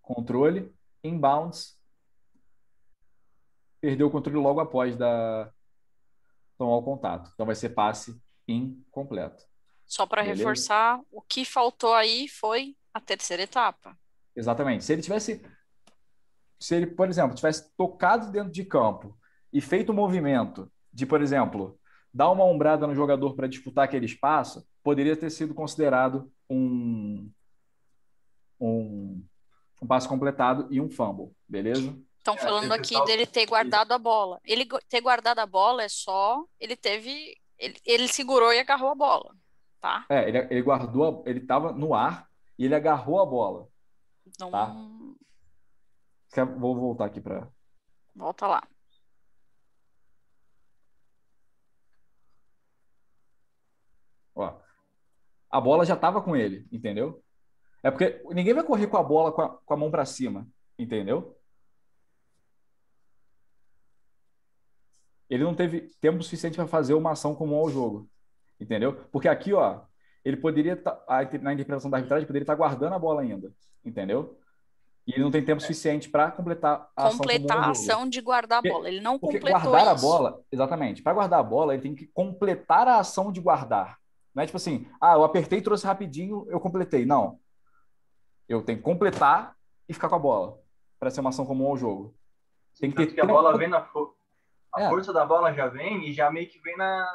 Controle, 0.01 0.73
inbounds. 1.03 1.79
Perdeu 3.79 4.07
o 4.07 4.11
controle 4.11 4.37
logo 4.37 4.59
após 4.59 4.95
da 4.95 5.51
tomar 6.57 6.75
o 6.75 6.83
contato. 6.83 7.31
Então, 7.33 7.45
vai 7.45 7.55
ser 7.55 7.69
passe 7.69 8.21
incompleto. 8.47 9.43
Só 9.87 10.05
para 10.05 10.21
reforçar, 10.21 11.01
o 11.11 11.21
que 11.21 11.43
faltou 11.43 11.93
aí 11.93 12.27
foi 12.27 12.77
a 12.93 13.01
terceira 13.01 13.43
etapa. 13.43 13.97
Exatamente. 14.35 14.83
Se 14.83 14.93
ele 14.93 15.01
tivesse, 15.01 15.43
se 16.59 16.75
ele, 16.75 16.87
por 16.87 17.09
exemplo, 17.09 17.35
tivesse 17.35 17.71
tocado 17.75 18.31
dentro 18.31 18.51
de 18.51 18.63
campo 18.63 19.17
e 19.51 19.59
feito 19.61 19.91
um 19.91 19.95
movimento 19.95 20.71
de, 20.93 21.05
por 21.05 21.21
exemplo, 21.21 21.79
dar 22.13 22.29
uma 22.29 22.43
ombrada 22.43 22.85
no 22.85 22.95
jogador 22.95 23.35
para 23.35 23.47
disputar 23.47 23.85
aquele 23.85 24.05
espaço, 24.05 24.65
poderia 24.83 25.15
ter 25.15 25.29
sido 25.29 25.53
considerado 25.53 26.31
um, 26.49 27.29
um, 28.59 29.23
um 29.81 29.87
passo 29.87 30.07
completado 30.07 30.67
e 30.69 30.81
um 30.81 30.89
fumble, 30.89 31.31
beleza? 31.47 31.97
Estão 32.17 32.35
é, 32.35 32.37
falando 32.37 32.71
aqui 32.71 33.03
dele 33.05 33.25
ter 33.25 33.45
guardado 33.45 33.93
a 33.93 33.97
bola. 33.97 34.39
Ele 34.45 34.67
ter 34.87 35.01
guardado 35.01 35.39
a 35.39 35.45
bola 35.45 35.83
é 35.83 35.89
só 35.89 36.45
ele 36.59 36.75
teve 36.75 37.35
ele, 37.57 37.77
ele 37.85 38.07
segurou 38.07 38.51
e 38.51 38.59
agarrou 38.59 38.89
a 38.89 38.95
bola, 38.95 39.35
tá? 39.79 40.05
É, 40.09 40.27
ele, 40.27 40.37
ele 40.49 40.61
guardou, 40.61 41.23
a, 41.25 41.29
ele 41.29 41.39
estava 41.39 41.71
no 41.71 41.93
ar 41.93 42.27
e 42.57 42.65
ele 42.65 42.75
agarrou 42.75 43.19
a 43.19 43.25
bola. 43.25 43.67
Não... 44.39 44.51
Tá? 44.51 46.45
Vou 46.45 46.75
voltar 46.75 47.05
aqui 47.05 47.19
para. 47.19 47.47
Volta 48.15 48.47
lá. 48.47 48.63
Ó, 54.33 54.61
a 55.49 55.61
bola 55.61 55.85
já 55.85 55.93
estava 55.95 56.21
com 56.21 56.35
ele, 56.35 56.67
entendeu? 56.71 57.23
É 57.83 57.91
porque 57.91 58.23
ninguém 58.33 58.53
vai 58.53 58.63
correr 58.63 58.87
com 58.87 58.97
a 58.97 59.03
bola 59.03 59.31
com 59.31 59.41
a, 59.41 59.49
com 59.57 59.73
a 59.73 59.77
mão 59.77 59.91
para 59.91 60.05
cima, 60.05 60.47
entendeu? 60.77 61.37
Ele 65.29 65.43
não 65.43 65.55
teve 65.55 65.89
tempo 65.99 66.21
suficiente 66.23 66.55
para 66.55 66.67
fazer 66.67 66.93
uma 66.93 67.11
ação 67.11 67.33
comum 67.33 67.57
ao 67.57 67.69
jogo, 67.69 68.09
entendeu? 68.59 68.95
Porque 69.09 69.27
aqui, 69.27 69.53
ó, 69.53 69.81
ele 70.23 70.37
poderia 70.37 70.75
tá, 70.75 70.99
na 71.41 71.53
interpretação 71.53 71.89
da 71.89 71.97
arbitragem 71.97 72.27
poderia 72.27 72.43
estar 72.43 72.53
tá 72.53 72.57
guardando 72.57 72.93
a 72.93 72.99
bola 72.99 73.21
ainda, 73.21 73.51
entendeu? 73.83 74.37
E 75.05 75.13
ele 75.13 75.23
não 75.23 75.31
tem 75.31 75.43
tempo 75.43 75.59
suficiente 75.59 76.09
para 76.09 76.29
completar 76.29 76.89
a 76.95 77.09
completar 77.09 77.57
ação, 77.57 77.67
a 77.67 77.71
ação 77.71 78.09
de 78.09 78.21
guardar 78.21 78.59
a 78.59 78.61
bola. 78.61 78.87
Ele 78.87 79.01
não 79.01 79.17
porque 79.17 79.39
completou 79.39 79.71
guardar 79.71 79.95
isso. 79.95 80.05
a 80.05 80.09
bola, 80.09 80.41
exatamente. 80.51 81.01
Para 81.01 81.13
guardar 81.13 81.39
a 81.39 81.43
bola, 81.43 81.73
ele 81.73 81.81
tem 81.81 81.95
que 81.95 82.05
completar 82.07 82.87
a 82.87 82.99
ação 82.99 83.31
de 83.31 83.41
guardar. 83.41 83.97
Não 84.33 84.43
é 84.43 84.45
tipo 84.45 84.57
assim, 84.57 84.87
ah, 85.01 85.13
eu 85.13 85.23
apertei, 85.23 85.59
trouxe 85.61 85.87
rapidinho, 85.87 86.45
eu 86.49 86.59
completei. 86.59 87.05
Não. 87.05 87.39
Eu 88.47 88.61
tenho 88.61 88.77
que 88.77 88.83
completar 88.83 89.55
e 89.89 89.93
ficar 89.93 90.07
com 90.07 90.15
a 90.15 90.19
bola 90.19 90.59
para 90.99 91.09
ser 91.09 91.21
uma 91.21 91.31
ação 91.31 91.45
comum 91.45 91.67
ao 91.67 91.77
jogo. 91.77 92.13
Tem 92.79 92.91
que 92.91 92.97
ter 92.97 93.07
que 93.07 93.21
a 93.21 93.25
bola 93.25 93.57
vem 93.57 93.67
na 93.67 93.83
for... 93.83 94.15
a 94.73 94.83
é. 94.83 94.89
força 94.89 95.11
da 95.11 95.25
bola 95.25 95.51
já 95.51 95.67
vem 95.67 96.07
e 96.07 96.13
já 96.13 96.31
meio 96.31 96.47
que 96.47 96.59
vem 96.59 96.77
na 96.77 97.11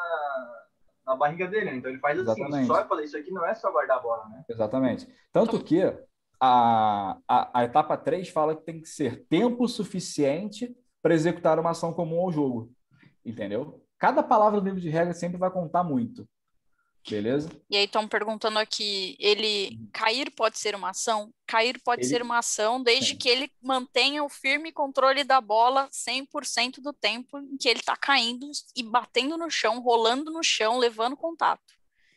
na 1.06 1.14
barriga 1.14 1.46
dele, 1.46 1.66
né? 1.66 1.76
então 1.76 1.90
ele 1.90 2.00
faz 2.00 2.18
assim, 2.18 2.30
Exatamente. 2.30 2.54
assim, 2.56 2.66
só 2.66 2.88
fazer 2.88 3.04
isso 3.04 3.16
aqui 3.16 3.30
não 3.30 3.46
é 3.46 3.54
só 3.54 3.70
guardar 3.70 3.98
a 3.98 4.00
bola, 4.00 4.28
né? 4.28 4.44
Exatamente. 4.48 5.08
Tanto 5.32 5.62
que 5.62 5.82
a, 6.40 7.16
a, 7.28 7.60
a 7.60 7.64
etapa 7.64 7.96
3 7.96 8.28
fala 8.28 8.56
que 8.56 8.64
tem 8.64 8.80
que 8.80 8.88
ser 8.88 9.24
tempo 9.28 9.68
suficiente 9.68 10.76
para 11.00 11.14
executar 11.14 11.58
uma 11.58 11.70
ação 11.70 11.92
comum 11.92 12.20
ao 12.20 12.32
jogo. 12.32 12.72
Entendeu? 13.24 13.82
Cada 13.98 14.22
palavra 14.22 14.60
do 14.60 14.64
livro 14.64 14.80
de 14.80 14.90
regra 14.90 15.14
sempre 15.14 15.38
vai 15.38 15.50
contar 15.50 15.84
muito. 15.84 16.28
Beleza? 17.08 17.48
E 17.70 17.76
aí 17.76 17.84
estão 17.84 18.08
perguntando 18.08 18.58
aqui, 18.58 19.16
ele 19.20 19.76
uhum. 19.76 19.88
cair 19.92 20.30
pode 20.32 20.58
ser 20.58 20.74
uma 20.74 20.90
ação? 20.90 21.32
Cair 21.46 21.80
pode 21.82 22.02
ele... 22.02 22.08
ser 22.08 22.20
uma 22.20 22.38
ação 22.38 22.82
desde 22.82 23.12
Sim. 23.12 23.18
que 23.18 23.28
ele 23.28 23.50
mantenha 23.62 24.24
o 24.24 24.28
firme 24.28 24.72
controle 24.72 25.22
da 25.22 25.40
bola 25.40 25.88
100% 25.88 26.80
do 26.80 26.92
tempo 26.92 27.38
em 27.38 27.56
que 27.56 27.68
ele 27.68 27.78
está 27.78 27.96
caindo 27.96 28.50
e 28.74 28.82
batendo 28.82 29.38
no 29.38 29.48
chão, 29.48 29.80
rolando 29.80 30.32
no 30.32 30.42
chão, 30.42 30.78
levando 30.78 31.16
contato. 31.16 31.62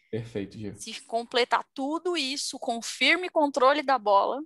Perfeito, 0.10 0.58
Gil. 0.58 0.76
Se 0.76 1.00
completar 1.02 1.64
tudo 1.74 2.18
isso 2.18 2.58
com 2.58 2.82
firme 2.82 3.30
controle 3.30 3.84
da 3.84 4.00
bola, 4.00 4.42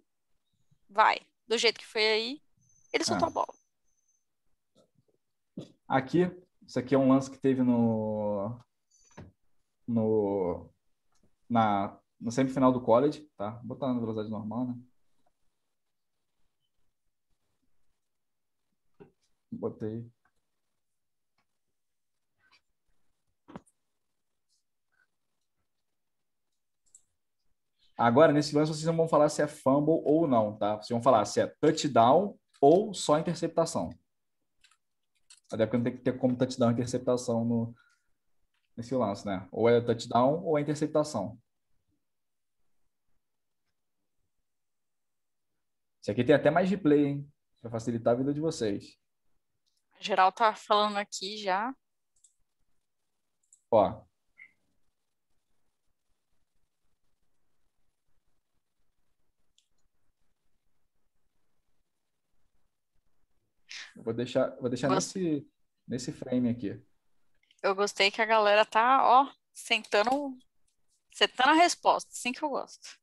vai. 0.90 1.22
Do 1.48 1.58
jeito 1.58 1.80
que 1.80 1.86
foi 1.86 2.06
aí, 2.06 2.42
ele 2.92 3.06
soltou 3.06 3.28
ah. 3.28 3.30
a 3.30 3.34
bola. 3.34 3.54
Aqui, 5.88 6.30
isso 6.68 6.78
aqui 6.78 6.94
é 6.94 6.98
um 6.98 7.08
lance 7.08 7.32
que 7.32 7.38
teve 7.38 7.64
no 7.64 8.60
no 9.88 10.70
na 11.50 11.98
no 12.20 12.32
semifinal 12.32 12.72
do 12.72 12.82
college, 12.82 13.30
tá? 13.38 13.52
Vou 13.58 13.68
botar 13.76 13.88
na 13.94 14.00
velocidade 14.00 14.30
normal, 14.30 14.68
né? 14.68 14.76
Botei. 19.52 20.10
Agora, 27.98 28.32
nesse 28.32 28.56
lance, 28.56 28.72
vocês 28.72 28.86
não 28.86 28.96
vão 28.96 29.08
falar 29.08 29.30
se 29.30 29.42
é 29.42 29.48
fumble 29.48 30.02
ou 30.04 30.28
não, 30.28 30.58
tá? 30.58 30.76
Vocês 30.78 30.90
vão 30.90 31.02
falar 31.02 31.26
se 31.26 31.40
é 31.42 31.48
touchdown 31.48 32.38
ou 32.60 32.94
só 32.94 33.20
interceptação. 33.20 33.90
Até 35.52 35.66
porque 35.66 35.78
não 35.78 35.84
tem 35.84 35.96
que 35.98 36.04
ter 36.04 36.18
como 36.18 36.36
touchdown 36.36 36.72
e 36.72 36.74
interceptação 36.74 37.46
no, 37.46 37.76
nesse 38.76 38.94
lance, 38.96 39.26
né? 39.26 39.48
Ou 39.52 39.70
é 39.70 39.82
touchdown 39.82 40.44
ou 40.44 40.58
é 40.58 40.62
interceptação. 40.62 41.40
Esse 46.02 46.12
aqui 46.12 46.24
tem 46.24 46.36
até 46.36 46.52
mais 46.52 46.70
replay, 46.70 47.06
hein? 47.06 47.34
Para 47.62 47.72
facilitar 47.72 48.14
a 48.14 48.18
vida 48.18 48.34
de 48.34 48.42
vocês. 48.42 48.98
geral 50.00 50.32
tá 50.32 50.54
falando 50.54 50.98
aqui 50.98 51.38
já. 51.38 51.74
Ó, 53.72 54.04
Vou 63.96 64.14
deixar, 64.14 64.50
vou 64.60 64.70
deixar 64.70 64.90
nesse, 64.90 65.48
nesse 65.88 66.12
frame 66.12 66.50
aqui. 66.50 66.82
Eu 67.64 67.74
gostei 67.74 68.12
que 68.12 68.22
a 68.22 68.26
galera 68.26 68.66
tá, 68.66 69.00
ó, 69.02 69.34
sentando, 69.54 70.38
sentando 71.14 71.52
a 71.52 71.54
resposta, 71.54 72.12
assim 72.12 72.34
que 72.34 72.44
eu 72.44 72.50
gosto. 72.50 73.00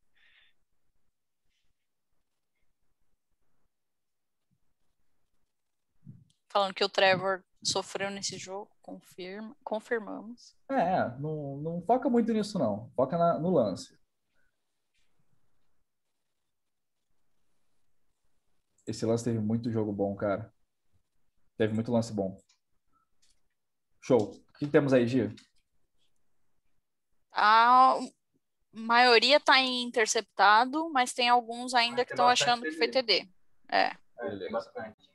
Falando 6.51 6.75
que 6.75 6.85
o 6.85 6.91
Trevor 6.91 7.43
sofreu 7.65 8.11
nesse 8.11 8.37
jogo, 8.37 8.71
confirma, 8.83 9.57
confirmamos. 9.65 10.55
É, 10.69 11.09
não, 11.19 11.57
não 11.57 11.83
foca 11.83 12.11
muito 12.11 12.31
nisso, 12.31 12.59
não. 12.59 12.91
Foca 12.91 13.17
na, 13.17 13.39
no 13.39 13.49
lance. 13.49 13.99
Esse 18.87 19.07
lance 19.07 19.25
teve 19.25 19.39
muito 19.39 19.71
jogo 19.71 19.91
bom, 19.91 20.15
cara. 20.15 20.53
Teve 21.57 21.73
muito 21.73 21.91
lance 21.91 22.13
bom. 22.13 22.39
Show. 24.03 24.50
O 24.61 24.65
que 24.67 24.67
temos 24.67 24.93
aí, 24.93 25.07
Gil? 25.07 25.35
A 27.33 27.99
maioria 28.71 29.39
está 29.39 29.59
em 29.59 29.85
interceptado, 29.85 30.91
mas 30.91 31.15
tem 31.15 31.31
alguns 31.31 31.73
ainda 31.73 32.05
que 32.05 32.13
estão 32.13 32.29
achando 32.29 32.61
TD. 32.61 32.71
que 32.71 32.77
foi 32.77 32.89
TD. 32.89 33.29
É. 33.71 33.97
Beleza. 34.19 34.51
Bastante. 34.51 35.11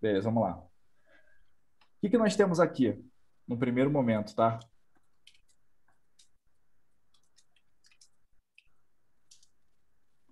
Beleza, 0.00 0.30
vamos 0.30 0.42
lá. 0.42 0.56
O 0.56 2.00
que, 2.00 2.08
que 2.08 2.16
nós 2.16 2.34
temos 2.34 2.58
aqui 2.58 2.98
no 3.46 3.58
primeiro 3.58 3.90
momento, 3.90 4.34
tá? 4.34 4.58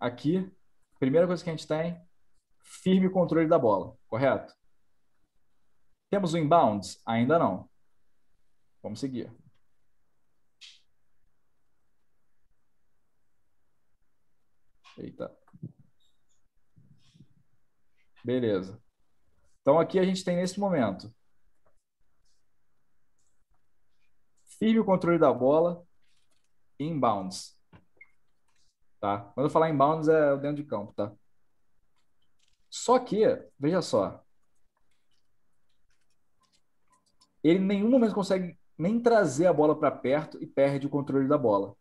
Aqui, 0.01 0.51
primeira 0.99 1.27
coisa 1.27 1.45
que 1.45 1.51
a 1.51 1.53
gente 1.53 1.66
tem, 1.66 2.01
firme 2.59 3.11
controle 3.11 3.47
da 3.47 3.59
bola, 3.59 3.95
correto? 4.07 4.55
Temos 6.11 6.34
o 6.34 6.38
inbounds? 6.38 7.00
Ainda 7.04 7.38
não. 7.38 7.68
Vamos 8.82 9.00
seguir. 9.00 9.32
Eita. 14.98 15.36
Beleza. 18.24 18.80
Então 19.61 19.78
aqui 19.78 19.98
a 19.98 20.04
gente 20.04 20.24
tem 20.24 20.36
nesse 20.36 20.59
momento 20.59 21.14
firme 24.59 24.80
o 24.80 24.84
controle 24.84 25.18
da 25.18 25.32
bola 25.32 25.84
inbounds. 26.78 27.57
Tá? 29.00 29.20
Quando 29.34 29.46
eu 29.46 29.50
falar 29.50 29.70
inbounds 29.70 30.09
é 30.09 30.36
dentro 30.38 30.62
de 30.62 30.68
campo, 30.68 30.92
tá? 30.94 31.12
Só 32.68 32.98
que, 32.98 33.24
veja 33.59 33.80
só, 33.80 34.26
ele 37.49 37.59
em 37.61 37.66
nenhum 37.66 37.90
momento 37.90 38.14
consegue 38.14 38.59
nem 38.78 39.01
trazer 39.01 39.47
a 39.47 39.53
bola 39.53 39.78
para 39.78 39.90
perto 39.90 40.42
e 40.42 40.47
perde 40.47 40.86
o 40.86 40.90
controle 40.90 41.28
da 41.28 41.38
bola. 41.38 41.76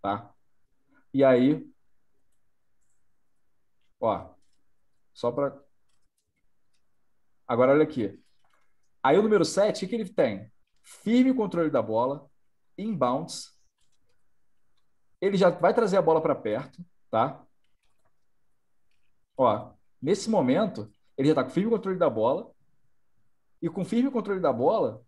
tá? 0.00 0.32
E 1.14 1.22
aí, 1.22 1.70
ó, 4.00 4.34
só 5.12 5.30
para. 5.30 5.62
Agora 7.46 7.72
olha 7.72 7.84
aqui. 7.84 8.20
Aí 9.02 9.18
o 9.18 9.22
número 9.22 9.44
7, 9.44 9.84
o 9.84 9.88
que 9.88 9.94
ele 9.94 10.08
tem? 10.08 10.50
Firme 10.82 11.34
controle 11.34 11.70
da 11.70 11.82
bola, 11.82 12.30
inbounds. 12.78 13.56
Ele 15.20 15.36
já 15.36 15.50
vai 15.50 15.74
trazer 15.74 15.96
a 15.96 16.02
bola 16.02 16.20
para 16.20 16.34
perto, 16.34 16.84
tá? 17.10 17.44
Ó, 19.36 19.72
nesse 20.00 20.30
momento, 20.30 20.92
ele 21.16 21.28
já 21.28 21.32
está 21.32 21.44
com 21.44 21.50
firme 21.50 21.70
controle 21.70 21.98
da 21.98 22.10
bola. 22.10 22.51
E 23.62 23.68
com 23.68 23.84
firme 23.84 24.10
controle 24.10 24.40
da 24.40 24.52
bola, 24.52 25.02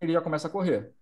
ele 0.00 0.12
já 0.12 0.20
começa 0.20 0.48
a 0.48 0.50
correr. 0.50 0.92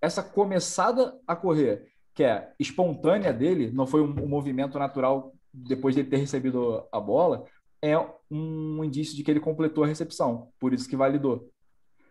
Essa 0.00 0.22
começada 0.22 1.18
a 1.26 1.34
correr, 1.34 1.90
que 2.12 2.22
é 2.22 2.54
espontânea 2.60 3.32
dele, 3.32 3.70
não 3.70 3.86
foi 3.86 4.02
um, 4.02 4.10
um 4.24 4.28
movimento 4.28 4.78
natural 4.78 5.34
depois 5.52 5.94
de 5.94 6.04
ter 6.04 6.18
recebido 6.18 6.86
a 6.92 7.00
bola, 7.00 7.46
é 7.80 7.98
um 8.30 8.84
indício 8.84 9.16
de 9.16 9.24
que 9.24 9.30
ele 9.30 9.40
completou 9.40 9.84
a 9.84 9.86
recepção, 9.86 10.52
por 10.58 10.72
isso 10.72 10.88
que 10.88 10.96
validou. 10.96 11.50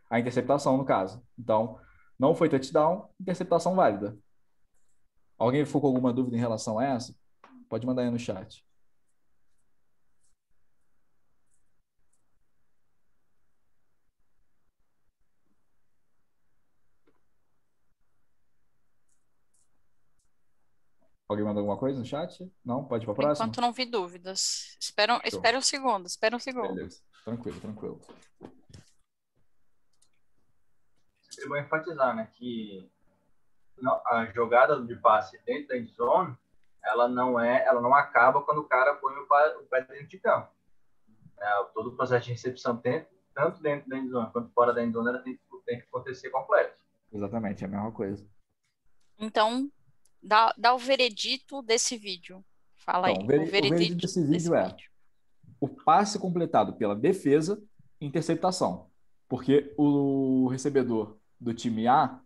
A 0.10 0.20
interceptação, 0.20 0.78
no 0.78 0.84
caso. 0.84 1.24
Então, 1.38 1.80
não 2.20 2.36
foi 2.36 2.50
touchdown, 2.50 3.10
interceptação 3.20 3.76
válida. 3.76 4.18
Alguém 5.38 5.66
ficou 5.66 5.82
com 5.82 5.88
alguma 5.88 6.14
dúvida 6.14 6.36
em 6.36 6.40
relação 6.40 6.78
a 6.78 6.86
essa? 6.86 7.16
Pode 7.70 7.86
mandar 7.86 8.02
aí 8.04 8.10
no 8.10 8.20
chat. 8.20 8.66
Alguém 21.32 21.46
mandou 21.46 21.62
alguma 21.62 21.78
coisa 21.78 21.98
no 21.98 22.04
chat? 22.04 22.52
Não? 22.64 22.84
Pode 22.84 23.06
ir 23.06 23.06
para 23.06 23.14
a 23.14 23.16
próxima? 23.16 23.46
Enquanto 23.46 23.62
não 23.62 23.72
vi 23.72 23.86
dúvidas. 23.86 24.76
Espera, 24.78 25.22
espera 25.24 25.58
um 25.58 25.62
segundo, 25.62 26.06
espera 26.06 26.36
um 26.36 26.40
segundo. 26.40 26.76
Beleza. 26.76 27.02
Tranquilo, 27.24 27.62
tranquilo. 27.62 28.02
Eu 31.38 31.48
vou 31.48 31.58
enfatizar, 31.58 32.14
né, 32.14 32.30
que 32.34 32.92
a 34.08 34.26
jogada 34.36 34.82
de 34.82 34.94
passe 34.98 35.42
dentro 35.46 35.70
da 35.70 35.94
zone, 35.94 36.38
ela 36.84 37.08
não 37.08 37.40
é, 37.40 37.66
ela 37.66 37.80
não 37.80 37.96
acaba 37.96 38.42
quando 38.42 38.58
o 38.58 38.68
cara 38.68 38.96
põe 38.96 39.16
o 39.16 39.64
pé 39.70 39.84
dentro 39.86 40.08
de 40.08 40.20
campo. 40.20 40.52
É, 41.40 41.64
todo 41.74 41.92
o 41.92 41.96
processo 41.96 42.26
de 42.26 42.32
recepção 42.32 42.76
tem, 42.76 43.08
tanto 43.34 43.62
dentro 43.62 43.90
da 43.90 43.96
zone 44.06 44.32
quanto 44.34 44.52
fora 44.52 44.74
da 44.74 44.86
zone, 44.86 45.08
ela 45.08 45.20
tem, 45.20 45.40
tem 45.66 45.80
que 45.80 45.88
acontecer 45.88 46.30
completo. 46.30 46.78
Exatamente, 47.10 47.64
é 47.64 47.68
a 47.68 47.70
mesma 47.70 47.92
coisa. 47.94 48.28
Então, 49.18 49.72
dá, 50.22 50.54
dá 50.58 50.74
o 50.74 50.78
veredito 50.78 51.62
desse 51.62 51.98
vídeo. 51.98 52.44
Fala 52.76 53.12
então, 53.12 53.22
aí. 53.22 53.26
O, 53.26 53.28
veredito, 53.28 53.48
o 53.48 53.52
veredito 53.70 54.02
desse 54.02 54.20
vídeo 54.20 54.32
desse 54.32 54.54
é 54.54 54.66
vídeo. 54.66 54.92
o 55.60 55.68
passe 55.68 56.20
completado 56.20 56.74
pela 56.74 56.96
defesa, 56.96 57.62
interceptação. 58.00 58.90
Porque 59.28 59.74
o 59.78 60.48
recebedor 60.48 61.18
do 61.40 61.54
time 61.54 61.88
A, 61.88 62.20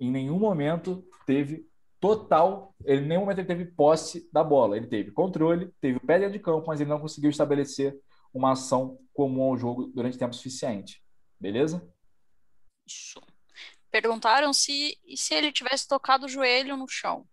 em 0.00 0.10
nenhum 0.10 0.38
momento 0.38 1.06
teve 1.24 1.68
total, 2.00 2.74
ele 2.84 3.02
em 3.02 3.08
nenhum 3.08 3.20
momento 3.20 3.38
ele 3.38 3.46
teve 3.46 3.64
posse 3.64 4.28
da 4.32 4.42
bola. 4.42 4.76
Ele 4.76 4.88
teve 4.88 5.12
controle, 5.12 5.72
teve 5.80 5.98
o 5.98 6.00
pé 6.00 6.18
dentro 6.18 6.32
de 6.32 6.40
campo, 6.40 6.66
mas 6.66 6.80
ele 6.80 6.90
não 6.90 6.98
conseguiu 6.98 7.30
estabelecer 7.30 7.96
uma 8.34 8.52
ação 8.52 8.98
comum 9.12 9.42
ao 9.42 9.56
jogo 9.56 9.86
durante 9.86 10.18
tempo 10.18 10.34
suficiente. 10.34 11.00
Beleza? 11.38 11.86
Isso. 12.86 13.20
Perguntaram 13.92 14.52
se 14.52 14.98
se 15.14 15.34
ele 15.34 15.52
tivesse 15.52 15.86
tocado 15.86 16.26
o 16.26 16.28
joelho 16.28 16.76
no 16.76 16.88
chão. 16.88 17.24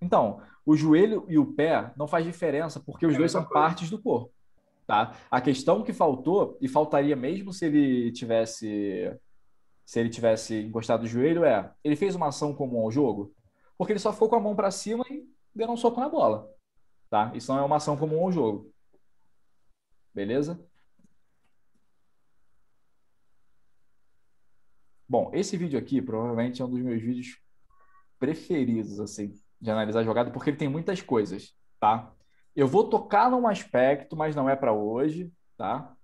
Então, 0.00 0.40
o 0.64 0.76
joelho 0.76 1.26
e 1.28 1.38
o 1.38 1.52
pé 1.52 1.92
não 1.96 2.08
faz 2.08 2.24
diferença, 2.24 2.80
porque 2.80 3.04
os 3.04 3.14
é 3.14 3.18
dois 3.18 3.32
são 3.32 3.44
coisa. 3.44 3.52
partes 3.52 3.90
do 3.90 4.00
corpo. 4.00 4.32
Tá? 4.86 5.16
A 5.30 5.40
questão 5.40 5.82
que 5.82 5.92
faltou, 5.92 6.56
e 6.60 6.68
faltaria 6.68 7.14
mesmo 7.16 7.52
se 7.52 7.66
ele 7.66 8.12
tivesse 8.12 9.12
se 9.84 10.00
ele 10.00 10.08
tivesse 10.08 10.62
encostado 10.62 11.02
o 11.02 11.06
joelho, 11.06 11.44
é 11.44 11.70
ele 11.82 11.96
fez 11.96 12.14
uma 12.14 12.28
ação 12.28 12.54
comum 12.54 12.80
ao 12.80 12.90
jogo, 12.90 13.34
porque 13.76 13.92
ele 13.92 14.00
só 14.00 14.12
ficou 14.12 14.28
com 14.28 14.36
a 14.36 14.40
mão 14.40 14.54
para 14.54 14.70
cima 14.70 15.04
e 15.10 15.28
deu 15.54 15.68
um 15.68 15.76
soco 15.76 16.00
na 16.00 16.08
bola. 16.08 16.48
Tá? 17.10 17.32
Isso 17.34 17.52
não 17.52 17.60
é 17.60 17.64
uma 17.64 17.76
ação 17.76 17.96
comum 17.96 18.22
ao 18.22 18.32
jogo. 18.32 18.72
Beleza? 20.14 20.64
Bom, 25.12 25.30
esse 25.34 25.58
vídeo 25.58 25.78
aqui 25.78 26.00
provavelmente 26.00 26.62
é 26.62 26.64
um 26.64 26.70
dos 26.70 26.80
meus 26.80 27.02
vídeos 27.02 27.38
preferidos, 28.18 28.98
assim, 28.98 29.38
de 29.60 29.70
analisar 29.70 30.00
a 30.00 30.04
jogada, 30.04 30.30
porque 30.30 30.48
ele 30.48 30.56
tem 30.56 30.70
muitas 30.70 31.02
coisas, 31.02 31.54
tá? 31.78 32.10
Eu 32.56 32.66
vou 32.66 32.88
tocar 32.88 33.30
num 33.30 33.46
aspecto, 33.46 34.16
mas 34.16 34.34
não 34.34 34.48
é 34.48 34.56
para 34.56 34.72
hoje, 34.72 35.30
tá? 35.54 35.94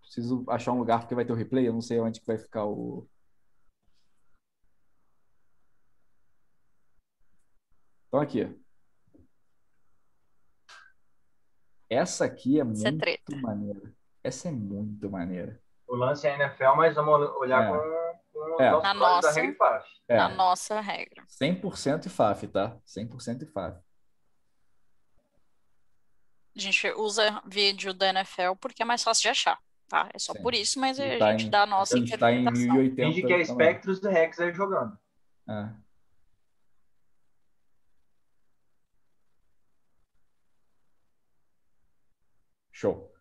Preciso 0.00 0.42
achar 0.48 0.72
um 0.72 0.78
lugar 0.78 1.00
porque 1.00 1.14
vai 1.14 1.26
ter 1.26 1.34
o 1.34 1.36
replay, 1.36 1.68
eu 1.68 1.74
não 1.74 1.82
sei 1.82 2.00
onde 2.00 2.18
que 2.18 2.26
vai 2.26 2.38
ficar 2.38 2.64
o... 2.64 3.06
Então 8.08 8.20
aqui. 8.20 8.58
Essa 11.90 12.24
aqui 12.24 12.58
é 12.58 12.64
Isso 12.64 12.86
é 12.86 12.90
muito 12.90 13.04
é 13.04 13.36
maneira. 13.36 13.94
Essa 14.24 14.48
é 14.48 14.50
muito 14.50 15.10
maneira 15.10 15.62
o 15.92 15.96
lance 15.96 16.26
é 16.26 16.34
NFL, 16.34 16.74
mas 16.74 16.94
vamos 16.94 17.30
olhar 17.36 17.64
é. 17.64 17.68
com, 17.68 18.32
com 18.32 18.62
é. 18.62 18.70
na 18.80 18.94
nossa, 18.94 19.28
da 19.28 19.34
regra 19.34 19.56
FAF. 19.56 19.88
É. 20.08 20.16
Na 20.16 20.28
nossa 20.30 20.80
regra. 20.80 21.22
100% 21.26 22.08
FAF, 22.08 22.48
tá? 22.48 22.78
100% 22.86 23.52
FAF. 23.52 23.78
A 26.56 26.60
gente 26.60 26.90
usa 26.92 27.42
vídeo 27.46 27.92
da 27.92 28.08
NFL 28.08 28.54
porque 28.58 28.82
é 28.82 28.86
mais 28.86 29.02
fácil 29.02 29.22
de 29.22 29.28
achar, 29.28 29.58
tá? 29.86 30.08
É 30.14 30.18
só 30.18 30.32
Sim. 30.32 30.42
por 30.42 30.54
isso, 30.54 30.80
mas 30.80 30.98
a 30.98 31.18
tá 31.18 31.32
gente 31.32 31.46
em, 31.46 31.50
dá 31.50 31.62
a 31.62 31.66
nossa 31.66 31.94
a 31.94 31.98
gente 31.98 32.08
interpretação. 32.08 32.44
Tá 32.44 32.60
em 32.62 32.72
1080 32.72 33.02
Finge 33.02 33.22
que 33.26 33.32
é 33.34 33.44
Spectros 33.44 34.02
e 34.02 34.08
Rex 34.08 34.40
aí 34.40 34.52
jogando. 34.54 34.98
É. 35.46 35.68
Show. 42.72 43.12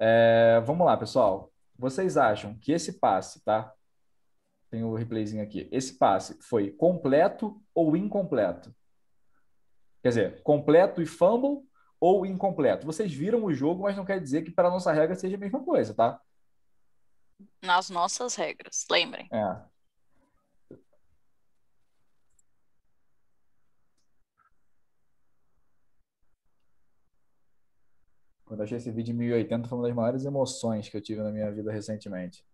É, 0.00 0.62
vamos 0.64 0.86
lá, 0.86 0.96
pessoal. 0.96 1.52
Vocês 1.78 2.16
acham 2.16 2.56
que 2.58 2.72
esse 2.72 2.94
passe, 2.94 3.44
tá? 3.44 3.72
Tem 4.70 4.82
o 4.82 4.94
replayzinho 4.94 5.42
aqui. 5.42 5.68
Esse 5.70 5.96
passe 5.96 6.36
foi 6.40 6.70
completo 6.70 7.62
ou 7.74 7.96
incompleto? 7.96 8.74
Quer 10.02 10.08
dizer, 10.08 10.42
completo 10.42 11.02
e 11.02 11.06
fumble 11.06 11.66
ou 12.00 12.24
incompleto? 12.24 12.86
Vocês 12.86 13.12
viram 13.12 13.44
o 13.44 13.52
jogo, 13.52 13.82
mas 13.82 13.96
não 13.96 14.04
quer 14.04 14.20
dizer 14.20 14.42
que 14.42 14.50
para 14.50 14.70
nossa 14.70 14.92
regra 14.92 15.14
seja 15.14 15.36
a 15.36 15.40
mesma 15.40 15.62
coisa, 15.64 15.94
tá? 15.94 16.20
Nas 17.62 17.90
nossas 17.90 18.34
regras, 18.34 18.84
lembrem. 18.90 19.28
É. 19.32 19.75
Quando 28.46 28.62
achei 28.62 28.78
esse 28.78 28.90
vídeo 28.92 29.12
em 29.12 29.16
1080, 29.16 29.68
foi 29.68 29.76
uma 29.76 29.86
das 29.88 29.96
maiores 29.96 30.24
emoções 30.24 30.88
que 30.88 30.96
eu 30.96 31.00
tive 31.00 31.20
na 31.20 31.32
minha 31.32 31.50
vida 31.50 31.72
recentemente. 31.72 32.44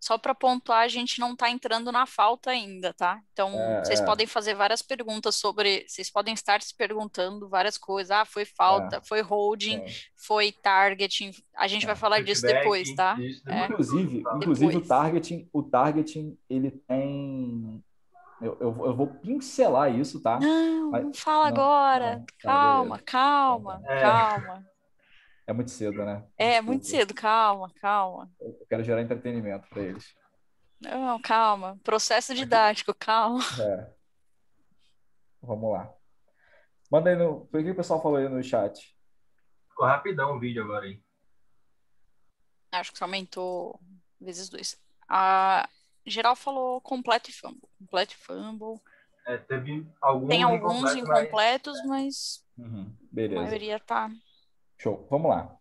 Só 0.00 0.16
para 0.16 0.34
pontuar, 0.34 0.84
a 0.84 0.88
gente 0.88 1.20
não 1.20 1.34
está 1.34 1.50
entrando 1.50 1.92
na 1.92 2.06
falta 2.06 2.50
ainda, 2.50 2.94
tá? 2.94 3.20
Então, 3.32 3.50
é, 3.50 3.84
vocês 3.84 4.00
é. 4.00 4.04
podem 4.04 4.26
fazer 4.26 4.54
várias 4.54 4.80
perguntas 4.80 5.36
sobre. 5.36 5.84
Vocês 5.86 6.10
podem 6.10 6.32
estar 6.32 6.62
se 6.62 6.74
perguntando 6.74 7.48
várias 7.48 7.76
coisas. 7.76 8.10
Ah, 8.10 8.24
foi 8.24 8.44
falta, 8.44 8.96
é. 8.96 9.00
foi 9.02 9.20
holding, 9.20 9.84
foi 10.16 10.50
targeting. 10.50 11.32
A 11.54 11.68
gente 11.68 11.84
vai 11.84 11.92
é. 11.92 11.98
falar 11.98 12.22
disso 12.22 12.42
depois, 12.42 12.92
tá? 12.94 13.16
É. 13.46 13.66
Inclusive, 13.66 14.24
inclusive 14.36 14.76
o 14.78 14.80
targeting, 14.80 15.48
o 15.52 15.62
targeting, 15.62 16.38
ele 16.48 16.70
tem 16.70 17.84
eu, 18.40 18.56
eu, 18.60 18.86
eu, 18.86 18.96
vou 18.96 19.06
pincelar 19.06 19.94
isso, 19.94 20.20
tá? 20.22 20.38
Não, 20.38 20.90
Mas, 20.90 21.04
não 21.04 21.14
fala 21.14 21.50
não, 21.50 21.56
agora. 21.56 22.16
Não, 22.16 22.26
calma, 22.40 22.98
calma, 23.00 23.82
é. 23.84 24.00
calma. 24.00 24.66
É 25.46 25.52
muito 25.52 25.70
cedo, 25.70 26.04
né? 26.04 26.24
É, 26.36 26.60
muito 26.60 26.86
cedo, 26.86 27.14
calma, 27.14 27.72
calma. 27.80 28.30
Eu 28.40 28.66
quero 28.68 28.84
gerar 28.84 29.00
entretenimento 29.00 29.66
para 29.68 29.82
eles. 29.82 30.14
Não, 30.80 31.20
calma. 31.20 31.78
Processo 31.82 32.34
didático, 32.34 32.94
calma. 32.94 33.40
É. 33.60 33.90
Vamos 35.42 35.72
lá. 35.72 35.92
Manda 36.90 37.10
aí 37.10 37.16
no. 37.16 37.42
O 37.42 37.46
que 37.48 37.70
o 37.70 37.76
pessoal 37.76 38.02
falou 38.02 38.18
aí 38.18 38.28
no 38.28 38.42
chat? 38.42 38.94
Ficou 39.68 39.86
rapidão 39.86 40.36
o 40.36 40.40
vídeo 40.40 40.62
agora 40.62 40.86
aí. 40.86 41.02
Acho 42.70 42.92
que 42.92 43.02
aumentou 43.02 43.80
vezes 44.20 44.48
dois. 44.48 44.78
A, 45.08 45.68
geral 46.10 46.36
falou 46.36 46.80
completo 46.80 47.30
e 47.30 47.32
fumble. 47.32 47.68
Completo 47.78 48.14
e 48.14 48.16
fumble. 48.16 48.80
É, 49.26 49.36
teve 49.36 49.86
alguns 50.00 50.28
Tem 50.28 50.42
alguns 50.42 50.94
incompletos, 50.94 51.76
mas, 51.84 52.44
mas 52.56 52.66
uhum, 52.66 52.96
beleza. 53.12 53.40
a 53.40 53.44
maioria 53.44 53.78
tá. 53.80 54.10
Show. 54.78 55.06
Vamos 55.10 55.28
lá. 55.30 55.54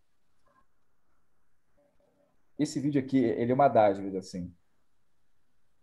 esse 2.58 2.80
vídeo 2.80 3.02
aqui, 3.02 3.18
ele 3.18 3.52
é 3.52 3.56
uma 3.56 3.68
dádiva, 3.68 4.18
assim. 4.18 4.56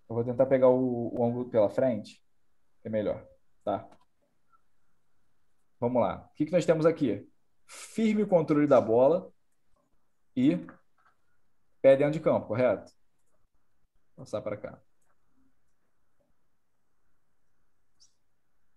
Eu 0.08 0.16
vou 0.16 0.24
tentar 0.24 0.46
pegar 0.46 0.68
o, 0.68 1.14
o 1.14 1.24
ângulo 1.24 1.48
pela 1.50 1.68
frente, 1.68 2.22
que 2.80 2.88
é 2.88 2.90
melhor, 2.90 3.26
tá? 3.64 3.88
Vamos 5.78 6.00
lá. 6.00 6.28
O 6.30 6.34
que, 6.34 6.46
que 6.46 6.52
nós 6.52 6.64
temos 6.64 6.86
aqui? 6.86 7.28
Firme 7.66 8.26
controle 8.26 8.66
da 8.66 8.80
bola 8.80 9.30
e 10.36 10.56
pé 11.82 11.96
dentro 11.96 12.12
de 12.14 12.20
campo, 12.20 12.46
correto? 12.48 12.90
Passar 14.16 14.40
para 14.42 14.56
cá. 14.56 14.80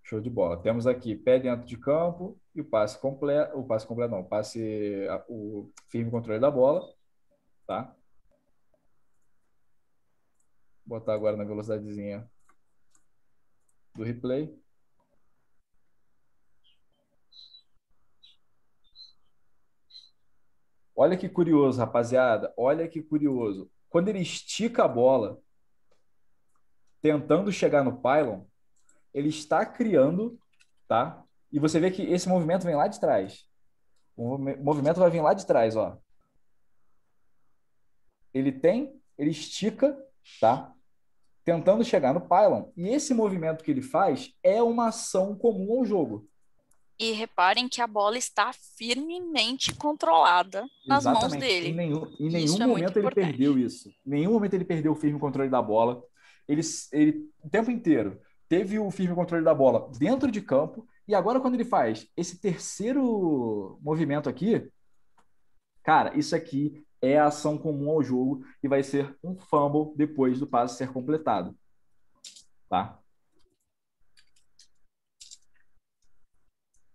Show 0.03 0.21
de 0.21 0.29
bola. 0.29 0.61
Temos 0.61 0.87
aqui 0.87 1.15
pé 1.15 1.39
dentro 1.39 1.65
de 1.65 1.77
campo 1.77 2.39
e 2.55 2.61
o 2.61 2.65
passe 2.65 2.97
completo, 2.99 3.57
o 3.57 3.65
passe 3.65 3.85
completo 3.85 4.11
não, 4.11 4.21
o 4.21 4.27
passe 4.27 5.05
o 5.27 5.69
firme 5.89 6.09
controle 6.09 6.39
da 6.39 6.49
bola, 6.49 6.81
tá? 7.67 7.93
Vou 10.85 10.99
botar 10.99 11.13
agora 11.13 11.35
na 11.35 11.43
velocidadezinha 11.43 12.29
do 13.95 14.03
replay. 14.03 14.57
Olha 20.95 21.17
que 21.17 21.29
curioso, 21.29 21.79
rapaziada. 21.79 22.53
Olha 22.57 22.87
que 22.87 23.03
curioso. 23.03 23.69
Quando 23.89 24.09
ele 24.09 24.19
estica 24.19 24.83
a 24.83 24.87
bola, 24.87 25.39
tentando 27.01 27.51
chegar 27.51 27.83
no 27.83 28.01
pylon, 28.01 28.43
ele 29.13 29.29
está 29.29 29.65
criando, 29.65 30.39
tá? 30.87 31.23
E 31.51 31.59
você 31.59 31.79
vê 31.79 31.89
que 31.89 32.03
esse 32.03 32.27
movimento 32.27 32.65
vem 32.65 32.75
lá 32.75 32.87
de 32.87 32.99
trás. 32.99 33.47
O 34.15 34.37
movimento 34.37 34.99
vai 34.99 35.09
vir 35.09 35.21
lá 35.21 35.33
de 35.33 35.45
trás, 35.45 35.75
ó. 35.75 35.97
Ele 38.33 38.51
tem, 38.51 38.99
ele 39.17 39.31
estica, 39.31 39.97
tá? 40.39 40.73
Tentando 41.43 41.83
chegar 41.83 42.13
no 42.13 42.21
pylon. 42.21 42.71
E 42.75 42.89
esse 42.89 43.13
movimento 43.13 43.63
que 43.63 43.71
ele 43.71 43.81
faz 43.81 44.33
é 44.43 44.61
uma 44.61 44.89
ação 44.89 45.35
comum 45.35 45.79
ao 45.79 45.85
jogo. 45.85 46.27
E 46.99 47.11
reparem 47.11 47.69
que 47.69 47.81
a 47.81 47.87
bola 47.87 48.17
está 48.17 48.51
firmemente 48.53 49.73
controlada 49.75 50.67
nas 50.85 51.03
Exatamente. 51.03 51.21
mãos 51.21 51.39
dele. 51.39 51.67
Em 51.69 51.75
nenhum, 51.75 52.15
em 52.19 52.29
nenhum 52.29 52.63
é 52.63 52.67
momento 52.67 52.97
ele 52.97 53.11
perdeu 53.11 53.59
isso. 53.59 53.89
Em 54.05 54.09
nenhum 54.09 54.33
momento 54.33 54.53
ele 54.55 54.65
perdeu 54.65 54.91
o 54.91 54.95
firme 54.95 55.19
controle 55.19 55.49
da 55.49 55.61
bola. 55.61 56.03
Ele, 56.47 56.61
ele 56.91 57.29
o 57.43 57.49
tempo 57.49 57.69
inteiro 57.69 58.19
teve 58.49 58.79
o 58.79 58.89
firme 58.89 59.13
controle 59.13 59.43
da 59.43 59.53
bola 59.53 59.91
dentro 59.97 60.31
de 60.31 60.41
campo, 60.41 60.87
e 61.07 61.13
agora 61.13 61.39
quando 61.39 61.55
ele 61.55 61.65
faz 61.65 62.07
esse 62.15 62.39
terceiro 62.39 63.77
movimento 63.81 64.29
aqui, 64.29 64.69
cara, 65.83 66.17
isso 66.17 66.35
aqui 66.35 66.83
é 67.01 67.17
a 67.17 67.27
ação 67.27 67.57
comum 67.57 67.89
ao 67.91 68.03
jogo 68.03 68.43
e 68.61 68.67
vai 68.67 68.83
ser 68.83 69.15
um 69.23 69.37
fumble 69.37 69.93
depois 69.95 70.39
do 70.39 70.47
passe 70.47 70.77
ser 70.77 70.91
completado. 70.91 71.55
Tá? 72.69 72.99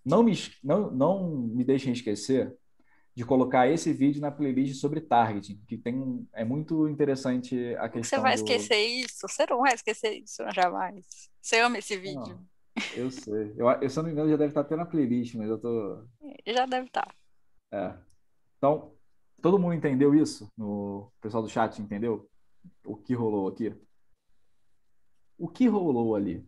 Não 0.04 0.22
me, 0.22 0.32
não, 0.62 0.90
não 0.90 1.30
me 1.30 1.64
deixem 1.64 1.92
esquecer 1.92 2.56
de 3.14 3.24
colocar 3.24 3.68
esse 3.68 3.92
vídeo 3.92 4.20
na 4.20 4.30
playlist 4.30 4.80
sobre 4.80 5.00
targeting, 5.00 5.62
que 5.68 5.76
tem 5.76 6.26
é 6.32 6.44
muito 6.44 6.88
interessante 6.88 7.74
a 7.76 7.88
questão. 7.88 8.18
Você 8.18 8.22
vai 8.22 8.34
do... 8.34 8.38
esquecer 8.38 8.80
isso? 8.86 9.28
Você 9.28 9.46
não 9.48 9.60
vai 9.60 9.74
esquecer 9.74 10.22
isso 10.22 10.42
jamais. 10.50 11.30
Você 11.40 11.60
ama 11.60 11.78
esse 11.78 11.96
vídeo? 11.96 12.16
Não, 12.16 12.46
eu 12.96 13.10
sei. 13.10 13.52
Eu, 13.56 13.68
eu, 13.68 13.90
se 13.90 13.98
eu 13.98 14.02
não 14.02 14.08
me 14.08 14.12
engano, 14.14 14.30
já 14.30 14.36
deve 14.36 14.50
estar 14.50 14.62
até 14.62 14.76
na 14.76 14.86
playlist, 14.86 15.34
mas 15.34 15.48
eu 15.48 15.58
tô. 15.58 16.04
Já 16.46 16.64
deve 16.64 16.86
estar. 16.86 17.14
É. 17.70 17.94
Então, 18.56 18.94
todo 19.42 19.58
mundo 19.58 19.74
entendeu 19.74 20.14
isso? 20.14 20.48
O 20.58 21.10
pessoal 21.20 21.42
do 21.42 21.48
chat 21.50 21.80
entendeu 21.82 22.28
o 22.84 22.96
que 22.96 23.14
rolou 23.14 23.48
aqui? 23.48 23.74
O 25.36 25.48
que 25.48 25.66
rolou 25.66 26.14
ali? 26.14 26.46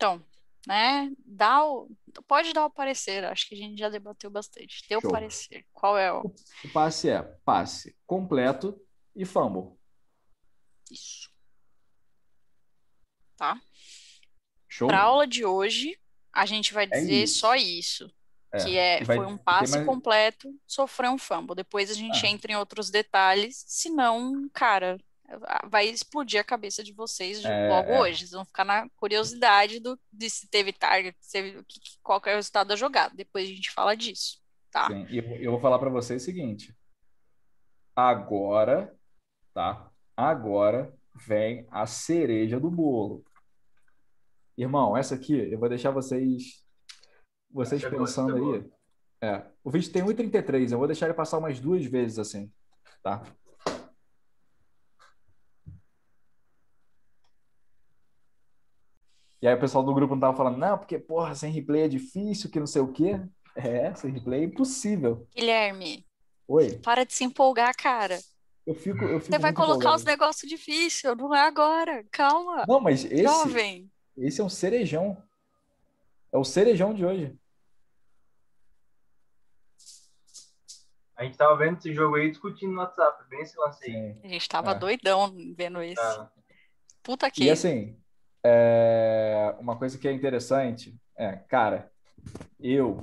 Então, 0.00 0.24
né? 0.66 1.12
Dá 1.26 1.62
o, 1.62 1.86
pode 2.26 2.54
dar 2.54 2.64
o 2.64 2.70
parecer, 2.70 3.22
acho 3.26 3.46
que 3.46 3.54
a 3.54 3.58
gente 3.58 3.78
já 3.78 3.90
debateu 3.90 4.30
bastante. 4.30 4.82
Deu 4.88 4.98
o 4.98 5.10
parecer. 5.10 5.66
Qual 5.74 5.98
é 5.98 6.10
o... 6.10 6.20
o 6.20 6.72
passe 6.72 7.10
é 7.10 7.20
passe 7.44 7.94
completo 8.06 8.80
e 9.14 9.26
fumble. 9.26 9.78
Isso. 10.90 11.28
Tá? 13.36 13.60
Para 14.78 14.98
a 14.98 15.02
aula 15.02 15.26
de 15.26 15.44
hoje, 15.44 15.98
a 16.32 16.46
gente 16.46 16.72
vai 16.72 16.84
é 16.84 16.86
dizer 16.86 17.24
é 17.24 17.26
só 17.26 17.54
isso. 17.54 18.10
É, 18.52 18.64
que 18.64 18.76
é, 18.78 19.04
vai, 19.04 19.18
foi 19.18 19.26
um 19.26 19.36
passe 19.36 19.74
mais... 19.74 19.86
completo, 19.86 20.48
sofreu 20.66 21.12
um 21.12 21.18
fumble. 21.18 21.54
Depois 21.54 21.90
a 21.90 21.94
gente 21.94 22.24
ah. 22.24 22.28
entra 22.30 22.52
em 22.52 22.56
outros 22.56 22.88
detalhes. 22.88 23.62
Se 23.68 23.90
não, 23.90 24.48
cara, 24.48 24.98
vai 25.68 25.86
explodir 25.86 26.40
a 26.40 26.44
cabeça 26.44 26.82
de 26.82 26.92
vocês 26.92 27.44
é, 27.44 27.68
logo 27.68 27.90
é. 27.90 28.00
hoje. 28.00 28.20
Vocês 28.20 28.30
vão 28.32 28.44
ficar 28.44 28.64
na 28.64 28.88
curiosidade 28.96 29.80
do, 29.80 29.98
de 30.12 30.28
se 30.28 30.48
teve 30.48 30.72
target, 30.72 31.16
se, 31.20 31.64
qual 32.02 32.20
é 32.26 32.32
o 32.32 32.36
resultado 32.36 32.68
da 32.68 32.76
jogada. 32.76 33.14
Depois 33.14 33.48
a 33.48 33.52
gente 33.52 33.70
fala 33.70 33.94
disso, 33.94 34.40
tá? 34.70 34.88
Sim, 34.88 35.06
e 35.08 35.18
eu 35.44 35.52
vou 35.52 35.60
falar 35.60 35.78
para 35.78 35.90
vocês 35.90 36.22
o 36.22 36.24
seguinte. 36.24 36.74
Agora, 37.94 38.94
tá? 39.54 39.90
Agora 40.16 40.92
vem 41.14 41.66
a 41.70 41.86
cereja 41.86 42.58
do 42.58 42.70
bolo. 42.70 43.24
Irmão, 44.56 44.96
essa 44.96 45.14
aqui, 45.14 45.34
eu 45.34 45.58
vou 45.58 45.68
deixar 45.68 45.90
vocês 45.90 46.62
vocês 47.50 47.84
pensando 47.84 48.54
aí. 48.54 48.70
É, 49.22 49.44
o 49.62 49.70
vídeo 49.70 49.92
tem 49.92 50.02
1,33, 50.02 50.72
eu 50.72 50.78
vou 50.78 50.86
deixar 50.86 51.06
ele 51.06 51.14
passar 51.14 51.38
umas 51.38 51.60
duas 51.60 51.84
vezes 51.84 52.18
assim, 52.18 52.50
tá? 53.02 53.22
E 59.42 59.48
aí 59.48 59.54
o 59.54 59.60
pessoal 59.60 59.82
do 59.82 59.94
grupo 59.94 60.14
não 60.14 60.20
tava 60.20 60.36
falando, 60.36 60.58
não, 60.58 60.76
porque, 60.76 60.98
porra, 60.98 61.34
sem 61.34 61.50
replay 61.50 61.82
é 61.82 61.88
difícil, 61.88 62.50
que 62.50 62.60
não 62.60 62.66
sei 62.66 62.82
o 62.82 62.92
quê. 62.92 63.20
É, 63.56 63.92
sem 63.96 64.12
replay 64.12 64.42
é 64.42 64.44
impossível. 64.44 65.26
Guilherme. 65.34 66.06
Oi. 66.46 66.78
Para 66.78 67.04
de 67.04 67.12
se 67.12 67.24
empolgar, 67.24 67.74
cara. 67.76 68.16
Eu 68.64 68.74
fico, 68.74 69.04
eu 69.04 69.18
fico 69.18 69.32
Você 69.32 69.38
vai 69.40 69.52
colocar 69.52 69.74
empolgado. 69.74 69.96
os 69.96 70.04
negócios 70.04 70.48
difíceis, 70.48 71.16
não 71.16 71.34
é 71.34 71.40
agora. 71.40 72.04
Calma. 72.12 72.64
Não, 72.68 72.80
mas 72.80 73.04
esse, 73.04 73.24
Jovem. 73.24 73.90
esse 74.16 74.40
é 74.40 74.44
um 74.44 74.48
cerejão. 74.48 75.20
É 76.32 76.38
o 76.38 76.44
cerejão 76.44 76.94
de 76.94 77.04
hoje. 77.04 77.36
A 81.16 81.24
gente 81.24 81.36
tava 81.36 81.56
vendo 81.56 81.76
esse 81.76 81.92
jogo 81.92 82.14
aí 82.14 82.30
discutindo 82.30 82.72
no 82.72 82.78
WhatsApp, 82.78 83.28
bem 83.28 83.42
esse 83.42 83.58
lance 83.58 83.84
aí. 83.84 84.16
A 84.22 84.28
gente 84.28 84.48
tava 84.48 84.70
é. 84.70 84.78
doidão 84.78 85.34
vendo 85.56 85.82
isso. 85.82 86.00
Ah. 86.00 86.30
Puta 87.02 87.30
que. 87.30 87.44
E 87.44 87.50
assim, 87.50 87.99
é, 88.44 89.54
uma 89.58 89.76
coisa 89.76 89.98
que 89.98 90.08
é 90.08 90.12
interessante 90.12 90.98
é, 91.16 91.32
cara, 91.32 91.90
eu, 92.58 93.00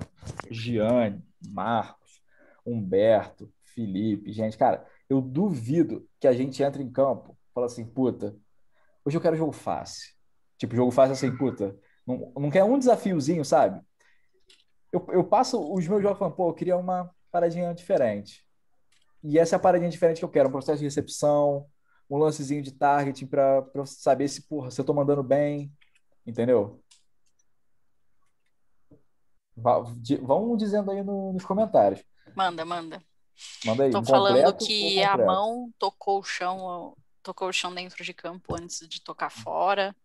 Giane, 0.49 1.23
Marcos, 1.47 2.21
Humberto, 2.65 3.51
Felipe, 3.63 4.31
gente, 4.31 4.57
cara, 4.57 4.85
eu 5.09 5.21
duvido 5.21 6.07
que 6.19 6.27
a 6.27 6.33
gente 6.33 6.61
entre 6.63 6.81
em 6.83 6.91
campo 6.91 7.37
e 7.49 7.53
fala 7.53 7.67
assim, 7.67 7.85
puta, 7.85 8.35
hoje 9.05 9.15
eu 9.15 9.21
quero 9.21 9.35
jogo 9.35 9.51
fácil. 9.51 10.13
Tipo, 10.57 10.75
jogo 10.75 10.91
fácil 10.91 11.13
assim, 11.13 11.35
puta, 11.35 11.77
não, 12.05 12.31
não 12.35 12.49
quer 12.49 12.63
um 12.63 12.79
desafiozinho, 12.79 13.45
sabe? 13.45 13.79
Eu, 14.91 15.05
eu 15.09 15.23
passo 15.23 15.61
os 15.73 15.87
meus 15.87 16.01
jogos 16.01 16.17
falando, 16.17 16.35
pô, 16.35 16.49
eu 16.49 16.53
queria 16.53 16.77
uma 16.77 17.13
paradinha 17.31 17.73
diferente. 17.73 18.43
E 19.23 19.37
essa 19.37 19.55
é 19.55 19.57
a 19.57 19.59
paradinha 19.59 19.89
diferente 19.89 20.19
que 20.19 20.25
eu 20.25 20.29
quero, 20.29 20.49
um 20.49 20.51
processo 20.51 20.79
de 20.79 20.85
recepção, 20.85 21.67
um 22.09 22.17
lancezinho 22.17 22.61
de 22.61 22.71
targeting 22.71 23.27
para 23.27 23.63
saber 23.85 24.27
se, 24.27 24.43
porra, 24.43 24.71
se 24.71 24.79
eu 24.79 24.85
tô 24.85 24.93
mandando 24.93 25.23
bem, 25.23 25.71
entendeu? 26.25 26.81
Vão 29.55 30.55
dizendo 30.55 30.91
aí 30.91 31.03
no, 31.03 31.33
nos 31.33 31.43
comentários. 31.43 32.03
Manda, 32.35 32.63
manda. 32.63 33.03
Manda 33.65 33.83
aí. 33.83 33.91
Tô 33.91 34.03
falando 34.03 34.57
que 34.57 35.03
a 35.03 35.17
mão 35.17 35.73
tocou 35.77 36.19
o 36.19 36.23
chão, 36.23 36.95
tocou 37.23 37.49
o 37.49 37.53
chão 37.53 37.73
dentro 37.73 38.03
de 38.03 38.13
campo 38.13 38.55
antes 38.55 38.87
de 38.87 39.01
tocar 39.01 39.29
fora. 39.29 39.95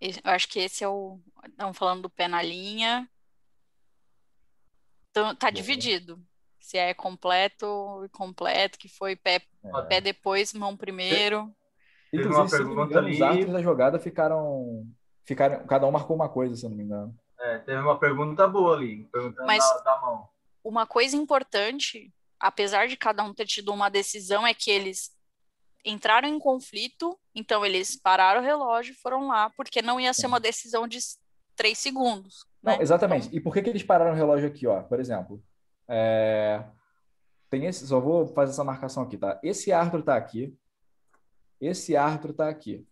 Eu 0.00 0.14
acho 0.24 0.48
que 0.48 0.60
esse 0.60 0.82
é 0.82 0.88
o. 0.88 1.20
Estão 1.44 1.74
falando 1.74 2.02
do 2.02 2.10
pé 2.10 2.26
na 2.26 2.40
linha. 2.40 3.10
Então, 5.10 5.34
tá 5.34 5.50
dividido 5.50 6.24
se 6.60 6.76
é 6.76 6.94
completo 6.94 8.02
e 8.04 8.08
completo, 8.10 8.78
que 8.78 8.88
foi 8.88 9.16
pé, 9.16 9.42
é. 9.64 9.82
pé 9.88 10.00
depois, 10.00 10.52
mão 10.52 10.76
primeiro. 10.76 11.52
Inclusive, 12.12 12.34
uma 12.34 12.50
pergunta 12.50 12.98
ali... 12.98 13.12
os 13.14 13.22
árbitros 13.22 13.52
da 13.52 13.62
jogada 13.62 13.98
ficaram, 13.98 14.86
ficaram. 15.24 15.66
Cada 15.66 15.86
um 15.86 15.90
marcou 15.90 16.14
uma 16.14 16.28
coisa, 16.28 16.54
se 16.54 16.66
eu 16.66 16.70
não 16.70 16.76
me 16.76 16.84
engano. 16.84 17.14
É, 17.38 17.58
teve 17.58 17.80
uma 17.80 17.98
pergunta 17.98 18.46
boa 18.46 18.76
ali, 18.76 19.04
perguntando 19.04 19.46
Mas 19.46 19.64
da, 19.64 19.78
da 19.80 20.00
mão. 20.00 20.28
Uma 20.62 20.86
coisa 20.86 21.16
importante, 21.16 22.12
apesar 22.38 22.86
de 22.86 22.96
cada 22.96 23.24
um 23.24 23.32
ter 23.32 23.46
tido 23.46 23.72
uma 23.72 23.88
decisão, 23.88 24.46
é 24.46 24.52
que 24.52 24.70
eles 24.70 25.10
entraram 25.84 26.28
em 26.28 26.38
conflito, 26.38 27.18
então 27.34 27.64
eles 27.64 27.96
pararam 27.96 28.42
o 28.42 28.44
relógio 28.44 28.92
e 28.92 28.96
foram 28.96 29.28
lá, 29.28 29.48
porque 29.56 29.80
não 29.80 29.98
ia 29.98 30.12
ser 30.12 30.26
uma 30.26 30.38
decisão 30.38 30.86
de 30.86 30.98
três 31.56 31.78
segundos. 31.78 32.46
Não, 32.62 32.76
né? 32.76 32.82
exatamente. 32.82 33.28
Então... 33.28 33.38
E 33.38 33.40
por 33.40 33.54
que, 33.54 33.62
que 33.62 33.70
eles 33.70 33.82
pararam 33.82 34.12
o 34.12 34.16
relógio 34.16 34.48
aqui, 34.48 34.66
ó? 34.66 34.82
Por 34.82 35.00
exemplo, 35.00 35.42
é... 35.90 36.64
tem 37.50 37.66
esse, 37.66 37.86
só 37.86 37.98
vou 37.98 38.28
fazer 38.28 38.52
essa 38.52 38.64
marcação 38.64 39.02
aqui, 39.02 39.18
tá? 39.18 39.40
Esse 39.42 39.72
árbitro 39.72 40.02
tá 40.02 40.16
aqui, 40.16 40.56
esse 41.60 41.96
árbitro 41.96 42.32
tá 42.32 42.48
aqui, 42.48 42.86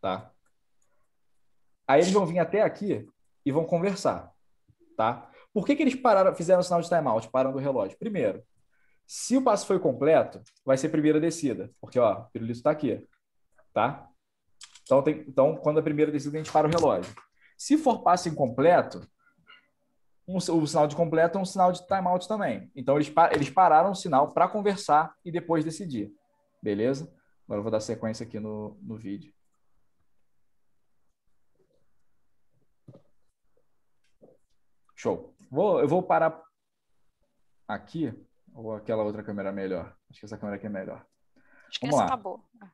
tá? 0.00 0.30
Aí 1.86 2.00
eles 2.00 2.12
vão 2.12 2.24
vir 2.24 2.38
até 2.38 2.62
aqui 2.62 3.06
e 3.44 3.52
vão 3.52 3.64
conversar, 3.64 4.32
tá? 4.96 5.28
Por 5.52 5.66
que, 5.66 5.76
que 5.76 5.82
eles 5.82 5.94
pararam, 5.94 6.34
fizeram 6.34 6.60
o 6.60 6.62
sinal 6.62 6.80
de 6.80 6.88
timeout, 6.88 7.28
parando 7.28 7.58
o 7.58 7.60
relógio? 7.60 7.98
Primeiro, 7.98 8.42
se 9.06 9.36
o 9.36 9.42
passe 9.42 9.66
foi 9.66 9.78
completo, 9.78 10.40
vai 10.64 10.78
ser 10.78 10.88
primeira 10.88 11.20
descida, 11.20 11.70
porque 11.80 11.98
ó, 11.98 12.20
o 12.20 12.24
pirulito 12.30 12.58
está 12.58 12.70
aqui, 12.70 13.06
tá? 13.72 14.08
Então, 14.82 15.02
tem, 15.02 15.24
então, 15.26 15.56
quando 15.56 15.78
a 15.78 15.82
primeira 15.82 16.12
descida, 16.12 16.36
a 16.36 16.42
gente 16.42 16.52
para 16.52 16.68
o 16.68 16.70
relógio. 16.70 17.14
Se 17.56 17.78
for 17.78 18.02
passe 18.02 18.28
incompleto, 18.28 19.06
um, 20.26 20.36
o 20.36 20.66
sinal 20.66 20.86
de 20.86 20.96
completo 20.96 21.38
é 21.38 21.40
um 21.40 21.44
sinal 21.44 21.70
de 21.72 21.86
timeout 21.86 22.26
também. 22.26 22.70
Então, 22.74 22.96
eles, 22.96 23.12
eles 23.32 23.50
pararam 23.50 23.90
o 23.90 23.94
sinal 23.94 24.32
para 24.32 24.48
conversar 24.48 25.14
e 25.24 25.30
depois 25.30 25.64
decidir. 25.64 26.12
Beleza? 26.62 27.12
Agora 27.44 27.58
eu 27.58 27.62
vou 27.62 27.72
dar 27.72 27.80
sequência 27.80 28.24
aqui 28.24 28.40
no, 28.40 28.78
no 28.82 28.96
vídeo. 28.96 29.32
Show. 34.94 35.34
Vou, 35.50 35.80
eu 35.80 35.86
vou 35.86 36.02
parar 36.02 36.42
aqui 37.68 38.12
ou 38.54 38.74
aquela 38.74 39.02
outra 39.02 39.22
câmera 39.22 39.52
melhor? 39.52 39.94
Acho 40.08 40.20
que 40.20 40.26
essa 40.26 40.38
câmera 40.38 40.56
aqui 40.56 40.66
é 40.66 40.70
melhor. 40.70 41.04
Acho 41.68 41.78
que 41.78 41.86
Vamos 41.86 42.00
essa 42.00 42.04
lá. 42.04 42.16
tá 42.16 42.16
boa. 42.16 42.38
O 42.38 42.70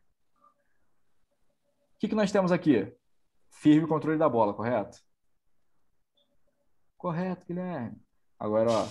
que, 1.99 2.09
que 2.09 2.15
nós 2.15 2.31
temos 2.31 2.53
aqui? 2.53 2.97
Firme 3.51 3.89
controle 3.89 4.17
da 4.19 4.29
bola, 4.29 4.55
correto? 4.55 4.99
Correto, 7.01 7.47
Guilherme. 7.47 7.97
Agora, 8.39 8.71
ó. 8.71 8.87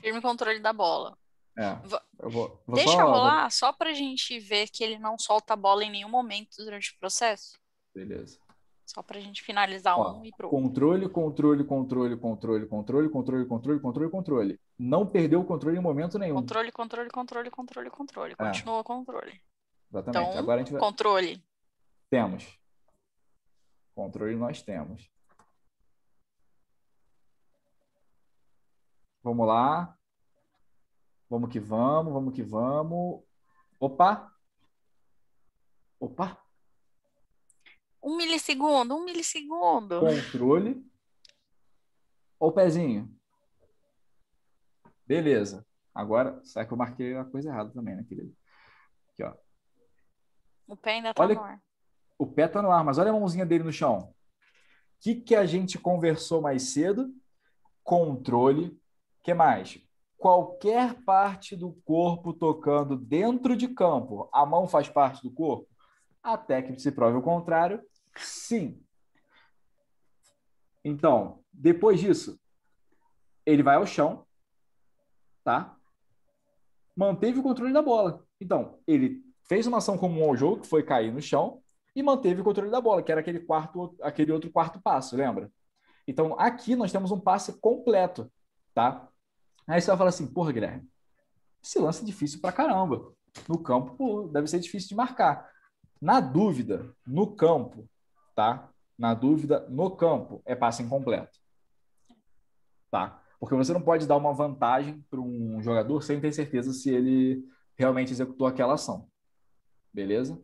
Firme 0.00 0.22
controle 0.22 0.60
da 0.60 0.72
bola. 0.72 1.18
É, 1.58 1.72
eu 2.20 2.30
vou, 2.30 2.62
vou 2.64 2.76
Deixa 2.76 2.92
só, 2.92 3.04
rolar 3.04 3.42
vou... 3.42 3.50
só 3.50 3.72
pra 3.72 3.92
gente 3.92 4.38
ver 4.38 4.68
que 4.68 4.82
ele 4.84 4.96
não 4.96 5.18
solta 5.18 5.54
a 5.54 5.56
bola 5.56 5.84
em 5.84 5.90
nenhum 5.90 6.08
momento 6.08 6.56
durante 6.58 6.92
o 6.92 6.98
processo. 6.98 7.58
Beleza. 7.92 8.38
Só 8.86 9.02
para 9.02 9.18
a 9.18 9.20
gente 9.20 9.42
finalizar 9.42 9.98
Ó, 9.98 10.18
um 10.18 10.24
e 10.24 10.30
pro 10.30 10.48
Controle, 10.48 11.08
controle, 11.08 11.64
controle, 11.64 12.16
controle, 12.16 12.66
controle, 12.66 13.08
controle, 13.08 13.46
controle, 13.46 13.80
controle, 13.80 14.10
controle. 14.10 14.60
Não 14.78 15.04
perdeu 15.04 15.40
o 15.40 15.44
controle 15.44 15.76
em 15.76 15.80
momento 15.82 16.18
nenhum. 16.20 16.36
Controle, 16.36 16.70
controle, 16.70 17.10
controle, 17.10 17.50
controle, 17.50 17.90
controle. 17.90 18.32
É. 18.34 18.36
Continua 18.36 18.78
o 18.78 18.84
controle. 18.84 19.40
Exatamente. 19.90 20.28
Então, 20.28 20.38
Agora 20.38 20.60
a 20.60 20.64
gente 20.64 20.72
vai... 20.72 20.80
controle. 20.80 21.44
Temos. 22.10 22.58
Controle 23.94 24.36
nós 24.36 24.62
temos. 24.62 25.13
Vamos 29.24 29.46
lá. 29.46 29.98
Vamos 31.30 31.50
que 31.50 31.58
vamos, 31.58 32.12
vamos 32.12 32.34
que 32.34 32.42
vamos. 32.42 33.24
Opa! 33.80 34.30
Opa! 35.98 36.38
Um 38.02 38.18
milissegundo, 38.18 38.94
um 38.94 39.02
milissegundo. 39.02 40.00
Controle. 40.00 40.86
Ou 42.38 42.52
pezinho. 42.52 43.10
Beleza. 45.06 45.66
Agora, 45.94 46.38
será 46.44 46.66
que 46.66 46.72
eu 46.74 46.76
marquei 46.76 47.16
a 47.16 47.24
coisa 47.24 47.48
errada 47.48 47.70
também, 47.70 47.96
né, 47.96 48.04
querido? 48.04 48.36
Aqui, 49.12 49.22
ó. 49.22 49.34
O 50.66 50.76
pé 50.76 50.92
ainda 50.92 51.14
tá 51.14 51.22
olha, 51.22 51.34
no 51.34 51.42
ar. 51.42 51.62
O 52.18 52.26
pé 52.26 52.46
tá 52.46 52.60
no 52.60 52.70
ar, 52.70 52.84
mas 52.84 52.98
olha 52.98 53.08
a 53.08 53.14
mãozinha 53.14 53.46
dele 53.46 53.64
no 53.64 53.72
chão. 53.72 54.00
O 54.00 54.14
que, 55.00 55.14
que 55.14 55.34
a 55.34 55.46
gente 55.46 55.78
conversou 55.78 56.42
mais 56.42 56.74
cedo? 56.74 57.10
Controle. 57.82 58.78
Que 59.24 59.34
mais? 59.34 59.80
Qualquer 60.16 61.02
parte 61.02 61.56
do 61.56 61.72
corpo 61.84 62.32
tocando 62.32 62.96
dentro 62.96 63.56
de 63.56 63.66
campo, 63.66 64.28
a 64.32 64.46
mão 64.46 64.68
faz 64.68 64.88
parte 64.88 65.20
do 65.22 65.32
corpo? 65.32 65.68
Até 66.22 66.62
que 66.62 66.78
se 66.78 66.92
prove 66.92 67.18
o 67.18 67.22
contrário, 67.22 67.82
Sim. 68.16 68.80
Então, 70.84 71.42
depois 71.52 72.00
disso, 72.00 72.38
ele 73.44 73.62
vai 73.62 73.76
ao 73.76 73.86
chão, 73.86 74.26
tá? 75.42 75.76
Manteve 76.94 77.40
o 77.40 77.42
controle 77.42 77.72
da 77.72 77.82
bola. 77.82 78.24
Então, 78.40 78.78
ele 78.86 79.22
fez 79.48 79.66
uma 79.66 79.78
ação 79.78 79.98
comum 79.98 80.24
ao 80.24 80.36
jogo, 80.36 80.60
que 80.60 80.68
foi 80.68 80.82
cair 80.82 81.12
no 81.12 81.20
chão, 81.20 81.62
e 81.96 82.02
manteve 82.02 82.40
o 82.40 82.44
controle 82.44 82.70
da 82.70 82.80
bola, 82.80 83.02
que 83.02 83.10
era 83.10 83.20
aquele 83.20 83.40
quarto, 83.40 83.96
aquele 84.02 84.32
outro 84.32 84.50
quarto 84.50 84.80
passo, 84.80 85.16
lembra? 85.16 85.50
Então, 86.06 86.38
aqui 86.38 86.76
nós 86.76 86.92
temos 86.92 87.10
um 87.10 87.20
passe 87.20 87.58
completo, 87.60 88.30
tá? 88.74 89.08
Aí 89.66 89.80
você 89.80 89.88
vai 89.88 89.96
falar 89.96 90.10
assim, 90.10 90.26
porra, 90.26 90.52
Guilherme, 90.52 90.88
esse 91.62 91.78
lance 91.78 92.02
é 92.02 92.06
difícil 92.06 92.40
pra 92.40 92.52
caramba. 92.52 93.12
No 93.48 93.58
campo, 93.58 93.96
pô, 93.96 94.28
deve 94.28 94.46
ser 94.46 94.60
difícil 94.60 94.90
de 94.90 94.94
marcar. 94.94 95.50
Na 96.00 96.20
dúvida, 96.20 96.94
no 97.06 97.34
campo, 97.34 97.88
tá? 98.34 98.70
Na 98.98 99.14
dúvida, 99.14 99.66
no 99.68 99.90
campo 99.96 100.42
é 100.44 100.54
passe 100.54 100.82
incompleto. 100.82 101.40
Tá? 102.90 103.20
Porque 103.40 103.56
você 103.56 103.72
não 103.72 103.82
pode 103.82 104.06
dar 104.06 104.16
uma 104.16 104.32
vantagem 104.32 105.00
para 105.10 105.20
um 105.20 105.60
jogador 105.62 106.02
sem 106.02 106.20
ter 106.20 106.32
certeza 106.32 106.72
se 106.72 106.90
ele 106.90 107.44
realmente 107.76 108.12
executou 108.12 108.46
aquela 108.46 108.74
ação. 108.74 109.08
Beleza? 109.92 110.40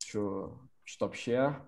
Deixa 0.00 0.18
eu 0.18 0.58
stop 0.84 1.16
share. 1.16 1.62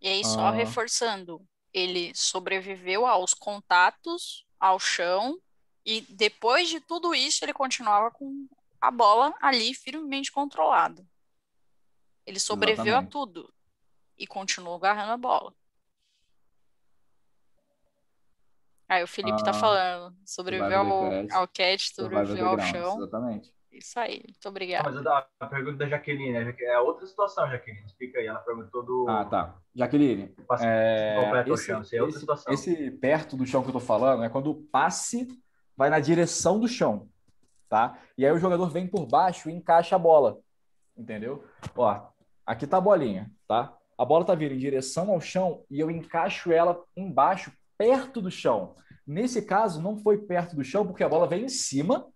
E 0.00 0.08
aí, 0.08 0.24
só 0.24 0.46
ah. 0.46 0.50
reforçando, 0.50 1.46
ele 1.72 2.12
sobreviveu 2.14 3.06
aos 3.06 3.34
contatos, 3.34 4.46
ao 4.58 4.78
chão, 4.78 5.38
e 5.84 6.00
depois 6.02 6.68
de 6.68 6.80
tudo 6.80 7.14
isso, 7.14 7.44
ele 7.44 7.52
continuava 7.52 8.10
com 8.10 8.48
a 8.80 8.90
bola 8.90 9.34
ali 9.40 9.74
firmemente 9.74 10.32
controlada. 10.32 11.04
Ele 12.26 12.38
sobreviveu 12.38 12.84
Exatamente. 12.84 13.08
a 13.08 13.10
tudo 13.10 13.54
e 14.16 14.26
continuou 14.26 14.76
agarrando 14.76 15.12
a 15.12 15.16
bola. 15.16 15.54
Aí 18.88 19.02
o 19.04 19.08
Felipe 19.08 19.38
tá 19.44 19.50
ah, 19.50 19.52
tá 19.52 19.54
falando, 19.54 20.16
sobreviveu 20.26 20.80
ao, 20.80 21.12
ao 21.32 21.48
catch, 21.48 21.94
sobreviveu 21.94 22.48
ao 22.48 22.58
chão. 22.58 22.96
Exatamente. 22.96 23.54
Isso 23.72 23.98
aí, 23.98 24.22
muito 24.26 24.48
obrigado. 24.48 24.84
Mas 24.84 25.06
a, 25.06 25.26
a 25.38 25.46
pergunta 25.46 25.78
da 25.78 25.88
Jaqueline, 25.88 26.32
né? 26.32 26.54
é 26.60 26.78
outra 26.80 27.06
situação, 27.06 27.48
Jaqueline. 27.48 27.84
Explica 27.86 28.18
aí, 28.18 28.26
ela 28.26 28.40
perguntou 28.40 28.84
do. 28.84 29.06
Ah, 29.08 29.24
tá. 29.24 29.56
Jaqueline. 29.74 30.34
É, 30.60 31.44
esse, 31.46 31.66
chão, 31.66 31.82
é 31.92 32.02
outra 32.02 32.08
esse, 32.08 32.20
situação. 32.20 32.52
esse 32.52 32.90
perto 32.90 33.36
do 33.36 33.46
chão 33.46 33.62
que 33.62 33.68
eu 33.68 33.74
tô 33.74 33.80
falando 33.80 34.24
é 34.24 34.28
quando 34.28 34.50
o 34.50 34.62
passe 34.62 35.28
vai 35.76 35.88
na 35.88 36.00
direção 36.00 36.58
do 36.58 36.66
chão 36.66 37.08
tá? 37.70 37.96
E 38.18 38.26
aí 38.26 38.32
o 38.32 38.38
jogador 38.38 38.68
vem 38.68 38.86
por 38.86 39.06
baixo 39.06 39.48
e 39.48 39.54
encaixa 39.54 39.94
a 39.94 39.98
bola, 39.98 40.40
entendeu? 40.96 41.44
Ó, 41.74 42.08
aqui 42.44 42.66
tá 42.66 42.76
a 42.76 42.80
bolinha, 42.80 43.30
tá? 43.46 43.74
A 43.96 44.04
bola 44.04 44.24
tá 44.24 44.34
vindo 44.34 44.52
em 44.52 44.58
direção 44.58 45.10
ao 45.10 45.20
chão 45.20 45.64
e 45.70 45.78
eu 45.78 45.90
encaixo 45.90 46.52
ela 46.52 46.82
embaixo, 46.96 47.52
perto 47.78 48.20
do 48.20 48.30
chão. 48.30 48.74
Nesse 49.06 49.42
caso, 49.42 49.80
não 49.80 49.96
foi 49.96 50.18
perto 50.18 50.56
do 50.56 50.64
chão, 50.64 50.86
porque 50.86 51.04
a 51.04 51.08
bola 51.08 51.28
veio 51.28 51.44
em 51.44 51.48
cima 51.48 52.06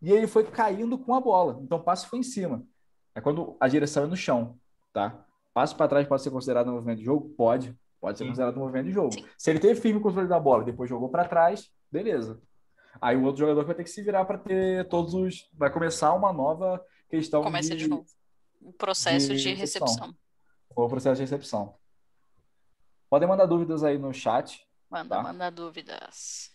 e 0.00 0.12
ele 0.12 0.26
foi 0.26 0.44
caindo 0.44 0.98
com 0.98 1.14
a 1.14 1.20
bola. 1.20 1.58
Então, 1.62 1.78
o 1.78 1.82
passe 1.82 2.06
foi 2.06 2.18
em 2.18 2.22
cima. 2.22 2.64
É 3.14 3.20
quando 3.20 3.56
a 3.58 3.66
direção 3.66 4.04
é 4.04 4.06
no 4.06 4.16
chão, 4.16 4.58
tá? 4.92 5.24
Passo 5.52 5.74
para 5.76 5.88
trás 5.88 6.06
pode 6.06 6.22
ser 6.22 6.30
considerado 6.30 6.68
um 6.68 6.74
movimento 6.74 6.98
de 6.98 7.04
jogo? 7.04 7.30
Pode. 7.30 7.76
Pode 8.00 8.16
ser 8.16 8.24
Sim. 8.24 8.30
considerado 8.30 8.56
um 8.56 8.60
movimento 8.60 8.86
de 8.86 8.92
jogo. 8.92 9.12
Sim. 9.12 9.24
Se 9.36 9.50
ele 9.50 9.58
teve 9.58 9.80
firme 9.80 10.00
controle 10.00 10.28
da 10.28 10.38
bola, 10.38 10.62
depois 10.62 10.88
jogou 10.88 11.08
para 11.08 11.26
trás, 11.26 11.70
beleza. 11.90 12.40
Aí 13.00 13.16
o 13.16 13.24
outro 13.24 13.40
jogador 13.40 13.64
vai 13.64 13.74
ter 13.74 13.84
que 13.84 13.90
se 13.90 14.02
virar 14.02 14.24
para 14.24 14.38
ter 14.38 14.88
todos 14.88 15.14
os. 15.14 15.48
Vai 15.52 15.70
começar 15.70 16.12
uma 16.14 16.32
nova 16.32 16.84
questão. 17.08 17.42
Começa 17.42 17.70
de, 17.70 17.84
de 17.84 17.88
novo. 17.88 18.06
O 18.60 18.72
processo 18.72 19.34
de, 19.34 19.42
de 19.42 19.54
recepção. 19.54 20.14
O 20.74 20.88
processo 20.88 21.16
de 21.16 21.22
recepção. 21.22 21.74
Podem 23.10 23.28
mandar 23.28 23.46
dúvidas 23.46 23.82
aí 23.82 23.98
no 23.98 24.12
chat. 24.12 24.66
Manda, 24.90 25.16
tá? 25.16 25.22
manda 25.22 25.50
dúvidas. 25.50 26.50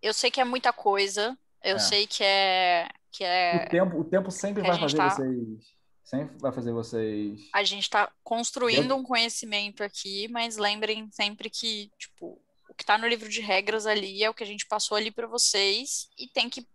Eu 0.00 0.14
sei 0.14 0.30
que 0.30 0.40
é 0.40 0.44
muita 0.44 0.72
coisa. 0.72 1.36
Eu 1.62 1.76
é. 1.76 1.78
sei 1.78 2.06
que 2.06 2.22
é. 2.22 2.88
Que 3.10 3.24
é... 3.24 3.64
O, 3.64 3.68
tempo, 3.70 4.00
o 4.00 4.04
tempo 4.04 4.30
sempre 4.30 4.62
vai 4.62 4.78
fazer 4.78 4.96
tá... 4.96 5.10
vocês. 5.10 5.78
Sempre 6.04 6.38
vai 6.38 6.52
fazer 6.52 6.72
vocês. 6.72 7.40
A 7.54 7.62
gente 7.62 7.82
está 7.82 8.10
construindo 8.24 8.94
um 8.96 9.02
conhecimento 9.02 9.82
aqui, 9.82 10.26
mas 10.28 10.56
lembrem 10.56 11.08
sempre 11.10 11.50
que, 11.50 11.90
tipo, 11.98 12.40
que 12.76 12.82
está 12.82 12.96
no 12.96 13.06
livro 13.06 13.28
de 13.28 13.40
regras 13.40 13.86
ali 13.86 14.24
é 14.24 14.30
o 14.30 14.34
que 14.34 14.42
a 14.42 14.46
gente 14.46 14.66
passou 14.66 14.96
ali 14.96 15.10
para 15.10 15.26
vocês 15.26 16.08
e 16.18 16.26
tem 16.28 16.48
que 16.48 16.66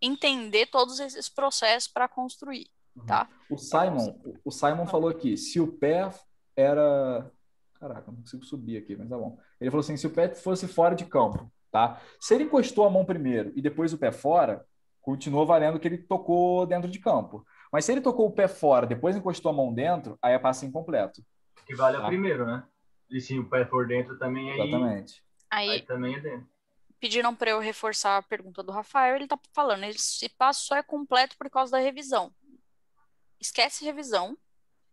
entender 0.00 0.66
todos 0.66 1.00
esses 1.00 1.28
processos 1.28 1.90
para 1.90 2.06
construir, 2.06 2.68
uhum. 2.94 3.06
tá? 3.06 3.28
O 3.50 3.56
Simon, 3.56 4.14
o 4.44 4.50
Simon 4.50 4.86
falou 4.86 5.08
aqui, 5.08 5.36
se 5.36 5.58
o 5.58 5.66
pé 5.66 6.10
era 6.54 7.28
Caraca, 7.84 8.10
não 8.10 8.20
consigo 8.20 8.44
subir 8.44 8.78
aqui, 8.78 8.96
mas 8.96 9.08
tá 9.10 9.18
bom. 9.18 9.38
Ele 9.60 9.70
falou 9.70 9.82
assim: 9.82 9.96
se 9.96 10.06
o 10.06 10.10
pé 10.10 10.34
fosse 10.34 10.66
fora 10.66 10.94
de 10.94 11.04
campo, 11.04 11.50
tá? 11.74 12.00
Se 12.20 12.32
ele 12.32 12.44
encostou 12.44 12.86
a 12.86 12.90
mão 12.90 13.04
primeiro 13.04 13.52
e 13.56 13.60
depois 13.60 13.92
o 13.92 13.98
pé 13.98 14.12
fora, 14.12 14.64
continua 15.02 15.44
valendo 15.44 15.80
que 15.80 15.88
ele 15.88 15.98
tocou 15.98 16.64
dentro 16.64 16.88
de 16.88 17.00
campo. 17.00 17.44
Mas 17.72 17.84
se 17.84 17.90
ele 17.90 18.00
tocou 18.00 18.28
o 18.28 18.30
pé 18.30 18.46
fora, 18.46 18.86
depois 18.86 19.16
encostou 19.16 19.50
a 19.50 19.52
mão 19.52 19.74
dentro, 19.74 20.16
aí 20.22 20.34
é 20.34 20.38
passe 20.38 20.64
incompleto. 20.64 21.20
Que 21.66 21.74
vale 21.74 21.96
tá? 21.96 22.04
a 22.04 22.06
primeiro, 22.06 22.46
né? 22.46 22.62
E 23.10 23.20
sim, 23.20 23.40
o 23.40 23.50
pé 23.50 23.64
por 23.64 23.88
dentro 23.88 24.16
também 24.20 24.52
aí. 24.52 24.60
Exatamente. 24.60 25.20
Aí, 25.50 25.70
aí 25.70 25.82
também 25.82 26.14
é 26.14 26.20
dentro. 26.20 26.46
Pediram 27.00 27.34
para 27.34 27.50
eu 27.50 27.58
reforçar 27.58 28.18
a 28.18 28.22
pergunta 28.22 28.62
do 28.62 28.70
Rafael, 28.70 29.16
ele 29.16 29.26
tá 29.26 29.36
falando, 29.52 29.82
esse 29.82 30.28
passo 30.28 30.66
só 30.66 30.76
é 30.76 30.82
completo 30.82 31.36
por 31.36 31.50
causa 31.50 31.72
da 31.72 31.78
revisão. 31.78 32.32
Esquece 33.40 33.84
revisão, 33.84 34.38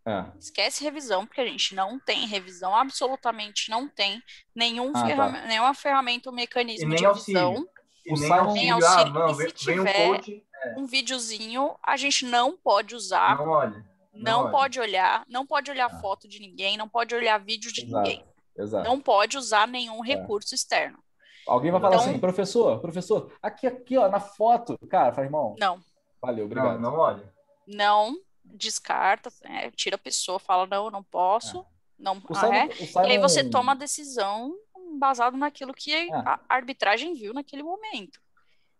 é. 0.05 0.25
Esquece 0.39 0.83
revisão, 0.83 1.25
porque 1.25 1.41
a 1.41 1.45
gente 1.45 1.75
não 1.75 1.99
tem 1.99 2.25
revisão, 2.25 2.75
absolutamente 2.75 3.69
não 3.69 3.87
tem 3.87 4.21
nenhum 4.55 4.91
Ah, 4.95 5.15
tá. 5.15 5.31
nenhuma 5.47 5.73
ferramenta 5.73 6.29
ou 6.29 6.35
mecanismo 6.35 6.93
de 6.95 7.03
revisão, 7.05 7.67
E 8.05 8.13
O 8.13 8.19
nem 8.19 8.31
auxílio, 8.31 8.53
Nem 8.53 8.71
ah, 8.71 8.75
auxílio, 8.75 9.13
não, 9.13 9.29
e 9.29 9.33
se 9.35 9.37
vem, 9.37 9.75
vem 9.75 9.79
um 9.79 9.85
tiver- 9.85 10.07
coach, 10.07 10.43
um 10.77 10.85
videozinho, 10.87 11.75
a 11.83 11.95
gente 11.97 12.25
não 12.25 12.57
pode 12.57 12.95
usar, 12.95 13.37
não 13.37 13.49
olha. 13.49 13.85
não, 14.11 14.41
olha. 14.43 14.51
pode 14.51 14.79
olhar, 14.79 15.23
não 15.27 15.45
pode 15.45 15.69
olhar 15.69 15.85
Ah. 15.85 15.99
foto 15.99 16.27
de 16.27 16.39
ninguém, 16.39 16.77
não 16.77 16.89
pode 16.89 17.13
olhar 17.13 17.37
vídeo 17.39 17.71
de 17.71 17.81
Exato. 17.83 17.97
ninguém, 18.09 18.25
Exato. 18.57 18.89
não 18.89 18.99
pode 18.99 19.37
usar 19.37 19.67
nenhum 19.67 20.01
recurso 20.01 20.55
externo. 20.55 20.97
Alguém 21.47 21.71
vai 21.71 21.79
falar 21.79 21.95
Então- 21.97 22.09
assim, 22.09 22.19
professor, 22.19 22.79
professor, 22.79 23.31
aqui, 23.41 23.67
aqui, 23.67 23.97
ó, 23.97 24.09
na 24.09 24.19
foto. 24.19 24.77
Cara, 24.89 25.13
faz 25.13 25.25
irmão, 25.25 25.55
Não, 25.59 25.79
valeu, 26.19 26.37
Não, 26.39 26.45
obrigado. 26.45 26.79
não 26.79 26.93
olha. 26.97 27.31
não 27.67 28.15
descarta, 28.53 29.31
é, 29.43 29.71
tira 29.71 29.95
a 29.95 29.99
pessoa, 29.99 30.39
fala 30.39 30.65
não, 30.67 30.85
eu 30.85 30.91
não 30.91 31.03
posso, 31.03 31.65
não, 31.97 32.17
O 32.17 32.35
ah, 32.35 32.55
é? 32.55 32.69
E 33.07 33.11
aí 33.11 33.17
você 33.19 33.47
toma 33.49 33.73
a 33.73 33.75
decisão 33.75 34.55
baseado 34.99 35.37
naquilo 35.37 35.73
que 35.73 35.93
É. 35.93 36.09
a 36.13 36.39
arbitragem 36.49 37.13
viu 37.13 37.33
naquele 37.33 37.63
momento. 37.63 38.19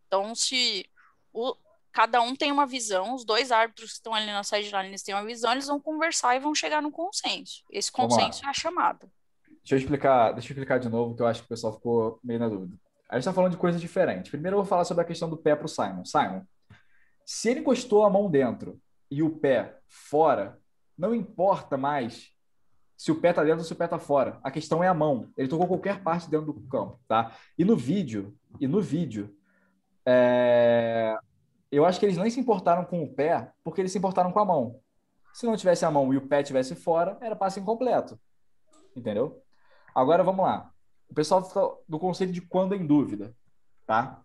Então, 0.07 0.33
se 0.35 0.85
o- 1.33 1.55
cada 1.91 2.21
um 2.21 2.35
tem 2.35 2.51
uma 2.51 2.65
visão, 2.65 3.13
os 3.13 3.23
dois 3.23 3.51
árbitros 3.51 3.89
que 3.91 3.95
estão 3.95 4.13
ali 4.13 4.25
na 4.27 4.43
sideline, 4.43 4.89
eles 4.89 5.03
têm 5.03 5.15
uma 5.15 5.25
visão, 5.25 5.51
eles 5.51 5.67
vão 5.67 5.79
conversar 5.79 6.35
e 6.35 6.39
vão 6.39 6.53
chegar 6.55 6.81
no 6.81 6.91
consenso. 6.91 7.63
Esse 7.69 7.91
consenso 7.91 8.45
é 8.45 8.49
a 8.49 8.53
chamada. 8.53 9.09
Deixa 9.63 9.75
eu 9.75 9.77
explicar, 9.77 10.31
deixa 10.33 10.47
eu 10.47 10.51
explicar 10.55 10.79
de 10.79 10.89
novo, 10.89 11.15
que 11.15 11.21
eu 11.21 11.27
acho 11.27 11.41
que 11.41 11.45
o 11.45 11.49
pessoal 11.49 11.73
ficou 11.73 12.19
meio 12.23 12.39
na 12.39 12.49
dúvida. 12.49 12.75
A 13.07 13.15
gente 13.15 13.21
está 13.21 13.33
falando 13.33 13.51
de 13.51 13.57
coisas 13.57 13.79
diferentes. 13.79 14.31
Primeiro 14.31 14.55
eu 14.55 14.61
vou 14.61 14.65
falar 14.69 14.85
sobre 14.85 15.03
a 15.03 15.07
questão 15.07 15.29
do 15.29 15.37
pé 15.37 15.55
para 15.55 15.65
o 15.65 15.69
Simon. 15.69 16.03
Simon, 16.05 16.41
se 17.25 17.49
ele 17.49 17.59
encostou 17.59 18.03
a 18.05 18.09
mão 18.09 18.29
dentro 18.31 18.81
e 19.11 19.21
o 19.21 19.29
pé 19.29 19.77
fora, 19.87 20.57
não 20.97 21.13
importa 21.13 21.77
mais 21.77 22.31
se 22.95 23.11
o 23.11 23.19
pé 23.19 23.31
está 23.31 23.43
dentro 23.43 23.59
ou 23.59 23.65
se 23.65 23.73
o 23.73 23.75
pé 23.75 23.85
está 23.85 23.99
fora. 23.99 24.39
A 24.41 24.49
questão 24.49 24.83
é 24.83 24.87
a 24.87 24.93
mão. 24.93 25.29
Ele 25.35 25.47
tocou 25.47 25.67
qualquer 25.67 26.01
parte 26.01 26.29
dentro 26.29 26.53
do 26.53 26.61
campo, 26.67 26.99
tá? 27.07 27.35
E 27.57 27.65
no 27.65 27.75
vídeo, 27.75 28.37
e 28.59 28.67
no 28.67 28.81
vídeo, 28.81 29.35
é, 30.05 31.17
eu 31.71 31.85
acho 31.85 31.99
que 31.99 32.05
eles 32.05 32.17
nem 32.17 32.29
se 32.29 32.39
importaram 32.39 32.85
com 32.85 33.03
o 33.03 33.13
pé, 33.13 33.51
porque 33.63 33.81
eles 33.81 33.91
se 33.91 33.97
importaram 33.97 34.31
com 34.31 34.39
a 34.39 34.45
mão. 34.45 34.79
Se 35.33 35.45
não 35.45 35.57
tivesse 35.57 35.83
a 35.83 35.91
mão 35.91 36.13
e 36.13 36.17
o 36.17 36.27
pé 36.27 36.43
tivesse 36.43 36.75
fora, 36.75 37.17
era 37.21 37.35
passe 37.35 37.59
incompleto. 37.59 38.19
Entendeu? 38.95 39.41
Agora 39.93 40.23
vamos 40.23 40.45
lá. 40.45 40.71
O 41.09 41.13
pessoal 41.13 41.43
fica 41.43 41.61
do 41.87 41.99
conceito 41.99 42.31
de 42.31 42.41
quando 42.41 42.75
em 42.75 42.85
dúvida, 42.85 43.35
tá? 43.85 44.21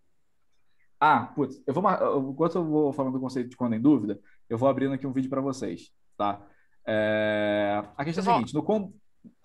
Ah, 1.00 1.26
putz, 1.34 1.62
eu 1.66 1.74
vou 1.74 1.82
enquanto 2.30 2.56
eu 2.56 2.64
vou 2.64 2.92
falando 2.92 3.14
do 3.14 3.20
conceito 3.20 3.50
de 3.50 3.56
quando 3.56 3.74
em 3.74 3.80
dúvida, 3.80 4.18
eu 4.48 4.56
vou 4.56 4.68
abrindo 4.68 4.94
aqui 4.94 5.06
um 5.06 5.12
vídeo 5.12 5.28
para 5.30 5.40
vocês, 5.40 5.92
tá? 6.16 6.40
É, 6.86 7.82
A 7.96 8.04
questão 8.04 8.24
é 8.24 8.30
a 8.30 8.34
seguinte, 8.34 8.54
no 8.54 8.62
quando 8.62 8.94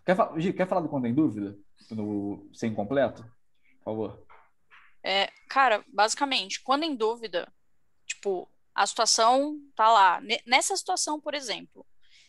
quer, 0.05 0.15
fa- 0.15 0.33
Gi, 0.37 0.53
quer 0.53 0.67
falar 0.67 0.81
do 0.81 0.89
quando 0.89 1.07
em 1.07 1.13
dúvida, 1.13 1.57
no 1.91 2.49
sem 2.53 2.73
completo, 2.73 3.23
por 3.79 3.83
favor? 3.83 4.25
É, 5.03 5.29
cara, 5.49 5.83
basicamente, 5.91 6.61
quando 6.63 6.83
em 6.83 6.95
dúvida, 6.95 7.51
tipo, 8.05 8.47
a 8.73 8.85
situação 8.85 9.59
tá 9.75 9.89
lá. 9.89 10.21
Ne- 10.21 10.41
Nessa 10.45 10.75
situação, 10.77 11.19
por 11.19 11.33
exemplo, 11.33 11.85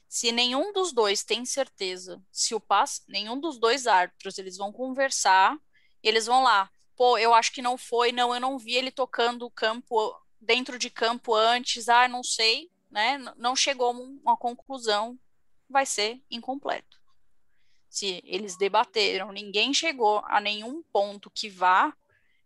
se 0.09 0.33
nenhum 0.33 0.73
dos 0.73 0.93
dois 0.93 1.23
tem 1.23 1.45
certeza, 1.45 2.21
se 2.33 2.55
o 2.55 2.61
passe, 2.61 3.03
nenhum 3.09 3.39
dos 3.39 3.59
dois 3.59 3.87
árbitros, 3.87 4.39
eles 4.39 4.57
vão 4.57 4.73
conversar, 4.73 5.57
e 6.03 6.09
eles 6.09 6.27
vão 6.27 6.43
lá, 6.43 6.69
pô, 6.97 7.19
eu 7.19 7.35
acho 7.35 7.53
que 7.53 7.63
não 7.63 7.77
foi, 7.79 8.13
não, 8.13 8.35
eu 8.35 8.41
não 8.41 8.59
vi 8.59 8.75
ele 8.75 8.91
tocando 8.91 9.45
o 9.47 9.51
campo 9.51 10.17
dentro 10.41 10.79
de 10.79 10.91
campo 10.91 11.35
antes, 11.35 11.89
ah, 11.89 12.09
não 12.09 12.23
sei, 12.23 12.71
né? 12.91 13.19
Não 13.37 13.55
chegou 13.57 13.89
a 13.89 13.91
um- 13.93 14.21
uma 14.23 14.37
conclusão, 14.37 15.19
vai 15.69 15.87
ser 15.87 16.23
incompleto. 16.31 17.01
Se 17.89 18.21
eles 18.25 18.57
debateram, 18.57 19.33
ninguém 19.33 19.73
chegou 19.75 20.23
a 20.27 20.41
nenhum 20.41 20.83
ponto 20.93 21.31
que 21.31 21.49
vá 21.49 21.95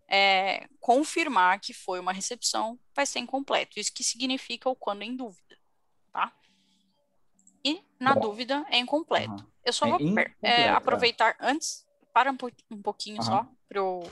é, 0.09 0.69
confirmar 0.81 1.59
que 1.61 1.75
foi 1.75 1.99
uma 1.99 2.13
recepção, 2.13 2.79
vai 2.95 3.05
ser 3.07 3.19
incompleto. 3.19 3.81
Isso 3.81 3.93
que 3.93 4.05
significa 4.05 4.69
o 4.69 4.77
quando 4.77 5.03
em 5.03 5.17
dúvida, 5.17 5.59
tá? 6.13 6.33
E 7.65 7.83
na 7.99 8.15
Bom. 8.15 8.21
dúvida 8.21 8.65
é 8.71 8.79
incompleto. 8.79 9.33
Aham. 9.33 9.47
Eu 9.65 9.73
só 9.73 9.87
É 9.87 9.91
vou 9.91 9.99
é, 10.19 10.33
é. 10.43 10.69
aproveitar 10.71 11.37
antes, 11.41 11.85
para 12.13 12.31
um, 12.31 12.37
po- 12.37 12.53
um 12.71 12.81
pouquinho 12.81 13.21
Aham. 13.21 13.43
só, 13.45 13.56
eu... 13.71 14.03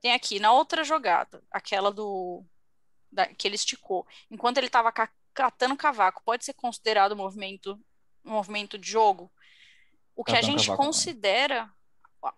Tem 0.00 0.12
aqui, 0.12 0.38
na 0.38 0.52
outra 0.52 0.84
jogada, 0.84 1.42
aquela 1.50 1.90
do... 1.90 2.44
Da, 3.10 3.26
que 3.26 3.46
ele 3.46 3.54
esticou. 3.54 4.06
Enquanto 4.30 4.58
ele 4.58 4.66
estava 4.66 4.92
catando 5.32 5.76
cavaco, 5.76 6.22
pode 6.24 6.44
ser 6.44 6.54
considerado 6.54 7.12
um 7.12 7.16
movimento, 7.16 7.78
um 8.24 8.32
movimento 8.32 8.78
de 8.78 8.88
jogo? 8.88 9.32
O 10.14 10.24
que 10.24 10.36
a 10.36 10.42
gente 10.42 10.66
cavaco, 10.66 10.82
não. 10.82 10.86
considera 10.86 11.70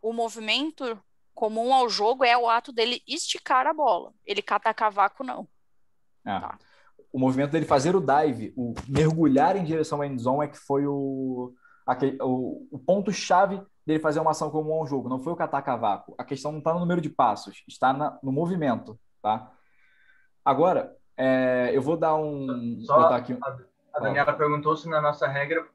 o 0.03 0.13
movimento 0.13 1.01
comum 1.35 1.73
ao 1.73 1.89
jogo 1.89 2.25
é 2.25 2.37
o 2.37 2.49
ato 2.49 2.73
dele 2.73 3.03
esticar 3.07 3.67
a 3.67 3.73
bola. 3.73 4.13
Ele 4.27 4.43
catar 4.43 4.75
cavaco, 4.75 5.23
não. 5.23 5.47
É. 6.27 6.41
Tá. 6.41 6.59
O 7.13 7.19
movimento 7.19 7.53
dele 7.53 7.65
fazer 7.65 7.97
o 7.97 8.01
dive, 8.01 8.53
o 8.57 8.75
mergulhar 8.87 9.57
em 9.57 9.65
direção 9.65 10.03
à 10.03 10.07
endzone 10.07 10.45
é 10.45 10.49
que 10.49 10.59
foi 10.59 10.87
o, 10.87 11.55
aquele, 11.87 12.19
o, 12.21 12.69
o 12.71 12.79
ponto-chave 12.79 13.63
dele 13.89 13.99
fazer 13.99 14.21
uma 14.21 14.33
ação 14.33 14.51
comum 14.51 14.75
ao 14.75 14.87
jogo. 14.87 15.09
Não 15.09 15.19
foi 15.19 15.33
o 15.33 15.37
catar 15.37 15.63
cavaco. 15.63 16.15
A 16.19 16.23
questão 16.25 16.53
não 16.53 16.59
está 16.59 16.75
no 16.75 16.81
número 16.81 17.01
de 17.01 17.09
passos, 17.09 17.65
está 17.67 17.91
na- 17.93 18.19
no 18.23 18.31
movimento, 18.31 18.99
tá? 19.23 19.51
Agora, 20.45 20.95
é, 21.17 21.71
eu 21.73 21.81
vou 21.81 21.97
dar 21.97 22.15
um... 22.15 22.79
Só 22.83 23.01
botar 23.01 23.17
aqui 23.17 23.33
um- 23.33 23.41
A 23.95 24.01
Daniela 24.01 24.33
perguntou 24.35 24.77
se 24.77 24.89
na 24.89 25.01
nossa 25.01 25.27
regra, 25.27 25.67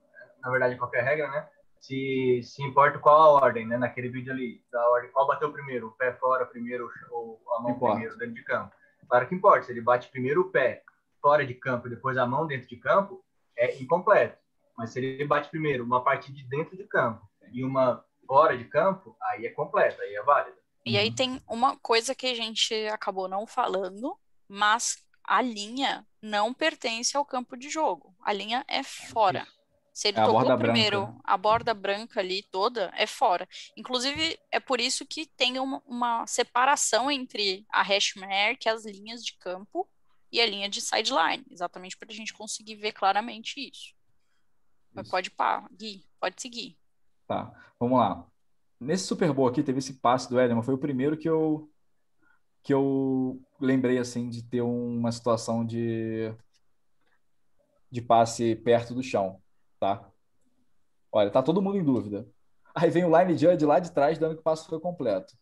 na 0.41 0.49
verdade 0.51 0.77
qualquer 0.77 1.03
regra, 1.03 1.27
né? 1.29 1.47
Se, 1.79 2.39
se 2.43 2.63
importa 2.63 2.97
qual 2.99 3.19
a 3.19 3.29
ordem, 3.43 3.67
né? 3.67 3.77
Naquele 3.77 4.07
vídeo 4.09 4.31
ali, 4.31 4.63
da 4.71 4.87
ordem, 4.91 5.11
qual 5.11 5.27
bateu 5.27 5.51
primeiro, 5.51 5.87
o 5.87 5.91
pé 5.91 6.13
fora 6.13 6.45
primeiro 6.45 6.89
ou 7.11 7.41
a 7.57 7.61
mão 7.61 7.71
Importa. 7.71 7.95
primeiro 7.95 8.17
dentro 8.17 8.35
de 8.35 8.43
campo. 8.43 8.71
Claro 9.09 9.27
que 9.27 9.35
importa, 9.35 9.63
se 9.65 9.71
ele 9.71 9.81
bate 9.81 10.09
primeiro 10.09 10.41
o 10.41 10.49
pé 10.51 10.83
fora 11.21 11.45
de 11.45 11.53
campo 11.55 11.87
e 11.87 11.89
depois 11.89 12.17
a 12.17 12.25
mão 12.25 12.45
dentro 12.47 12.69
de 12.69 12.77
campo, 12.77 13.21
é 13.57 13.75
incompleto. 13.81 14.37
Mas 14.77 14.91
se 14.91 14.99
ele 15.03 15.25
bate 15.25 15.49
primeiro 15.49 15.83
uma 15.83 16.01
parte 16.03 16.31
de 16.31 16.43
dentro 16.47 16.77
de 16.77 16.83
campo 16.85 17.21
e 17.53 17.63
uma 17.63 18.03
fora 18.27 18.57
de 18.57 18.65
campo, 18.65 19.17
aí 19.21 19.45
é 19.45 19.51
completo, 19.51 20.01
aí 20.01 20.15
é 20.15 20.23
válido. 20.23 20.57
E 20.85 20.97
aí 20.97 21.09
Uhum. 21.09 21.15
tem 21.15 21.41
uma 21.47 21.77
coisa 21.77 22.13
que 22.15 22.27
a 22.27 22.33
gente 22.35 22.73
acabou 22.87 23.27
não 23.27 23.47
falando, 23.47 24.17
mas 24.47 24.97
a 25.23 25.41
linha 25.41 26.05
não 26.21 26.53
pertence 26.53 27.15
ao 27.15 27.25
campo 27.25 27.55
de 27.57 27.69
jogo. 27.69 28.15
A 28.21 28.33
linha 28.33 28.65
é 28.67 28.83
fora. 28.83 29.47
Se 29.93 30.07
ele 30.09 30.17
É 30.17 30.21
tocou 30.21 30.33
borda 30.45 30.57
branca, 30.57 30.63
primeiro 30.73 31.07
né? 31.07 31.21
a 31.23 31.37
borda 31.37 31.73
branca 31.73 32.19
ali 32.19 32.43
toda, 32.51 32.91
é 32.95 33.05
fora. 33.07 33.47
Inclusive, 33.77 34.39
é 34.51 34.59
por 34.59 34.81
isso 34.81 35.05
que 35.05 35.25
tem 35.27 35.59
uma, 35.59 35.81
uma 35.85 36.27
separação 36.27 37.11
entre 37.11 37.65
a 37.69 37.83
hash 37.83 38.15
mark, 38.15 38.65
as 38.67 38.85
linhas 38.85 39.23
de 39.23 39.37
campo, 39.37 39.87
e 40.31 40.41
a 40.41 40.45
linha 40.47 40.67
de 40.67 40.81
sideline, 40.81 41.45
exatamente 41.51 41.95
para 41.97 42.11
a 42.11 42.15
gente 42.15 42.33
conseguir 42.33 42.75
ver 42.75 42.91
claramente 42.93 43.59
isso. 43.69 43.93
Mas 44.95 45.05
Isso. 45.05 45.11
pode 45.11 45.29
pá, 45.31 45.67
Gui, 45.71 46.07
pode 46.19 46.41
seguir. 46.41 46.77
Tá, 47.27 47.51
vamos 47.79 47.99
lá. 47.99 48.25
Nesse 48.79 49.05
Super 49.05 49.31
Bowl 49.33 49.47
aqui, 49.47 49.63
teve 49.63 49.79
esse 49.79 49.93
passe 49.95 50.29
do 50.29 50.39
Edelman, 50.39 50.63
foi 50.63 50.73
o 50.73 50.79
primeiro 50.79 51.17
que 51.17 51.29
eu 51.29 51.69
que 52.61 52.73
eu 52.73 53.41
lembrei 53.59 53.97
assim 53.97 54.29
de 54.29 54.41
ter 54.41 54.61
uma 54.61 55.11
situação 55.11 55.65
de 55.65 56.33
de 57.91 58.01
passe 58.01 58.55
perto 58.55 58.93
do 58.93 59.03
chão, 59.03 59.41
tá? 59.79 60.09
Olha, 61.11 61.29
tá 61.29 61.43
todo 61.43 61.61
mundo 61.61 61.77
em 61.77 61.83
dúvida. 61.83 62.27
Aí 62.73 62.89
vem 62.89 63.05
o 63.05 63.19
line 63.19 63.37
judge 63.37 63.65
lá 63.65 63.79
de 63.79 63.91
trás 63.91 64.17
dando 64.17 64.33
que 64.35 64.41
o 64.41 64.43
passe 64.43 64.67
foi 64.67 64.79
completo. 64.79 65.37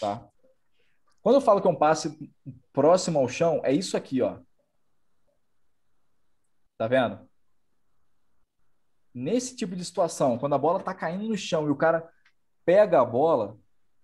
Tá? 0.00 0.28
Quando 1.22 1.36
eu 1.36 1.40
falo 1.40 1.60
que 1.60 1.66
é 1.66 1.70
um 1.70 1.78
passe 1.78 2.32
próximo 2.72 3.18
ao 3.18 3.28
chão, 3.28 3.60
é 3.64 3.72
isso 3.72 3.96
aqui, 3.96 4.20
ó. 4.20 4.38
Tá 6.76 6.86
vendo? 6.86 7.26
Nesse 9.18 9.56
tipo 9.56 9.74
de 9.74 9.82
situação, 9.82 10.36
quando 10.36 10.54
a 10.54 10.58
bola 10.58 10.78
tá 10.78 10.92
caindo 10.92 11.26
no 11.26 11.38
chão 11.38 11.66
e 11.66 11.70
o 11.70 11.74
cara 11.74 12.06
pega 12.66 13.00
a 13.00 13.04
bola, 13.04 13.56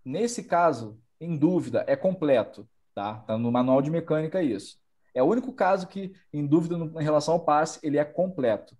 nesse 0.03 0.43
caso, 0.43 0.99
em 1.21 1.37
dúvida, 1.37 1.85
é 1.87 1.95
completo, 1.95 2.67
tá? 2.95 3.17
Tá 3.27 3.37
no 3.37 3.53
manual 3.53 3.83
de 3.83 3.91
mecânica 3.91 4.43
isso. 4.43 4.81
É 5.15 5.23
o 5.23 5.27
único 5.27 5.53
caso 5.53 5.87
que, 5.87 6.15
em 6.33 6.47
dúvida 6.47 6.79
no- 6.79 6.99
em 6.99 7.05
relação 7.05 7.35
ao 7.35 7.45
passe, 7.45 7.79
ele 7.83 7.99
é 7.99 8.05
completo, 8.07 8.75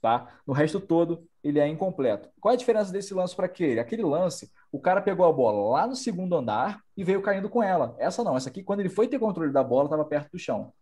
tá? 0.00 0.40
No 0.46 0.54
resto 0.54 0.80
todo, 0.80 1.28
ele 1.42 1.58
é 1.60 1.68
incompleto. 1.68 2.30
Qual 2.40 2.52
é 2.52 2.54
a 2.54 2.58
diferença 2.58 2.90
desse 2.90 3.12
lance 3.12 3.36
para 3.36 3.44
aquele? 3.44 3.78
Aquele 3.78 4.04
lance, 4.04 4.50
o 4.72 4.80
cara 4.80 5.02
pegou 5.02 5.26
a 5.26 5.32
bola 5.34 5.70
lá 5.72 5.86
no 5.86 5.94
segundo 5.94 6.34
andar 6.34 6.82
e 6.96 7.04
veio 7.04 7.20
caindo 7.20 7.50
com 7.50 7.62
ela. 7.62 7.94
Essa 7.98 8.24
não, 8.24 8.38
essa 8.38 8.48
aqui, 8.48 8.62
quando 8.62 8.80
ele 8.80 8.88
foi 8.88 9.06
ter 9.06 9.18
controle 9.18 9.52
da 9.52 9.62
bola, 9.62 9.84
estava 9.84 10.06
perto 10.06 10.32
do 10.32 10.38
chão. 10.38 10.72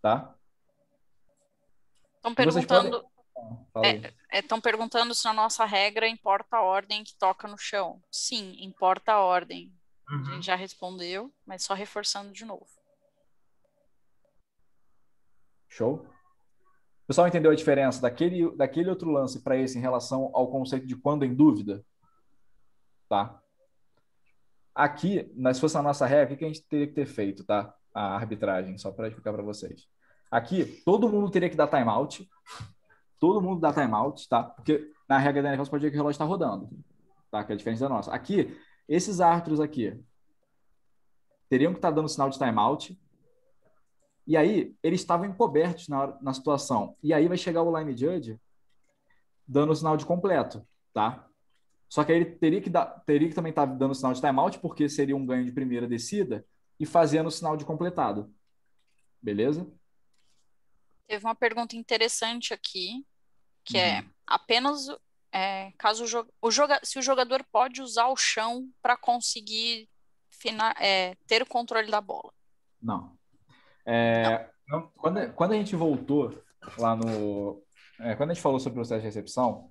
Tá? 0.00 0.32
Estão 2.18 2.32
perguntando. 2.36 3.17
Estão 4.32 4.58
é, 4.58 4.58
é, 4.58 4.60
perguntando 4.60 5.14
se 5.14 5.24
na 5.24 5.32
nossa 5.32 5.64
regra 5.64 6.08
importa 6.08 6.56
a 6.56 6.62
ordem 6.62 7.04
que 7.04 7.16
toca 7.18 7.46
no 7.48 7.58
chão. 7.58 8.02
Sim, 8.10 8.56
importa 8.60 9.12
a 9.12 9.20
ordem. 9.20 9.72
Uhum. 10.10 10.20
A 10.20 10.34
gente 10.34 10.46
já 10.46 10.54
respondeu, 10.54 11.32
mas 11.46 11.64
só 11.64 11.74
reforçando 11.74 12.32
de 12.32 12.44
novo. 12.44 12.68
Show? 15.68 16.06
O 17.04 17.06
pessoal 17.06 17.28
entendeu 17.28 17.50
a 17.50 17.54
diferença 17.54 18.00
daquele, 18.00 18.54
daquele 18.56 18.90
outro 18.90 19.10
lance 19.10 19.42
para 19.42 19.56
esse 19.56 19.78
em 19.78 19.80
relação 19.80 20.30
ao 20.34 20.50
conceito 20.50 20.86
de 20.86 20.96
quando 20.96 21.24
em 21.24 21.34
dúvida? 21.34 21.84
Tá? 23.08 23.40
Aqui, 24.74 25.30
se 25.54 25.60
fosse 25.60 25.76
a 25.76 25.82
nossa 25.82 26.06
regra, 26.06 26.34
o 26.34 26.36
que 26.36 26.44
a 26.44 26.48
gente 26.48 26.66
teria 26.68 26.86
que 26.86 26.94
ter 26.94 27.06
feito, 27.06 27.44
tá? 27.44 27.74
A 27.92 28.14
arbitragem, 28.14 28.78
só 28.78 28.92
para 28.92 29.08
explicar 29.08 29.32
para 29.32 29.42
vocês. 29.42 29.88
Aqui, 30.30 30.64
todo 30.84 31.08
mundo 31.08 31.30
teria 31.30 31.48
que 31.48 31.56
dar 31.56 31.66
timeout. 31.66 32.28
Todo 33.18 33.42
mundo 33.42 33.60
dá 33.60 33.72
timeout, 33.72 34.28
tá? 34.28 34.42
Porque 34.42 34.92
na 35.08 35.18
regra 35.18 35.42
da 35.42 35.48
NFL 35.48 35.64
você 35.64 35.70
pode 35.70 35.84
ver 35.84 35.90
que 35.90 35.96
o 35.96 36.00
relógio 36.00 36.14
está 36.14 36.24
rodando, 36.24 36.68
tá? 37.30 37.44
Que 37.44 37.52
é 37.52 37.54
a 37.54 37.58
diferença 37.58 37.88
da 37.88 37.94
nossa. 37.94 38.12
Aqui, 38.12 38.56
esses 38.88 39.20
árbitros 39.20 39.60
aqui 39.60 39.98
teriam 41.48 41.72
que 41.72 41.78
estar 41.78 41.88
tá 41.88 41.94
dando 41.94 42.08
sinal 42.08 42.28
de 42.28 42.38
timeout 42.38 42.98
e 44.28 44.36
aí, 44.36 44.76
eles 44.82 45.00
estavam 45.00 45.24
encobertos 45.24 45.88
na, 45.88 46.14
na 46.20 46.34
situação. 46.34 46.94
E 47.02 47.14
aí 47.14 47.26
vai 47.26 47.38
chegar 47.38 47.62
o 47.62 47.78
line 47.78 47.96
judge 47.96 48.38
dando 49.46 49.72
o 49.72 49.74
sinal 49.74 49.96
de 49.96 50.04
completo, 50.04 50.62
tá? 50.92 51.26
Só 51.88 52.04
que 52.04 52.12
aí 52.12 52.18
ele 52.18 52.32
teria 52.32 52.60
que, 52.60 52.68
dar, 52.68 52.84
teria 53.06 53.26
que 53.26 53.34
também 53.34 53.48
estar 53.48 53.66
tá 53.66 53.72
dando 53.72 53.94
sinal 53.94 54.12
de 54.12 54.20
timeout, 54.20 54.58
porque 54.58 54.86
seria 54.86 55.16
um 55.16 55.24
ganho 55.24 55.46
de 55.46 55.52
primeira 55.52 55.88
descida, 55.88 56.44
e 56.78 56.84
fazendo 56.84 57.28
o 57.28 57.30
sinal 57.30 57.56
de 57.56 57.64
completado. 57.64 58.30
Beleza? 59.22 59.66
Teve 61.08 61.24
uma 61.24 61.34
pergunta 61.34 61.74
interessante 61.74 62.52
aqui, 62.52 63.04
que 63.64 63.78
é, 63.78 63.94
uhum. 63.94 63.98
é 63.98 64.04
apenas 64.26 64.86
é, 65.32 65.72
caso 65.78 66.04
o, 66.04 66.48
o 66.48 66.50
joga, 66.50 66.78
se 66.82 66.98
o 66.98 67.02
jogador 67.02 67.44
pode 67.50 67.80
usar 67.82 68.08
o 68.08 68.16
chão 68.16 68.68
para 68.82 68.96
conseguir 68.96 69.88
fina, 70.30 70.74
é, 70.78 71.16
ter 71.26 71.42
o 71.42 71.46
controle 71.46 71.90
da 71.90 72.00
bola. 72.00 72.32
Não. 72.80 73.16
É, 73.84 74.50
quando, 74.96 75.32
quando 75.32 75.52
a 75.52 75.56
gente 75.56 75.74
voltou 75.74 76.42
lá 76.76 76.94
no. 76.94 77.62
É, 78.00 78.14
quando 78.14 78.30
a 78.30 78.34
gente 78.34 78.42
falou 78.42 78.60
sobre 78.60 78.78
o 78.78 78.82
processo 78.82 79.00
de 79.00 79.06
recepção, 79.06 79.70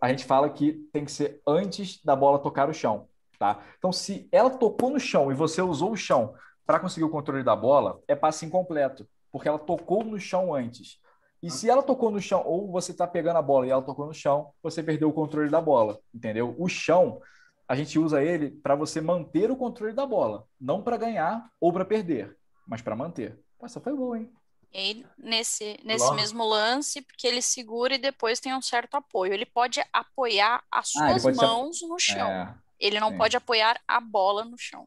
a 0.00 0.08
gente 0.08 0.24
fala 0.24 0.48
que 0.48 0.72
tem 0.92 1.04
que 1.04 1.12
ser 1.12 1.42
antes 1.46 2.02
da 2.04 2.16
bola 2.16 2.38
tocar 2.38 2.68
o 2.68 2.74
chão. 2.74 3.08
Tá? 3.38 3.62
Então, 3.78 3.90
se 3.90 4.28
ela 4.30 4.50
tocou 4.50 4.90
no 4.90 5.00
chão 5.00 5.32
e 5.32 5.34
você 5.34 5.62
usou 5.62 5.92
o 5.92 5.96
chão 5.96 6.34
para 6.66 6.78
conseguir 6.78 7.04
o 7.04 7.10
controle 7.10 7.42
da 7.42 7.56
bola, 7.56 8.00
é 8.06 8.14
passe 8.14 8.44
incompleto, 8.44 9.08
porque 9.30 9.48
ela 9.48 9.58
tocou 9.58 10.04
no 10.04 10.18
chão 10.18 10.54
antes. 10.54 10.98
E 11.42 11.50
se 11.50 11.70
ela 11.70 11.82
tocou 11.82 12.10
no 12.10 12.20
chão, 12.20 12.42
ou 12.44 12.70
você 12.70 12.92
está 12.92 13.06
pegando 13.06 13.38
a 13.38 13.42
bola 13.42 13.66
e 13.66 13.70
ela 13.70 13.82
tocou 13.82 14.06
no 14.06 14.12
chão, 14.12 14.52
você 14.62 14.82
perdeu 14.82 15.08
o 15.08 15.12
controle 15.12 15.48
da 15.48 15.60
bola, 15.60 15.98
entendeu? 16.14 16.54
O 16.58 16.68
chão, 16.68 17.20
a 17.66 17.74
gente 17.74 17.98
usa 17.98 18.22
ele 18.22 18.50
para 18.50 18.74
você 18.74 19.00
manter 19.00 19.50
o 19.50 19.56
controle 19.56 19.94
da 19.94 20.04
bola, 20.04 20.44
não 20.60 20.82
para 20.82 20.98
ganhar 20.98 21.50
ou 21.58 21.72
para 21.72 21.84
perder 21.84 22.36
mas 22.70 22.80
para 22.80 22.94
manter. 22.94 23.36
Essa 23.60 23.80
foi 23.80 23.92
boa, 23.92 24.16
hein? 24.16 24.32
E 24.72 25.04
nesse, 25.18 25.80
nesse 25.82 26.14
mesmo 26.14 26.44
lance, 26.44 27.02
porque 27.02 27.26
ele 27.26 27.42
segura 27.42 27.96
e 27.96 27.98
depois 27.98 28.38
tem 28.38 28.54
um 28.54 28.62
certo 28.62 28.94
apoio. 28.94 29.34
Ele 29.34 29.44
pode 29.44 29.82
apoiar 29.92 30.62
as 30.70 30.94
ah, 30.94 31.18
suas 31.18 31.36
mãos 31.36 31.80
ser... 31.80 31.86
no 31.88 31.98
chão. 31.98 32.30
É, 32.30 32.54
ele 32.78 33.00
não 33.00 33.10
sim. 33.10 33.18
pode 33.18 33.36
apoiar 33.36 33.80
a 33.88 34.00
bola 34.00 34.44
no 34.44 34.56
chão. 34.56 34.86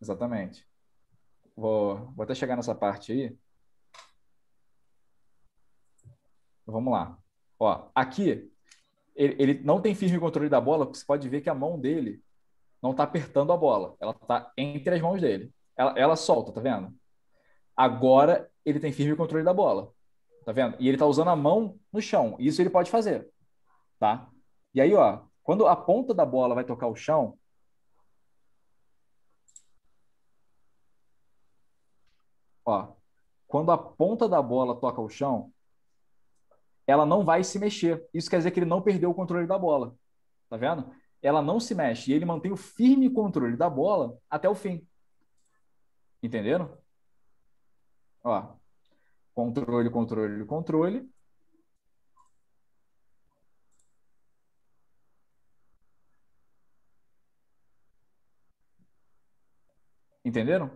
Exatamente. 0.00 0.64
Vou, 1.56 2.12
vou 2.14 2.22
até 2.22 2.36
chegar 2.36 2.54
nessa 2.54 2.74
parte 2.74 3.10
aí. 3.10 3.36
Vamos 6.66 6.92
lá. 6.92 7.18
Ó, 7.58 7.88
aqui, 7.94 8.50
ele, 9.14 9.36
ele 9.38 9.54
não 9.64 9.80
tem 9.80 9.94
firme 9.94 10.18
controle 10.18 10.48
da 10.48 10.60
bola, 10.60 10.86
porque 10.86 10.98
você 10.98 11.04
pode 11.06 11.28
ver 11.28 11.40
que 11.40 11.50
a 11.50 11.54
mão 11.54 11.78
dele 11.78 12.22
não 12.82 12.90
está 12.90 13.04
apertando 13.04 13.52
a 13.52 13.56
bola. 13.56 13.96
Ela 14.00 14.12
está 14.12 14.52
entre 14.56 14.94
as 14.94 15.00
mãos 15.00 15.20
dele. 15.20 15.52
Ela, 15.76 15.94
ela 15.96 16.16
solta, 16.16 16.52
tá 16.52 16.60
vendo? 16.60 16.94
Agora 17.76 18.50
ele 18.64 18.80
tem 18.80 18.92
firme 18.92 19.16
controle 19.16 19.44
da 19.44 19.52
bola. 19.54 19.92
Tá 20.44 20.52
vendo? 20.52 20.76
E 20.78 20.88
ele 20.88 20.98
tá 20.98 21.06
usando 21.06 21.28
a 21.28 21.36
mão 21.36 21.78
no 21.92 22.00
chão. 22.02 22.36
Isso 22.38 22.60
ele 22.60 22.70
pode 22.70 22.90
fazer. 22.90 23.28
Tá? 23.98 24.28
E 24.74 24.80
aí, 24.80 24.94
ó, 24.94 25.22
quando 25.42 25.66
a 25.66 25.76
ponta 25.76 26.12
da 26.12 26.26
bola 26.26 26.54
vai 26.54 26.64
tocar 26.64 26.86
o 26.86 26.96
chão, 26.96 27.38
ó, 32.64 32.88
quando 33.46 33.70
a 33.70 33.78
ponta 33.78 34.28
da 34.28 34.42
bola 34.42 34.78
toca 34.78 35.00
o 35.00 35.08
chão, 35.08 35.52
ela 36.86 37.06
não 37.06 37.24
vai 37.24 37.42
se 37.42 37.58
mexer. 37.58 38.06
Isso 38.12 38.28
quer 38.30 38.38
dizer 38.38 38.50
que 38.50 38.58
ele 38.58 38.66
não 38.66 38.82
perdeu 38.82 39.10
o 39.10 39.14
controle 39.14 39.46
da 39.46 39.58
bola. 39.58 39.96
Tá 40.48 40.56
vendo? 40.56 40.94
Ela 41.22 41.40
não 41.40 41.58
se 41.58 41.74
mexe 41.74 42.10
e 42.10 42.14
ele 42.14 42.24
mantém 42.24 42.52
o 42.52 42.56
firme 42.56 43.10
controle 43.10 43.56
da 43.56 43.70
bola 43.70 44.18
até 44.28 44.48
o 44.48 44.54
fim. 44.54 44.86
Entenderam? 46.22 46.76
Ó, 48.22 48.56
controle, 49.34 49.90
controle, 49.90 50.44
controle. 50.46 51.10
Entenderam? 60.24 60.70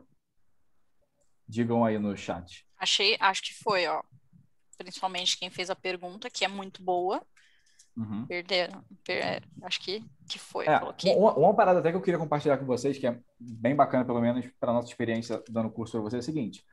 Digam 1.46 1.82
aí 1.82 1.98
no 1.98 2.14
chat. 2.14 2.66
Achei, 2.78 3.16
acho 3.18 3.42
que 3.42 3.54
foi, 3.54 3.86
ó. 3.86 4.02
Principalmente 4.78 5.36
quem 5.36 5.50
fez 5.50 5.68
a 5.68 5.76
pergunta, 5.76 6.30
que 6.30 6.44
é 6.44 6.48
muito 6.48 6.82
boa. 6.82 7.20
Uhum. 7.96 8.24
Perderam. 8.26 8.82
Per, 9.04 9.42
acho 9.62 9.80
que, 9.80 10.04
que 10.28 10.38
foi. 10.38 10.66
É, 10.66 10.80
uma, 11.16 11.34
uma, 11.34 11.54
parada 11.54 11.80
até 11.80 11.90
que 11.90 11.96
eu 11.96 12.00
queria 12.00 12.18
compartilhar 12.18 12.56
com 12.56 12.64
vocês, 12.64 12.96
que 12.96 13.06
é 13.06 13.18
bem 13.38 13.74
bacana, 13.74 14.04
pelo 14.04 14.20
menos 14.20 14.46
para 14.60 14.72
nossa 14.72 14.88
experiência 14.88 15.42
dando 15.48 15.68
curso 15.68 15.92
para 15.92 16.02
vocês, 16.02 16.20
é 16.20 16.22
o 16.22 16.32
seguinte 16.32 16.64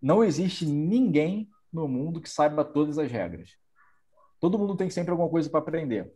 não 0.00 0.22
existe 0.22 0.64
ninguém 0.66 1.50
no 1.72 1.88
mundo 1.88 2.20
que 2.20 2.30
saiba 2.30 2.64
todas 2.64 2.98
as 2.98 3.10
regras. 3.10 3.56
Todo 4.40 4.58
mundo 4.58 4.76
tem 4.76 4.90
sempre 4.90 5.10
alguma 5.10 5.28
coisa 5.28 5.48
para 5.48 5.60
aprender. 5.60 6.12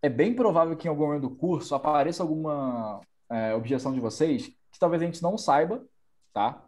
É 0.00 0.08
bem 0.08 0.34
provável 0.34 0.76
que 0.76 0.86
em 0.86 0.90
algum 0.90 1.06
momento 1.06 1.28
do 1.28 1.36
curso 1.36 1.74
apareça 1.74 2.22
alguma 2.22 3.00
é, 3.30 3.54
objeção 3.54 3.92
de 3.92 4.00
vocês 4.00 4.48
que 4.72 4.78
talvez 4.78 5.02
a 5.02 5.04
gente 5.04 5.22
não 5.22 5.36
saiba, 5.36 5.84
tá? 6.32 6.64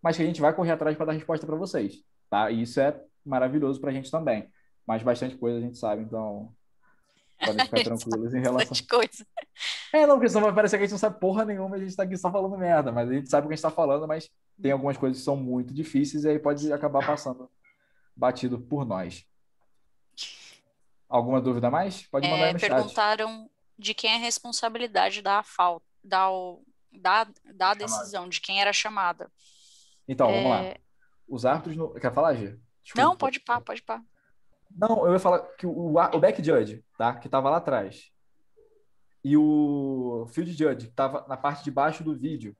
Mas 0.00 0.16
que 0.16 0.22
a 0.22 0.26
gente 0.26 0.40
vai 0.40 0.54
correr 0.54 0.72
atrás 0.72 0.96
para 0.96 1.06
dar 1.06 1.12
resposta 1.12 1.46
para 1.46 1.56
vocês, 1.56 2.04
tá? 2.30 2.50
E 2.50 2.62
isso 2.62 2.78
é 2.78 3.02
maravilhoso 3.26 3.80
para 3.80 3.90
a 3.90 3.92
gente 3.92 4.10
também. 4.10 4.48
Mas 4.86 5.02
bastante 5.02 5.36
coisa 5.36 5.58
a 5.58 5.60
gente 5.60 5.78
sabe, 5.78 6.02
então 6.02 6.54
podem 7.38 7.64
ficar 7.64 7.82
tranquilos 7.84 8.34
em 8.34 8.40
relação. 8.40 8.68
Bastante 8.68 8.86
coisa. 8.86 9.26
É, 9.92 10.06
não, 10.06 10.14
porque 10.14 10.28
senão 10.28 10.42
vai 10.42 10.54
parecer 10.54 10.76
que 10.78 10.84
a 10.84 10.86
gente 10.86 10.92
não 10.92 10.98
sabe 10.98 11.20
porra 11.20 11.44
nenhuma 11.44 11.76
a 11.76 11.78
gente 11.78 11.88
está 11.88 12.04
aqui 12.04 12.16
só 12.16 12.30
falando 12.30 12.56
merda, 12.56 12.92
mas 12.92 13.10
a 13.10 13.12
gente 13.12 13.28
sabe 13.28 13.46
o 13.46 13.48
que 13.48 13.54
a 13.54 13.56
gente 13.56 13.64
está 13.64 13.70
falando, 13.70 14.06
mas 14.06 14.30
tem 14.60 14.72
algumas 14.72 14.96
coisas 14.96 15.18
que 15.18 15.24
são 15.24 15.36
muito 15.36 15.74
difíceis 15.74 16.24
e 16.24 16.28
aí 16.28 16.38
pode 16.38 16.72
acabar 16.72 17.04
passando 17.04 17.50
batido 18.16 18.58
por 18.58 18.84
nós. 18.84 19.24
Alguma 21.08 21.40
dúvida 21.40 21.70
mais? 21.70 22.02
Pode 22.06 22.28
mandar 22.28 22.42
é, 22.42 22.46
aí 22.46 22.52
no 22.54 22.60
perguntaram 22.60 23.42
chat. 23.42 23.50
de 23.78 23.94
quem 23.94 24.12
é 24.12 24.16
a 24.16 24.20
responsabilidade 24.20 25.22
da 25.22 25.42
falta, 25.42 25.86
da, 26.02 26.28
da, 26.92 27.28
da 27.54 27.74
decisão, 27.74 28.28
de 28.28 28.40
quem 28.40 28.60
era 28.60 28.72
chamada. 28.72 29.30
Então, 30.08 30.28
é... 30.28 30.32
vamos 30.32 30.50
lá. 30.50 30.62
É. 30.64 30.76
Os 31.28 31.44
árbitros. 31.44 31.76
No... 31.76 31.94
Quer 31.94 32.12
falar, 32.12 32.34
Gê? 32.34 32.56
Não, 32.94 33.16
pode 33.16 33.40
pá, 33.40 33.60
pode 33.60 33.82
pá. 33.82 34.02
Não, 34.70 35.06
eu 35.06 35.14
ia 35.14 35.18
falar 35.18 35.40
que 35.56 35.66
o, 35.66 35.96
o 35.96 36.20
back 36.20 36.44
judge, 36.44 36.84
tá? 36.98 37.14
Que 37.14 37.26
estava 37.26 37.50
lá 37.50 37.56
atrás. 37.56 38.10
E 39.24 39.36
o 39.36 40.26
field 40.30 40.52
judge, 40.52 40.86
que 40.86 40.92
estava 40.92 41.26
na 41.26 41.36
parte 41.36 41.64
de 41.64 41.70
baixo 41.70 42.04
do 42.04 42.14
vídeo 42.14 42.56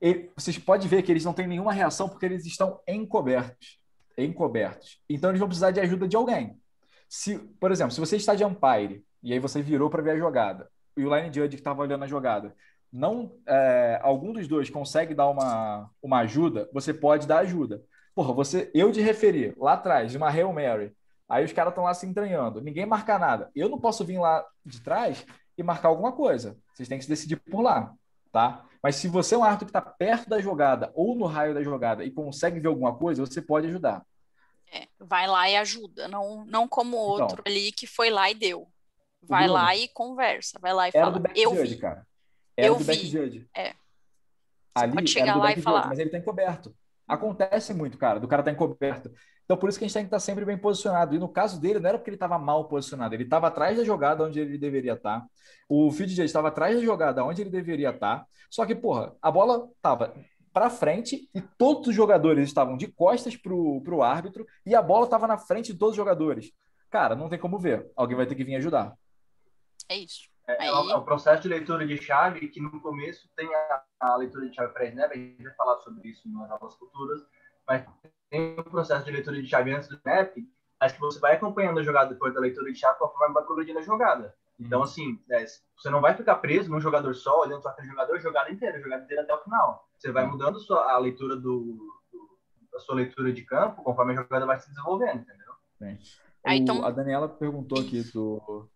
ele, 0.00 0.30
vocês 0.36 0.58
podem 0.58 0.88
ver 0.88 1.02
que 1.02 1.10
eles 1.10 1.24
não 1.24 1.32
têm 1.32 1.46
nenhuma 1.46 1.72
reação 1.72 2.08
porque 2.08 2.26
eles 2.26 2.46
estão 2.46 2.80
encobertos. 2.86 3.78
Encobertos. 4.16 5.00
Então 5.08 5.30
eles 5.30 5.40
vão 5.40 5.48
precisar 5.48 5.70
de 5.70 5.80
ajuda 5.80 6.06
de 6.06 6.16
alguém. 6.16 6.56
Se, 7.08 7.38
por 7.60 7.72
exemplo, 7.72 7.92
se 7.92 8.00
você 8.00 8.16
está 8.16 8.34
de 8.34 8.44
umpire 8.44 9.04
e 9.22 9.32
aí 9.32 9.38
você 9.38 9.62
virou 9.62 9.90
para 9.90 10.02
ver 10.02 10.10
a 10.12 10.18
jogada 10.18 10.70
e 10.96 11.04
o 11.04 11.14
line 11.14 11.32
judge 11.32 11.50
que 11.50 11.60
estava 11.60 11.82
olhando 11.82 12.04
a 12.04 12.08
jogada 12.08 12.54
não 12.92 13.32
é, 13.46 13.98
algum 14.02 14.32
dos 14.32 14.48
dois 14.48 14.70
consegue 14.70 15.14
dar 15.14 15.28
uma, 15.28 15.90
uma 16.02 16.20
ajuda, 16.20 16.68
você 16.72 16.94
pode 16.94 17.26
dar 17.26 17.38
ajuda. 17.38 17.82
Porra, 18.18 18.32
você, 18.32 18.68
eu 18.74 18.90
de 18.90 19.00
referir 19.00 19.54
lá 19.56 19.74
atrás, 19.74 20.10
de 20.10 20.16
uma 20.16 20.28
Hail 20.28 20.52
Mary, 20.52 20.92
aí 21.28 21.44
os 21.44 21.52
caras 21.52 21.70
estão 21.70 21.84
lá 21.84 21.94
se 21.94 22.04
entranhando, 22.04 22.60
ninguém 22.60 22.84
marca 22.84 23.16
nada. 23.16 23.48
Eu 23.54 23.68
não 23.68 23.78
posso 23.78 24.04
vir 24.04 24.18
lá 24.18 24.44
de 24.66 24.80
trás 24.80 25.24
e 25.56 25.62
marcar 25.62 25.86
alguma 25.86 26.10
coisa. 26.10 26.58
Vocês 26.74 26.88
têm 26.88 26.98
que 26.98 27.04
se 27.04 27.08
decidir 27.08 27.36
por 27.36 27.60
lá, 27.60 27.94
tá? 28.32 28.64
Mas 28.82 28.96
se 28.96 29.06
você 29.06 29.36
é 29.36 29.38
um 29.38 29.44
árbitro 29.44 29.66
que 29.66 29.70
está 29.70 29.80
perto 29.80 30.28
da 30.28 30.40
jogada 30.40 30.90
ou 30.96 31.14
no 31.14 31.26
raio 31.26 31.54
da 31.54 31.62
jogada 31.62 32.04
e 32.04 32.10
consegue 32.10 32.58
ver 32.58 32.66
alguma 32.66 32.92
coisa, 32.92 33.24
você 33.24 33.40
pode 33.40 33.68
ajudar. 33.68 34.04
É, 34.72 34.88
vai 34.98 35.28
lá 35.28 35.48
e 35.48 35.54
ajuda, 35.54 36.08
não, 36.08 36.44
não 36.44 36.66
como 36.66 36.96
então. 36.96 37.06
outro 37.06 37.40
então, 37.40 37.52
ali 37.52 37.70
que 37.70 37.86
foi 37.86 38.10
lá 38.10 38.28
e 38.28 38.34
deu. 38.34 38.66
Vai 39.22 39.44
Bruno, 39.44 39.60
lá 39.60 39.76
e 39.76 39.86
conversa, 39.86 40.58
vai 40.58 40.74
lá 40.74 40.88
e 40.88 40.90
fala. 40.90 41.22
Eu 41.36 41.54
judge, 41.54 41.76
vi. 41.76 41.80
cara. 41.80 42.04
Era 42.56 42.66
eu 42.66 42.74
do 42.74 42.80
vi. 42.80 42.86
back 42.86 43.06
judge. 43.06 43.48
É. 43.54 43.76
Ali 44.74 44.92
pode 44.92 45.08
chegar 45.08 45.36
lá 45.36 45.52
e 45.52 45.62
falar. 45.62 45.82
Judge, 45.82 45.88
mas 45.90 45.98
ele 46.00 46.10
tá 46.10 46.18
encoberto. 46.18 46.74
Acontece 47.08 47.72
muito, 47.72 47.96
cara, 47.96 48.20
do 48.20 48.28
cara 48.28 48.42
tá 48.42 48.50
encoberto. 48.50 49.10
Então, 49.44 49.56
por 49.56 49.70
isso 49.70 49.78
que 49.78 49.84
a 49.86 49.88
gente 49.88 49.94
tem 49.94 50.02
que 50.02 50.08
estar 50.08 50.20
sempre 50.20 50.44
bem 50.44 50.58
posicionado. 50.58 51.14
E 51.14 51.18
no 51.18 51.28
caso 51.28 51.58
dele, 51.58 51.78
não 51.78 51.88
era 51.88 51.96
porque 51.96 52.10
ele 52.10 52.16
estava 52.16 52.38
mal 52.38 52.68
posicionado, 52.68 53.14
ele 53.14 53.24
estava 53.24 53.46
atrás 53.48 53.78
da 53.78 53.82
jogada 53.82 54.22
onde 54.24 54.38
ele 54.38 54.58
deveria 54.58 54.92
estar. 54.92 55.24
O 55.66 55.90
Field 55.90 56.22
estava 56.22 56.48
atrás 56.48 56.76
da 56.76 56.82
jogada 56.82 57.24
onde 57.24 57.40
ele 57.40 57.48
deveria 57.48 57.88
estar. 57.88 58.26
Só 58.50 58.66
que, 58.66 58.74
porra, 58.74 59.16
a 59.22 59.30
bola 59.30 59.70
estava 59.74 60.14
para 60.52 60.68
frente 60.68 61.30
e 61.34 61.40
todos 61.40 61.88
os 61.88 61.94
jogadores 61.94 62.46
estavam 62.46 62.76
de 62.76 62.88
costas 62.88 63.36
para 63.36 63.54
o 63.54 64.02
árbitro 64.02 64.46
e 64.66 64.74
a 64.74 64.82
bola 64.82 65.04
estava 65.04 65.26
na 65.26 65.38
frente 65.38 65.72
de 65.72 65.78
todos 65.78 65.92
os 65.92 65.96
jogadores. 65.96 66.52
Cara, 66.90 67.14
não 67.14 67.28
tem 67.28 67.38
como 67.38 67.58
ver. 67.58 67.90
Alguém 67.96 68.16
vai 68.16 68.26
ter 68.26 68.34
que 68.34 68.44
vir 68.44 68.56
ajudar. 68.56 68.94
É 69.88 69.96
isso. 69.96 70.28
É, 70.48 70.66
é, 70.66 70.72
o, 70.72 70.90
é, 70.90 70.96
o, 70.96 71.02
processo 71.02 71.42
de 71.42 71.48
leitura 71.48 71.86
de 71.86 71.98
chave 71.98 72.48
que 72.48 72.58
no 72.58 72.80
começo 72.80 73.28
tem 73.36 73.54
a, 73.54 73.82
a 74.00 74.16
leitura 74.16 74.48
de 74.48 74.54
chave 74.54 74.72
pré-snap, 74.72 75.12
a 75.12 75.14
gente 75.14 75.42
vai 75.42 75.54
falar 75.54 75.76
sobre 75.80 76.08
isso 76.08 76.26
nas 76.32 76.50
aulas 76.50 76.74
futuras, 76.76 77.20
mas 77.66 77.84
tem 78.30 78.58
um 78.58 78.62
processo 78.62 79.04
de 79.04 79.10
leitura 79.10 79.42
de 79.42 79.46
chave 79.46 79.74
antes 79.74 79.90
do 79.90 79.96
snap, 79.96 80.34
mas 80.80 80.92
que 80.92 81.00
você 81.00 81.20
vai 81.20 81.34
acompanhando 81.34 81.80
a 81.80 81.82
jogada 81.82 82.14
depois 82.14 82.32
da 82.32 82.40
leitura 82.40 82.72
de 82.72 82.78
chave 82.78 82.98
conforme 82.98 83.34
vai 83.34 83.44
progredindo 83.44 83.78
a 83.78 83.82
jogada. 83.82 84.34
Então, 84.58 84.82
assim, 84.82 85.20
é, 85.30 85.44
você 85.76 85.90
não 85.90 86.00
vai 86.00 86.16
ficar 86.16 86.36
preso 86.36 86.70
num 86.70 86.80
jogador 86.80 87.14
só, 87.14 87.42
olhando 87.42 87.62
só 87.62 87.68
aquele 87.68 87.88
jogador, 87.88 88.18
jogada 88.18 88.50
inteira, 88.50 88.80
jogada 88.80 89.04
inteira 89.04 89.22
até 89.22 89.34
o 89.34 89.44
final. 89.44 89.86
Você 89.98 90.10
vai 90.10 90.26
mudando 90.26 90.58
sua, 90.58 90.92
a 90.92 90.98
leitura 90.98 91.36
do, 91.36 91.76
do, 92.10 92.38
a 92.74 92.80
sua 92.80 92.96
leitura 92.96 93.32
de 93.32 93.42
campo 93.42 93.82
conforme 93.82 94.14
a 94.14 94.16
jogada 94.16 94.46
vai 94.46 94.58
se 94.58 94.68
desenvolvendo, 94.70 95.20
entendeu? 95.20 95.52
Bem. 95.78 95.98
O, 96.44 96.50
então... 96.50 96.84
A 96.84 96.90
Daniela 96.90 97.28
perguntou 97.28 97.78
aqui 97.78 98.02
do, 98.12 98.68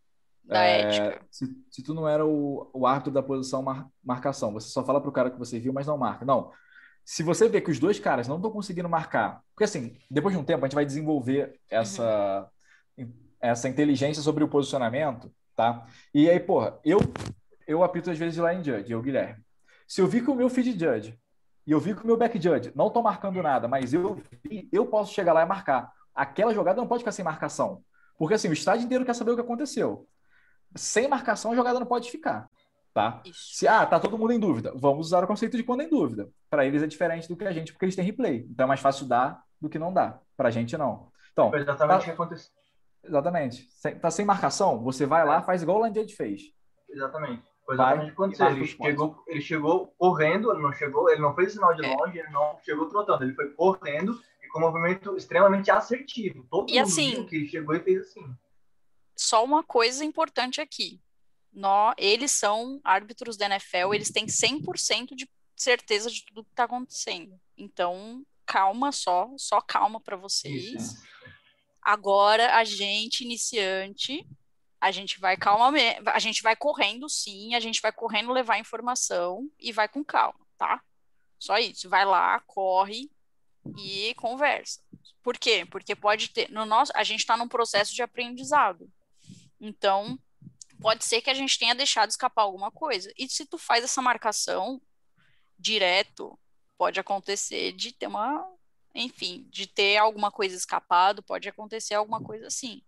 da 0.45 0.63
é, 0.63 0.81
ética. 0.83 1.25
Se, 1.31 1.47
se, 1.71 1.83
tu 1.83 1.95
não 1.95 2.09
era 2.09 2.27
o, 2.27 2.71
o 2.73 2.87
árbitro 2.87 3.13
da 3.13 3.23
posição 3.23 3.63
mar, 3.63 3.89
marcação, 4.03 4.53
você 4.53 4.69
só 4.69 4.85
fala 4.85 5.01
pro 5.01 5.13
cara 5.13 5.31
que 5.31 5.39
você 5.39 5.59
viu, 5.59 5.73
mas 5.73 5.87
não 5.87 5.97
marca. 5.97 6.25
Não. 6.25 6.51
Se 7.05 7.23
você 7.23 7.49
vê 7.49 7.61
que 7.61 7.71
os 7.71 7.79
dois 7.79 7.99
caras 7.99 8.29
não 8.29 8.37
estão 8.37 8.51
conseguindo 8.51 8.89
marcar, 8.89 9.43
porque 9.55 9.65
assim, 9.65 9.97
depois 10.11 10.35
de 10.35 10.41
um 10.41 10.45
tempo 10.45 10.65
a 10.65 10.69
gente 10.69 10.75
vai 10.75 10.87
desenvolver 10.87 11.59
essa, 11.69 12.49
uhum. 12.97 13.13
essa 13.41 13.69
inteligência 13.69 14.23
sobre 14.23 14.45
o 14.45 14.49
posicionamento, 14.49 15.33
tá? 15.57 15.85
E 16.15 16.31
aí, 16.31 16.39
porra, 16.39 16.79
eu, 16.85 17.01
eu 17.67 17.83
apito 17.83 18.11
às 18.11 18.19
vezes 18.19 18.35
de 18.35 18.41
line 18.41 18.63
judge, 18.63 18.93
eu, 18.93 19.03
Guilherme. 19.03 19.43
Se 19.87 20.01
eu 20.01 20.07
vi 20.07 20.21
que 20.21 20.31
o 20.31 20.35
meu 20.35 20.49
feed 20.49 20.79
judge 20.79 21.19
e 21.67 21.71
eu 21.71 21.81
vi 21.81 21.95
que 21.95 22.03
o 22.03 22.07
meu 22.07 22.17
back 22.17 22.41
judge 22.41 22.73
não 22.75 22.89
estão 22.89 23.03
marcando 23.03 23.43
nada, 23.43 23.69
mas 23.69 23.93
eu 23.95 24.19
vi, 24.45 24.69
eu 24.73 24.87
posso 24.87 25.13
chegar 25.13 25.33
lá 25.33 25.43
e 25.43 25.47
marcar. 25.47 25.93
Aquela 26.15 26.53
jogada 26.53 26.81
não 26.81 26.89
pode 26.89 27.01
ficar 27.01 27.13
sem 27.13 27.25
marcação. 27.25 27.83
Porque 28.19 28.35
assim, 28.35 28.49
o 28.49 28.53
estádio 28.53 28.85
inteiro 28.85 29.05
quer 29.05 29.15
saber 29.15 29.33
o 29.33 29.35
que 29.35 29.41
aconteceu. 29.41 30.07
Sem 30.75 31.09
marcação, 31.09 31.53
a 31.53 31.57
jogada 31.57 31.79
não 31.79 31.87
pode 31.87 32.11
ficar. 32.11 32.49
Tá? 32.95 33.23
Se 33.33 33.67
ah, 33.67 33.87
tá 33.87 33.99
todo 33.99 34.19
mundo 34.19 34.33
em 34.33 34.39
dúvida, 34.39 34.73
vamos 34.75 35.07
usar 35.07 35.25
o 35.25 35.27
conceito 35.27 35.57
de 35.57 35.63
quando 35.63 35.83
em 35.83 35.89
dúvida. 35.89 36.29
Para 36.51 36.67
eles 36.67 36.83
é 36.83 36.87
diferente 36.87 37.27
do 37.27 37.37
que 37.37 37.45
a 37.45 37.53
gente, 37.53 37.73
porque 37.73 37.87
eles 37.87 37.97
têm 37.97 38.05
replay. 38.05 38.47
Então 38.51 38.65
é 38.65 38.69
mais 38.69 38.81
fácil 38.81 39.07
dar 39.07 39.43
do 39.61 39.69
que 39.69 39.79
não 39.79 39.93
dar. 39.93 40.21
Para 40.37 40.49
a 40.49 40.51
gente 40.53 40.77
não. 40.77 41.11
Então, 41.33 41.51
Foi 41.51 41.61
exatamente 41.61 41.97
tá... 41.97 42.01
o 42.01 42.05
que 42.05 42.11
aconteceu. 42.11 42.53
Exatamente. 43.05 43.69
Tá 44.01 44.11
sem 44.11 44.25
marcação, 44.25 44.83
você 44.83 45.07
vai 45.07 45.25
lá, 45.25 45.43
faz 45.43 45.63
igual 45.63 45.79
o 45.79 45.81
Landiad 45.81 46.15
fez. 46.15 46.43
Exatamente. 46.89 47.43
Foi 47.65 47.75
exatamente 47.75 48.05
o 48.05 48.07
que 48.07 48.13
aconteceu. 48.13 48.47
Ele 48.49 48.67
chegou, 48.67 49.25
ele 49.27 49.41
chegou 49.41 49.95
correndo, 49.99 50.53
ele 50.53 50.63
não 50.63 50.73
chegou, 50.73 51.11
ele 51.11 51.21
não 51.21 51.35
fez 51.35 51.53
sinal 51.53 51.75
de 51.75 51.85
é. 51.85 51.97
longe, 51.97 52.19
ele 52.19 52.31
não 52.31 52.59
chegou 52.63 52.89
trotando, 52.89 53.25
ele 53.25 53.35
foi 53.35 53.49
correndo 53.51 54.21
e 54.43 54.49
com 54.49 54.59
um 54.59 54.63
movimento 54.63 55.17
extremamente 55.17 55.71
assertivo. 55.71 56.47
Todo 56.51 56.71
e 56.71 56.75
mundo 56.75 56.83
assim, 56.83 57.25
que 57.25 57.37
ele 57.37 57.47
chegou 57.47 57.75
e 57.75 57.81
fez 57.81 58.03
assim. 58.03 58.37
Só 59.23 59.45
uma 59.45 59.63
coisa 59.63 60.05
importante 60.05 60.61
aqui. 60.61 61.01
Nó, 61.53 61.93
eles 61.97 62.33
são 62.33 62.81
árbitros 62.83 63.37
da 63.37 63.47
NFL, 63.47 63.95
eles 63.95 64.11
têm 64.11 64.27
100% 64.27 65.15
de 65.15 65.31
certeza 65.55 66.11
de 66.11 66.25
tudo 66.25 66.45
que 66.45 66.51
está 66.51 66.65
acontecendo. 66.65 67.39
Então, 67.57 68.27
calma 68.45 68.91
só, 68.91 69.31
só 69.39 69.61
calma 69.61 70.01
para 70.01 70.17
vocês. 70.17 70.95
Agora, 71.81 72.57
a 72.57 72.65
gente, 72.65 73.23
iniciante, 73.23 74.27
a 74.81 74.91
gente 74.91 75.21
vai 75.21 75.37
calma, 75.37 75.79
a 76.07 76.19
gente 76.19 76.43
vai 76.43 76.57
correndo 76.57 77.09
sim, 77.09 77.55
a 77.55 77.61
gente 77.61 77.81
vai 77.81 77.93
correndo 77.93 78.33
levar 78.33 78.59
informação 78.59 79.49
e 79.59 79.71
vai 79.73 79.89
com 79.89 80.05
calma, 80.05 80.41
tá? 80.59 80.83
Só 81.39 81.59
isso, 81.59 81.89
vai 81.89 82.05
lá, 82.05 82.41
corre 82.41 83.09
e 83.79 84.15
conversa. 84.15 84.83
Por 85.23 85.39
quê? 85.39 85.65
Porque 85.71 85.95
pode 85.95 86.31
ter, 86.31 86.51
no 86.51 86.65
nosso, 86.65 86.91
a 86.97 87.05
gente 87.05 87.21
está 87.21 87.37
num 87.37 87.49
processo 87.49 87.95
de 87.95 88.03
aprendizado. 88.03 88.91
Então, 89.65 90.19
pode 90.81 91.05
ser 91.05 91.23
que 91.23 91.31
a 91.31 91.35
gente 91.35 91.57
tenha 91.57 91.73
deixado 91.73 92.11
escapar 92.11 92.43
alguma 92.43 92.73
coisa. 92.73 93.13
E 93.17 93.29
se 93.29 93.47
tu 93.47 93.57
faz 93.57 93.85
essa 93.85 94.03
marcação 94.03 94.83
direto, 95.57 96.37
pode 96.77 96.99
acontecer 96.99 97.71
de 97.71 97.93
ter 97.93 98.09
uma, 98.09 98.45
enfim, 98.93 99.47
de 99.51 99.69
ter 99.69 99.99
alguma 99.99 100.33
coisa 100.33 100.57
escapado, 100.57 101.23
pode 101.23 101.49
acontecer 101.49 101.95
alguma 101.95 102.21
coisa 102.21 102.49
assim. 102.49 102.83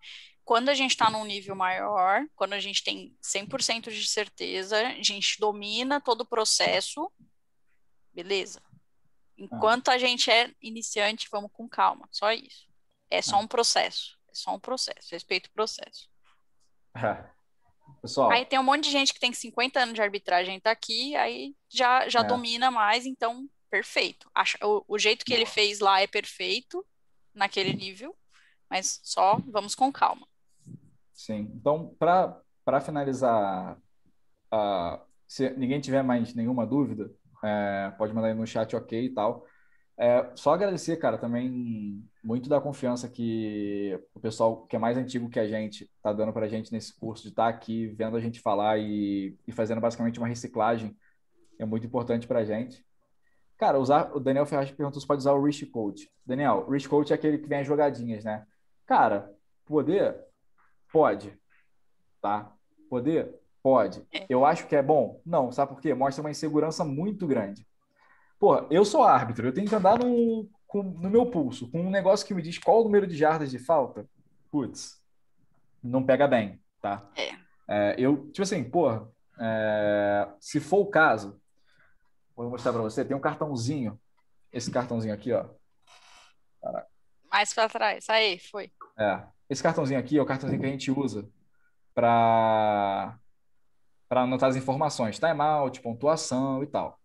Quando 0.44 0.68
a 0.68 0.74
gente 0.74 0.90
está 0.90 1.08
num 1.08 1.24
nível 1.24 1.54
maior, 1.54 2.26
quando 2.34 2.54
a 2.54 2.60
gente 2.60 2.82
tem 2.82 3.16
100% 3.22 3.92
de 3.92 4.06
certeza, 4.08 4.76
a 4.76 5.00
gente 5.00 5.38
domina 5.38 6.00
todo 6.00 6.22
o 6.22 6.26
processo, 6.26 7.10
beleza. 8.12 8.60
Enquanto 9.38 9.90
a 9.90 9.96
gente 9.96 10.28
é 10.28 10.52
iniciante, 10.60 11.28
vamos 11.30 11.52
com 11.52 11.68
calma, 11.68 12.08
só 12.10 12.32
isso. 12.32 12.68
É 13.08 13.22
só 13.22 13.38
um 13.38 13.46
processo, 13.46 14.18
é 14.28 14.34
só 14.34 14.54
um 14.54 14.60
processo, 14.60 15.12
respeito 15.12 15.46
o 15.46 15.52
processo. 15.52 16.12
É. 16.96 17.24
Pessoal. 18.00 18.30
Aí 18.30 18.44
tem 18.44 18.58
um 18.58 18.62
monte 18.62 18.84
de 18.84 18.90
gente 18.90 19.14
que 19.14 19.20
tem 19.20 19.32
50 19.32 19.80
anos 19.80 19.94
de 19.94 20.02
arbitragem 20.02 20.60
tá 20.60 20.70
aqui, 20.70 21.16
aí 21.16 21.54
já, 21.70 22.08
já 22.08 22.20
é. 22.20 22.24
domina 22.24 22.70
mais, 22.70 23.06
então 23.06 23.48
perfeito. 23.70 24.30
O, 24.62 24.84
o 24.94 24.98
jeito 24.98 25.24
que 25.24 25.32
ele 25.32 25.46
fez 25.46 25.80
lá 25.80 26.00
é 26.00 26.06
perfeito 26.06 26.84
naquele 27.34 27.72
nível, 27.72 28.14
mas 28.70 29.00
só 29.02 29.38
vamos 29.50 29.74
com 29.74 29.90
calma. 29.90 30.26
Sim. 31.12 31.50
Então, 31.54 31.94
para 31.98 32.80
finalizar, 32.80 33.78
uh, 34.52 35.00
se 35.26 35.50
ninguém 35.50 35.80
tiver 35.80 36.02
mais 36.02 36.34
nenhuma 36.34 36.66
dúvida, 36.66 37.10
é, 37.42 37.92
pode 37.98 38.12
mandar 38.12 38.28
aí 38.28 38.34
no 38.34 38.46
chat 38.46 38.74
ok 38.74 39.06
e 39.06 39.10
tal. 39.10 39.46
É, 39.96 40.32
só 40.34 40.52
agradecer, 40.52 40.96
cara, 40.96 41.16
também 41.16 42.04
muito 42.22 42.48
da 42.48 42.60
confiança 42.60 43.08
que 43.08 43.98
o 44.12 44.18
pessoal 44.18 44.66
que 44.66 44.74
é 44.74 44.78
mais 44.78 44.96
antigo 44.96 45.30
que 45.30 45.38
a 45.38 45.46
gente 45.46 45.84
está 45.84 46.12
dando 46.12 46.32
para 46.32 46.46
a 46.46 46.48
gente 46.48 46.72
nesse 46.72 46.98
curso, 46.98 47.22
de 47.22 47.28
estar 47.28 47.44
tá 47.44 47.48
aqui 47.48 47.86
vendo 47.88 48.16
a 48.16 48.20
gente 48.20 48.40
falar 48.40 48.78
e, 48.78 49.36
e, 49.46 49.52
fazendo 49.52 49.80
basicamente 49.80 50.18
uma 50.18 50.26
reciclagem, 50.26 50.96
é 51.58 51.64
muito 51.64 51.86
importante 51.86 52.26
para 52.26 52.40
a 52.40 52.44
gente. 52.44 52.84
Cara, 53.56 53.78
usar, 53.78 54.10
o 54.14 54.18
Daniel 54.18 54.46
Ferraz 54.46 54.70
perguntou 54.72 55.00
se 55.00 55.06
pode 55.06 55.20
usar 55.20 55.32
o 55.32 55.42
Rich 55.42 55.66
Coach. 55.66 56.10
Daniel, 56.26 56.64
o 56.66 56.72
Rich 56.72 56.88
Coach 56.88 57.12
é 57.12 57.14
aquele 57.14 57.38
que 57.38 57.48
vem 57.48 57.60
as 57.60 57.66
jogadinhas, 57.66 58.24
né? 58.24 58.44
Cara, 58.84 59.32
poder? 59.64 60.16
Pode. 60.92 61.38
Tá? 62.20 62.52
Poder? 62.90 63.32
Pode. 63.62 64.04
É. 64.12 64.26
Eu 64.28 64.44
acho 64.44 64.66
que 64.66 64.74
é 64.74 64.82
bom? 64.82 65.20
Não. 65.24 65.52
Sabe 65.52 65.72
por 65.72 65.80
quê? 65.80 65.94
Mostra 65.94 66.22
uma 66.22 66.30
insegurança 66.30 66.84
muito 66.84 67.26
grande. 67.26 67.64
Pô, 68.44 68.66
eu 68.70 68.84
sou 68.84 69.02
árbitro, 69.02 69.48
eu 69.48 69.54
tenho 69.54 69.66
que 69.66 69.74
andar 69.74 69.98
no, 69.98 70.46
com, 70.66 70.82
no 70.82 71.08
meu 71.08 71.24
pulso, 71.30 71.70
com 71.70 71.80
um 71.80 71.88
negócio 71.88 72.26
que 72.26 72.34
me 72.34 72.42
diz 72.42 72.58
qual 72.58 72.82
o 72.82 72.84
número 72.84 73.06
de 73.06 73.16
jardas 73.16 73.50
de 73.50 73.58
falta. 73.58 74.06
Putz, 74.50 75.02
não 75.82 76.04
pega 76.04 76.28
bem, 76.28 76.60
tá? 76.78 77.08
É. 77.16 77.38
é 77.66 77.94
eu, 77.96 78.26
tipo 78.32 78.42
assim, 78.42 78.62
porra, 78.62 79.08
é, 79.40 80.28
se 80.38 80.60
for 80.60 80.80
o 80.80 80.90
caso, 80.90 81.40
vou 82.36 82.50
mostrar 82.50 82.70
para 82.74 82.82
você, 82.82 83.02
tem 83.02 83.16
um 83.16 83.20
cartãozinho, 83.20 83.98
esse 84.52 84.70
cartãozinho 84.70 85.14
aqui, 85.14 85.32
ó. 85.32 85.46
Caraca. 86.60 86.88
Mais 87.32 87.54
para 87.54 87.70
trás, 87.70 88.10
aí, 88.10 88.38
foi. 88.38 88.70
É, 88.98 89.22
esse 89.48 89.62
cartãozinho 89.62 89.98
aqui 89.98 90.18
é 90.18 90.22
o 90.22 90.26
cartãozinho 90.26 90.60
que 90.60 90.66
a 90.66 90.70
gente 90.70 90.90
usa 90.90 91.26
para 91.94 93.18
para 94.06 94.20
anotar 94.20 94.50
as 94.50 94.56
informações, 94.56 95.18
timeout, 95.18 95.80
pontuação 95.80 96.62
e 96.62 96.66
tal. 96.66 97.00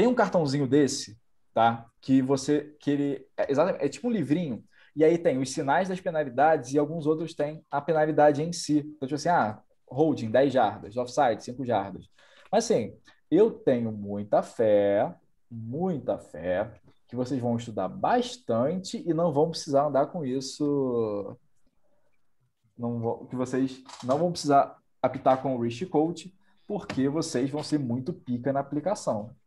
Tem 0.00 0.06
um 0.06 0.14
cartãozinho 0.14 0.66
desse, 0.66 1.20
tá? 1.52 1.84
Que 2.00 2.22
você 2.22 2.74
que 2.80 2.90
ele 2.90 3.26
é, 3.36 3.52
exatamente, 3.52 3.84
é 3.84 3.86
tipo 3.86 4.08
um 4.08 4.10
livrinho. 4.10 4.64
E 4.96 5.04
aí 5.04 5.18
tem 5.18 5.36
os 5.36 5.50
sinais 5.50 5.90
das 5.90 6.00
penalidades 6.00 6.72
e 6.72 6.78
alguns 6.78 7.04
outros 7.04 7.34
têm 7.34 7.62
a 7.70 7.82
penalidade 7.82 8.42
em 8.42 8.50
si. 8.50 8.78
Então, 8.78 9.06
tipo 9.06 9.16
assim, 9.16 9.28
ah, 9.28 9.60
holding 9.86 10.30
10 10.30 10.54
jardas, 10.54 10.96
offside 10.96 11.44
5 11.44 11.66
jardas. 11.66 12.08
Mas 12.50 12.64
assim, 12.64 12.96
eu 13.30 13.50
tenho 13.50 13.92
muita 13.92 14.42
fé, 14.42 15.14
muita 15.50 16.16
fé 16.16 16.72
que 17.06 17.14
vocês 17.14 17.38
vão 17.38 17.58
estudar 17.58 17.88
bastante 17.88 19.06
e 19.06 19.12
não 19.12 19.34
vão 19.34 19.50
precisar 19.50 19.84
andar 19.84 20.06
com 20.06 20.24
isso 20.24 21.36
vão, 22.74 23.26
que 23.26 23.36
vocês 23.36 23.84
não 24.02 24.16
vão 24.16 24.32
precisar 24.32 24.78
apitar 25.02 25.42
com 25.42 25.54
o 25.54 25.60
Rich 25.60 25.84
Coach, 25.84 26.34
porque 26.66 27.06
vocês 27.06 27.50
vão 27.50 27.62
ser 27.62 27.78
muito 27.78 28.14
pica 28.14 28.50
na 28.50 28.60
aplicação. 28.60 29.38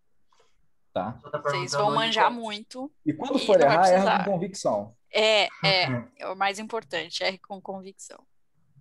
Tá? 0.93 1.17
Tá 1.31 1.39
Vocês 1.39 1.71
vão 1.73 1.93
manjar 1.93 2.31
muito. 2.31 2.91
E 3.05 3.13
quando 3.13 3.37
E 3.37 3.45
for 3.45 3.59
errar, 3.59 3.87
erra 3.87 4.23
com 4.23 4.31
convicção. 4.31 4.95
É, 5.11 5.45
é, 5.65 6.03
é 6.19 6.27
o 6.27 6.35
mais 6.35 6.59
importante, 6.59 7.23
é 7.23 7.37
com 7.37 7.59
convicção. 7.59 8.19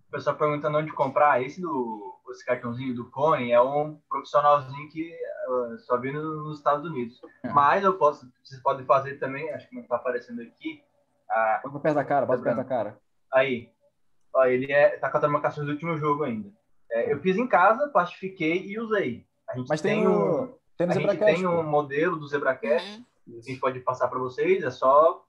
O 0.08 0.12
pessoal 0.12 0.36
perguntando 0.36 0.76
onde 0.78 0.92
comprar. 0.92 1.42
Esse 1.42 1.60
do 1.60 2.10
esse 2.30 2.44
cartãozinho 2.46 2.94
do 2.94 3.10
Cone 3.10 3.50
é 3.52 3.60
um 3.60 3.98
profissionalzinho 4.08 4.88
que 4.88 5.14
uh, 5.48 5.78
só 5.80 5.98
vi 5.98 6.12
no- 6.12 6.44
nos 6.44 6.58
Estados 6.58 6.88
Unidos. 6.90 7.20
É. 7.42 7.50
Mas 7.50 7.84
eu 7.84 7.94
posso, 7.98 8.26
vocês 8.42 8.60
podem 8.62 8.86
fazer 8.86 9.18
também, 9.18 9.50
acho 9.52 9.68
que 9.68 9.74
não 9.74 9.82
está 9.82 9.96
aparecendo 9.96 10.40
aqui. 10.40 10.82
Ah, 11.30 11.60
Bota 11.62 11.78
perto 11.80 11.94
da 11.94 12.04
cara, 12.04 12.24
bota 12.26 12.42
perto 12.42 12.56
da 12.56 12.64
cara. 12.64 12.98
aí, 13.32 13.70
ó, 14.34 14.44
ele 14.46 14.72
é, 14.72 14.96
tá 14.98 15.10
com 15.10 15.18
as 15.18 15.30
marcações 15.30 15.66
do 15.66 15.72
último 15.72 15.98
jogo 15.98 16.24
ainda. 16.24 16.50
É, 16.90 17.12
eu 17.12 17.20
fiz 17.20 17.36
em 17.36 17.46
casa, 17.46 17.88
plastifiquei 17.88 18.66
e 18.66 18.78
usei. 18.78 19.26
A 19.48 19.56
gente 19.56 19.68
Mas 19.68 19.80
tem, 19.82 20.00
tem, 20.00 20.08
um, 20.08 20.44
o. 20.44 20.58
Tem 20.76 20.86
no 20.86 20.92
a 20.92 20.96
gente 20.96 21.08
Zebracast, 21.10 21.40
tem 21.40 21.46
um 21.46 21.62
modelo 21.62 22.16
do 22.18 22.26
ZebraCast 22.26 22.98
Uhum. 22.98 23.04
que 23.24 23.38
a 23.38 23.52
gente 23.52 23.60
pode 23.60 23.80
passar 23.80 24.08
para 24.08 24.18
vocês. 24.18 24.62
É 24.64 24.70
só 24.70 25.24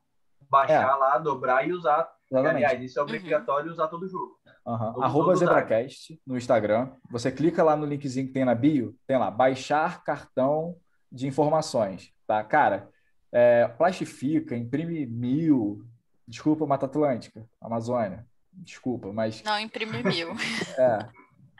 baixar 0.50 0.92
É. 0.94 0.96
lá, 0.96 1.18
dobrar 1.18 1.68
e 1.68 1.72
usar. 1.74 2.10
E, 2.32 2.36
Exatamente. 2.36 2.66
aliás, 2.66 2.82
isso 2.84 3.00
é 3.00 3.02
obrigatório 3.04 3.72
usar 3.72 3.88
todo 3.88 4.08
jogo. 4.08 4.38
Aham. 4.66 4.94
Todo- 4.94 5.04
Arroba 5.04 5.26
todo 5.28 5.36
Zebracast 5.38 6.20
no 6.26 6.38
Instagram. 6.38 6.90
Você 7.12 7.32
clica 7.32 7.64
lá 7.64 7.76
no 7.76 7.86
linkzinho 7.86 8.28
que 8.28 8.34
tem 8.34 8.46
na 8.46 8.56
bio, 8.56 8.96
tem 9.06 9.18
lá, 9.18 9.30
baixar 9.30 10.04
cartão 10.04 10.76
de 11.12 11.28
informações, 11.28 12.12
tá? 12.26 12.44
Cara, 12.44 12.90
é, 13.32 13.68
plastifica, 13.68 14.56
imprime 14.56 15.06
mil. 15.06 15.84
Desculpa, 16.28 16.66
Mata 16.66 16.86
Atlântica, 16.86 17.46
Amazônia. 17.62 18.26
Desculpa, 18.52 19.12
mas 19.12 19.44
Não, 19.44 19.60
imprime 19.60 20.02
mil. 20.04 20.30
é. 20.78 21.10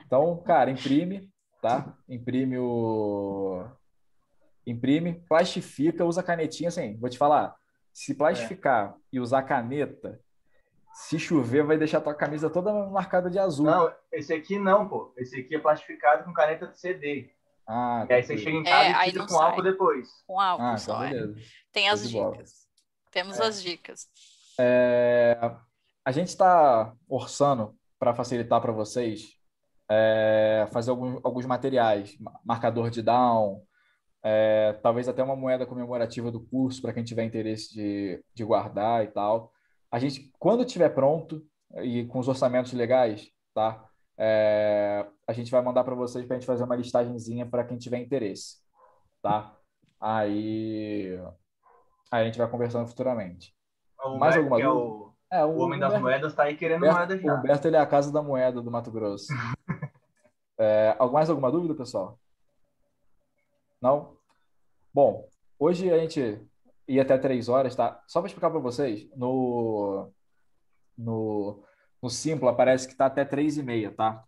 Então, 0.06 0.36
cara, 0.38 0.70
imprime, 0.70 1.28
tá? 1.64 1.96
Imprime 2.06 2.58
o. 2.58 3.64
Imprime, 4.66 5.14
plastifica, 5.28 6.04
usa 6.04 6.22
canetinha 6.22 6.68
assim. 6.68 6.96
Vou 6.98 7.08
te 7.08 7.16
falar, 7.16 7.54
se 7.92 8.14
plastificar 8.14 8.94
e 9.12 9.18
usar 9.18 9.42
caneta, 9.44 10.20
se 10.92 11.18
chover, 11.18 11.64
vai 11.64 11.78
deixar 11.78 12.00
tua 12.02 12.14
camisa 12.14 12.50
toda 12.50 12.70
marcada 12.90 13.30
de 13.30 13.38
azul. 13.38 13.64
Não, 13.66 13.92
esse 14.12 14.32
aqui 14.32 14.58
não, 14.58 14.86
pô. 14.88 15.12
Esse 15.16 15.40
aqui 15.40 15.54
é 15.54 15.58
plastificado 15.58 16.24
com 16.24 16.32
caneta 16.34 16.66
de 16.66 16.78
CD. 16.78 17.30
Ah, 17.66 18.06
E 18.08 18.12
aí 18.12 18.22
você 18.22 18.36
chega 18.36 18.56
em 18.58 18.60
É, 18.60 18.64
casa 18.70 18.98
aí 18.98 19.08
e 19.08 19.12
tira 19.12 19.26
com 19.26 19.40
álcool 19.40 19.62
sai. 19.62 19.70
depois. 19.72 20.08
Com 20.26 20.38
álcool 20.40 20.64
Ah, 20.64 20.76
só, 20.76 20.92
então 20.92 21.04
é. 21.04 21.10
beleza. 21.26 21.40
Tem 21.72 21.88
as 21.88 22.08
dicas. 22.10 22.68
Temos 23.10 23.40
É. 23.40 23.44
as 23.46 23.62
dicas. 23.62 24.08
É, 24.60 25.38
a 26.04 26.12
gente 26.12 26.28
está 26.28 26.94
orçando 27.08 27.74
para 27.98 28.14
facilitar 28.14 28.60
para 28.60 28.70
vocês 28.72 29.34
é, 29.90 30.66
fazer 30.72 30.90
alguns, 30.90 31.20
alguns 31.24 31.46
materiais, 31.46 32.16
ma- 32.18 32.38
marcador 32.44 32.90
de 32.90 33.02
down, 33.02 33.62
é, 34.22 34.72
talvez 34.82 35.08
até 35.08 35.22
uma 35.22 35.36
moeda 35.36 35.66
comemorativa 35.66 36.30
do 36.30 36.40
curso 36.40 36.80
para 36.80 36.92
quem 36.92 37.04
tiver 37.04 37.24
interesse 37.24 37.72
de, 37.74 38.24
de 38.34 38.44
guardar 38.44 39.04
e 39.04 39.08
tal. 39.08 39.52
A 39.90 39.98
gente, 39.98 40.30
quando 40.38 40.64
tiver 40.64 40.88
pronto 40.88 41.42
e 41.82 42.04
com 42.06 42.18
os 42.18 42.28
orçamentos 42.28 42.72
legais, 42.72 43.28
tá? 43.54 43.84
É, 44.16 45.06
a 45.26 45.32
gente 45.32 45.50
vai 45.50 45.60
mandar 45.60 45.84
para 45.84 45.94
vocês 45.94 46.24
para 46.24 46.36
a 46.36 46.38
gente 46.38 46.46
fazer 46.46 46.64
uma 46.64 46.76
listagenzinha 46.76 47.44
para 47.46 47.64
quem 47.64 47.76
tiver 47.76 47.98
interesse, 47.98 48.56
tá? 49.22 49.54
Aí, 50.00 51.18
aí 52.10 52.22
a 52.22 52.24
gente 52.24 52.38
vai 52.38 52.48
conversando 52.48 52.86
futuramente. 52.86 53.54
O 54.04 54.18
Mais 54.18 54.36
Humberto, 54.36 54.54
alguma 54.54 54.60
é 54.60 54.64
dúvida? 54.64 54.94
o, 54.94 55.14
É, 55.32 55.44
o 55.44 55.56
homem 55.58 55.78
das 55.80 55.88
Humberto- 55.90 56.02
moedas, 56.04 56.34
tá 56.34 56.44
aí 56.44 56.56
querendo 56.56 56.78
Humberto, 56.78 56.96
moeda 56.96 57.14
o 57.14 57.18
já. 57.18 57.34
Humberto 57.34 57.66
ele 57.68 57.76
é 57.76 57.80
a 57.80 57.86
casa 57.86 58.12
da 58.12 58.22
moeda 58.22 58.62
do 58.62 58.70
Mato 58.70 58.90
Grosso. 58.92 59.26
É, 60.58 60.96
mais 61.12 61.28
alguma 61.28 61.50
dúvida, 61.50 61.74
pessoal? 61.74 62.18
Não? 63.80 64.16
Bom, 64.92 65.28
hoje 65.58 65.92
a 65.92 65.98
gente 65.98 66.40
ia 66.86 67.02
até 67.02 67.18
três 67.18 67.48
horas, 67.48 67.74
tá? 67.74 68.02
Só 68.06 68.20
para 68.20 68.28
explicar 68.28 68.50
para 68.50 68.60
vocês, 68.60 69.08
no, 69.16 70.10
no, 70.96 71.62
no 72.00 72.10
Simpla 72.10 72.50
aparece 72.50 72.86
que 72.86 72.92
está 72.92 73.06
até 73.06 73.24
três 73.24 73.56
e 73.56 73.62
meia, 73.62 73.90
tá? 73.90 74.22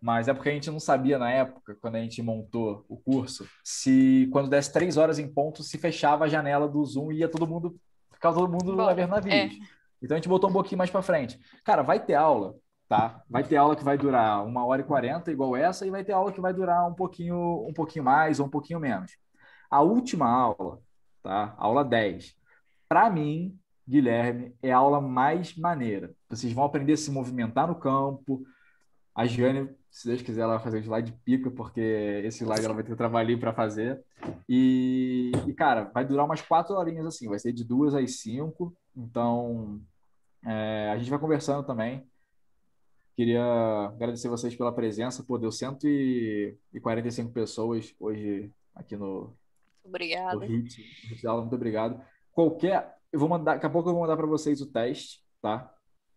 Mas 0.00 0.28
é 0.28 0.34
porque 0.34 0.50
a 0.50 0.52
gente 0.52 0.70
não 0.70 0.78
sabia 0.78 1.18
na 1.18 1.30
época, 1.30 1.76
quando 1.80 1.96
a 1.96 2.00
gente 2.00 2.22
montou 2.22 2.84
o 2.88 2.96
curso, 2.96 3.48
se 3.64 4.28
quando 4.30 4.50
desse 4.50 4.70
três 4.72 4.96
horas 4.96 5.18
em 5.18 5.26
ponto, 5.26 5.62
se 5.62 5.78
fechava 5.78 6.24
a 6.24 6.28
janela 6.28 6.68
do 6.68 6.84
Zoom 6.84 7.10
e 7.10 7.20
ia 7.20 7.28
todo 7.28 7.46
mundo, 7.46 7.80
ficava 8.12 8.36
todo 8.36 8.52
mundo 8.52 8.76
Bom, 8.76 8.82
a 8.82 8.92
ver 8.92 9.08
navios. 9.08 9.54
Então 10.02 10.14
a 10.14 10.18
gente 10.18 10.28
botou 10.28 10.50
um 10.50 10.52
pouquinho 10.52 10.76
mais 10.78 10.90
para 10.90 11.00
frente. 11.00 11.40
Cara, 11.64 11.82
vai 11.82 12.04
ter 12.04 12.14
aula, 12.14 12.54
tá? 12.88 13.22
Vai 13.28 13.44
ter 13.44 13.56
aula 13.56 13.76
que 13.76 13.84
vai 13.84 13.96
durar 13.96 14.44
uma 14.44 14.64
hora 14.64 14.82
e 14.82 14.84
quarenta, 14.84 15.30
igual 15.30 15.56
essa, 15.56 15.86
e 15.86 15.90
vai 15.90 16.04
ter 16.04 16.12
aula 16.12 16.32
que 16.32 16.40
vai 16.40 16.52
durar 16.52 16.88
um 16.88 16.94
pouquinho, 16.94 17.66
um 17.66 17.72
pouquinho 17.72 18.04
mais 18.04 18.40
ou 18.40 18.46
um 18.46 18.50
pouquinho 18.50 18.80
menos. 18.80 19.12
A 19.70 19.80
última 19.80 20.28
aula, 20.28 20.80
tá? 21.22 21.54
Aula 21.58 21.84
10. 21.84 22.34
Para 22.88 23.10
mim, 23.10 23.58
Guilherme, 23.86 24.54
é 24.62 24.72
a 24.72 24.78
aula 24.78 25.00
mais 25.00 25.56
maneira. 25.56 26.14
Vocês 26.28 26.52
vão 26.52 26.64
aprender 26.64 26.94
a 26.94 26.96
se 26.96 27.10
movimentar 27.10 27.68
no 27.68 27.74
campo. 27.74 28.42
A 29.14 29.26
Giane, 29.26 29.68
se 29.90 30.08
Deus 30.08 30.22
quiser, 30.22 30.42
ela 30.42 30.54
vai 30.54 30.64
fazer 30.64 30.78
o 30.78 30.80
slide 30.80 31.12
pica, 31.24 31.50
porque 31.50 31.80
esse 32.24 32.42
slide 32.44 32.64
ela 32.64 32.74
vai 32.74 32.82
ter 32.82 32.96
trabalhinho 32.96 33.38
para 33.38 33.52
fazer. 33.52 34.02
E, 34.48 35.32
e, 35.46 35.52
cara, 35.52 35.90
vai 35.92 36.04
durar 36.04 36.24
umas 36.24 36.42
quatro 36.42 36.74
horinhas 36.74 37.06
assim, 37.06 37.28
vai 37.28 37.38
ser 37.38 37.52
de 37.52 37.64
duas 37.64 37.94
às 37.94 38.20
cinco. 38.20 38.74
Então, 38.96 39.80
é, 40.44 40.90
a 40.92 40.98
gente 40.98 41.10
vai 41.10 41.18
conversando 41.18 41.64
também. 41.64 42.06
Queria 43.16 43.44
agradecer 43.94 44.28
vocês 44.28 44.56
pela 44.56 44.74
presença. 44.74 45.22
Pô, 45.22 45.38
deu 45.38 45.52
145 45.52 47.30
pessoas 47.32 47.94
hoje 48.00 48.50
aqui 48.74 48.96
no, 48.96 49.36
no 49.84 49.88
Obrigada. 49.88 50.44
HIT, 50.44 50.80
no 51.08 51.14
HIT 51.14 51.26
aula. 51.26 51.42
Muito 51.42 51.54
obrigado. 51.54 52.04
Qualquer. 52.32 52.96
Eu 53.12 53.20
vou 53.20 53.28
mandar, 53.28 53.54
daqui 53.54 53.66
a 53.66 53.70
pouco 53.70 53.88
eu 53.88 53.92
vou 53.92 54.02
mandar 54.02 54.16
para 54.16 54.26
vocês 54.26 54.60
o 54.60 54.66
teste, 54.66 55.24
tá? 55.40 55.72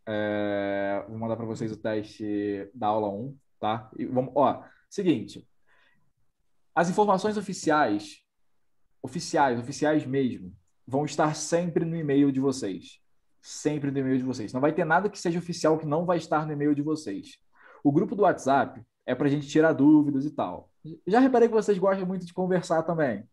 É, 0.08 1.06
vou 1.08 1.20
mandar 1.20 1.36
para 1.36 1.46
vocês 1.46 1.72
o 1.72 1.78
teste 1.78 2.68
da 2.74 2.88
aula 2.88 3.10
1, 3.10 3.38
tá? 3.60 3.92
E 3.96 4.06
vamos, 4.06 4.32
ó, 4.36 4.64
seguinte. 4.90 5.48
As 6.74 6.90
informações 6.90 7.38
oficiais, 7.38 8.24
oficiais, 9.04 9.60
oficiais 9.60 10.06
mesmo, 10.06 10.52
vão 10.88 11.06
estar 11.06 11.36
sempre 11.36 11.86
no 11.86 11.96
e-mail 11.96 12.32
de 12.32 12.40
vocês. 12.40 13.00
Sempre 13.42 13.92
no 13.92 14.00
e-mail 14.00 14.18
de 14.18 14.24
vocês. 14.24 14.52
Não 14.54 14.62
vai 14.62 14.74
ter 14.74 14.86
nada 14.86 15.10
que 15.10 15.20
seja 15.20 15.40
oficial 15.40 15.78
que 15.78 15.86
não 15.86 16.06
vai 16.06 16.18
estar 16.18 16.46
no 16.46 16.54
e-mail 16.54 16.76
de 16.76 16.82
vocês. 16.82 17.38
O 17.84 17.92
grupo 17.92 18.16
do 18.16 18.24
WhatsApp 18.24 18.82
é 19.06 19.16
para 19.16 19.28
a 19.28 19.30
gente 19.30 19.48
tirar 19.48 19.74
dúvidas 19.74 20.26
e 20.26 20.32
tal. 20.32 20.70
Já 21.06 21.20
reparei 21.20 21.48
que 21.48 21.54
vocês 21.54 21.78
gostam 21.78 22.06
muito 22.06 22.26
de 22.26 22.34
conversar 22.34 22.84
também. 22.84 23.24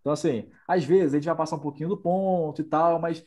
Então, 0.00 0.12
assim, 0.12 0.50
às 0.66 0.84
vezes 0.84 1.12
a 1.12 1.16
gente 1.18 1.26
vai 1.26 1.36
passar 1.36 1.56
um 1.56 1.60
pouquinho 1.60 1.90
do 1.90 1.96
ponto 1.96 2.62
e 2.62 2.64
tal, 2.64 2.98
mas 2.98 3.24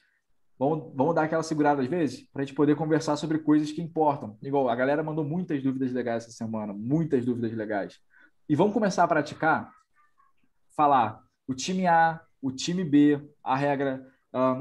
vamos, 0.58 0.92
vamos 0.96 1.14
dar 1.14 1.24
aquela 1.24 1.44
segurada 1.44 1.82
às 1.82 1.88
vezes 1.88 2.28
para 2.32 2.42
a 2.42 2.46
gente 2.46 2.56
poder 2.56 2.76
conversar 2.76 3.16
sobre 3.18 3.38
coisas 3.40 3.72
que 3.72 3.82
importam. 3.82 4.38
Igual, 4.42 4.70
a 4.70 4.76
galera 4.76 5.04
mandou 5.04 5.24
muitas 5.24 5.62
dúvidas 5.62 5.92
legais 5.92 6.24
essa 6.24 6.34
semana, 6.34 6.74
muitas 6.74 7.26
dúvidas 7.26 7.54
legais. 7.54 8.00
E 8.50 8.56
vamos 8.56 8.74
começar 8.74 9.04
a 9.04 9.08
praticar, 9.08 9.72
falar 10.76 11.22
o 11.48 11.54
time 11.54 11.86
A, 11.86 12.20
o 12.42 12.52
time 12.52 12.84
B, 12.84 13.22
a 13.44 13.56
regra 13.56 14.06
uh, 14.34 14.56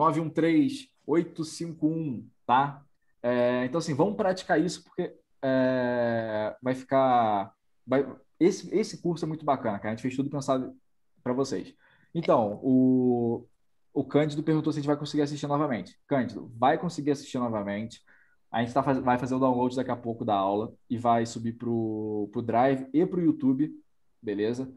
913-851, 1.11 2.25
tá? 2.47 2.83
É, 3.23 3.65
então, 3.65 3.79
assim, 3.79 3.95
vamos 3.95 4.17
praticar 4.17 4.61
isso 4.61 4.85
porque 4.85 5.15
é, 5.43 6.57
vai 6.63 6.75
ficar. 6.75 7.53
Vai, 7.87 8.07
esse, 8.39 8.75
esse 8.75 9.03
curso 9.03 9.25
é 9.25 9.29
muito 9.29 9.45
bacana, 9.45 9.79
cara. 9.79 9.91
A 9.91 9.95
gente 9.95 10.03
fez 10.03 10.17
tudo 10.17 10.31
pensado 10.31 10.75
para 11.23 11.33
vocês. 11.33 11.75
Então, 12.15 12.61
o, 12.63 13.47
o 13.93 14.05
Cândido 14.05 14.43
perguntou 14.43 14.73
se 14.73 14.79
a 14.79 14.81
gente 14.81 14.89
vai 14.89 14.97
conseguir 14.97 15.23
assistir 15.23 15.47
novamente. 15.47 15.99
Cândido, 16.07 16.51
vai 16.57 16.79
conseguir 16.79 17.11
assistir 17.11 17.39
novamente. 17.39 18.03
A 18.51 18.63
gente 18.63 18.73
tá, 18.75 18.81
vai 18.81 19.19
fazer 19.19 19.35
o 19.35 19.39
download 19.39 19.77
daqui 19.77 19.91
a 19.91 19.97
pouco 19.97 20.25
da 20.25 20.35
aula 20.35 20.73
e 20.89 20.99
vai 20.99 21.25
subir 21.25 21.53
pro, 21.53 22.29
pro 22.33 22.43
Drive 22.43 22.89
e 22.93 23.07
pro 23.07 23.21
YouTube, 23.21 23.73
beleza? 24.21 24.73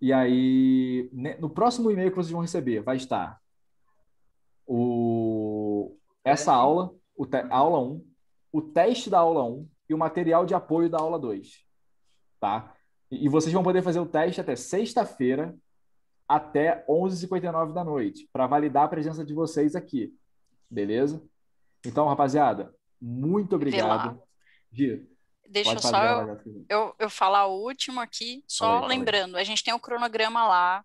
E 0.00 0.12
aí, 0.12 1.10
no 1.40 1.50
próximo 1.50 1.90
e-mail 1.90 2.10
que 2.10 2.16
vocês 2.16 2.30
vão 2.30 2.42
receber, 2.42 2.82
vai 2.82 2.96
estar 2.96 3.40
o, 4.66 5.35
essa 6.26 6.52
aula, 6.52 6.92
a 7.48 7.56
aula 7.56 7.78
1, 7.78 8.04
o 8.50 8.60
teste 8.60 9.08
da 9.08 9.20
aula 9.20 9.44
1 9.44 9.68
e 9.88 9.94
o 9.94 9.98
material 9.98 10.44
de 10.44 10.54
apoio 10.54 10.90
da 10.90 10.98
aula 10.98 11.20
2, 11.20 11.64
tá? 12.40 12.74
E, 13.08 13.26
e 13.26 13.28
vocês 13.28 13.52
vão 13.52 13.62
poder 13.62 13.80
fazer 13.80 14.00
o 14.00 14.06
teste 14.06 14.40
até 14.40 14.56
sexta-feira, 14.56 15.56
até 16.26 16.84
11h59 16.88 17.72
da 17.72 17.84
noite, 17.84 18.28
para 18.32 18.48
validar 18.48 18.82
a 18.82 18.88
presença 18.88 19.24
de 19.24 19.32
vocês 19.32 19.76
aqui, 19.76 20.12
beleza? 20.68 21.22
Então, 21.86 22.08
rapaziada, 22.08 22.74
muito 23.00 23.54
obrigado. 23.54 24.20
Gi, 24.72 25.08
Deixa 25.48 25.78
só 25.78 26.04
eu, 26.04 26.40
eu, 26.68 26.94
eu 26.98 27.08
falar 27.08 27.46
o 27.46 27.62
último 27.62 28.00
aqui, 28.00 28.42
só 28.48 28.82
aí, 28.82 28.88
lembrando, 28.88 29.36
a 29.36 29.44
gente 29.44 29.62
tem 29.62 29.72
o 29.72 29.78
cronograma 29.78 30.44
lá. 30.48 30.84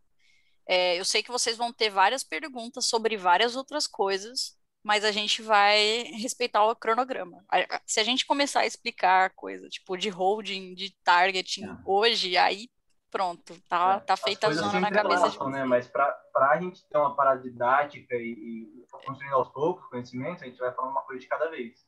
É, 0.67 0.99
eu 0.99 1.03
sei 1.03 1.23
que 1.23 1.31
vocês 1.31 1.57
vão 1.57 1.73
ter 1.73 1.89
várias 1.89 2.23
perguntas 2.23 2.85
sobre 2.85 3.17
várias 3.17 3.55
outras 3.55 3.87
coisas, 3.87 4.55
mas 4.83 5.03
a 5.03 5.11
gente 5.11 5.41
vai 5.41 6.03
respeitar 6.13 6.65
o 6.65 6.75
cronograma. 6.75 7.43
Se 7.85 7.99
a 7.99 8.03
gente 8.03 8.25
começar 8.25 8.61
a 8.61 8.65
explicar 8.65 9.31
coisa 9.31 9.69
tipo 9.69 9.95
de 9.95 10.09
holding, 10.09 10.73
de 10.73 10.91
targeting 11.03 11.65
É. 11.65 11.77
hoje, 11.85 12.37
aí 12.37 12.69
pronto, 13.11 13.61
tá, 13.67 13.99
tá 13.99 14.15
feita 14.15 14.47
a 14.47 14.53
zona 14.53 14.79
na 14.79 14.89
cabeça 14.89 15.29
de 15.29 15.37
né? 15.49 15.65
Mas 15.65 15.87
para 15.87 16.17
a 16.35 16.59
gente 16.59 16.83
ter 16.87 16.97
uma 16.97 17.13
parada 17.13 17.41
didática 17.41 18.15
e, 18.15 18.31
e 18.31 18.85
construindo 19.05 19.33
aos 19.33 19.49
poucos 19.49 19.85
conhecimento, 19.89 20.43
a 20.43 20.47
gente 20.47 20.57
vai 20.57 20.73
falando 20.73 20.91
uma 20.91 21.01
coisa 21.01 21.19
de 21.19 21.27
cada 21.27 21.49
vez. 21.49 21.85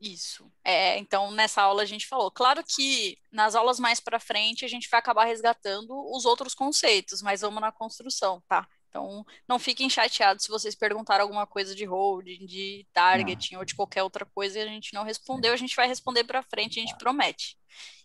Isso. 0.00 0.50
É, 0.64 0.98
então, 0.98 1.30
nessa 1.30 1.62
aula 1.62 1.82
a 1.82 1.86
gente 1.86 2.08
falou. 2.08 2.28
Claro 2.28 2.64
que 2.66 3.16
nas 3.30 3.54
aulas 3.54 3.78
mais 3.78 4.00
para 4.00 4.18
frente 4.18 4.64
a 4.64 4.68
gente 4.68 4.90
vai 4.90 4.98
acabar 4.98 5.24
resgatando 5.24 5.94
os 6.12 6.24
outros 6.24 6.54
conceitos, 6.54 7.22
mas 7.22 7.42
vamos 7.42 7.60
na 7.60 7.70
construção, 7.70 8.42
tá? 8.48 8.66
Então, 8.92 9.24
não 9.48 9.58
fiquem 9.58 9.88
chateados 9.88 10.44
se 10.44 10.50
vocês 10.50 10.74
perguntaram 10.74 11.22
alguma 11.22 11.46
coisa 11.46 11.74
de 11.74 11.86
holding, 11.86 12.44
de 12.44 12.86
targeting 12.92 13.56
ou 13.56 13.64
de 13.64 13.74
qualquer 13.74 14.02
outra 14.02 14.26
coisa 14.26 14.58
e 14.58 14.62
a 14.62 14.66
gente 14.66 14.92
não 14.92 15.02
respondeu, 15.02 15.54
a 15.54 15.56
gente 15.56 15.74
vai 15.74 15.88
responder 15.88 16.24
para 16.24 16.42
frente, 16.42 16.78
a 16.78 16.82
gente 16.82 16.98
promete. 16.98 17.56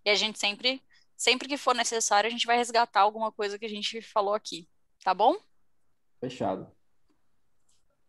E 0.05 0.09
a 0.09 0.15
gente 0.15 0.39
sempre, 0.39 0.81
sempre 1.17 1.45
que 1.45 1.57
for 1.57 1.75
necessário, 1.75 2.29
a 2.29 2.31
gente 2.31 2.47
vai 2.47 2.55
resgatar 2.55 3.01
alguma 3.01 3.33
coisa 3.33 3.59
que 3.59 3.65
a 3.65 3.69
gente 3.69 4.01
falou 4.01 4.33
aqui, 4.33 4.65
tá 5.03 5.13
bom? 5.13 5.35
Fechado. 6.21 6.71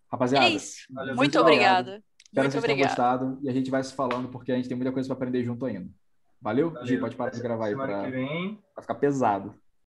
Rapaziada, 0.06 0.46
é 0.46 0.50
isso. 0.50 0.86
Muito 1.16 1.36
obrigada. 1.40 2.00
Espero 2.28 2.44
Muito 2.44 2.52
que 2.52 2.60
vocês 2.60 2.64
tenham 2.64 2.88
gostado 2.88 3.38
e 3.42 3.50
a 3.50 3.52
gente 3.52 3.72
vai 3.72 3.82
se 3.82 3.92
falando 3.92 4.28
porque 4.28 4.52
a 4.52 4.55
gente 4.55 4.68
tem 4.68 4.76
muita 4.76 4.92
coisa 4.92 5.09
para 5.09 5.16
aprender 5.16 5.42
junto 5.42 5.66
ainda. 5.66 5.90
Valeu? 6.40 6.70
Valeu. 6.70 6.86
Gi, 6.86 6.96
pode 6.98 7.16
parar 7.16 7.32
de 7.32 7.40
gravar 7.40 7.66
aí 7.66 7.74
para 7.74 8.82
ficar 8.82 8.94
pesado. 8.94 9.52